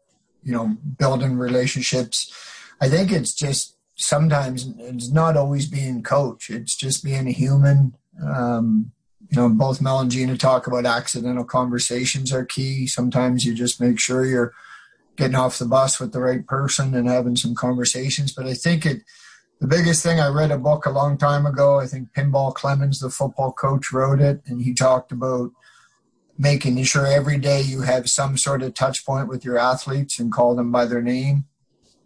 you 0.44 0.52
know, 0.52 0.76
building 0.98 1.36
relationships, 1.36 2.32
I 2.80 2.88
think 2.88 3.10
it's 3.10 3.34
just 3.34 3.76
sometimes 3.96 4.72
it's 4.78 5.10
not 5.10 5.36
always 5.36 5.66
being 5.66 6.04
coach. 6.04 6.50
It's 6.50 6.76
just 6.76 7.04
being 7.04 7.26
a 7.26 7.32
human. 7.32 7.94
Um, 8.24 8.92
you 9.28 9.36
know, 9.36 9.48
both 9.48 9.80
Mel 9.80 10.00
and 10.00 10.10
Gina 10.10 10.36
talk 10.36 10.66
about 10.66 10.86
accidental 10.86 11.44
conversations 11.44 12.32
are 12.32 12.44
key. 12.44 12.86
Sometimes 12.86 13.44
you 13.44 13.54
just 13.54 13.80
make 13.80 13.98
sure 13.98 14.24
you're 14.24 14.54
getting 15.18 15.34
off 15.34 15.58
the 15.58 15.66
bus 15.66 16.00
with 16.00 16.12
the 16.12 16.20
right 16.20 16.46
person 16.46 16.94
and 16.94 17.06
having 17.06 17.36
some 17.36 17.54
conversations. 17.54 18.32
But 18.32 18.46
I 18.46 18.54
think 18.54 18.86
it, 18.86 19.02
the 19.60 19.66
biggest 19.66 20.02
thing, 20.02 20.18
I 20.18 20.28
read 20.28 20.50
a 20.50 20.58
book 20.58 20.86
a 20.86 20.90
long 20.90 21.18
time 21.18 21.44
ago. 21.44 21.78
I 21.78 21.86
think 21.86 22.14
Pinball 22.14 22.54
Clemons, 22.54 23.00
the 23.00 23.10
football 23.10 23.52
coach, 23.52 23.92
wrote 23.92 24.20
it, 24.20 24.40
and 24.46 24.62
he 24.62 24.72
talked 24.72 25.12
about 25.12 25.50
making 26.38 26.82
sure 26.84 27.06
every 27.06 27.36
day 27.36 27.60
you 27.60 27.82
have 27.82 28.08
some 28.08 28.38
sort 28.38 28.62
of 28.62 28.72
touch 28.72 29.04
point 29.04 29.28
with 29.28 29.44
your 29.44 29.58
athletes 29.58 30.18
and 30.18 30.32
call 30.32 30.56
them 30.56 30.72
by 30.72 30.86
their 30.86 31.02
name 31.02 31.44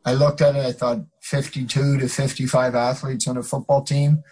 I 0.04 0.14
looked 0.14 0.40
at 0.40 0.56
it, 0.56 0.64
I 0.64 0.72
thought 0.72 1.00
52 1.20 1.98
to 1.98 2.08
55 2.08 2.74
athletes 2.74 3.28
on 3.28 3.36
a 3.36 3.42
football 3.42 3.82
team. 3.82 4.22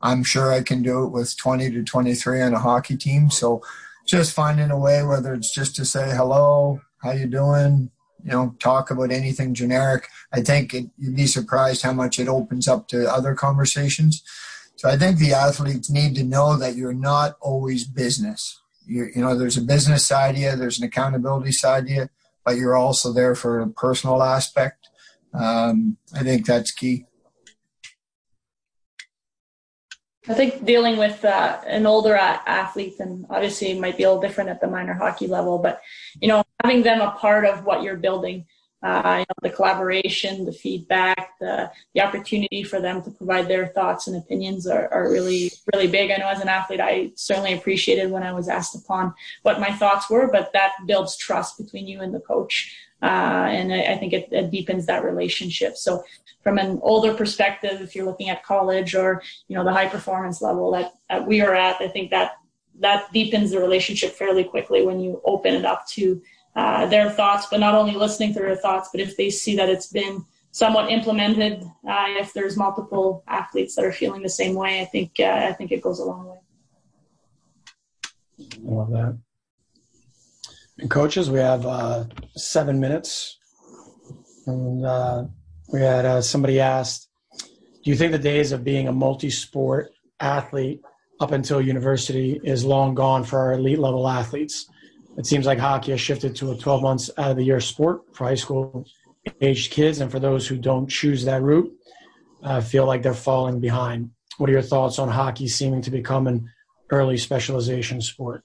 I'm 0.00 0.22
sure 0.22 0.52
I 0.52 0.62
can 0.62 0.82
do 0.82 1.04
it 1.04 1.08
with 1.08 1.36
20 1.36 1.70
to 1.70 1.82
23 1.82 2.42
on 2.42 2.54
a 2.54 2.58
hockey 2.58 2.96
team. 2.96 3.30
So 3.30 3.62
just 4.06 4.32
finding 4.32 4.70
a 4.70 4.78
way, 4.78 5.02
whether 5.02 5.34
it's 5.34 5.52
just 5.52 5.74
to 5.76 5.84
say 5.84 6.14
hello, 6.14 6.80
how 6.98 7.12
you 7.12 7.26
doing, 7.26 7.90
you 8.24 8.30
know, 8.30 8.54
talk 8.58 8.90
about 8.90 9.10
anything 9.10 9.54
generic. 9.54 10.08
I 10.32 10.40
think 10.40 10.74
it, 10.74 10.90
you'd 10.98 11.16
be 11.16 11.26
surprised 11.26 11.82
how 11.82 11.92
much 11.92 12.18
it 12.18 12.28
opens 12.28 12.68
up 12.68 12.88
to 12.88 13.10
other 13.10 13.34
conversations. 13.34 14.22
So 14.76 14.88
I 14.88 14.96
think 14.96 15.18
the 15.18 15.32
athletes 15.32 15.90
need 15.90 16.14
to 16.16 16.24
know 16.24 16.56
that 16.56 16.76
you're 16.76 16.92
not 16.92 17.36
always 17.40 17.86
business. 17.86 18.60
you 18.86 19.08
you 19.14 19.22
know, 19.22 19.36
there's 19.36 19.56
a 19.56 19.62
business 19.62 20.06
side 20.06 20.36
you, 20.36 20.54
there's 20.56 20.78
an 20.78 20.86
accountability 20.86 21.52
side 21.52 21.88
you, 21.88 22.08
but 22.44 22.56
you're 22.56 22.76
also 22.76 23.12
there 23.12 23.34
for 23.34 23.60
a 23.60 23.68
personal 23.68 24.22
aspect 24.22 24.86
um, 25.36 25.96
I 26.14 26.22
think 26.22 26.46
that's 26.46 26.70
key. 26.70 27.06
I 30.28 30.34
think 30.34 30.64
dealing 30.64 30.96
with 30.96 31.24
uh, 31.24 31.60
an 31.66 31.86
older 31.86 32.14
athlete, 32.14 32.98
and 32.98 33.26
obviously 33.30 33.78
might 33.78 33.96
be 33.96 34.02
a 34.02 34.08
little 34.08 34.20
different 34.20 34.50
at 34.50 34.60
the 34.60 34.66
minor 34.66 34.94
hockey 34.94 35.28
level, 35.28 35.58
but 35.58 35.80
you 36.20 36.26
know, 36.26 36.42
having 36.66 36.82
them 36.82 37.00
a 37.00 37.12
part 37.12 37.44
of 37.44 37.64
what 37.64 37.82
you're 37.82 37.96
building, 37.96 38.44
uh, 38.82 39.16
you 39.18 39.24
know, 39.28 39.48
the 39.48 39.50
collaboration, 39.50 40.44
the 40.44 40.52
feedback, 40.52 41.30
the 41.40 41.70
the 41.94 42.00
opportunity 42.00 42.62
for 42.62 42.80
them 42.80 43.02
to 43.02 43.10
provide 43.10 43.48
their 43.48 43.68
thoughts 43.68 44.06
and 44.06 44.16
opinions 44.16 44.66
are, 44.66 44.92
are 44.92 45.10
really 45.10 45.50
really 45.72 45.88
big. 45.88 46.10
I 46.10 46.16
know 46.16 46.28
as 46.28 46.40
an 46.40 46.48
athlete, 46.48 46.80
I 46.80 47.12
certainly 47.14 47.54
appreciated 47.54 48.10
when 48.10 48.22
I 48.22 48.32
was 48.32 48.48
asked 48.48 48.74
upon 48.74 49.14
what 49.42 49.60
my 49.60 49.72
thoughts 49.72 50.10
were, 50.10 50.28
but 50.30 50.52
that 50.52 50.72
builds 50.86 51.16
trust 51.16 51.56
between 51.58 51.86
you 51.86 52.00
and 52.00 52.14
the 52.14 52.20
coach 52.20 52.76
uh, 53.02 53.46
and 53.50 53.72
I, 53.72 53.82
I 53.92 53.98
think 53.98 54.12
it, 54.12 54.28
it, 54.32 54.50
deepens 54.50 54.86
that 54.86 55.04
relationship. 55.04 55.76
So, 55.76 56.02
from 56.42 56.58
an 56.58 56.78
older 56.82 57.12
perspective, 57.12 57.80
if 57.80 57.94
you're 57.94 58.06
looking 58.06 58.30
at 58.30 58.44
college 58.44 58.94
or 58.94 59.22
you 59.48 59.56
know 59.56 59.64
the 59.64 59.72
high 59.72 59.88
performance 59.88 60.40
level 60.40 60.70
that, 60.72 60.92
that 61.10 61.26
we 61.26 61.40
are 61.42 61.54
at, 61.54 61.80
I 61.80 61.88
think 61.88 62.10
that 62.10 62.32
that 62.80 63.12
deepens 63.12 63.50
the 63.50 63.60
relationship 63.60 64.12
fairly 64.12 64.44
quickly 64.44 64.84
when 64.84 65.00
you 65.00 65.20
open 65.24 65.54
it 65.54 65.64
up 65.64 65.86
to 65.88 66.22
their 66.86 67.10
thoughts, 67.10 67.46
but 67.50 67.60
not 67.60 67.74
only 67.74 67.94
listening 67.94 68.32
to 68.34 68.40
their 68.40 68.56
thoughts, 68.56 68.88
but 68.92 69.00
if 69.00 69.16
they 69.16 69.30
see 69.30 69.56
that 69.56 69.68
it's 69.68 69.88
been 69.88 70.24
somewhat 70.52 70.90
implemented, 70.90 71.62
uh, 71.86 72.06
if 72.08 72.32
there's 72.32 72.56
multiple 72.56 73.22
athletes 73.28 73.74
that 73.74 73.84
are 73.84 73.92
feeling 73.92 74.22
the 74.22 74.28
same 74.28 74.54
way, 74.54 74.80
I 74.80 74.86
think 74.86 75.12
uh, 75.20 75.46
I 75.48 75.52
think 75.52 75.70
it 75.70 75.82
goes 75.82 75.98
a 75.98 76.04
long 76.04 76.26
way. 76.26 76.38
I 78.40 78.44
love 78.62 78.90
that. 78.90 79.18
And 80.78 80.90
coaches, 80.90 81.30
we 81.30 81.38
have 81.38 81.64
uh, 81.64 82.04
seven 82.36 82.80
minutes. 82.80 83.38
And 84.46 84.84
uh, 84.84 85.24
we 85.72 85.80
had 85.80 86.04
uh, 86.04 86.22
somebody 86.22 86.60
asked, 86.60 87.08
do 87.38 87.90
you 87.90 87.96
think 87.96 88.12
the 88.12 88.18
days 88.18 88.52
of 88.52 88.62
being 88.62 88.88
a 88.88 88.92
multi-sport 88.92 89.90
athlete 90.20 90.80
up 91.18 91.32
until 91.32 91.60
university 91.60 92.40
is 92.44 92.64
long 92.64 92.94
gone 92.94 93.24
for 93.24 93.38
our 93.38 93.52
elite 93.54 93.78
level 93.78 94.06
athletes? 94.06 94.70
It 95.16 95.26
seems 95.26 95.46
like 95.46 95.58
hockey 95.58 95.92
has 95.92 96.00
shifted 96.00 96.36
to 96.36 96.52
a 96.52 96.56
12 96.56 96.82
months 96.82 97.10
out 97.16 97.30
of 97.30 97.36
the 97.36 97.44
year 97.44 97.60
sport 97.60 98.02
for 98.12 98.24
high 98.24 98.34
school 98.34 98.86
aged 99.40 99.72
kids. 99.72 100.00
And 100.00 100.10
for 100.10 100.20
those 100.20 100.46
who 100.46 100.56
don't 100.56 100.88
choose 100.88 101.24
that 101.24 101.42
route, 101.42 101.72
uh, 102.42 102.60
feel 102.60 102.86
like 102.86 103.02
they're 103.02 103.14
falling 103.14 103.60
behind. 103.60 104.10
What 104.38 104.50
are 104.50 104.52
your 104.52 104.62
thoughts 104.62 104.98
on 104.98 105.08
hockey 105.08 105.48
seeming 105.48 105.80
to 105.82 105.90
become 105.90 106.26
an 106.26 106.50
early 106.90 107.16
specialization 107.16 108.00
sport? 108.00 108.44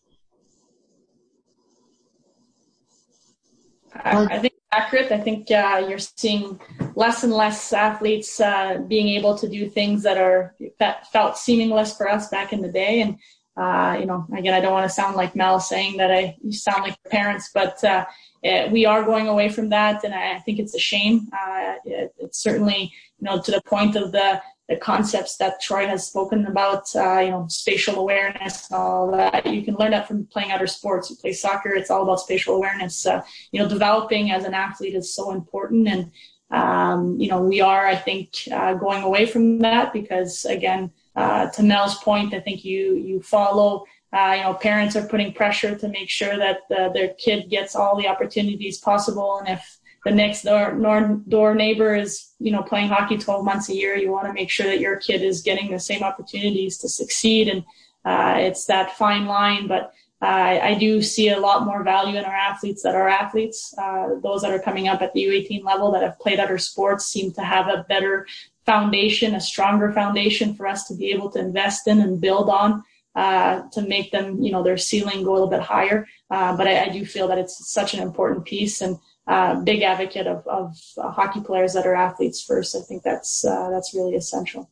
I 3.94 4.40
think 4.40 4.54
accurate. 4.72 5.12
I 5.12 5.20
think 5.20 5.52
uh, 5.52 5.86
you're 5.88 6.00
seeing 6.00 6.60
less 6.96 7.24
and 7.24 7.34
less 7.34 7.74
athletes 7.74 8.40
uh, 8.40 8.78
being 8.88 9.10
able 9.10 9.38
to 9.38 9.48
do 9.48 9.70
things 9.70 10.04
that 10.04 10.18
are 10.18 10.56
that 10.80 11.12
felt 11.12 11.38
seamless 11.38 11.96
for 11.96 12.10
us 12.10 12.30
back 12.30 12.54
in 12.54 12.62
the 12.62 12.72
day. 12.72 13.02
And 13.02 13.18
uh, 13.58 13.98
you 14.00 14.06
know, 14.06 14.26
again, 14.36 14.54
I 14.54 14.62
don't 14.62 14.72
want 14.72 14.88
to 14.88 14.94
sound 14.94 15.16
like 15.16 15.36
Mel 15.36 15.60
saying 15.60 15.98
that 15.98 16.12
I 16.12 16.38
sound 16.52 16.84
like 16.84 16.98
parents, 17.10 17.52
but 17.54 17.84
uh, 17.84 18.06
it, 18.44 18.72
we 18.72 18.86
are 18.86 19.04
going 19.04 19.28
away 19.28 19.50
from 19.50 19.70
that, 19.70 20.04
and 20.04 20.14
I, 20.14 20.36
I 20.36 20.40
think 20.40 20.60
it's 20.60 20.76
a 20.76 20.80
shame. 20.80 21.28
Uh, 21.34 21.76
it, 21.86 22.14
it's 22.18 22.40
certainly 22.40 22.94
you 23.20 23.26
know 23.26 23.42
to 23.42 23.52
the 23.52 23.62
point 23.62 23.96
of 23.96 24.12
the 24.12 24.42
the 24.72 24.78
concepts 24.78 25.36
that 25.36 25.60
Troy 25.62 25.86
has 25.86 26.08
spoken 26.08 26.46
about, 26.46 26.84
uh, 26.96 27.20
you 27.20 27.30
know, 27.30 27.46
spatial 27.50 28.00
awareness 28.00 28.70
and 28.70 28.80
all 28.80 29.12
that. 29.12 29.46
You 29.46 29.64
can 29.64 29.76
learn 29.76 29.92
that 29.92 30.08
from 30.08 30.26
playing 30.28 30.54
other 30.54 30.68
sports. 30.68 31.10
You 31.10 31.18
play 31.18 31.34
soccer, 31.34 31.72
it's 31.72 31.92
all 31.92 32.04
about 32.04 32.22
spatial 32.22 32.56
awareness. 32.56 33.06
Uh, 33.06 33.22
you 33.52 33.62
know, 33.62 33.68
developing 33.68 34.32
as 34.32 34.46
an 34.46 34.54
athlete 34.54 34.96
is 34.96 35.14
so 35.14 35.32
important. 35.32 35.90
And, 35.90 36.12
um, 36.52 37.20
you 37.20 37.28
know, 37.28 37.42
we 37.42 37.60
are, 37.60 37.86
I 37.86 37.98
think, 37.98 38.30
uh, 38.50 38.76
going 38.76 39.04
away 39.04 39.26
from 39.26 39.60
that 39.60 39.92
because, 39.92 40.46
again, 40.46 40.92
uh, 41.16 41.50
to 41.52 41.64
Mel's 41.64 41.98
point, 41.98 42.34
I 42.34 42.40
think 42.40 42.64
you, 42.64 42.96
you 42.96 43.22
follow 43.22 43.86
uh, 44.14 44.34
you 44.36 44.44
know, 44.44 44.54
parents 44.54 44.96
are 44.96 45.08
putting 45.08 45.34
pressure 45.34 45.76
to 45.76 45.88
make 45.88 46.10
sure 46.10 46.38
that 46.38 46.60
uh, 46.78 46.90
their 46.90 47.14
kid 47.14 47.50
gets 47.50 47.76
all 47.76 47.96
the 47.96 48.08
opportunities 48.08 48.78
possible. 48.78 49.38
And 49.40 49.48
if 49.48 49.80
the 50.04 50.12
next 50.12 50.44
door, 50.44 51.22
door 51.30 51.56
neighbor 51.56 51.96
is, 51.96 52.34
you 52.40 52.52
know, 52.52 52.62
playing 52.62 52.90
hockey 52.90 53.18
12 53.18 53.46
months 53.46 53.70
a 53.70 53.76
year, 53.76 53.96
you 53.96 54.12
want 54.12 54.28
to 54.28 54.34
make 54.34 54.50
sure 54.50 54.68
that 54.68 54.82
your 54.82 54.98
kid 54.98 55.22
is 55.22 55.42
getting 55.42 55.72
the 55.72 55.80
same 55.80 56.04
opportunities 56.04 56.78
to 56.80 56.90
succeed. 56.90 57.48
And 57.48 57.64
uh, 58.04 58.40
it's 58.40 58.66
that 58.66 58.98
fine 58.98 59.28
line. 59.28 59.68
But 59.68 59.94
uh, 60.22 60.60
I 60.62 60.76
do 60.78 61.02
see 61.02 61.30
a 61.30 61.40
lot 61.40 61.66
more 61.66 61.82
value 61.84 62.18
in 62.18 62.26
our 62.26 62.36
athletes 62.36 62.84
that 62.84 62.96
are 62.96 63.08
athletes. 63.08 63.74
Those 64.22 64.42
that 64.42 64.52
are 64.52 64.60
coming 64.60 64.90
up 64.90 65.02
at 65.02 65.14
the 65.14 65.24
U18 65.24 65.64
level 65.64 65.92
that 65.94 66.04
have 66.04 66.20
played 66.20 66.40
other 66.40 66.58
sports 66.58 67.06
seem 67.06 67.32
to 67.34 67.42
have 67.42 67.70
a 67.70 67.86
better 67.88 68.28
foundation, 68.66 69.36
a 69.36 69.42
stronger 69.42 69.92
foundation 69.92 70.54
for 70.56 70.68
us 70.68 70.88
to 70.88 70.96
be 70.96 71.12
able 71.12 71.30
to 71.32 71.40
invest 71.40 71.88
in 71.88 72.00
and 72.00 72.22
build 72.22 72.50
on. 72.50 72.84
Uh, 73.14 73.64
to 73.74 73.82
make 73.82 74.10
them, 74.12 74.42
you 74.42 74.54
know, 74.54 74.64
their 74.64 74.78
ceiling 74.78 75.22
go 75.22 75.32
a 75.32 75.34
little 75.34 75.50
bit 75.50 75.60
higher. 75.60 76.08
Uh, 76.30 76.56
but 76.56 76.66
I, 76.66 76.86
I, 76.86 76.88
do 76.88 77.06
feel 77.06 77.28
that 77.28 77.38
it's 77.38 77.70
such 77.70 77.94
an 77.94 78.00
important 78.00 78.46
piece. 78.46 78.80
And 78.80 78.98
uh, 79.28 79.56
big 79.56 79.82
advocate 79.82 80.28
of, 80.28 80.48
of 80.48 80.78
uh, 80.98 81.12
hockey 81.12 81.42
players 81.42 81.74
that 81.74 81.86
are 81.86 81.96
athletes 81.96 82.42
first. 82.42 82.76
I 82.76 82.80
think 82.80 83.04
that's 83.04 83.46
uh, 83.46 83.70
that's 83.70 83.94
really 83.94 84.16
essential. 84.16 84.70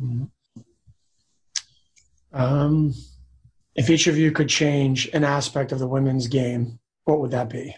Mm-hmm. 0.00 0.24
Um, 2.32 2.94
if 3.74 3.90
each 3.90 4.06
of 4.06 4.16
you 4.16 4.30
could 4.30 4.48
change 4.48 5.08
an 5.12 5.24
aspect 5.24 5.72
of 5.72 5.78
the 5.78 5.88
women's 5.88 6.28
game, 6.28 6.78
what 7.04 7.20
would 7.20 7.30
that 7.32 7.48
be? 7.48 7.76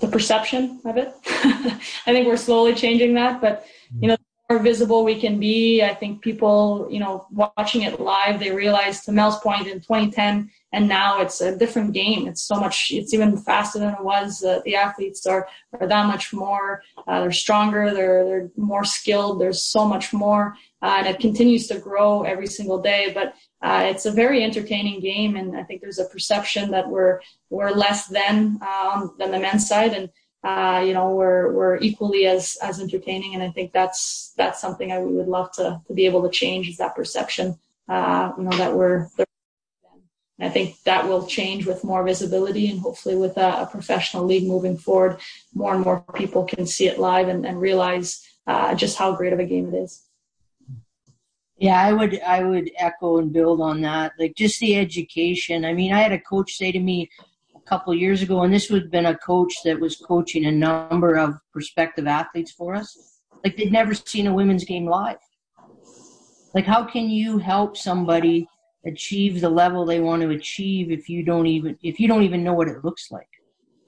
The 0.00 0.08
perception 0.08 0.80
of 0.84 0.96
it. 0.96 1.14
I 1.26 2.12
think 2.12 2.26
we're 2.26 2.36
slowly 2.36 2.74
changing 2.74 3.14
that, 3.14 3.40
but 3.40 3.66
you 4.00 4.08
know, 4.08 4.16
more 4.50 4.58
visible 4.58 5.04
we 5.04 5.20
can 5.20 5.38
be. 5.38 5.82
I 5.82 5.94
think 5.94 6.22
people, 6.22 6.88
you 6.90 6.98
know, 6.98 7.26
watching 7.30 7.82
it 7.82 8.00
live, 8.00 8.40
they 8.40 8.50
realize 8.50 9.04
to 9.04 9.12
Mel's 9.12 9.38
point 9.38 9.68
in 9.68 9.80
2010 9.80 10.50
and 10.72 10.88
now 10.88 11.20
it's 11.20 11.40
a 11.40 11.56
different 11.56 11.92
game. 11.92 12.26
It's 12.26 12.42
so 12.42 12.56
much, 12.56 12.90
it's 12.90 13.14
even 13.14 13.36
faster 13.36 13.78
than 13.78 13.94
it 13.94 14.02
was. 14.02 14.42
Uh, 14.42 14.60
the 14.64 14.74
athletes 14.74 15.24
are, 15.26 15.46
are 15.78 15.86
that 15.86 16.06
much 16.06 16.32
more, 16.32 16.82
uh, 17.06 17.20
they're 17.20 17.32
stronger, 17.32 17.94
they're, 17.94 18.24
they're 18.24 18.50
more 18.56 18.84
skilled. 18.84 19.40
There's 19.40 19.62
so 19.62 19.86
much 19.86 20.12
more. 20.12 20.56
Uh, 20.82 20.96
and 20.98 21.06
it 21.06 21.20
continues 21.20 21.68
to 21.68 21.78
grow 21.78 22.22
every 22.22 22.46
single 22.46 22.80
day, 22.80 23.12
but 23.14 23.34
uh, 23.62 23.82
it's 23.86 24.06
a 24.06 24.10
very 24.10 24.42
entertaining 24.42 25.00
game. 25.00 25.36
And 25.36 25.56
I 25.56 25.62
think 25.62 25.80
there's 25.80 25.98
a 25.98 26.06
perception 26.06 26.70
that 26.70 26.88
we're, 26.88 27.20
we're 27.50 27.70
less 27.70 28.06
than, 28.06 28.58
um, 28.62 29.14
than 29.18 29.30
the 29.30 29.38
men's 29.38 29.68
side. 29.68 29.92
And, 29.92 30.10
uh, 30.42 30.82
you 30.86 30.94
know, 30.94 31.14
we're 31.14 31.52
we're 31.52 31.76
equally 31.78 32.26
as 32.26 32.56
as 32.62 32.80
entertaining, 32.80 33.34
and 33.34 33.42
I 33.42 33.50
think 33.50 33.72
that's 33.72 34.32
that's 34.38 34.60
something 34.60 34.90
I 34.90 34.98
would 34.98 35.28
love 35.28 35.52
to 35.52 35.82
to 35.86 35.92
be 35.92 36.06
able 36.06 36.22
to 36.22 36.30
change 36.30 36.68
is 36.68 36.78
that 36.78 36.96
perception. 36.96 37.58
Uh, 37.88 38.32
you 38.38 38.44
know, 38.44 38.56
that 38.56 38.74
we're. 38.74 39.08
And 40.38 40.48
I 40.48 40.48
think 40.48 40.82
that 40.84 41.06
will 41.06 41.26
change 41.26 41.66
with 41.66 41.84
more 41.84 42.02
visibility 42.02 42.70
and 42.70 42.80
hopefully 42.80 43.14
with 43.14 43.36
a, 43.36 43.62
a, 43.62 43.68
professional 43.70 44.24
league 44.24 44.48
moving 44.48 44.78
forward, 44.78 45.20
more 45.52 45.74
and 45.74 45.84
more 45.84 46.02
people 46.14 46.44
can 46.44 46.64
see 46.64 46.86
it 46.86 46.98
live 46.98 47.28
and, 47.28 47.44
and 47.44 47.60
realize 47.60 48.26
uh, 48.46 48.74
just 48.74 48.96
how 48.96 49.14
great 49.14 49.34
of 49.34 49.38
a 49.38 49.44
game 49.44 49.68
it 49.74 49.76
is. 49.76 50.02
Yeah, 51.60 51.78
I 51.78 51.92
would 51.92 52.20
I 52.22 52.42
would 52.42 52.70
echo 52.78 53.18
and 53.18 53.32
build 53.32 53.60
on 53.60 53.82
that. 53.82 54.12
Like 54.18 54.34
just 54.34 54.58
the 54.60 54.76
education. 54.76 55.66
I 55.66 55.74
mean, 55.74 55.92
I 55.92 56.00
had 56.00 56.12
a 56.12 56.18
coach 56.18 56.54
say 56.54 56.72
to 56.72 56.80
me, 56.80 57.10
a 57.54 57.60
couple 57.68 57.94
years 57.94 58.22
ago, 58.22 58.42
and 58.42 58.52
this 58.52 58.70
would 58.70 58.82
have 58.82 58.90
been 58.90 59.06
a 59.06 59.18
coach 59.18 59.54
that 59.64 59.78
was 59.78 59.96
coaching 59.96 60.46
a 60.46 60.50
number 60.50 61.16
of 61.16 61.34
prospective 61.52 62.06
athletes 62.06 62.50
for 62.50 62.74
us. 62.74 63.20
Like 63.44 63.56
they'd 63.56 63.72
never 63.72 63.92
seen 63.94 64.26
a 64.26 64.32
women's 64.32 64.64
game 64.64 64.86
live. 64.86 65.18
Like 66.54 66.64
how 66.64 66.84
can 66.84 67.10
you 67.10 67.38
help 67.38 67.76
somebody 67.76 68.48
achieve 68.86 69.42
the 69.42 69.50
level 69.50 69.84
they 69.84 70.00
want 70.00 70.22
to 70.22 70.30
achieve 70.30 70.90
if 70.90 71.10
you 71.10 71.22
don't 71.22 71.46
even 71.46 71.78
if 71.82 72.00
you 72.00 72.08
don't 72.08 72.22
even 72.22 72.42
know 72.42 72.54
what 72.54 72.68
it 72.68 72.82
looks 72.84 73.10
like? 73.10 73.28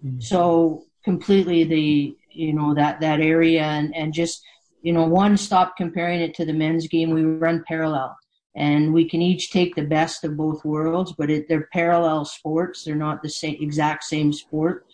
Mm-hmm. 0.04 0.20
So 0.20 0.84
completely 1.04 1.64
the 1.64 2.16
you 2.30 2.52
know 2.52 2.74
that 2.74 3.00
that 3.00 3.20
area 3.20 3.62
and 3.62 3.94
and 3.96 4.12
just 4.12 4.42
you 4.82 4.92
know 4.92 5.04
one 5.04 5.36
stop 5.36 5.76
comparing 5.76 6.20
it 6.20 6.34
to 6.34 6.44
the 6.44 6.52
men's 6.52 6.86
game. 6.88 7.10
We 7.10 7.22
run 7.22 7.64
parallel 7.66 8.16
and 8.54 8.92
we 8.92 9.08
can 9.08 9.22
each 9.22 9.50
take 9.50 9.74
the 9.74 9.84
best 9.84 10.24
of 10.24 10.36
both 10.36 10.64
worlds, 10.64 11.14
but 11.16 11.30
it, 11.30 11.48
they're 11.48 11.68
parallel 11.72 12.24
sports. 12.24 12.84
They're 12.84 12.94
not 12.94 13.22
the 13.22 13.30
same 13.30 13.56
exact 13.60 14.04
same 14.04 14.32
sport, 14.32 14.86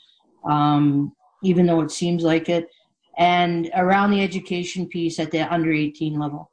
um, 0.48 1.12
even 1.42 1.66
though 1.66 1.80
it 1.80 1.90
seems 1.90 2.22
like 2.22 2.48
it. 2.48 2.68
And 3.18 3.68
around 3.74 4.12
the 4.12 4.22
education 4.22 4.86
piece 4.86 5.18
at 5.18 5.32
the 5.32 5.52
under 5.52 5.72
18 5.72 6.18
level, 6.18 6.52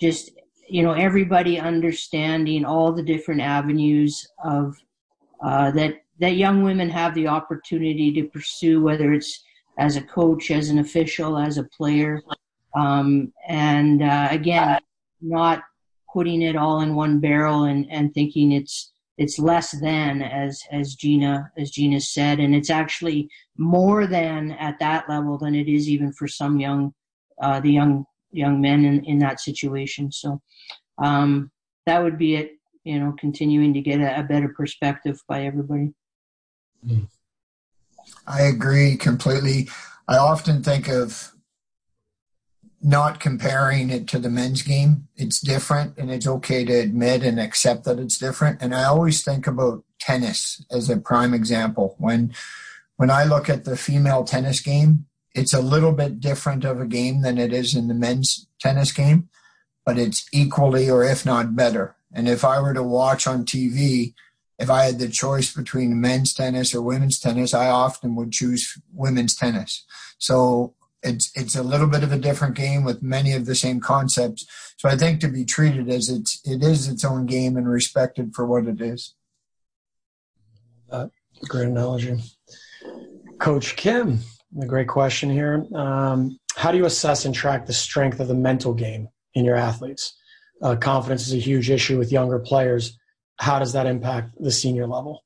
just 0.00 0.30
you 0.68 0.82
know 0.82 0.92
everybody 0.92 1.58
understanding 1.58 2.64
all 2.64 2.92
the 2.92 3.02
different 3.02 3.40
avenues 3.40 4.26
of 4.44 4.76
uh, 5.42 5.72
that 5.72 5.94
that 6.20 6.36
young 6.36 6.62
women 6.62 6.88
have 6.88 7.14
the 7.14 7.26
opportunity 7.26 8.12
to 8.12 8.28
pursue, 8.28 8.80
whether 8.80 9.12
it's 9.12 9.42
as 9.78 9.96
a 9.96 10.02
coach, 10.02 10.52
as 10.52 10.68
an 10.68 10.78
official, 10.78 11.36
as 11.36 11.58
a 11.58 11.64
player, 11.64 12.20
um, 12.74 13.32
and 13.48 14.02
uh, 14.02 14.28
again, 14.30 14.80
not 15.20 15.62
putting 16.12 16.42
it 16.42 16.56
all 16.56 16.80
in 16.80 16.94
one 16.94 17.20
barrel 17.20 17.64
and, 17.64 17.90
and 17.90 18.14
thinking 18.14 18.52
it's 18.52 18.92
it's 19.16 19.38
less 19.38 19.70
than 19.80 20.22
as 20.22 20.60
as 20.72 20.94
Gina 20.94 21.50
as 21.56 21.70
Gina 21.70 22.00
said, 22.00 22.40
and 22.40 22.54
it's 22.54 22.70
actually 22.70 23.28
more 23.56 24.06
than 24.06 24.52
at 24.52 24.78
that 24.80 25.08
level 25.08 25.38
than 25.38 25.54
it 25.54 25.68
is 25.68 25.88
even 25.88 26.12
for 26.12 26.26
some 26.26 26.58
young 26.58 26.92
uh, 27.40 27.60
the 27.60 27.70
young 27.70 28.04
young 28.32 28.60
men 28.60 28.84
in, 28.84 29.04
in 29.04 29.18
that 29.20 29.40
situation. 29.40 30.10
So 30.10 30.40
um, 30.98 31.50
that 31.86 32.02
would 32.02 32.18
be 32.18 32.36
it. 32.36 32.52
You 32.82 32.98
know, 32.98 33.14
continuing 33.18 33.72
to 33.74 33.80
get 33.80 34.00
a, 34.00 34.20
a 34.20 34.22
better 34.24 34.48
perspective 34.48 35.18
by 35.26 35.46
everybody. 35.46 35.94
I 38.26 38.42
agree 38.42 38.96
completely. 38.96 39.68
I 40.06 40.18
often 40.18 40.62
think 40.62 40.88
of 40.88 41.33
not 42.84 43.18
comparing 43.18 43.88
it 43.88 44.06
to 44.06 44.18
the 44.18 44.28
men's 44.28 44.60
game. 44.60 45.08
It's 45.16 45.40
different 45.40 45.96
and 45.96 46.10
it's 46.10 46.26
okay 46.26 46.66
to 46.66 46.72
admit 46.72 47.22
and 47.22 47.40
accept 47.40 47.84
that 47.84 47.98
it's 47.98 48.18
different. 48.18 48.60
And 48.60 48.74
I 48.74 48.84
always 48.84 49.24
think 49.24 49.46
about 49.46 49.82
tennis 49.98 50.62
as 50.70 50.90
a 50.90 50.98
prime 50.98 51.32
example. 51.32 51.96
When 51.98 52.34
when 52.96 53.10
I 53.10 53.24
look 53.24 53.48
at 53.48 53.64
the 53.64 53.76
female 53.76 54.22
tennis 54.22 54.60
game, 54.60 55.06
it's 55.34 55.54
a 55.54 55.62
little 55.62 55.92
bit 55.92 56.20
different 56.20 56.64
of 56.64 56.78
a 56.80 56.86
game 56.86 57.22
than 57.22 57.38
it 57.38 57.52
is 57.52 57.74
in 57.74 57.88
the 57.88 57.94
men's 57.94 58.46
tennis 58.60 58.92
game, 58.92 59.30
but 59.84 59.98
it's 59.98 60.28
equally 60.30 60.88
or 60.88 61.02
if 61.02 61.24
not 61.24 61.56
better. 61.56 61.96
And 62.12 62.28
if 62.28 62.44
I 62.44 62.60
were 62.60 62.74
to 62.74 62.82
watch 62.82 63.26
on 63.26 63.44
TV, 63.44 64.14
if 64.58 64.70
I 64.70 64.84
had 64.84 64.98
the 64.98 65.08
choice 65.08 65.52
between 65.52 66.00
men's 66.00 66.34
tennis 66.34 66.74
or 66.74 66.82
women's 66.82 67.18
tennis, 67.18 67.54
I 67.54 67.68
often 67.68 68.14
would 68.14 68.30
choose 68.30 68.78
women's 68.92 69.34
tennis. 69.34 69.84
So 70.18 70.74
it's 71.04 71.30
it's 71.34 71.54
a 71.54 71.62
little 71.62 71.86
bit 71.86 72.02
of 72.02 72.12
a 72.12 72.18
different 72.18 72.54
game 72.54 72.82
with 72.82 73.02
many 73.02 73.32
of 73.32 73.46
the 73.46 73.54
same 73.54 73.78
concepts. 73.80 74.46
So 74.78 74.88
I 74.88 74.96
think 74.96 75.20
to 75.20 75.28
be 75.28 75.44
treated 75.44 75.88
as 75.88 76.08
it's 76.08 76.40
it 76.44 76.62
is 76.62 76.88
its 76.88 77.04
own 77.04 77.26
game 77.26 77.56
and 77.56 77.68
respected 77.68 78.34
for 78.34 78.46
what 78.46 78.66
it 78.66 78.80
is. 78.80 79.14
Uh, 80.90 81.08
great 81.48 81.68
analogy, 81.68 82.16
Coach 83.38 83.76
Kim. 83.76 84.20
A 84.60 84.66
great 84.66 84.88
question 84.88 85.30
here. 85.30 85.66
Um, 85.74 86.38
how 86.54 86.70
do 86.70 86.78
you 86.78 86.84
assess 86.84 87.24
and 87.24 87.34
track 87.34 87.66
the 87.66 87.72
strength 87.72 88.20
of 88.20 88.28
the 88.28 88.34
mental 88.34 88.72
game 88.72 89.08
in 89.34 89.44
your 89.44 89.56
athletes? 89.56 90.16
Uh, 90.62 90.76
confidence 90.76 91.26
is 91.26 91.34
a 91.34 91.38
huge 91.38 91.70
issue 91.70 91.98
with 91.98 92.12
younger 92.12 92.38
players. 92.38 92.96
How 93.40 93.58
does 93.58 93.72
that 93.72 93.86
impact 93.86 94.36
the 94.38 94.52
senior 94.52 94.86
level? 94.86 95.23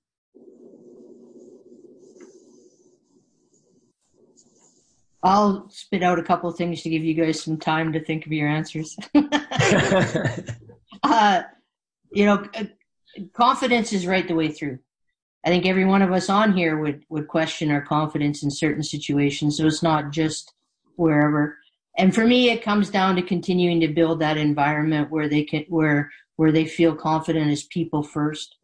I'll 5.23 5.69
spit 5.71 6.03
out 6.03 6.19
a 6.19 6.23
couple 6.23 6.51
things 6.53 6.83
to 6.83 6.91
give 6.91 7.03
you 7.03 7.15
guys 7.15 7.43
some 7.43 7.59
time 7.59 7.93
to 7.93 8.05
think 8.05 8.25
of 8.27 8.33
your 8.33 8.49
answers. 8.49 8.97
uh, 11.03 11.43
you 12.13 12.25
know, 12.25 12.47
confidence 13.33 13.93
is 13.93 14.07
right 14.07 14.27
the 14.27 14.35
way 14.35 14.49
through. 14.49 14.79
I 15.45 15.51
think 15.51 15.67
every 15.67 15.85
one 15.85 16.03
of 16.03 16.13
us 16.13 16.29
on 16.29 16.57
here 16.57 16.79
would, 16.79 17.05
would 17.09 17.29
question 17.29 17.71
our 17.71 17.83
confidence 17.83 18.43
in 18.43 18.51
certain 18.51 18.83
situations. 18.83 19.57
So 19.57 19.67
it's 19.67 19.83
not 19.83 20.11
just 20.11 20.53
wherever. 20.97 21.59
And 21.97 22.15
for 22.15 22.25
me, 22.25 22.51
it 22.51 22.63
comes 22.63 22.91
down 22.91 23.17
to 23.17 23.23
continuing 23.23 23.81
to 23.81 23.89
build 23.89 24.21
that 24.21 24.37
environment 24.37 25.11
where 25.11 25.29
they 25.29 25.43
can, 25.45 25.65
where, 25.69 26.11
where 26.37 26.53
they 26.53 26.65
feel 26.65 26.95
confident 26.95 27.51
as 27.51 27.65
people 27.65 28.03
first, 28.03 28.57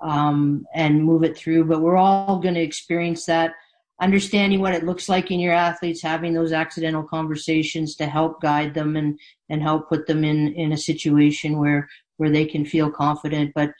um, 0.00 0.66
and 0.74 1.04
move 1.04 1.22
it 1.22 1.36
through. 1.36 1.64
But 1.64 1.80
we're 1.80 1.96
all 1.96 2.40
going 2.40 2.54
to 2.54 2.60
experience 2.60 3.24
that 3.26 3.54
understanding 4.02 4.60
what 4.60 4.74
it 4.74 4.84
looks 4.84 5.08
like 5.08 5.30
in 5.30 5.38
your 5.38 5.52
athletes, 5.52 6.02
having 6.02 6.34
those 6.34 6.52
accidental 6.52 7.04
conversations 7.04 7.94
to 7.94 8.04
help 8.04 8.40
guide 8.42 8.74
them 8.74 8.96
and, 8.96 9.18
and 9.48 9.62
help 9.62 9.88
put 9.88 10.08
them 10.08 10.24
in, 10.24 10.52
in 10.54 10.72
a 10.72 10.76
situation 10.76 11.56
where, 11.56 11.88
where 12.16 12.30
they 12.30 12.44
can 12.44 12.64
feel 12.64 12.90
confident. 12.90 13.52
But 13.54 13.70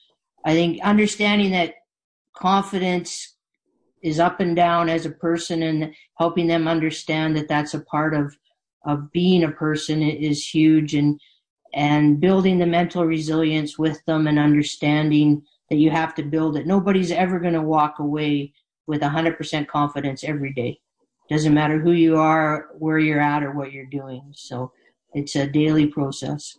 I 0.45 0.55
think 0.55 0.81
understanding 0.83 1.51
that 1.51 1.75
confidence 2.37 3.35
is 4.01 4.21
up 4.21 4.39
and 4.39 4.55
down 4.55 4.89
as 4.89 5.07
a 5.07 5.11
person 5.11 5.65
and 5.65 5.93
helping 6.19 6.47
them 6.47 6.69
understand 6.69 7.37
that 7.37 7.49
that's 7.49 7.75
a 7.75 7.81
part 7.81 8.15
of, 8.15 8.37
of 8.87 9.11
being 9.11 9.43
a 9.43 9.51
person 9.51 10.03
is 10.03 10.47
huge 10.47 10.95
and, 10.95 11.21
and 11.75 12.21
building 12.21 12.59
the 12.59 12.67
mental 12.67 13.05
resilience 13.05 13.77
with 13.77 14.05
them 14.05 14.29
and 14.29 14.39
understanding 14.39 15.43
that 15.69 15.79
you 15.79 15.91
have 15.91 16.15
to 16.15 16.23
build 16.23 16.57
it. 16.57 16.67
Nobody's 16.67 17.11
ever 17.11 17.41
going 17.41 17.55
to 17.55 17.63
walk 17.63 17.99
away 17.99 18.53
with 18.87 19.01
100% 19.01 19.67
confidence 19.67 20.25
every 20.25 20.53
day. 20.53 20.81
Doesn't 21.31 21.55
matter 21.55 21.79
who 21.79 21.93
you 21.93 22.19
are, 22.19 22.69
where 22.79 22.99
you're 22.99 23.21
at, 23.21 23.43
or 23.43 23.53
what 23.53 23.73
you're 23.73 23.87
doing. 23.87 24.33
So 24.33 24.73
it's 25.15 25.37
a 25.37 25.47
daily 25.47 25.87
process. 25.87 26.59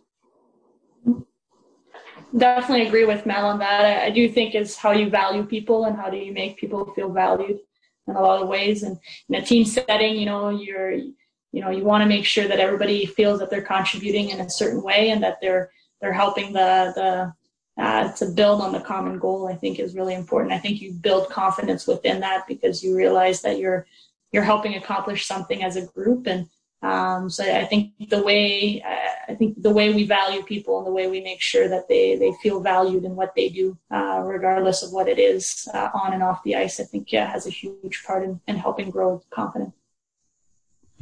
Definitely 2.36 2.86
agree 2.86 3.04
with 3.04 3.26
Mel 3.26 3.46
on 3.46 3.58
that. 3.60 3.84
I, 3.84 4.06
I 4.06 4.10
do 4.10 4.28
think 4.28 4.54
is 4.54 4.76
how 4.76 4.90
you 4.90 5.08
value 5.08 5.44
people 5.44 5.84
and 5.84 5.96
how 5.96 6.10
do 6.10 6.16
you 6.16 6.32
make 6.32 6.56
people 6.56 6.92
feel 6.94 7.12
valued 7.12 7.60
in 8.08 8.16
a 8.16 8.20
lot 8.20 8.42
of 8.42 8.48
ways. 8.48 8.82
And 8.82 8.98
in 9.28 9.36
a 9.36 9.42
team 9.44 9.64
setting, 9.64 10.16
you 10.16 10.26
know, 10.26 10.48
you're, 10.48 10.92
you 10.92 11.60
know, 11.60 11.70
you 11.70 11.84
want 11.84 12.02
to 12.02 12.08
make 12.08 12.24
sure 12.24 12.48
that 12.48 12.58
everybody 12.58 13.06
feels 13.06 13.38
that 13.38 13.50
they're 13.50 13.62
contributing 13.62 14.30
in 14.30 14.40
a 14.40 14.50
certain 14.50 14.82
way 14.82 15.10
and 15.10 15.22
that 15.22 15.38
they're 15.40 15.70
they're 16.00 16.12
helping 16.12 16.52
the 16.52 16.92
the 16.96 17.32
uh, 17.76 18.12
to 18.12 18.26
build 18.26 18.60
on 18.60 18.72
the 18.72 18.80
common 18.80 19.18
goal, 19.18 19.48
I 19.48 19.54
think 19.54 19.78
is 19.78 19.94
really 19.94 20.14
important. 20.14 20.52
I 20.52 20.58
think 20.58 20.80
you 20.80 20.92
build 20.92 21.28
confidence 21.28 21.86
within 21.86 22.20
that 22.20 22.46
because 22.46 22.84
you 22.84 22.96
realize 22.96 23.42
that 23.42 23.58
you're 23.58 23.86
you're 24.32 24.42
helping 24.42 24.74
accomplish 24.74 25.26
something 25.26 25.62
as 25.62 25.76
a 25.76 25.86
group. 25.86 26.26
And 26.26 26.48
um, 26.82 27.30
so 27.30 27.44
I 27.44 27.64
think 27.64 27.92
the 28.08 28.22
way 28.22 28.82
uh, 28.82 29.32
I 29.32 29.34
think 29.34 29.60
the 29.60 29.72
way 29.72 29.92
we 29.92 30.04
value 30.04 30.42
people 30.42 30.78
and 30.78 30.86
the 30.86 30.92
way 30.92 31.08
we 31.08 31.20
make 31.20 31.40
sure 31.40 31.68
that 31.68 31.88
they 31.88 32.16
they 32.16 32.32
feel 32.42 32.60
valued 32.60 33.04
in 33.04 33.16
what 33.16 33.34
they 33.34 33.48
do, 33.48 33.76
uh, 33.90 34.22
regardless 34.24 34.82
of 34.82 34.92
what 34.92 35.08
it 35.08 35.18
is 35.18 35.68
uh, 35.74 35.88
on 35.94 36.12
and 36.12 36.22
off 36.22 36.44
the 36.44 36.56
ice, 36.56 36.78
I 36.78 36.84
think 36.84 37.10
yeah, 37.10 37.30
has 37.30 37.46
a 37.46 37.50
huge 37.50 38.04
part 38.06 38.22
in, 38.22 38.40
in 38.46 38.56
helping 38.56 38.90
grow 38.90 39.22
confidence. 39.30 39.74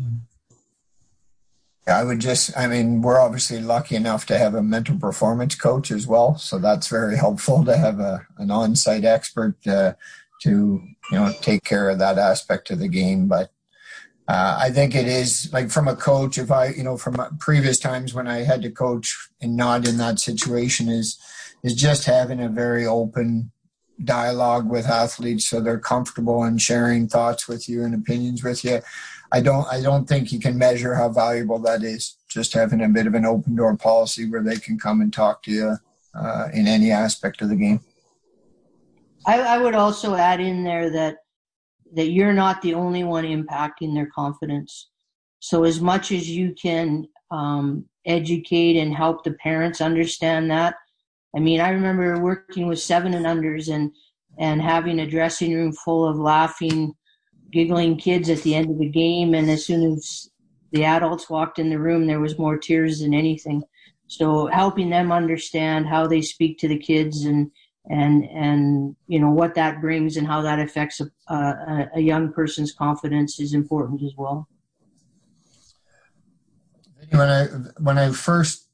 Mm-hmm. 0.01 0.32
I 1.87 2.05
would 2.05 2.21
just, 2.21 2.57
I 2.57 2.69
mean, 2.69 3.03
we're 3.03 3.21
obviously 3.21 3.61
lucky 3.61 3.97
enough 3.97 4.25
to 4.27 4.39
have 4.39 4.55
a 4.55 4.63
mental 4.63 4.97
performance 4.99 5.57
coach 5.57 5.91
as 5.91 6.07
well. 6.07 6.37
So 6.37 6.59
that's 6.59 6.87
very 6.87 7.17
helpful 7.17 7.65
to 7.65 7.77
have 7.77 7.99
a, 7.99 8.27
an 8.39 8.51
on 8.51 8.77
site 8.77 9.05
expert 9.05 9.57
uh, 9.67 9.95
to, 10.43 10.51
you 10.51 11.17
know, 11.19 11.33
take 11.41 11.65
care 11.65 11.91
of 11.91 11.99
that 11.99 12.19
aspect 12.19 12.71
of 12.71 12.79
the 12.79 12.89
game. 12.89 13.27
But 13.27 13.51
uh, 14.29 14.59
I 14.61 14.71
think 14.71 14.95
it 14.95 15.09
is 15.09 15.51
like 15.53 15.71
from 15.71 15.89
a 15.89 15.97
coach, 15.97 16.39
if 16.39 16.53
I, 16.53 16.69
you 16.69 16.85
know, 16.85 16.97
from 16.97 17.17
previous 17.41 17.81
times 17.81 18.15
when 18.15 18.29
I 18.29 18.39
had 18.45 18.63
to 18.63 18.71
coach 18.71 19.29
and 19.41 19.57
not 19.57 19.87
in 19.87 19.99
that 19.99 20.21
situation, 20.21 20.89
is, 20.89 21.19
is 21.65 21.75
just 21.75 22.05
having 22.05 22.41
a 22.41 22.49
very 22.49 22.87
open 22.87 23.51
dialogue 24.05 24.69
with 24.69 24.87
athletes 24.87 25.49
so 25.49 25.61
they're 25.61 25.79
comfortable 25.79 26.45
in 26.45 26.59
sharing 26.59 27.09
thoughts 27.09 27.47
with 27.47 27.69
you 27.69 27.85
and 27.85 27.95
opinions 27.95 28.43
with 28.43 28.65
you. 28.65 28.81
I 29.33 29.41
don't 29.41 29.67
I 29.73 29.81
don't 29.81 30.07
think 30.07 30.31
you 30.31 30.39
can 30.39 30.59
measure 30.59 30.95
how 30.95 31.09
valuable 31.09 31.59
that 31.61 31.83
is. 31.83 32.17
Just 32.29 32.53
having 32.53 32.83
a 32.83 32.89
bit 32.89 33.07
of 33.07 33.15
an 33.15 33.25
open 33.25 33.57
door 33.57 33.75
policy 33.77 34.29
where 34.29 34.43
they 34.43 34.57
can 34.57 34.79
come 34.79 35.01
and 35.01 35.13
talk 35.13 35.43
to 35.45 35.51
you 35.51 35.77
uh, 36.15 36.49
in 36.53 36.69
any 36.69 36.91
aspect 36.91 37.41
of 37.41 37.49
the 37.49 37.57
game. 37.57 37.81
I, 39.27 39.41
I 39.41 39.59
would 39.59 39.75
also 39.75 40.15
add 40.15 40.41
in 40.41 40.65
there 40.65 40.91
that 40.91 41.17
that 41.95 42.11
you're 42.11 42.35
not 42.35 42.61
the 42.61 42.75
only 42.75 43.05
one 43.05 43.25
impacting 43.25 43.95
their 43.95 44.11
confidence. 44.15 44.91
So 45.41 45.65
as 45.65 45.81
much 45.81 46.13
as 46.13 46.29
you 46.29 46.55
can 46.61 47.07
um, 47.31 47.87
educate 48.05 48.77
and 48.77 48.95
help 48.95 49.25
the 49.25 49.33
parents 49.33 49.81
understand 49.81 50.51
that. 50.51 50.75
I 51.35 51.41
mean, 51.41 51.61
I 51.61 51.71
remember 51.71 52.21
working 52.21 52.67
with 52.67 52.81
seven 52.81 53.15
and 53.15 53.25
unders 53.25 53.73
and 53.73 53.93
and 54.39 54.61
having 54.61 55.01
a 55.01 55.07
dressing 55.07 55.55
room 55.55 55.73
full 55.73 56.07
of 56.07 56.17
laughing 56.19 56.95
giggling 57.53 57.97
kids 57.97 58.31
at 58.31 58.43
the 58.43 58.55
end 58.55 58.71
of 58.71 58.79
the 58.79 58.89
game, 58.89 59.35
and 59.35 59.51
as 59.51 59.67
soon 59.67 59.93
as 59.93 60.31
the 60.73 60.85
adults 60.85 61.29
walked 61.29 61.59
in 61.59 61.71
the 61.71 61.79
room, 61.79 62.07
there 62.07 62.21
was 62.21 62.39
more 62.39 62.57
tears 62.57 63.01
than 63.01 63.15
anything. 63.15 63.63
So 64.09 64.47
helping 64.47 64.91
them 64.91 65.13
understand 65.13 65.87
how 65.87 66.07
they 66.07 66.23
speak 66.23 66.59
to 66.59 66.69
the 66.69 66.79
kids 66.79 67.25
and 67.25 67.51
and 67.89 68.25
and 68.25 68.97
you 69.07 69.19
know 69.19 69.31
what 69.31 69.55
that 69.55 69.81
brings 69.81 70.17
and 70.17 70.27
how 70.27 70.43
that 70.43 70.61
affects 70.61 71.01
a, 71.01 71.35
a, 71.35 71.89
a 71.97 72.01
young 72.01 72.33
person's 72.33 72.73
confidence 72.73 73.41
is 73.41 73.55
important 73.55 74.03
as 74.03 74.13
well. 74.17 74.49
When 77.11 77.29
I 77.29 77.45
when 77.79 77.99
I 77.99 78.11
first 78.11 78.69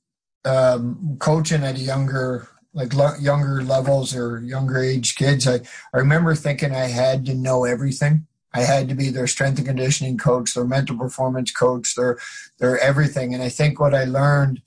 um, 0.44 1.16
coaching 1.18 1.64
at 1.64 1.76
a 1.76 1.80
younger 1.80 2.48
like 2.74 2.92
younger 3.20 3.62
levels 3.62 4.14
or 4.14 4.40
younger 4.40 4.78
age 4.78 5.16
kids, 5.16 5.48
I, 5.48 5.60
I 5.92 5.98
remember 5.98 6.34
thinking 6.34 6.72
I 6.72 6.86
had 6.86 7.26
to 7.26 7.34
know 7.34 7.64
everything. 7.64 8.27
I 8.54 8.62
had 8.62 8.88
to 8.88 8.94
be 8.94 9.10
their 9.10 9.26
strength 9.26 9.58
and 9.58 9.66
conditioning 9.66 10.16
coach, 10.16 10.54
their 10.54 10.64
mental 10.64 10.96
performance 10.96 11.50
coach, 11.50 11.94
their 11.94 12.18
their 12.58 12.78
everything. 12.78 13.34
And 13.34 13.42
I 13.42 13.48
think 13.48 13.78
what 13.78 13.94
I 13.94 14.04
learned 14.04 14.62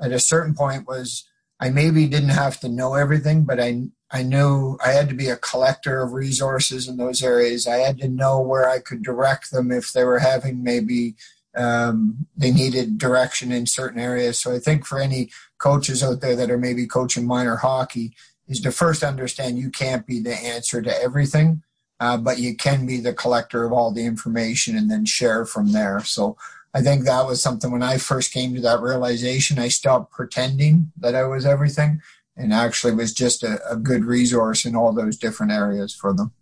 at 0.00 0.12
a 0.12 0.20
certain 0.20 0.54
point 0.54 0.86
was 0.86 1.28
I 1.60 1.70
maybe 1.70 2.06
didn't 2.06 2.30
have 2.30 2.60
to 2.60 2.68
know 2.68 2.94
everything, 2.94 3.44
but 3.44 3.60
I 3.60 3.82
I 4.10 4.22
knew 4.22 4.78
I 4.84 4.90
had 4.90 5.08
to 5.08 5.14
be 5.14 5.28
a 5.28 5.36
collector 5.36 6.02
of 6.02 6.12
resources 6.12 6.88
in 6.88 6.96
those 6.96 7.22
areas. 7.22 7.66
I 7.66 7.78
had 7.78 7.98
to 7.98 8.08
know 8.08 8.40
where 8.40 8.68
I 8.68 8.78
could 8.78 9.02
direct 9.02 9.50
them 9.50 9.72
if 9.72 9.92
they 9.92 10.04
were 10.04 10.20
having 10.20 10.62
maybe 10.62 11.16
um, 11.56 12.26
they 12.36 12.50
needed 12.50 12.98
direction 12.98 13.50
in 13.50 13.66
certain 13.66 14.00
areas. 14.00 14.40
So 14.40 14.54
I 14.54 14.58
think 14.58 14.86
for 14.86 15.00
any 15.00 15.30
coaches 15.58 16.02
out 16.02 16.20
there 16.20 16.36
that 16.36 16.50
are 16.50 16.58
maybe 16.58 16.86
coaching 16.86 17.26
minor 17.26 17.56
hockey, 17.56 18.14
is 18.46 18.60
to 18.60 18.70
first 18.70 19.02
understand 19.02 19.58
you 19.58 19.70
can't 19.70 20.06
be 20.06 20.20
the 20.20 20.34
answer 20.34 20.82
to 20.82 21.02
everything 21.02 21.62
uh, 22.04 22.18
but 22.18 22.38
you 22.38 22.54
can 22.54 22.84
be 22.84 23.00
the 23.00 23.14
collector 23.14 23.64
of 23.64 23.72
all 23.72 23.90
the 23.90 24.04
information 24.04 24.76
and 24.76 24.90
then 24.90 25.06
share 25.06 25.46
from 25.46 25.72
there. 25.72 26.00
So 26.00 26.36
I 26.74 26.82
think 26.82 27.04
that 27.04 27.26
was 27.26 27.42
something 27.42 27.70
when 27.70 27.82
I 27.82 27.96
first 27.96 28.30
came 28.30 28.54
to 28.54 28.60
that 28.60 28.82
realization, 28.82 29.58
I 29.58 29.68
stopped 29.68 30.12
pretending 30.12 30.92
that 30.98 31.14
I 31.14 31.24
was 31.24 31.46
everything 31.46 32.02
and 32.36 32.52
actually 32.52 32.94
was 32.94 33.14
just 33.14 33.42
a, 33.42 33.58
a 33.70 33.76
good 33.76 34.04
resource 34.04 34.66
in 34.66 34.76
all 34.76 34.92
those 34.92 35.16
different 35.16 35.52
areas 35.52 35.94
for 35.94 36.12
them. 36.12 36.32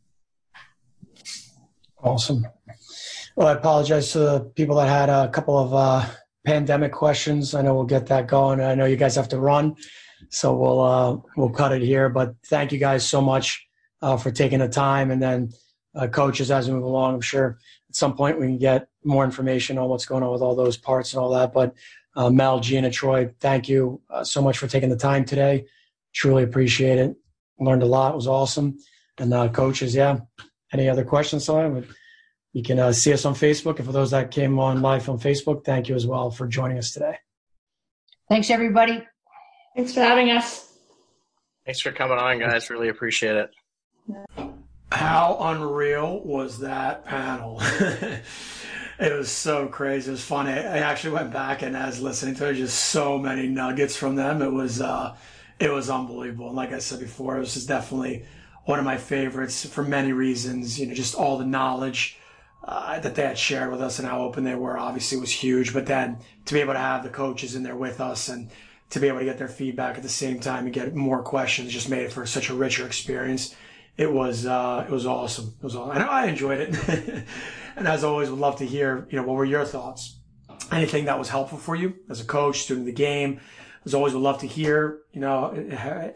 Awesome. 2.02 2.44
Well, 3.36 3.46
I 3.46 3.52
apologize 3.52 4.10
to 4.12 4.18
the 4.18 4.40
people 4.56 4.76
that 4.76 4.88
had 4.88 5.08
a 5.10 5.28
couple 5.28 5.56
of 5.56 5.72
uh, 5.72 6.04
pandemic 6.44 6.90
questions. 6.90 7.54
I 7.54 7.62
know 7.62 7.74
we'll 7.74 7.84
get 7.84 8.06
that 8.06 8.26
going. 8.26 8.60
I 8.60 8.74
know 8.74 8.86
you 8.86 8.96
guys 8.96 9.14
have 9.14 9.28
to 9.28 9.38
run, 9.38 9.76
so 10.28 10.56
we'll 10.56 10.80
uh, 10.80 11.16
we'll 11.36 11.50
cut 11.50 11.72
it 11.72 11.82
here. 11.82 12.08
But 12.08 12.34
thank 12.46 12.72
you 12.72 12.78
guys 12.78 13.08
so 13.08 13.20
much 13.20 13.68
uh, 14.02 14.16
for 14.16 14.30
taking 14.30 14.58
the 14.58 14.68
time. 14.68 15.10
And 15.10 15.22
then 15.22 15.50
uh, 15.94 16.08
coaches, 16.08 16.50
as 16.50 16.68
we 16.68 16.74
move 16.74 16.84
along, 16.84 17.14
I'm 17.14 17.20
sure 17.20 17.58
at 17.88 17.96
some 17.96 18.14
point 18.14 18.38
we 18.38 18.46
can 18.46 18.58
get 18.58 18.88
more 19.04 19.24
information 19.24 19.78
on 19.78 19.88
what's 19.88 20.06
going 20.06 20.22
on 20.22 20.32
with 20.32 20.42
all 20.42 20.54
those 20.54 20.76
parts 20.76 21.14
and 21.14 21.22
all 21.22 21.30
that. 21.30 21.52
But 21.52 21.74
uh, 22.16 22.30
Mel, 22.30 22.60
Gina, 22.60 22.90
Troy, 22.90 23.32
thank 23.40 23.68
you 23.68 24.00
uh, 24.10 24.24
so 24.24 24.42
much 24.42 24.58
for 24.58 24.66
taking 24.66 24.90
the 24.90 24.96
time 24.96 25.24
today. 25.24 25.66
Truly 26.12 26.42
appreciate 26.42 26.98
it. 26.98 27.16
Learned 27.58 27.82
a 27.82 27.86
lot. 27.86 28.12
It 28.12 28.16
was 28.16 28.26
awesome. 28.26 28.78
And 29.18 29.32
uh, 29.32 29.48
coaches, 29.48 29.94
yeah. 29.94 30.18
Any 30.72 30.88
other 30.88 31.04
questions? 31.04 31.44
So 31.44 31.58
I 31.58 31.68
would 31.68 31.88
You 32.54 32.62
can 32.62 32.78
uh, 32.78 32.92
see 32.92 33.12
us 33.12 33.24
on 33.24 33.34
Facebook. 33.34 33.76
And 33.76 33.86
for 33.86 33.92
those 33.92 34.10
that 34.10 34.30
came 34.30 34.58
on 34.58 34.82
live 34.82 35.08
on 35.08 35.18
Facebook, 35.18 35.64
thank 35.64 35.88
you 35.88 35.94
as 35.94 36.06
well 36.06 36.30
for 36.30 36.46
joining 36.46 36.78
us 36.78 36.92
today. 36.92 37.16
Thanks, 38.28 38.50
everybody. 38.50 39.06
Thanks 39.76 39.94
for 39.94 40.00
having 40.00 40.30
us. 40.30 40.68
Thanks 41.64 41.80
for 41.80 41.92
coming 41.92 42.18
on, 42.18 42.38
guys. 42.40 42.70
Really 42.70 42.88
appreciate 42.88 43.36
it. 43.36 43.50
How 44.92 45.38
unreal 45.40 46.20
was 46.20 46.58
that 46.58 47.06
panel? 47.06 47.58
it 47.62 49.12
was 49.16 49.30
so 49.30 49.66
crazy. 49.66 50.08
It 50.08 50.12
was 50.12 50.24
funny. 50.24 50.52
I 50.52 50.78
actually 50.78 51.14
went 51.14 51.32
back 51.32 51.62
and 51.62 51.74
as 51.74 52.02
listening 52.02 52.34
to 52.36 52.50
it, 52.50 52.54
just 52.54 52.78
so 52.78 53.18
many 53.18 53.48
nuggets 53.48 53.96
from 53.96 54.16
them. 54.16 54.42
It 54.42 54.52
was 54.52 54.82
uh, 54.82 55.16
it 55.58 55.72
was 55.72 55.88
unbelievable. 55.88 56.48
And 56.48 56.56
like 56.56 56.72
I 56.72 56.78
said 56.78 57.00
before, 57.00 57.40
this 57.40 57.56
is 57.56 57.64
definitely 57.64 58.26
one 58.66 58.78
of 58.78 58.84
my 58.84 58.98
favorites 58.98 59.64
for 59.64 59.82
many 59.82 60.12
reasons. 60.12 60.78
You 60.78 60.86
know, 60.86 60.94
just 60.94 61.14
all 61.14 61.38
the 61.38 61.46
knowledge 61.46 62.18
uh, 62.62 63.00
that 63.00 63.14
they 63.14 63.22
had 63.22 63.38
shared 63.38 63.72
with 63.72 63.80
us 63.80 63.98
and 63.98 64.06
how 64.06 64.20
open 64.20 64.44
they 64.44 64.54
were 64.54 64.76
obviously 64.78 65.18
was 65.18 65.32
huge. 65.32 65.72
But 65.72 65.86
then 65.86 66.18
to 66.44 66.54
be 66.54 66.60
able 66.60 66.74
to 66.74 66.78
have 66.78 67.02
the 67.02 67.08
coaches 67.08 67.54
in 67.54 67.62
there 67.62 67.76
with 67.76 67.98
us 67.98 68.28
and 68.28 68.50
to 68.90 69.00
be 69.00 69.08
able 69.08 69.20
to 69.20 69.24
get 69.24 69.38
their 69.38 69.48
feedback 69.48 69.96
at 69.96 70.02
the 70.02 70.08
same 70.10 70.38
time 70.38 70.66
and 70.66 70.74
get 70.74 70.94
more 70.94 71.22
questions 71.22 71.72
just 71.72 71.88
made 71.88 72.02
it 72.02 72.12
for 72.12 72.26
such 72.26 72.50
a 72.50 72.54
richer 72.54 72.84
experience. 72.84 73.56
It 73.96 74.10
was 74.10 74.46
uh, 74.46 74.84
it 74.88 74.90
was 74.90 75.06
awesome. 75.06 75.54
It 75.58 75.64
was 75.64 75.76
all. 75.76 75.90
I 75.90 75.98
know 75.98 76.08
I 76.08 76.26
enjoyed 76.26 76.60
it, 76.60 77.24
and 77.76 77.86
as 77.86 78.04
always, 78.04 78.30
would 78.30 78.38
love 78.38 78.56
to 78.56 78.66
hear 78.66 79.06
you 79.10 79.16
know 79.16 79.26
what 79.26 79.36
were 79.36 79.44
your 79.44 79.64
thoughts. 79.64 80.16
Anything 80.70 81.04
that 81.04 81.18
was 81.18 81.28
helpful 81.28 81.58
for 81.58 81.76
you 81.76 81.94
as 82.08 82.20
a 82.20 82.24
coach, 82.24 82.60
student 82.60 82.88
of 82.88 82.94
the 82.94 83.02
game. 83.02 83.40
As 83.84 83.94
always, 83.94 84.14
would 84.14 84.22
love 84.22 84.38
to 84.40 84.46
hear 84.46 85.00
you 85.12 85.20
know 85.20 85.50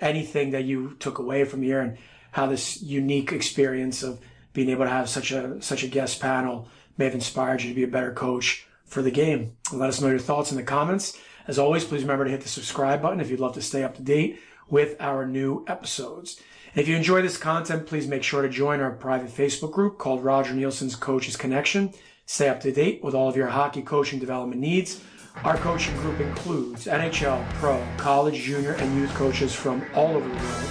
anything 0.00 0.52
that 0.52 0.64
you 0.64 0.96
took 0.98 1.18
away 1.18 1.44
from 1.44 1.62
here 1.62 1.80
and 1.80 1.98
how 2.32 2.46
this 2.46 2.82
unique 2.82 3.32
experience 3.32 4.02
of 4.02 4.20
being 4.52 4.70
able 4.70 4.84
to 4.84 4.90
have 4.90 5.08
such 5.08 5.30
a 5.32 5.60
such 5.60 5.82
a 5.82 5.88
guest 5.88 6.20
panel 6.20 6.68
may 6.96 7.04
have 7.04 7.14
inspired 7.14 7.62
you 7.62 7.68
to 7.68 7.74
be 7.74 7.82
a 7.82 7.88
better 7.88 8.12
coach 8.12 8.66
for 8.86 9.02
the 9.02 9.10
game. 9.10 9.56
Let 9.72 9.90
us 9.90 10.00
know 10.00 10.08
your 10.08 10.18
thoughts 10.18 10.50
in 10.50 10.56
the 10.56 10.62
comments. 10.62 11.18
As 11.46 11.58
always, 11.58 11.84
please 11.84 12.02
remember 12.02 12.24
to 12.24 12.30
hit 12.30 12.40
the 12.40 12.48
subscribe 12.48 13.02
button 13.02 13.20
if 13.20 13.30
you'd 13.30 13.40
love 13.40 13.54
to 13.54 13.62
stay 13.62 13.84
up 13.84 13.96
to 13.96 14.02
date 14.02 14.40
with 14.68 14.96
our 15.00 15.26
new 15.26 15.64
episodes. 15.68 16.40
If 16.76 16.86
you 16.88 16.94
enjoy 16.94 17.22
this 17.22 17.38
content, 17.38 17.86
please 17.86 18.06
make 18.06 18.22
sure 18.22 18.42
to 18.42 18.50
join 18.50 18.80
our 18.80 18.90
private 18.90 19.30
Facebook 19.30 19.72
group 19.72 19.96
called 19.96 20.22
Roger 20.22 20.52
Neilson's 20.52 20.94
Coaches 20.94 21.34
Connection. 21.34 21.94
Stay 22.26 22.50
up 22.50 22.60
to 22.60 22.70
date 22.70 23.02
with 23.02 23.14
all 23.14 23.30
of 23.30 23.36
your 23.36 23.46
hockey 23.46 23.80
coaching 23.80 24.18
development 24.18 24.60
needs. 24.60 25.02
Our 25.42 25.56
coaching 25.56 25.96
group 25.96 26.20
includes 26.20 26.84
NHL, 26.84 27.50
pro, 27.54 27.82
college, 27.96 28.42
junior, 28.42 28.72
and 28.72 28.94
youth 28.94 29.14
coaches 29.14 29.54
from 29.54 29.86
all 29.94 30.16
over 30.16 30.28
the 30.28 30.34
world. 30.34 30.64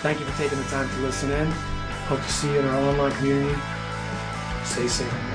Thank 0.00 0.20
you 0.20 0.26
for 0.26 0.38
taking 0.38 0.58
the 0.58 0.64
time 0.66 0.88
to 0.88 0.96
listen 0.98 1.32
in. 1.32 1.50
Hope 2.06 2.20
to 2.20 2.30
see 2.30 2.52
you 2.52 2.60
in 2.60 2.64
our 2.64 2.80
online 2.80 3.10
community. 3.10 3.60
Stay 4.62 4.86
safe. 4.86 5.31